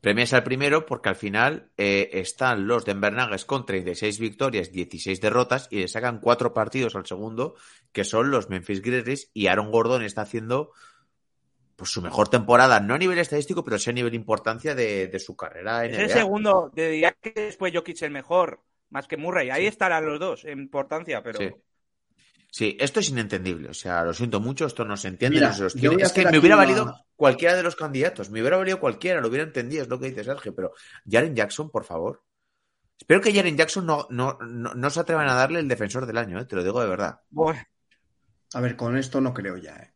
Premias 0.01 0.33
al 0.33 0.43
primero 0.43 0.85
porque 0.87 1.09
al 1.09 1.15
final 1.15 1.69
eh, 1.77 2.09
están 2.13 2.67
los 2.67 2.85
Denver 2.85 3.13
Nuggets 3.13 3.45
con 3.45 3.65
36 3.65 4.19
victorias, 4.19 4.71
16 4.71 5.21
derrotas 5.21 5.67
y 5.69 5.79
le 5.79 5.87
sacan 5.87 6.19
cuatro 6.19 6.53
partidos 6.53 6.95
al 6.95 7.05
segundo, 7.05 7.55
que 7.91 8.03
son 8.03 8.31
los 8.31 8.49
Memphis 8.49 8.81
Grizzlies 8.81 9.29
y 9.33 9.45
Aaron 9.47 9.69
Gordon 9.71 10.01
está 10.03 10.23
haciendo 10.23 10.71
pues 11.75 11.91
su 11.91 12.01
mejor 12.01 12.29
temporada, 12.29 12.79
no 12.79 12.95
a 12.95 12.97
nivel 12.97 13.19
estadístico, 13.19 13.63
pero 13.63 13.77
sí 13.77 13.91
a 13.91 13.93
nivel 13.93 14.13
importancia 14.15 14.73
de, 14.75 15.07
de 15.07 15.19
su 15.19 15.35
carrera 15.35 15.85
en 15.85 15.93
Es 15.93 15.99
el 15.99 16.09
segundo, 16.09 16.71
diría 16.75 17.15
que 17.19 17.31
después 17.31 17.71
Jokic 17.73 18.01
el 18.01 18.11
mejor, 18.11 18.59
más 18.89 19.07
que 19.07 19.17
Murray. 19.17 19.49
Ahí 19.51 19.61
Sí. 19.61 19.67
estarán 19.67 20.05
los 20.05 20.19
dos 20.19 20.45
en 20.45 20.59
importancia, 20.59 21.21
pero... 21.23 21.39
Sí. 21.39 21.49
Sí, 22.53 22.75
esto 22.81 22.99
es 22.99 23.07
inentendible. 23.09 23.69
O 23.69 23.73
sea, 23.73 24.03
lo 24.03 24.13
siento 24.13 24.39
mucho, 24.41 24.65
esto 24.65 24.83
no 24.83 24.97
se 24.97 25.07
entiende, 25.07 25.37
Mira, 25.37 25.47
no 25.49 25.55
se 25.55 25.63
los 25.63 25.73
tiene. 25.73 26.03
Es 26.03 26.11
que 26.11 26.25
me 26.25 26.37
hubiera 26.37 26.57
una- 26.57 26.65
valido 26.65 27.05
cualquiera 27.15 27.55
de 27.55 27.63
los 27.63 27.75
candidatos, 27.77 28.29
me 28.29 28.41
hubiera 28.41 28.57
valido 28.57 28.79
cualquiera, 28.79 29.21
lo 29.21 29.29
hubiera 29.29 29.45
entendido, 29.45 29.83
es 29.83 29.87
lo 29.87 29.97
que 29.99 30.09
dice 30.09 30.23
Sergio, 30.25 30.53
pero 30.53 30.73
Jaren 31.09 31.33
Jackson, 31.35 31.69
por 31.71 31.85
favor. 31.85 32.23
Espero 32.99 33.21
que 33.21 33.33
Jaren 33.33 33.55
Jackson 33.57 33.85
no, 33.85 34.05
no, 34.09 34.37
no, 34.41 34.73
no 34.73 34.89
se 34.89 34.99
atrevan 34.99 35.29
a 35.29 35.33
darle 35.33 35.59
el 35.59 35.67
defensor 35.67 36.05
del 36.05 36.17
año, 36.17 36.39
eh, 36.39 36.45
te 36.45 36.55
lo 36.57 36.63
digo 36.63 36.81
de 36.81 36.89
verdad. 36.89 37.21
Buah, 37.29 37.55
A 38.53 38.59
ver, 38.61 38.75
con 38.75 38.97
esto 38.97 39.21
no 39.21 39.33
creo 39.33 39.55
ya, 39.57 39.75
¿eh? 39.77 39.93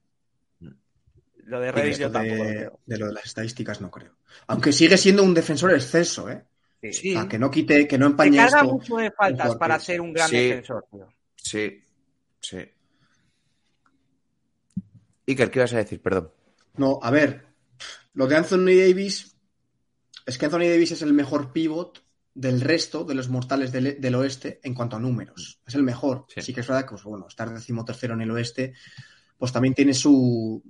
lo 1.48 1.60
de 1.60 1.94
yo 1.94 2.10
tampoco 2.12 2.36
lo 2.38 2.44
de, 2.46 2.56
creo. 2.56 2.80
de 2.86 2.98
lo 2.98 3.06
de 3.08 3.14
las 3.14 3.26
estadísticas 3.26 3.80
no 3.82 3.92
creo. 3.92 4.16
Aunque 4.48 4.72
sigue 4.72 4.98
siendo 4.98 5.24
un 5.24 5.34
defensor 5.34 5.74
exceso, 5.74 6.30
¿eh? 6.30 6.44
Sí. 6.92 7.16
O 7.16 7.20
sea, 7.20 7.28
que 7.30 7.38
no 7.38 7.52
quite, 7.52 7.88
que 7.88 7.98
no 7.98 8.08
empañe 8.08 8.38
carga 8.38 8.62
esto. 8.62 8.74
mucho 8.74 8.96
de 8.98 9.12
faltas 9.12 9.56
para 9.56 9.80
ser 9.80 10.02
un 10.02 10.14
gran 10.14 10.30
Sí. 10.30 10.38
defensor, 10.38 10.86
tío. 10.92 11.08
sí, 11.36 11.84
sí. 12.48 12.58
Iker, 15.28 15.52
¿qué 15.52 15.60
ibas 15.60 15.74
a 15.74 15.78
decir? 15.78 16.02
Perdón. 16.02 16.32
No, 16.78 17.00
a 17.02 17.10
ver, 17.10 17.48
lo 18.14 18.28
de 18.28 18.36
Anthony 18.36 18.76
Davis 18.78 19.36
es 20.26 20.38
que 20.38 20.46
Anthony 20.46 20.70
Davis 20.70 20.92
es 20.92 21.02
el 21.02 21.14
mejor 21.14 21.52
pivot 21.52 22.04
del 22.34 22.62
resto 22.62 23.04
de 23.06 23.16
los 23.16 23.30
mortales 23.30 23.72
del, 23.72 24.00
del 24.00 24.16
oeste 24.16 24.60
en 24.64 24.74
cuanto 24.74 24.98
a 24.98 25.00
números. 25.00 25.62
Es 25.66 25.76
el 25.76 25.84
mejor. 25.84 26.26
Sí. 26.28 26.42
Sí, 26.42 26.54
que 26.54 26.62
es 26.62 26.68
verdad 26.68 26.84
que, 26.84 26.92
pues, 26.92 27.04
bueno, 27.04 27.28
estar 27.28 27.52
decimotercero 27.52 28.14
en 28.14 28.22
el 28.22 28.32
oeste, 28.32 28.74
pues 29.38 29.52
también 29.52 29.74
tiene 29.74 29.94
su 29.94 30.62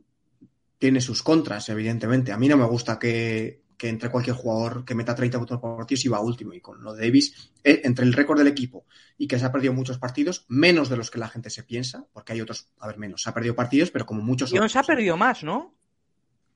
tiene 0.78 1.02
sus 1.02 1.24
contras, 1.24 1.70
evidentemente. 1.70 2.32
A 2.32 2.38
mí 2.38 2.48
no 2.48 2.58
me 2.58 2.66
gusta 2.66 3.00
que, 3.00 3.65
que 3.78 3.90
entre 3.90 4.10
cualquier 4.10 4.36
jugador 4.36 4.86
que 4.86 4.96
meta 4.96 5.16
30 5.16 5.38
puntos 5.38 5.60
por 5.60 5.78
partido 5.78 6.00
si 6.00 6.08
va 6.08 6.20
último. 6.20 6.54
Y 6.54 6.62
con 6.62 6.84
lo 6.84 6.94
de 6.94 7.06
Davis, 7.06 7.52
eh, 7.64 7.82
entre 7.84 8.06
el 8.06 8.14
récord 8.14 8.38
del 8.38 8.48
equipo 8.48 8.86
y 9.18 9.28
que 9.28 9.40
se 9.40 9.46
ha 9.46 9.52
perdido 9.52 9.74
muchos 9.74 9.98
partidos, 9.98 10.46
menos 10.48 10.90
de 10.90 10.98
los 10.98 11.12
que 11.12 11.20
la 11.20 11.28
gente 11.28 11.50
se 11.50 11.64
piensa, 11.64 12.06
porque 12.14 12.34
hay 12.34 12.42
otros, 12.42 12.68
a 12.80 12.88
ver, 12.88 12.98
menos. 12.98 13.24
Se 13.24 13.30
ha 13.30 13.34
perdido 13.34 13.56
partidos, 13.56 13.92
pero 13.92 14.06
como 14.06 14.22
muchos 14.22 14.52
Y 14.54 14.70
se 14.70 14.80
ha 14.80 14.84
perdido 14.84 15.18
más, 15.18 15.44
¿no? 15.44 15.76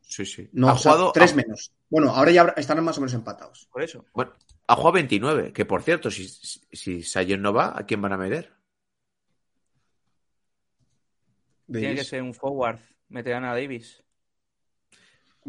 Sí, 0.01 0.25
sí. 0.25 0.49
No, 0.53 0.69
ha 0.69 0.73
o 0.73 0.77
sea, 0.77 0.93
jugado 0.93 1.11
tres 1.11 1.35
menos. 1.35 1.71
Bueno, 1.89 2.09
ahora 2.09 2.31
ya 2.31 2.53
estarán 2.57 2.83
más 2.83 2.97
o 2.97 3.01
menos 3.01 3.13
empatados. 3.13 3.67
Por 3.71 3.83
eso. 3.83 4.05
Bueno, 4.13 4.33
ha 4.67 4.75
jugado 4.75 4.93
29, 4.93 5.53
que 5.53 5.65
por 5.65 5.83
cierto, 5.83 6.09
si, 6.09 6.27
si, 6.27 7.37
no 7.37 7.53
va, 7.53 7.77
¿a 7.77 7.85
quién 7.85 8.01
van 8.01 8.13
a 8.13 8.17
meter? 8.17 8.51
Davis. 11.67 11.81
Tiene 11.81 11.95
que 11.95 12.03
ser 12.03 12.23
un 12.23 12.33
forward. 12.33 12.79
Meterán 13.09 13.45
a 13.45 13.53
Davis. 13.53 14.03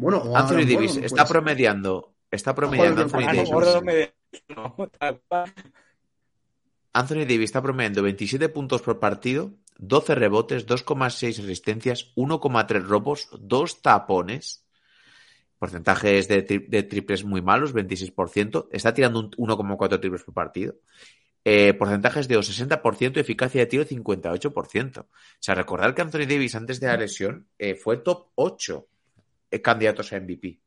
Bueno, 0.01 0.17
o 0.19 0.35
Anthony 0.35 0.55
Aaron 0.61 0.69
Davis 0.73 0.97
está 0.97 1.25
promediando, 1.25 2.13
está 2.29 2.55
promediando 2.55 3.07
Joder, 3.07 3.21
Anthony 3.23 3.35
Davis. 3.35 3.49
Anthony 6.93 7.19
Davis 7.25 7.41
está 7.43 7.61
promediando 7.61 8.01
27 8.03 8.49
puntos 8.49 8.81
por 8.81 8.99
partido, 8.99 9.51
12 9.77 10.15
rebotes, 10.15 10.67
2,6 10.67 11.39
asistencias, 11.43 12.11
1,3 12.15 12.81
robos, 12.83 13.29
2 13.39 13.81
tapones. 13.81 14.65
Porcentajes 15.57 16.27
de, 16.27 16.45
tri- 16.45 16.67
de 16.67 16.81
triples 16.83 17.23
muy 17.23 17.41
malos, 17.43 17.73
26%. 17.75 18.67
Está 18.71 18.93
tirando 18.93 19.19
un 19.19 19.29
1,4 19.31 19.99
triples 19.99 20.23
por 20.23 20.33
partido. 20.33 20.75
Eh, 21.45 21.73
porcentajes 21.75 22.27
de 22.27 22.37
60%, 22.37 23.17
eficacia 23.17 23.61
de 23.61 23.65
tiro 23.67 23.85
58%. 23.85 24.99
O 25.01 25.07
sea, 25.39 25.55
recordar 25.55 25.93
que 25.93 26.01
Anthony 26.01 26.25
Davis 26.27 26.55
antes 26.55 26.79
de 26.79 26.87
la 26.87 26.97
lesión 26.97 27.47
eh, 27.59 27.75
fue 27.75 27.97
top 27.97 28.29
8 28.35 28.87
eh, 28.87 28.90
candidatos 29.59 30.13
a 30.13 30.19
MVP. 30.19 30.59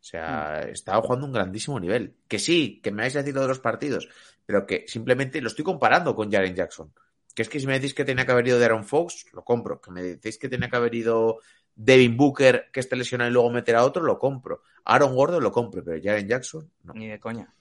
O 0.00 0.04
sea, 0.04 0.62
estaba 0.62 1.02
jugando 1.02 1.26
un 1.26 1.32
grandísimo 1.32 1.80
nivel. 1.80 2.16
Que 2.28 2.38
sí, 2.38 2.80
que 2.82 2.92
me 2.92 3.08
decir 3.10 3.34
lo 3.34 3.42
de 3.42 3.48
los 3.48 3.58
partidos, 3.58 4.08
pero 4.46 4.66
que 4.66 4.84
simplemente 4.86 5.40
lo 5.40 5.48
estoy 5.48 5.64
comparando 5.64 6.14
con 6.14 6.30
Jaren 6.30 6.54
Jackson. 6.54 6.92
Que 7.34 7.42
es 7.42 7.48
que 7.48 7.60
si 7.60 7.66
me 7.66 7.74
decís 7.74 7.94
que 7.94 8.04
tenía 8.04 8.24
que 8.24 8.32
haber 8.32 8.48
ido 8.48 8.58
de 8.58 8.64
Aaron 8.64 8.84
Fox, 8.84 9.26
lo 9.32 9.44
compro. 9.44 9.80
Que 9.80 9.90
me 9.90 10.02
decís 10.02 10.38
que 10.38 10.48
tenía 10.48 10.68
que 10.68 10.76
haber 10.76 10.94
ido 10.94 11.40
Devin 11.74 12.16
Booker, 12.16 12.68
que 12.72 12.80
esté 12.80 12.96
lesionado 12.96 13.30
y 13.30 13.32
luego 13.32 13.50
meter 13.50 13.76
a 13.76 13.84
otro, 13.84 14.02
lo 14.02 14.18
compro. 14.18 14.62
Aaron 14.84 15.14
Gordon 15.14 15.42
lo 15.42 15.52
compro, 15.52 15.82
pero 15.84 16.00
Jaren 16.02 16.28
Jackson, 16.28 16.70
no. 16.84 16.94
Ni 16.94 17.08
de 17.08 17.18
coña. 17.18 17.52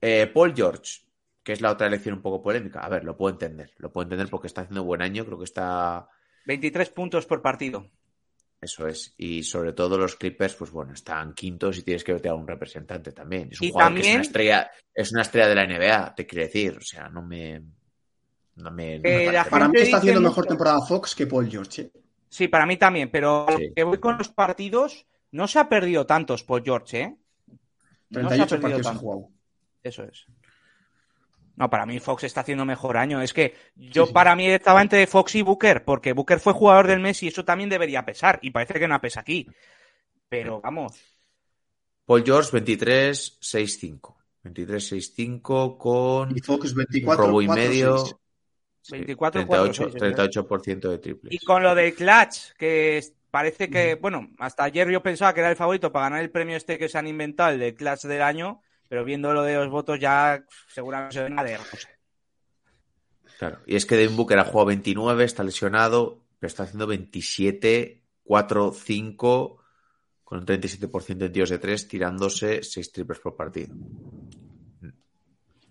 Eh, 0.00 0.28
Paul 0.32 0.54
George, 0.54 1.02
que 1.42 1.52
es 1.52 1.60
la 1.60 1.70
otra 1.70 1.86
elección 1.86 2.16
un 2.16 2.22
poco 2.22 2.42
polémica. 2.42 2.80
A 2.80 2.88
ver, 2.88 3.04
lo 3.04 3.16
puedo 3.16 3.32
entender. 3.32 3.72
Lo 3.78 3.92
puedo 3.92 4.04
entender 4.04 4.28
porque 4.28 4.48
está 4.48 4.62
haciendo 4.62 4.84
buen 4.84 5.02
año. 5.02 5.24
Creo 5.24 5.38
que 5.38 5.44
está 5.44 6.08
23 6.46 6.90
puntos 6.90 7.26
por 7.26 7.42
partido. 7.42 7.88
Eso 8.62 8.86
es. 8.86 9.12
Y 9.18 9.42
sobre 9.42 9.72
todo 9.72 9.98
los 9.98 10.14
Clippers, 10.14 10.54
pues 10.54 10.70
bueno, 10.70 10.92
están 10.94 11.34
quintos 11.34 11.76
y 11.78 11.82
tienes 11.82 12.04
que 12.04 12.12
verte 12.12 12.28
a 12.28 12.34
un 12.34 12.46
representante 12.46 13.10
también. 13.12 13.48
Es 13.50 13.60
un 13.60 13.66
Y 13.66 13.70
jugador 13.72 13.94
que 13.94 14.00
es 14.00 14.14
una 14.14 14.22
estrella, 14.22 14.70
es 14.94 15.12
una 15.12 15.22
estrella 15.22 15.48
de 15.48 15.54
la 15.56 15.66
NBA, 15.66 16.14
te 16.14 16.26
quiero 16.26 16.44
decir. 16.44 16.76
O 16.78 16.80
sea, 16.80 17.08
no 17.08 17.22
me. 17.22 17.60
No 18.54 18.70
me, 18.70 18.98
no 18.98 19.02
me 19.02 19.24
Eh, 19.24 19.32
la. 19.32 19.44
Para 19.44 19.66
mí 19.66 19.72
gente 19.72 19.82
está 19.82 19.96
haciendo 19.96 20.20
mucho- 20.20 20.30
mejor 20.30 20.46
temporada 20.46 20.80
Fox 20.86 21.14
que 21.16 21.26
Paul 21.26 21.50
George. 21.50 21.82
¿eh? 21.82 21.90
Sí, 22.28 22.46
para 22.48 22.64
mí 22.64 22.76
también, 22.76 23.10
pero 23.10 23.46
Sí. 23.58 23.72
que 23.74 23.82
voy 23.82 23.98
con 23.98 24.16
los 24.16 24.28
partidos, 24.28 25.06
no 25.32 25.48
se 25.48 25.58
ha 25.58 25.68
perdido 25.68 26.06
tantos 26.06 26.44
por 26.44 26.62
George, 26.64 27.00
¿eh? 27.00 27.16
No 28.10 28.20
se 28.28 28.40
ha 28.42 28.46
38 28.46 28.48
perdido 28.48 28.60
partidos 28.62 28.86
tanto. 28.86 29.00
jugado. 29.00 29.28
Eso 29.82 30.04
es. 30.04 30.26
No, 31.56 31.68
para 31.68 31.86
mí 31.86 32.00
Fox 32.00 32.24
está 32.24 32.40
haciendo 32.40 32.64
mejor 32.64 32.96
año. 32.96 33.20
Es 33.20 33.34
que 33.34 33.54
yo 33.76 34.04
Sí, 34.04 34.08
sí. 34.08 34.14
para 34.14 34.34
mí 34.34 34.46
estaba 34.46 34.80
entre 34.82 35.06
Fox 35.06 35.34
y 35.34 35.42
Booker, 35.42 35.84
porque 35.84 36.12
Booker 36.12 36.40
fue 36.40 36.52
jugador 36.52 36.86
del 36.86 37.00
mes 37.00 37.22
y 37.22 37.28
eso 37.28 37.44
también 37.44 37.68
debería 37.68 38.04
pesar. 38.04 38.38
Y 38.42 38.50
parece 38.50 38.78
que 38.78 38.88
no 38.88 39.00
pesa 39.00 39.20
aquí. 39.20 39.46
Pero 40.28 40.60
vamos, 40.62 40.98
Paul 42.04 42.24
George, 42.24 42.50
23, 42.52 43.38
6-5. 43.40 44.16
23, 44.42 44.92
6-5 44.92 45.78
con 45.78 46.36
Y 46.36 46.40
Fox 46.40 46.72
un 46.72 46.78
24, 46.78 47.26
robo 47.26 47.42
y 47.42 47.46
4, 47.46 47.62
medio. 47.62 47.98
6. 47.98 48.16
Sí, 48.82 48.92
24, 48.96 49.46
38, 49.46 49.90
4, 49.92 50.42
38% 50.42 50.90
de 50.90 50.98
triples. 50.98 51.32
Y 51.32 51.38
con 51.44 51.62
lo 51.62 51.74
del 51.74 51.94
clutch, 51.94 52.52
que 52.58 53.00
parece 53.30 53.70
que, 53.70 53.94
bueno, 53.94 54.30
hasta 54.38 54.64
ayer 54.64 54.90
yo 54.90 55.00
pensaba 55.02 55.32
que 55.32 55.40
era 55.40 55.50
el 55.50 55.56
favorito 55.56 55.92
para 55.92 56.06
ganar 56.06 56.20
el 56.22 56.30
premio 56.30 56.56
este 56.56 56.78
que 56.78 56.88
se 56.88 56.98
han 56.98 57.06
inventado, 57.06 57.50
el 57.52 57.60
de 57.60 57.74
clutch 57.74 58.02
del 58.02 58.22
año, 58.22 58.60
pero 58.92 59.06
viendo 59.06 59.32
lo 59.32 59.42
de 59.42 59.54
los 59.54 59.70
votos 59.70 59.98
ya 59.98 60.44
seguramente 60.68 61.14
se 61.14 61.22
ven 61.22 61.38
a 61.38 61.42
de 61.42 61.56
Rosa. 61.56 61.88
Claro. 63.38 63.60
Y 63.66 63.74
es 63.76 63.86
que 63.86 63.96
Devin 63.96 64.14
Booker 64.18 64.38
ha 64.38 64.44
jugado 64.44 64.66
29, 64.66 65.24
está 65.24 65.42
lesionado, 65.42 66.26
pero 66.38 66.48
está 66.48 66.64
haciendo 66.64 66.86
27, 66.86 68.02
4, 68.22 68.72
5, 68.74 69.62
con 70.22 70.38
un 70.40 70.44
37% 70.44 71.24
en 71.24 71.32
tiros 71.32 71.48
de 71.48 71.58
3, 71.58 71.88
tirándose 71.88 72.62
6 72.62 72.92
triples 72.92 73.18
por 73.20 73.34
partido. 73.34 73.74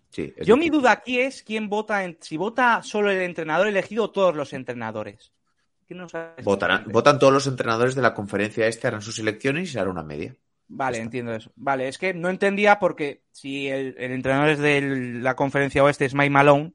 Sí, 0.09 0.33
Yo 0.43 0.57
mi 0.57 0.71
duda 0.71 0.91
aquí 0.91 1.19
es 1.19 1.43
quién 1.43 1.69
vota, 1.69 2.03
en- 2.03 2.17
si 2.21 2.37
vota 2.37 2.81
solo 2.81 3.11
el 3.11 3.21
entrenador 3.21 3.67
elegido 3.67 4.05
o 4.05 4.09
todos 4.09 4.35
los 4.35 4.51
entrenadores. 4.53 5.31
¿Quién 5.85 5.99
no? 5.99 6.07
Votarán- 6.43 6.91
votan 6.91 7.19
todos 7.19 7.31
los 7.31 7.45
entrenadores 7.45 7.93
de 7.93 8.01
la 8.01 8.15
conferencia 8.15 8.65
este, 8.65 8.87
harán 8.87 9.03
sus 9.03 9.19
elecciones 9.19 9.69
y 9.69 9.73
se 9.73 9.79
hará 9.79 9.91
una 9.91 10.01
media. 10.01 10.35
Vale, 10.73 10.99
está. 10.99 11.03
entiendo 11.03 11.33
eso. 11.33 11.51
Vale, 11.55 11.87
es 11.87 11.97
que 11.97 12.13
no 12.13 12.29
entendía 12.29 12.79
porque 12.79 13.23
si 13.31 13.67
el, 13.67 13.95
el 13.97 14.11
entrenador 14.11 14.49
es 14.49 14.59
de 14.59 14.81
la 15.21 15.35
conferencia 15.35 15.83
oeste 15.83 16.05
es 16.05 16.13
Mike 16.15 16.29
Malone, 16.29 16.73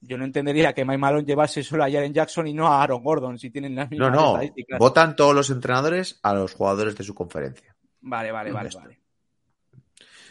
yo 0.00 0.18
no 0.18 0.24
entendería 0.24 0.74
que 0.74 0.84
Mike 0.84 0.98
Malone 0.98 1.24
llevase 1.26 1.62
solo 1.62 1.84
a 1.84 1.90
Jaren 1.90 2.12
Jackson 2.14 2.46
y 2.48 2.54
no 2.54 2.66
a 2.68 2.82
Aaron 2.82 3.02
Gordon, 3.04 3.38
si 3.38 3.50
tienen 3.50 3.74
las 3.76 3.90
No, 3.96 4.10
mismas 4.10 4.12
no, 4.12 4.26
estadísticas. 4.26 4.78
votan 4.78 5.16
todos 5.16 5.34
los 5.34 5.50
entrenadores 5.50 6.18
a 6.22 6.34
los 6.34 6.54
jugadores 6.54 6.96
de 6.96 7.04
su 7.04 7.14
conferencia. 7.14 7.74
Vale, 8.02 8.32
vale, 8.32 8.52
vale, 8.52 8.70
vale. 8.74 9.00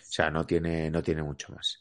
O 0.02 0.14
sea, 0.14 0.30
no 0.30 0.46
tiene, 0.46 0.92
no 0.92 1.02
tiene 1.02 1.24
mucho 1.24 1.54
más. 1.54 1.80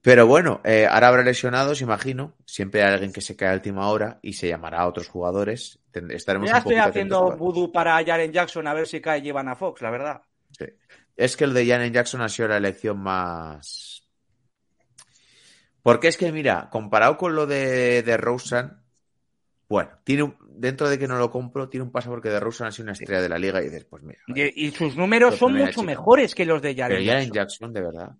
Pero 0.00 0.26
bueno, 0.26 0.60
eh, 0.64 0.86
ahora 0.88 1.08
habrá 1.08 1.22
lesionados, 1.22 1.80
imagino. 1.80 2.36
Siempre 2.46 2.82
hay 2.82 2.92
alguien 2.92 3.12
que 3.12 3.20
se 3.20 3.36
cae 3.36 3.50
a 3.50 3.54
última 3.54 3.88
hora 3.88 4.18
y 4.22 4.34
se 4.34 4.48
llamará 4.48 4.80
a 4.80 4.86
otros 4.88 5.08
jugadores. 5.08 5.80
Estaremos 5.92 6.48
Ya 6.48 6.54
un 6.56 6.58
estoy 6.58 6.76
haciendo 6.76 7.36
voodoo 7.36 7.72
para 7.72 8.04
Jaren 8.04 8.32
Jackson 8.32 8.66
a 8.66 8.74
ver 8.74 8.86
si 8.86 9.00
cae 9.00 9.18
y 9.18 9.22
llevan 9.22 9.48
a 9.48 9.56
Fox, 9.56 9.80
la 9.82 9.90
verdad. 9.90 10.22
Sí. 10.58 10.66
Es 11.16 11.36
que 11.36 11.44
el 11.44 11.54
de 11.54 11.66
Janet 11.66 11.92
Jackson 11.92 12.20
ha 12.22 12.28
sido 12.28 12.48
la 12.48 12.58
elección 12.58 12.98
más. 12.98 14.02
Porque 15.82 16.08
es 16.08 16.16
que, 16.16 16.30
mira, 16.32 16.68
comparado 16.70 17.16
con 17.16 17.34
lo 17.34 17.46
de, 17.46 18.02
de 18.02 18.16
Rosen, 18.16 18.72
bueno, 19.68 19.90
tiene 20.04 20.24
un- 20.24 20.36
dentro 20.50 20.88
de 20.88 20.98
que 20.98 21.08
no 21.08 21.18
lo 21.18 21.30
compro, 21.30 21.68
tiene 21.68 21.84
un 21.84 21.92
paso 21.92 22.10
porque 22.10 22.28
de 22.28 22.40
Rosen 22.40 22.66
ha 22.66 22.72
sido 22.72 22.84
una 22.84 22.92
estrella 22.92 23.22
de 23.22 23.28
la 23.28 23.38
liga 23.38 23.60
y 23.60 23.64
dices, 23.64 23.84
pues 23.84 24.02
mira. 24.02 24.20
vale. 24.28 24.52
Y, 24.54 24.66
y 24.66 24.70
sus 24.70 24.96
números 24.96 25.30
Pues 25.30 25.38
son 25.40 25.54
mucho 25.54 25.82
mejores 25.82 26.34
que 26.34 26.44
los 26.44 26.60
de 26.62 26.74
Pero 26.74 26.82
Jaren 26.88 27.06
Jaren 27.06 27.32
Jackson. 27.32 27.34
Jackson, 27.34 27.72
de 27.72 27.80
verdad. 27.80 28.10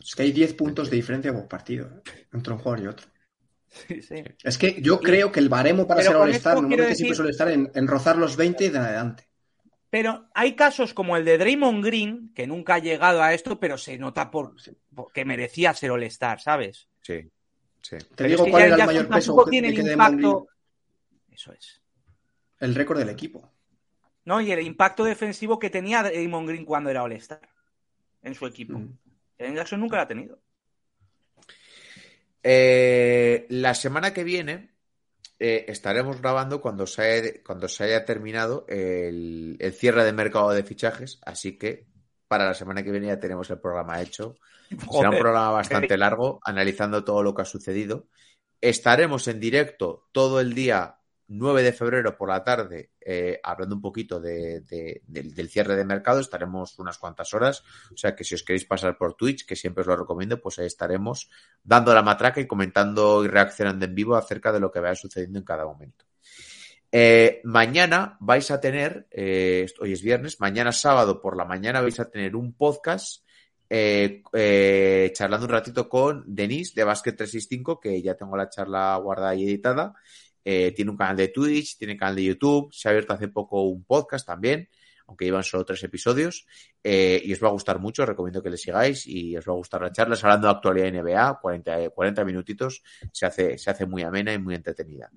Es 0.00 0.14
que 0.14 0.22
hay 0.22 0.32
10 0.32 0.54
puntos 0.54 0.90
de 0.90 0.96
diferencia 0.96 1.32
por 1.32 1.48
partido 1.48 1.86
¿eh? 1.88 2.26
entre 2.32 2.52
un 2.52 2.58
jugador 2.58 2.84
y 2.84 2.88
otro. 2.88 3.06
Sí, 3.88 4.02
sí. 4.02 4.24
Es 4.42 4.58
que 4.58 4.80
yo 4.80 5.00
creo 5.00 5.30
que 5.30 5.40
el 5.40 5.48
baremo 5.48 5.86
para 5.86 6.00
Pero 6.00 6.12
ser 6.12 6.20
All-Star 6.20 6.54
normalmente 6.54 6.94
siempre 6.94 7.10
decir- 7.10 7.16
suele 7.16 7.30
estar 7.32 7.48
en, 7.50 7.70
en 7.74 7.86
rozar 7.86 8.16
los 8.16 8.36
20 8.36 8.64
y 8.64 8.68
de 8.70 8.78
adelante. 8.78 9.28
Pero 9.90 10.28
hay 10.34 10.54
casos 10.56 10.92
como 10.94 11.16
el 11.16 11.24
de 11.24 11.38
Draymond 11.38 11.84
Green, 11.84 12.32
que 12.34 12.46
nunca 12.46 12.74
ha 12.74 12.78
llegado 12.78 13.22
a 13.22 13.32
esto, 13.34 13.58
pero 13.60 13.78
se 13.78 13.96
nota 13.98 14.30
por, 14.30 14.54
que 15.12 15.24
merecía 15.24 15.72
ser 15.74 15.90
All-Star, 15.90 16.40
¿sabes? 16.40 16.88
Sí, 17.02 17.30
sí. 17.82 17.96
Te 17.98 18.04
Pero 18.16 18.28
digo 18.30 18.42
es 18.42 18.44
que 18.46 18.50
cuál 18.50 18.62
ya- 18.62 18.66
era 18.66 18.76
el 18.76 18.86
mayor 18.86 19.02
tampoco 19.08 19.16
peso 19.36 19.44
que, 19.44 19.50
tiene 19.50 19.68
el 19.68 19.74
que 19.74 19.92
impacto. 19.92 20.48
Eso 21.30 21.52
es. 21.52 21.80
El 22.58 22.74
récord 22.74 22.98
del 22.98 23.10
equipo. 23.10 23.52
¿no? 24.24 24.40
Y 24.40 24.50
el 24.50 24.60
impacto 24.60 25.04
defensivo 25.04 25.58
que 25.58 25.70
tenía 25.70 26.02
Draymond 26.02 26.48
Green 26.48 26.64
cuando 26.64 26.90
era 26.90 27.02
All-Star 27.04 27.40
en 28.22 28.34
su 28.34 28.44
equipo. 28.46 28.78
Mm. 28.78 28.98
En 29.38 29.54
Jackson 29.54 29.78
nunca 29.80 29.96
lo 29.96 30.02
ha 30.02 30.08
tenido. 30.08 30.40
Eh, 32.48 33.44
la 33.48 33.74
semana 33.74 34.14
que 34.14 34.22
viene 34.22 34.70
eh, 35.40 35.64
estaremos 35.66 36.20
grabando 36.20 36.60
cuando 36.60 36.86
se 36.86 37.02
haya, 37.02 37.30
cuando 37.44 37.66
se 37.66 37.82
haya 37.82 38.04
terminado 38.04 38.64
el, 38.68 39.56
el 39.58 39.72
cierre 39.72 40.04
de 40.04 40.12
mercado 40.12 40.50
de 40.50 40.62
fichajes, 40.62 41.18
así 41.26 41.58
que 41.58 41.88
para 42.28 42.46
la 42.46 42.54
semana 42.54 42.84
que 42.84 42.92
viene 42.92 43.08
ya 43.08 43.18
tenemos 43.18 43.50
el 43.50 43.58
programa 43.58 44.00
hecho. 44.00 44.36
Será 44.92 45.10
un 45.10 45.18
programa 45.18 45.50
bastante 45.50 45.96
largo, 45.96 46.38
analizando 46.44 47.02
todo 47.02 47.24
lo 47.24 47.34
que 47.34 47.42
ha 47.42 47.46
sucedido. 47.46 48.06
Estaremos 48.60 49.26
en 49.26 49.40
directo 49.40 50.06
todo 50.12 50.38
el 50.40 50.54
día 50.54 50.98
9 51.28 51.62
de 51.62 51.72
febrero 51.72 52.16
por 52.16 52.28
la 52.28 52.42
tarde, 52.44 52.92
eh, 53.00 53.40
hablando 53.42 53.74
un 53.76 53.80
poquito 53.82 54.20
de- 54.20 54.60
de- 54.60 55.02
del, 55.06 55.34
del 55.34 55.48
cierre 55.48 55.76
de 55.76 55.84
mercado. 55.84 56.20
Estaremos 56.20 56.78
unas 56.78 56.98
cuantas 56.98 57.32
horas. 57.34 57.62
O 57.92 57.96
sea 57.96 58.14
que 58.14 58.24
si 58.24 58.34
os 58.34 58.42
queréis 58.42 58.64
pasar 58.64 58.96
por 58.96 59.14
Twitch, 59.14 59.44
que 59.46 59.56
siempre 59.56 59.80
os 59.82 59.86
lo 59.86 59.96
recomiendo, 59.96 60.40
pues 60.40 60.58
ahí 60.58 60.66
estaremos 60.66 61.28
dando 61.62 61.92
la 61.94 62.02
matraca 62.02 62.40
y 62.40 62.46
comentando 62.46 63.24
y 63.24 63.28
reaccionando 63.28 63.84
en 63.84 63.94
vivo 63.94 64.16
acerca 64.16 64.52
de 64.52 64.60
lo 64.60 64.70
que 64.70 64.80
vaya 64.80 64.94
sucediendo 64.94 65.38
en 65.38 65.44
cada 65.44 65.64
momento. 65.64 66.04
Eh, 66.92 67.40
mañana 67.44 68.16
vais 68.20 68.50
a 68.50 68.60
tener, 68.60 69.06
eh, 69.10 69.66
hoy 69.80 69.92
es 69.92 70.02
viernes, 70.02 70.40
mañana 70.40 70.70
sábado 70.72 71.20
por 71.20 71.36
la 71.36 71.44
mañana 71.44 71.80
vais 71.80 71.98
a 72.00 72.08
tener 72.08 72.36
un 72.36 72.54
podcast 72.54 73.24
eh, 73.68 74.22
eh, 74.32 75.10
charlando 75.12 75.46
un 75.46 75.52
ratito 75.52 75.88
con 75.88 76.22
Denise 76.26 76.72
de 76.76 76.84
Basket 76.84 77.12
365, 77.16 77.80
que 77.80 78.00
ya 78.00 78.14
tengo 78.14 78.36
la 78.36 78.48
charla 78.48 78.96
guardada 79.02 79.34
y 79.34 79.44
editada. 79.44 79.94
Eh, 80.48 80.72
tiene 80.76 80.92
un 80.92 80.96
canal 80.96 81.16
de 81.16 81.26
Twitch, 81.28 81.76
tiene 81.76 81.96
canal 81.96 82.14
de 82.14 82.22
YouTube, 82.24 82.72
se 82.72 82.88
ha 82.88 82.90
abierto 82.92 83.12
hace 83.12 83.26
poco 83.26 83.64
un 83.64 83.84
podcast 83.84 84.24
también, 84.24 84.68
aunque 85.06 85.24
llevan 85.24 85.44
solo 85.44 85.64
tres 85.64 85.82
episodios, 85.84 86.46
eh, 86.82 87.20
y 87.24 87.32
os 87.32 87.42
va 87.42 87.48
a 87.48 87.52
gustar 87.52 87.78
mucho, 87.78 88.02
os 88.02 88.08
recomiendo 88.08 88.42
que 88.42 88.50
le 88.50 88.56
sigáis 88.56 89.06
y 89.06 89.36
os 89.36 89.46
va 89.48 89.52
a 89.52 89.56
gustar 89.56 89.82
la 89.82 89.92
charla, 89.92 90.16
hablando 90.20 90.48
de 90.48 90.54
actualidad 90.54 90.92
NBA, 90.92 91.40
40, 91.40 91.90
40 91.90 92.24
minutitos, 92.24 92.82
se 93.12 93.26
hace, 93.26 93.58
se 93.58 93.70
hace 93.70 93.86
muy 93.86 94.02
amena 94.02 94.32
y 94.32 94.38
muy 94.38 94.54
entretenida. 94.54 95.10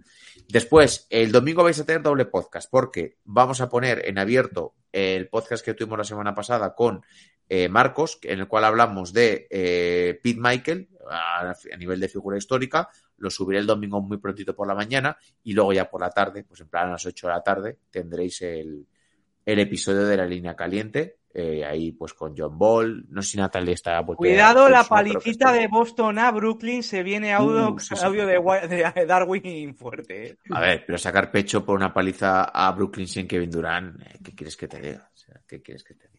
Después, 0.47 1.07
el 1.09 1.31
domingo 1.31 1.63
vais 1.63 1.79
a 1.79 1.85
tener 1.85 2.01
doble 2.01 2.25
podcast, 2.25 2.69
porque 2.69 3.17
vamos 3.23 3.61
a 3.61 3.69
poner 3.69 4.07
en 4.07 4.17
abierto 4.17 4.75
el 4.91 5.27
podcast 5.27 5.63
que 5.63 5.73
tuvimos 5.73 5.97
la 5.97 6.03
semana 6.03 6.33
pasada 6.33 6.73
con 6.75 7.03
eh, 7.47 7.67
Marcos, 7.67 8.19
en 8.23 8.39
el 8.39 8.47
cual 8.47 8.65
hablamos 8.65 9.11
de 9.11 9.47
eh, 9.49 10.19
Pete 10.21 10.39
Michael 10.39 10.89
a, 11.09 11.49
a 11.51 11.77
nivel 11.77 11.99
de 11.99 12.07
figura 12.07 12.37
histórica. 12.37 12.89
Lo 13.17 13.29
subiré 13.29 13.59
el 13.59 13.65
domingo 13.65 14.01
muy 14.01 14.17
prontito 14.17 14.55
por 14.55 14.67
la 14.67 14.75
mañana 14.75 15.17
y 15.43 15.53
luego 15.53 15.73
ya 15.73 15.89
por 15.89 16.01
la 16.01 16.11
tarde, 16.11 16.43
pues 16.43 16.61
en 16.61 16.69
plan 16.69 16.87
a 16.87 16.91
las 16.91 17.05
8 17.05 17.27
de 17.27 17.33
la 17.33 17.43
tarde, 17.43 17.79
tendréis 17.89 18.41
el, 18.43 18.85
el 19.45 19.59
episodio 19.59 20.05
de 20.05 20.17
la 20.17 20.25
línea 20.25 20.55
caliente. 20.55 21.17
eh, 21.31 21.63
ahí 21.63 21.91
pues 21.91 22.13
con 22.13 22.35
John 22.35 22.57
Ball. 22.57 23.05
No 23.09 23.21
sé 23.21 23.31
si 23.31 23.37
Natalie 23.37 23.73
está. 23.73 24.03
Cuidado 24.03 24.67
la 24.67 24.83
palicita 24.83 25.51
de 25.51 25.67
Boston 25.67 26.17
a 26.17 26.31
Brooklyn, 26.31 26.81
se 26.81 27.03
viene 27.03 27.33
audio, 27.33 27.73
Uh, 27.73 27.79
sí, 27.79 27.95
sí. 27.95 28.03
audio 28.03 28.25
de, 28.25 29.05
Darwin 29.07 29.75
fuerte. 29.75 30.27
¿eh? 30.27 30.37
A 30.51 30.59
ver, 30.59 30.83
pero 30.85 30.97
sacar 30.97 31.29
pecho 31.31 31.63
por 31.63 31.75
una 31.75 31.93
paliza 31.93 32.45
a 32.45 32.71
Brooklyn 32.71 33.07
sin 33.07 33.27
Kevin 33.27 33.51
Durant, 33.51 34.01
eh, 34.01 34.19
¿qué 34.23 34.33
quieres 34.33 34.57
que 34.57 34.67
te 34.67 34.79
diga? 34.79 35.09
O 35.13 35.17
sea, 35.17 35.39
¿qué 35.47 35.61
quieres 35.61 35.83
que 35.83 35.93
te 35.93 36.07
diga? 36.07 36.18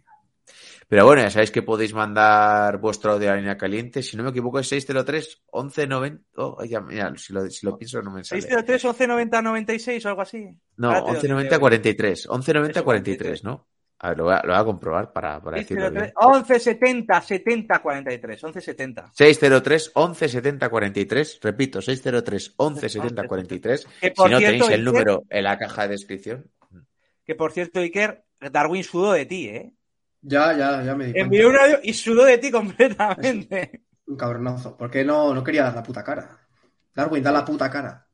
Pero 0.89 1.07
bueno, 1.07 1.23
ya 1.23 1.31
sabéis 1.31 1.53
que 1.53 1.63
podéis 1.63 1.95
mandar 1.95 2.79
vuestro 2.79 3.13
audio 3.13 3.29
a 3.29 3.33
la 3.33 3.39
línea 3.39 3.57
caliente. 3.57 4.03
Si 4.03 4.17
no 4.17 4.25
me 4.25 4.31
equivoco, 4.31 4.59
es 4.59 4.67
603 4.69 5.43
1190. 5.53 6.25
Oh, 6.37 6.65
ya, 6.65 6.81
mira, 6.81 7.13
si 7.17 7.33
lo, 7.33 7.49
si 7.49 7.65
lo 7.65 7.79
pienso, 7.79 8.03
no 8.03 8.11
me 8.11 8.25
sale. 8.25 8.43
603 8.43 8.85
11 8.87 9.07
90 9.07 9.43
96 9.43 10.05
o 10.05 10.09
algo 10.09 10.23
así. 10.23 10.49
No, 10.77 10.89
Ahora 10.89 11.21
te 11.21 11.29
lo 11.29 11.37
1190 11.37 11.49
digo. 11.55 11.61
43. 11.61 12.29
1190 12.29 12.79
Eso, 12.81 12.85
43, 12.85 13.45
¿no? 13.45 13.69
A 14.03 14.09
ver, 14.09 14.19
lo 14.19 14.25
voy 14.25 14.33
a, 14.33 14.41
lo 14.43 14.53
voy 14.53 14.61
a 14.61 14.65
comprobar 14.65 15.13
para, 15.13 15.41
para 15.43 15.59
decirlo 15.59 15.91
603 15.91 16.15
bien. 16.19 16.35
11 16.41 16.59
70 16.59 17.21
70 17.21 17.79
43 17.83 18.45
11 18.45 18.61
70 18.61 19.11
603 19.15 19.91
11 19.95 20.29
70 20.29 20.69
43. 20.71 21.39
Repito, 21.43 21.83
603 21.83 22.55
11 22.57 22.89
70 22.89 23.29
43. 23.29 23.87
Que 24.01 24.09
Si 24.09 24.15
por 24.15 24.31
no 24.31 24.39
cierto, 24.39 24.65
tenéis 24.65 24.73
el 24.73 24.85
número 24.85 25.23
en 25.29 25.45
la 25.45 25.57
caja 25.57 25.83
de 25.83 25.89
descripción. 25.91 26.51
Que 27.25 27.35
por 27.37 27.53
cierto, 27.53 27.79
Iker, 27.79 28.25
Darwin 28.41 28.83
sudó 28.83 29.13
de 29.13 29.27
ti, 29.27 29.49
¿eh? 29.49 29.73
Ya, 30.23 30.53
ya, 30.57 30.83
ya 30.83 30.95
me 30.95 31.07
di 31.07 31.13
cuenta. 31.13 31.21
Envió 31.25 31.49
un 31.49 31.57
audio 31.57 31.79
y 31.83 31.93
sudó 31.95 32.25
de 32.25 32.39
ti 32.39 32.51
completamente. 32.51 33.83
Un 34.07 34.17
cabronazo. 34.17 34.77
Porque 34.77 35.05
no, 35.05 35.35
no 35.35 35.43
quería 35.43 35.65
dar 35.65 35.75
la 35.77 35.83
puta 35.83 36.03
cara. 36.05 36.39
Darwin, 36.95 37.23
da 37.23 37.33
la 37.33 37.45
puta 37.45 37.71
cara. 37.71 38.07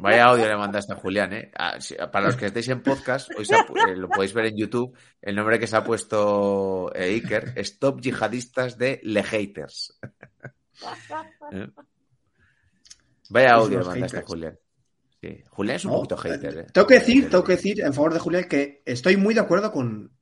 Vaya 0.00 0.26
audio 0.26 0.46
le 0.46 0.56
mandaste 0.56 0.92
a 0.92 0.96
Julián, 0.96 1.32
¿eh? 1.32 1.50
Ah, 1.58 1.78
para 2.12 2.26
los 2.26 2.36
que 2.36 2.46
estéis 2.46 2.68
en 2.68 2.82
podcast, 2.82 3.30
hoy 3.36 3.46
se 3.46 3.54
ha 3.54 3.66
pu- 3.66 3.88
eh, 3.88 3.96
lo 3.96 4.08
podéis 4.10 4.34
ver 4.34 4.46
en 4.46 4.56
YouTube. 4.58 4.94
El 5.22 5.36
nombre 5.36 5.58
que 5.58 5.66
se 5.66 5.74
ha 5.76 5.82
puesto 5.82 6.92
eh, 6.94 7.04
Iker 7.14 7.54
es 7.56 7.78
Top 7.78 7.98
Yihadistas 8.00 8.76
de 8.76 9.00
Le 9.04 9.22
Haters. 9.22 9.98
¿Eh? 11.52 11.66
Vaya 13.30 13.54
audio 13.54 13.78
le 13.80 13.84
mandaste 13.86 14.18
a. 14.18 14.22
Julián. 14.22 14.58
Sí. 15.20 15.42
Julián 15.50 15.76
es 15.76 15.84
un 15.84 15.90
No, 15.92 15.96
poquito 15.98 16.16
hater, 16.18 16.58
¿eh? 16.58 16.66
Tengo 16.72 16.86
que 16.86 16.94
decir, 16.94 17.28
tengo 17.30 17.44
que 17.44 17.52
decir 17.56 17.80
en 17.80 17.92
favor 17.94 18.12
de 18.14 18.20
Julián 18.20 18.44
que 18.44 18.82
estoy 18.86 19.16
muy 19.16 19.34
de 19.34 19.40
acuerdo 19.40 19.72
con, 19.72 20.12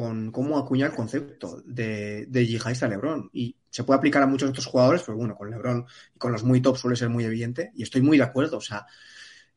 con 0.00 0.30
cómo 0.30 0.58
acuña 0.58 0.86
el 0.86 0.92
concepto 0.92 1.60
de, 1.64 2.26
de 2.26 2.46
yihadista 2.46 2.86
Lebron. 2.88 3.30
Y 3.32 3.56
se 3.70 3.84
puede 3.84 3.98
aplicar 3.98 4.22
a 4.22 4.26
muchos 4.26 4.50
otros 4.50 4.66
jugadores, 4.66 5.02
pero 5.04 5.18
bueno, 5.18 5.34
con 5.36 5.50
Lebron 5.50 5.86
y 6.14 6.18
con 6.18 6.32
los 6.32 6.44
muy 6.44 6.60
top 6.60 6.76
suele 6.76 6.96
ser 6.96 7.08
muy 7.08 7.24
evidente. 7.24 7.72
Y 7.74 7.82
estoy 7.82 8.00
muy 8.02 8.16
de 8.18 8.24
acuerdo. 8.24 8.58
O 8.58 8.60
sea, 8.60 8.86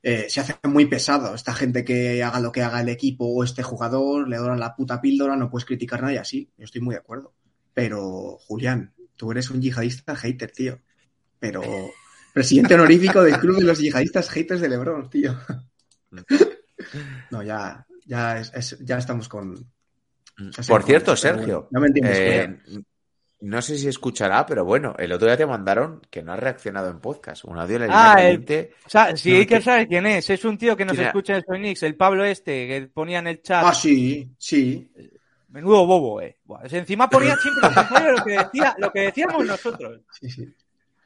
eh, 0.03 0.25
se 0.29 0.39
hace 0.41 0.55
muy 0.63 0.87
pesado 0.87 1.35
esta 1.35 1.53
gente 1.53 1.83
que 1.85 2.23
haga 2.23 2.39
lo 2.39 2.51
que 2.51 2.63
haga 2.63 2.81
el 2.81 2.89
equipo 2.89 3.25
o 3.25 3.43
este 3.43 3.61
jugador, 3.63 4.27
le 4.27 4.37
doran 4.37 4.59
la 4.59 4.75
puta 4.75 4.99
píldora, 4.99 5.35
no 5.35 5.49
puedes 5.49 5.65
criticar 5.65 5.99
a 5.99 6.03
nadie 6.07 6.19
así. 6.19 6.49
Yo 6.57 6.65
estoy 6.65 6.81
muy 6.81 6.95
de 6.95 6.99
acuerdo. 7.01 7.33
Pero, 7.73 8.37
Julián, 8.47 8.93
tú 9.15 9.31
eres 9.31 9.49
un 9.51 9.61
yihadista 9.61 10.15
hater, 10.15 10.51
tío. 10.51 10.79
Pero 11.39 11.61
presidente 12.33 12.73
honorífico 12.73 13.21
del 13.21 13.37
club 13.39 13.57
de 13.57 13.65
los 13.65 13.79
yihadistas 13.79 14.29
haters 14.29 14.61
de 14.61 14.69
Lebron, 14.69 15.09
tío. 15.09 15.37
No, 17.29 17.43
ya, 17.43 17.85
ya, 18.05 18.39
es- 18.39 18.51
es- 18.53 18.79
ya 18.81 18.97
estamos 18.97 19.29
con. 19.29 19.71
Sé 20.51 20.63
Por 20.71 20.83
cierto, 20.83 21.15
Sergio, 21.15 21.61
bueno, 21.63 21.67
no 21.71 21.79
me 21.81 21.87
entiendes, 21.87 22.17
eh, 22.19 22.59
no 23.41 23.61
sé 23.61 23.77
si 23.77 23.87
escuchará, 23.87 24.45
pero 24.45 24.63
bueno, 24.65 24.93
el 24.99 25.11
otro 25.11 25.27
día 25.27 25.35
te 25.37 25.45
mandaron 25.47 25.99
que 26.11 26.21
no 26.21 26.31
has 26.33 26.39
reaccionado 26.39 26.89
en 26.91 26.99
podcast. 26.99 27.43
Un 27.45 27.57
audio 27.57 27.79
de 27.79 27.87
la 27.87 28.13
Ah, 28.13 28.23
el-. 28.23 28.45
O 28.85 28.89
sea, 28.89 29.15
sí, 29.17 29.31
No, 29.31 29.37
Iker 29.39 29.57
que- 29.59 29.63
sabe 29.63 29.87
quién 29.87 30.05
es. 30.05 30.29
Es 30.29 30.45
un 30.45 30.57
tío 30.57 30.77
que 30.77 30.85
nos 30.85 30.97
escucha 30.97 31.35
en 31.37 31.43
Soynix, 31.43 31.81
el 31.83 31.95
Pablo 31.95 32.23
este, 32.23 32.67
que 32.67 32.87
ponía 32.93 33.17
en 33.19 33.27
el 33.27 33.41
chat. 33.41 33.63
Ah, 33.65 33.73
sí, 33.73 34.29
sí. 34.37 34.91
Menudo 35.49 35.85
bobo, 35.87 36.21
eh. 36.21 36.37
Buah, 36.45 36.61
Encima 36.69 37.09
ponía 37.09 37.35
siempre 37.35 37.69
lo 38.11 38.23
que, 38.23 38.31
decía, 38.37 38.75
lo 38.77 38.91
que 38.91 38.99
decíamos 39.01 39.45
nosotros. 39.45 40.01
sí, 40.19 40.29
sí. 40.29 40.53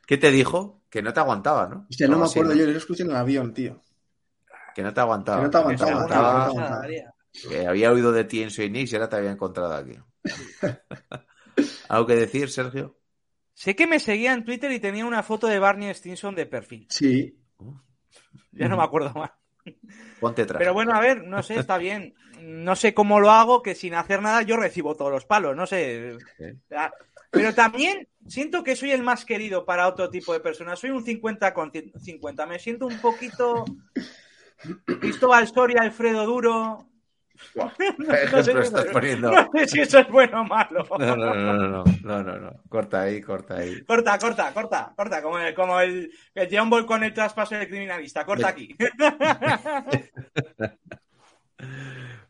¿Qué 0.06 0.18
te 0.18 0.30
dijo? 0.30 0.82
Que 0.90 1.02
no 1.02 1.12
te 1.14 1.20
aguantaba, 1.22 1.68
¿no? 1.68 1.88
Hostia, 1.90 2.07
no 2.07 2.20
me 2.20 2.26
así, 2.26 2.38
acuerdo, 2.38 2.53
¿no? 2.53 2.60
yo 2.66 2.70
lo 2.70 2.78
escuché 2.78 3.03
en 3.03 3.10
el 3.10 3.16
avión, 3.16 3.53
tío. 3.56 3.82
Que 4.76 4.84
no 4.84 4.94
te 4.94 4.99
aguantaba. 4.99 5.38
Que 5.40 5.44
no 5.45 5.49
te 5.49 5.57
aguantaba, 5.57 5.72
Que, 5.72 5.86
tío, 5.88 5.95
aguantaba, 5.95 6.49
que 6.52 6.56
no 6.60 6.68
te 6.68 6.70
aguantaba. 6.70 7.14
Que 7.49 7.68
había 7.68 7.91
oído 7.91 8.12
de 8.12 8.24
ti 8.24 8.41
en 8.41 8.52
Soy 8.52 8.70
Nix 8.70 8.91
y 8.91 8.95
ahora 8.95 9.10
te 9.10 9.16
había 9.18 9.32
encontrado 9.32 9.74
aquí. 9.74 9.98
¿Algo 11.90 12.07
que 12.07 12.16
decir, 12.16 12.49
Sergio? 12.49 12.98
Sé 13.53 13.76
que 13.76 13.88
me 13.88 13.99
seguía 13.99 14.34
en 14.34 14.44
Twitter 14.44 14.72
y 14.72 14.80
tenía 14.80 15.06
una 15.06 15.24
foto 15.24 15.48
de 15.48 15.60
Barney 15.60 15.94
Stinson 15.94 16.36
de 16.36 16.45
perfil. 16.45 16.88
Sí. 16.90 17.38
Ya 18.52 18.68
no 18.68 18.78
me 18.78 18.84
acuerdo 18.84 19.12
más. 19.14 19.32
Ponte 20.20 20.45
traje. 20.45 20.60
Pero 20.60 20.74
bueno, 20.74 20.94
a 20.94 20.99
ver, 20.99 21.26
no 21.26 21.41
sé, 21.41 21.60
está 21.60 21.78
bien. 21.78 22.16
No 22.41 22.76
sé 22.76 22.94
cómo 22.94 23.20
lo 23.20 23.32
hago, 23.32 23.62
que 23.62 23.76
sin 23.76 23.94
hacer 23.94 24.22
nada 24.22 24.41
yo 24.41 24.57
recibo 24.57 24.95
todos 24.95 25.12
los 25.12 25.26
palos, 25.26 25.56
no 25.56 25.66
sé. 25.66 26.18
Ah, 26.72 26.91
Pero 27.32 27.53
también 27.53 28.07
siento 28.28 28.64
que 28.64 28.76
soy 28.76 28.91
el 28.91 29.03
más 29.03 29.26
querido 29.26 29.66
para 29.66 29.88
otro 29.88 30.10
tipo 30.10 30.34
de 30.34 30.41
personas. 30.41 30.80
Soy 30.80 30.91
un 30.91 31.03
50 31.03 31.53
con 31.53 31.72
50. 31.72 32.45
Me 32.45 32.60
siento 32.60 32.88
un 32.88 32.99
poquito 32.99 33.66
Cristóbal 34.99 35.48
Soria, 35.48 35.82
Alfredo 35.82 36.26
Duro. 36.26 36.90
No, 37.56 38.44
sé, 38.44 38.52
estás 38.60 38.86
poniendo- 38.86 39.32
no 39.32 39.49
sé 39.53 39.68
si 39.68 39.82
eso 39.82 39.99
es 39.99 40.07
bueno 40.10 40.41
o 40.41 40.44
malo. 40.45 40.86
No, 40.99 41.16
no, 41.16 41.84
no, 41.84 42.24
no, 42.24 42.40
no. 42.40 42.52
Corta 42.70 43.02
ahí, 43.02 43.22
corta 43.22 43.57
ahí. 43.57 43.84
Corta, 43.84 44.18
corta, 44.18 44.53
corta, 44.53 44.94
corta, 44.95 45.22
como 45.22 45.40
el, 45.40 45.53
como 45.53 45.80
el, 45.80 46.12
el 46.34 46.49
John 46.52 46.70
Ball 46.70 46.86
con 46.86 47.03
el 47.03 47.14
traspaso 47.14 47.56
del 47.56 47.68
criminalista. 47.68 48.26
Corta 48.26 48.49
aquí. 48.49 48.76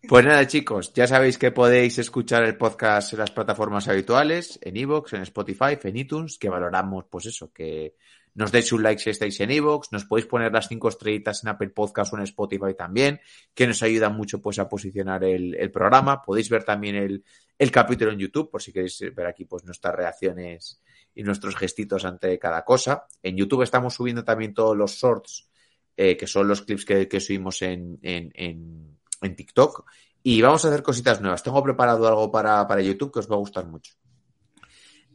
Pues 0.07 0.23
nada, 0.23 0.45
chicos, 0.45 0.93
ya 0.93 1.07
sabéis 1.07 1.37
que 1.39 1.51
podéis 1.51 1.97
escuchar 1.97 2.43
el 2.43 2.57
podcast 2.57 3.13
en 3.13 3.19
las 3.19 3.31
plataformas 3.31 3.87
habituales, 3.87 4.59
en 4.61 4.77
Evox, 4.77 5.13
en 5.13 5.23
Spotify, 5.23 5.79
en 5.81 5.97
iTunes, 5.97 6.37
que 6.37 6.47
valoramos, 6.47 7.05
pues 7.09 7.25
eso, 7.25 7.51
que 7.51 7.95
nos 8.35 8.51
deis 8.51 8.71
un 8.73 8.83
like 8.83 9.01
si 9.01 9.09
estáis 9.09 9.39
en 9.39 9.49
iVoox, 9.49 9.91
nos 9.91 10.03
podéis 10.03 10.27
poner 10.27 10.51
las 10.51 10.67
cinco 10.67 10.89
estrellitas 10.89 11.41
en 11.43 11.49
Apple 11.49 11.69
Podcast 11.69 12.13
o 12.13 12.17
en 12.17 12.23
Spotify 12.23 12.73
también, 12.77 13.21
que 13.53 13.65
nos 13.65 13.81
ayuda 13.81 14.09
mucho 14.09 14.41
pues 14.41 14.59
a 14.59 14.67
posicionar 14.67 15.23
el, 15.23 15.55
el 15.55 15.71
programa. 15.71 16.21
Podéis 16.21 16.49
ver 16.49 16.65
también 16.65 16.95
el, 16.95 17.23
el, 17.57 17.71
capítulo 17.71 18.11
en 18.11 18.19
YouTube, 18.19 18.51
por 18.51 18.61
si 18.61 18.73
queréis 18.73 18.99
ver 19.15 19.27
aquí 19.27 19.45
pues 19.45 19.63
nuestras 19.63 19.95
reacciones 19.95 20.81
y 21.15 21.23
nuestros 21.23 21.55
gestitos 21.55 22.03
ante 22.03 22.37
cada 22.37 22.65
cosa. 22.65 23.07
En 23.23 23.37
YouTube 23.37 23.61
estamos 23.61 23.93
subiendo 23.93 24.25
también 24.25 24.53
todos 24.53 24.75
los 24.75 24.91
shorts, 24.91 25.49
eh, 25.95 26.17
que 26.17 26.27
son 26.27 26.49
los 26.49 26.61
clips 26.61 26.83
que, 26.83 27.07
que 27.07 27.21
subimos 27.21 27.61
en, 27.61 27.99
en, 28.01 28.33
en, 28.35 28.97
en, 29.21 29.35
TikTok. 29.35 29.85
Y 30.23 30.41
vamos 30.41 30.65
a 30.65 30.67
hacer 30.67 30.83
cositas 30.83 31.21
nuevas. 31.21 31.41
Tengo 31.41 31.63
preparado 31.63 32.05
algo 32.05 32.29
para, 32.29 32.67
para 32.67 32.81
YouTube 32.81 33.13
que 33.13 33.19
os 33.19 33.31
va 33.31 33.35
a 33.35 33.39
gustar 33.39 33.65
mucho. 33.65 33.93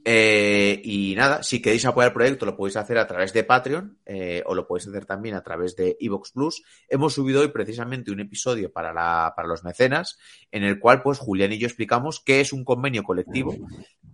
Eh, 0.05 0.81
y 0.82 1.14
nada, 1.14 1.43
si 1.43 1.60
queréis 1.60 1.85
apoyar 1.85 2.09
el 2.09 2.14
proyecto, 2.14 2.47
lo 2.47 2.56
podéis 2.56 2.77
hacer 2.77 2.97
a 2.98 3.06
través 3.06 3.32
de 3.32 3.44
Patreon 3.44 3.98
eh, 4.06 4.43
o 4.47 4.55
lo 4.55 4.66
podéis 4.66 4.89
hacer 4.89 5.05
también 5.05 5.35
a 5.35 5.43
través 5.43 5.77
de 5.77 5.97
Evox 6.01 6.32
Plus. 6.32 6.62
Hemos 6.89 7.14
subido 7.14 7.43
hoy 7.43 7.48
precisamente 7.48 8.10
un 8.10 8.20
episodio 8.20 8.72
para, 8.72 8.93
la, 8.93 9.35
para 9.36 9.47
los 9.47 9.62
mecenas, 9.62 10.18
en 10.51 10.64
el 10.64 10.78
cual, 10.78 11.02
pues, 11.02 11.18
Julián 11.18 11.52
y 11.52 11.59
yo 11.59 11.66
explicamos 11.66 12.20
qué 12.20 12.40
es 12.40 12.52
un 12.52 12.64
convenio 12.64 13.02
colectivo, 13.02 13.55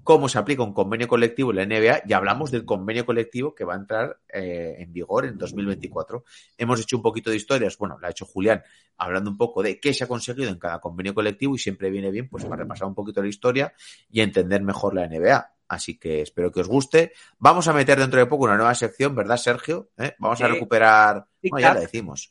cómo 0.02 0.28
se 0.28 0.38
aplica 0.38 0.62
un 0.62 0.72
convenio 0.72 1.06
colectivo 1.06 1.50
en 1.50 1.56
la 1.56 1.66
NBA 1.66 2.02
y 2.06 2.12
hablamos 2.12 2.50
del 2.50 2.64
convenio 2.64 3.06
colectivo 3.06 3.54
que 3.54 3.64
va 3.64 3.74
a 3.74 3.78
entrar 3.78 4.18
eh, 4.32 4.76
en 4.78 4.92
vigor 4.92 5.24
en 5.24 5.38
2024. 5.38 6.24
Hemos 6.58 6.80
hecho 6.80 6.96
un 6.96 7.02
poquito 7.02 7.30
de 7.30 7.36
historias, 7.36 7.78
bueno, 7.78 7.96
la 8.00 8.08
ha 8.08 8.10
hecho 8.10 8.26
Julián, 8.26 8.62
hablando 8.96 9.30
un 9.30 9.36
poco 9.36 9.62
de 9.62 9.78
qué 9.78 9.94
se 9.94 10.04
ha 10.04 10.08
conseguido 10.08 10.50
en 10.50 10.58
cada 10.58 10.80
convenio 10.80 11.14
colectivo 11.14 11.54
y 11.54 11.58
siempre 11.58 11.90
viene 11.90 12.10
bien, 12.10 12.28
pues, 12.28 12.44
para 12.44 12.62
repasar 12.62 12.88
un 12.88 12.94
poquito 12.94 13.22
la 13.22 13.28
historia 13.28 13.72
y 14.10 14.20
entender 14.20 14.62
mejor 14.62 14.94
la 14.94 15.06
NBA. 15.06 15.55
Así 15.68 15.98
que 15.98 16.22
espero 16.22 16.52
que 16.52 16.60
os 16.60 16.68
guste. 16.68 17.12
Vamos 17.38 17.68
a 17.68 17.72
meter 17.72 17.98
dentro 17.98 18.20
de 18.20 18.26
poco 18.26 18.44
una 18.44 18.56
nueva 18.56 18.74
sección, 18.74 19.14
¿verdad, 19.14 19.36
Sergio? 19.36 19.90
¿Eh? 19.98 20.14
Vamos 20.18 20.40
a 20.40 20.48
recuperar. 20.48 21.26
Bueno, 21.42 21.66
ya 21.66 21.74
lo 21.74 21.80
decimos. 21.80 22.30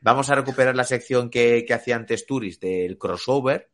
Vamos 0.00 0.30
a 0.30 0.34
recuperar 0.34 0.76
la 0.76 0.84
sección 0.84 1.30
que, 1.30 1.64
que 1.66 1.74
hacía 1.74 1.96
antes 1.96 2.26
Turis 2.26 2.60
del 2.60 2.98
crossover 2.98 3.70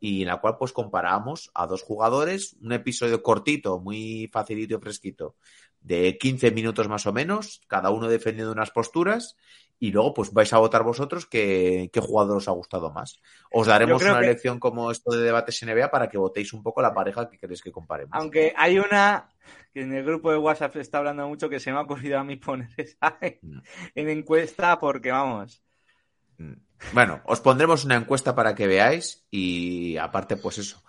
y 0.00 0.22
en 0.22 0.28
la 0.28 0.38
cual 0.38 0.56
pues 0.58 0.72
comparamos 0.72 1.50
a 1.54 1.66
dos 1.66 1.82
jugadores, 1.82 2.56
un 2.60 2.72
episodio 2.72 3.22
cortito, 3.22 3.78
muy 3.78 4.28
facilito 4.32 4.76
y 4.76 4.80
fresquito, 4.80 5.36
de 5.80 6.18
15 6.18 6.50
minutos 6.50 6.88
más 6.88 7.06
o 7.06 7.12
menos, 7.12 7.62
cada 7.68 7.90
uno 7.90 8.08
defendiendo 8.08 8.52
unas 8.52 8.70
posturas 8.70 9.36
y 9.78 9.90
luego 9.90 10.14
pues 10.14 10.32
vais 10.32 10.52
a 10.52 10.58
votar 10.58 10.82
vosotros 10.82 11.26
qué, 11.26 11.90
qué 11.92 12.00
jugador 12.00 12.38
os 12.38 12.48
ha 12.48 12.52
gustado 12.52 12.90
más. 12.92 13.20
Os 13.50 13.66
daremos 13.66 14.02
una 14.02 14.18
que... 14.18 14.24
elección 14.24 14.58
como 14.58 14.90
esto 14.90 15.14
de 15.14 15.22
debates 15.22 15.62
NBA 15.64 15.90
para 15.90 16.08
que 16.08 16.18
votéis 16.18 16.52
un 16.52 16.62
poco 16.62 16.80
la 16.82 16.94
pareja 16.94 17.28
que 17.28 17.38
queréis 17.38 17.62
que 17.62 17.72
comparemos. 17.72 18.12
Aunque 18.12 18.54
hay 18.56 18.78
una 18.78 19.28
que 19.72 19.82
en 19.82 19.92
el 19.92 20.04
grupo 20.04 20.30
de 20.30 20.38
WhatsApp 20.38 20.74
se 20.74 20.80
está 20.80 20.98
hablando 20.98 21.28
mucho 21.28 21.48
que 21.48 21.60
se 21.60 21.72
me 21.72 21.78
ha 21.78 21.82
ocurrido 21.82 22.18
a 22.18 22.24
mí 22.24 22.36
poner 22.36 22.68
esa 22.76 23.18
en, 23.20 23.62
en 23.94 24.08
encuesta 24.08 24.78
porque 24.78 25.10
vamos. 25.10 25.62
Bueno, 26.92 27.22
os 27.24 27.40
pondremos 27.40 27.84
una 27.84 27.96
encuesta 27.96 28.34
para 28.34 28.54
que 28.54 28.66
veáis 28.66 29.26
y 29.30 29.96
aparte 29.96 30.36
pues 30.36 30.58
eso. 30.58 30.82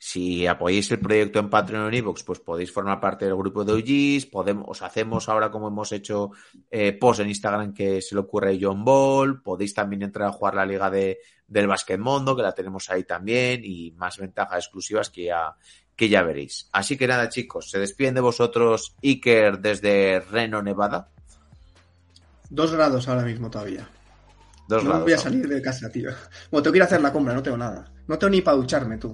Si 0.00 0.46
apoyáis 0.46 0.90
el 0.92 1.00
proyecto 1.00 1.40
en 1.40 1.50
Patreon 1.50 1.82
o 1.82 1.88
en 1.88 1.94
Evox, 1.94 2.22
pues 2.22 2.38
podéis 2.38 2.70
formar 2.70 3.00
parte 3.00 3.24
del 3.24 3.34
grupo 3.34 3.64
de 3.64 3.72
OGs, 3.72 4.26
podemos, 4.26 4.64
os 4.68 4.82
hacemos 4.82 5.28
ahora 5.28 5.50
como 5.50 5.68
hemos 5.68 5.90
hecho 5.90 6.30
eh, 6.70 6.92
post 6.92 7.20
en 7.20 7.28
Instagram 7.28 7.74
que 7.74 8.00
se 8.00 8.14
le 8.14 8.20
ocurre 8.20 8.54
a 8.54 8.58
John 8.60 8.84
Ball, 8.84 9.42
podéis 9.42 9.74
también 9.74 10.02
entrar 10.02 10.28
a 10.28 10.32
jugar 10.32 10.54
la 10.54 10.64
liga 10.64 10.88
de, 10.88 11.18
del 11.48 11.66
Basket 11.66 11.98
Mundo, 11.98 12.36
que 12.36 12.42
la 12.42 12.54
tenemos 12.54 12.88
ahí 12.90 13.02
también, 13.02 13.62
y 13.64 13.90
más 13.92 14.18
ventajas 14.18 14.66
exclusivas 14.66 15.10
que 15.10 15.24
ya, 15.24 15.56
que 15.96 16.08
ya 16.08 16.22
veréis. 16.22 16.68
Así 16.72 16.96
que 16.96 17.08
nada, 17.08 17.28
chicos, 17.28 17.68
se 17.68 17.80
despiden 17.80 18.14
de 18.14 18.20
vosotros 18.20 18.94
Iker 19.02 19.58
desde 19.58 20.20
Reno, 20.20 20.62
Nevada. 20.62 21.10
Dos 22.48 22.72
grados 22.72 23.08
ahora 23.08 23.24
mismo 23.24 23.50
todavía. 23.50 23.88
Dos 24.68 24.84
no 24.84 24.90
grados, 24.90 25.04
voy 25.04 25.12
a 25.14 25.18
salir 25.18 25.48
de 25.48 25.60
casa, 25.60 25.90
tío. 25.90 26.10
Bueno, 26.52 26.62
tengo 26.62 26.72
que 26.72 26.78
ir 26.78 26.82
a 26.82 26.86
hacer 26.86 27.00
la 27.00 27.12
compra, 27.12 27.34
no 27.34 27.42
tengo 27.42 27.56
nada. 27.56 27.90
No 28.06 28.16
tengo 28.16 28.30
ni 28.30 28.42
para 28.42 28.56
ducharme, 28.58 28.96
tú. 28.96 29.12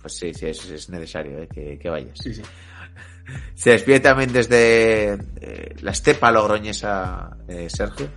Pues 0.00 0.14
sí, 0.14 0.32
sí, 0.32 0.46
es, 0.46 0.68
es 0.70 0.88
necesario 0.88 1.42
¿eh? 1.42 1.48
que, 1.52 1.78
que, 1.78 1.88
vayas. 1.88 2.18
Sí, 2.22 2.34
sí. 2.34 2.42
Se 3.54 3.70
despide 3.70 4.00
también 4.00 4.32
desde 4.32 5.14
eh, 5.40 5.74
la 5.80 5.90
estepa 5.90 6.30
logroñesa, 6.30 7.36
eh, 7.46 7.68
Sergio. 7.68 8.08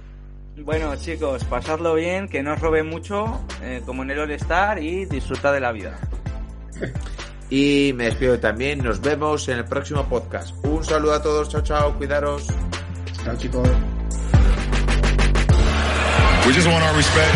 Bueno, 0.57 0.95
chicos, 0.95 1.43
pasadlo 1.45 1.95
bien, 1.95 2.27
que 2.27 2.43
no 2.43 2.53
os 2.53 2.59
robe 2.59 2.83
mucho, 2.83 3.45
eh, 3.63 3.81
como 3.85 4.03
en 4.03 4.11
el 4.11 4.19
All-Star, 4.19 4.81
y 4.81 5.05
disfrutad 5.05 5.53
de 5.53 5.59
la 5.59 5.71
vida. 5.71 5.99
Y 7.51 7.91
me 7.95 8.05
despido 8.05 8.39
también. 8.39 8.81
Nos 8.81 9.01
vemos 9.01 9.49
en 9.49 9.57
el 9.57 9.65
próximo 9.65 10.07
podcast. 10.07 10.55
Un 10.65 10.85
saludo 10.85 11.15
a 11.15 11.21
todos. 11.21 11.49
Chao, 11.49 11.61
chao. 11.61 11.93
Cuidaros. 11.97 12.47
Chao, 13.25 13.35
chicos. 13.35 13.67
We 16.47 16.53
just 16.53 16.67
want 16.67 16.81
our 16.81 16.95
respect. 16.95 17.35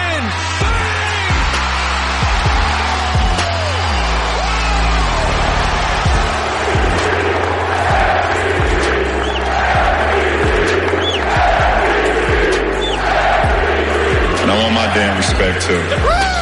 I 14.51 14.61
want 14.61 14.73
my 14.73 14.93
damn 14.93 15.15
respect 15.15 15.61
too. 15.61 16.40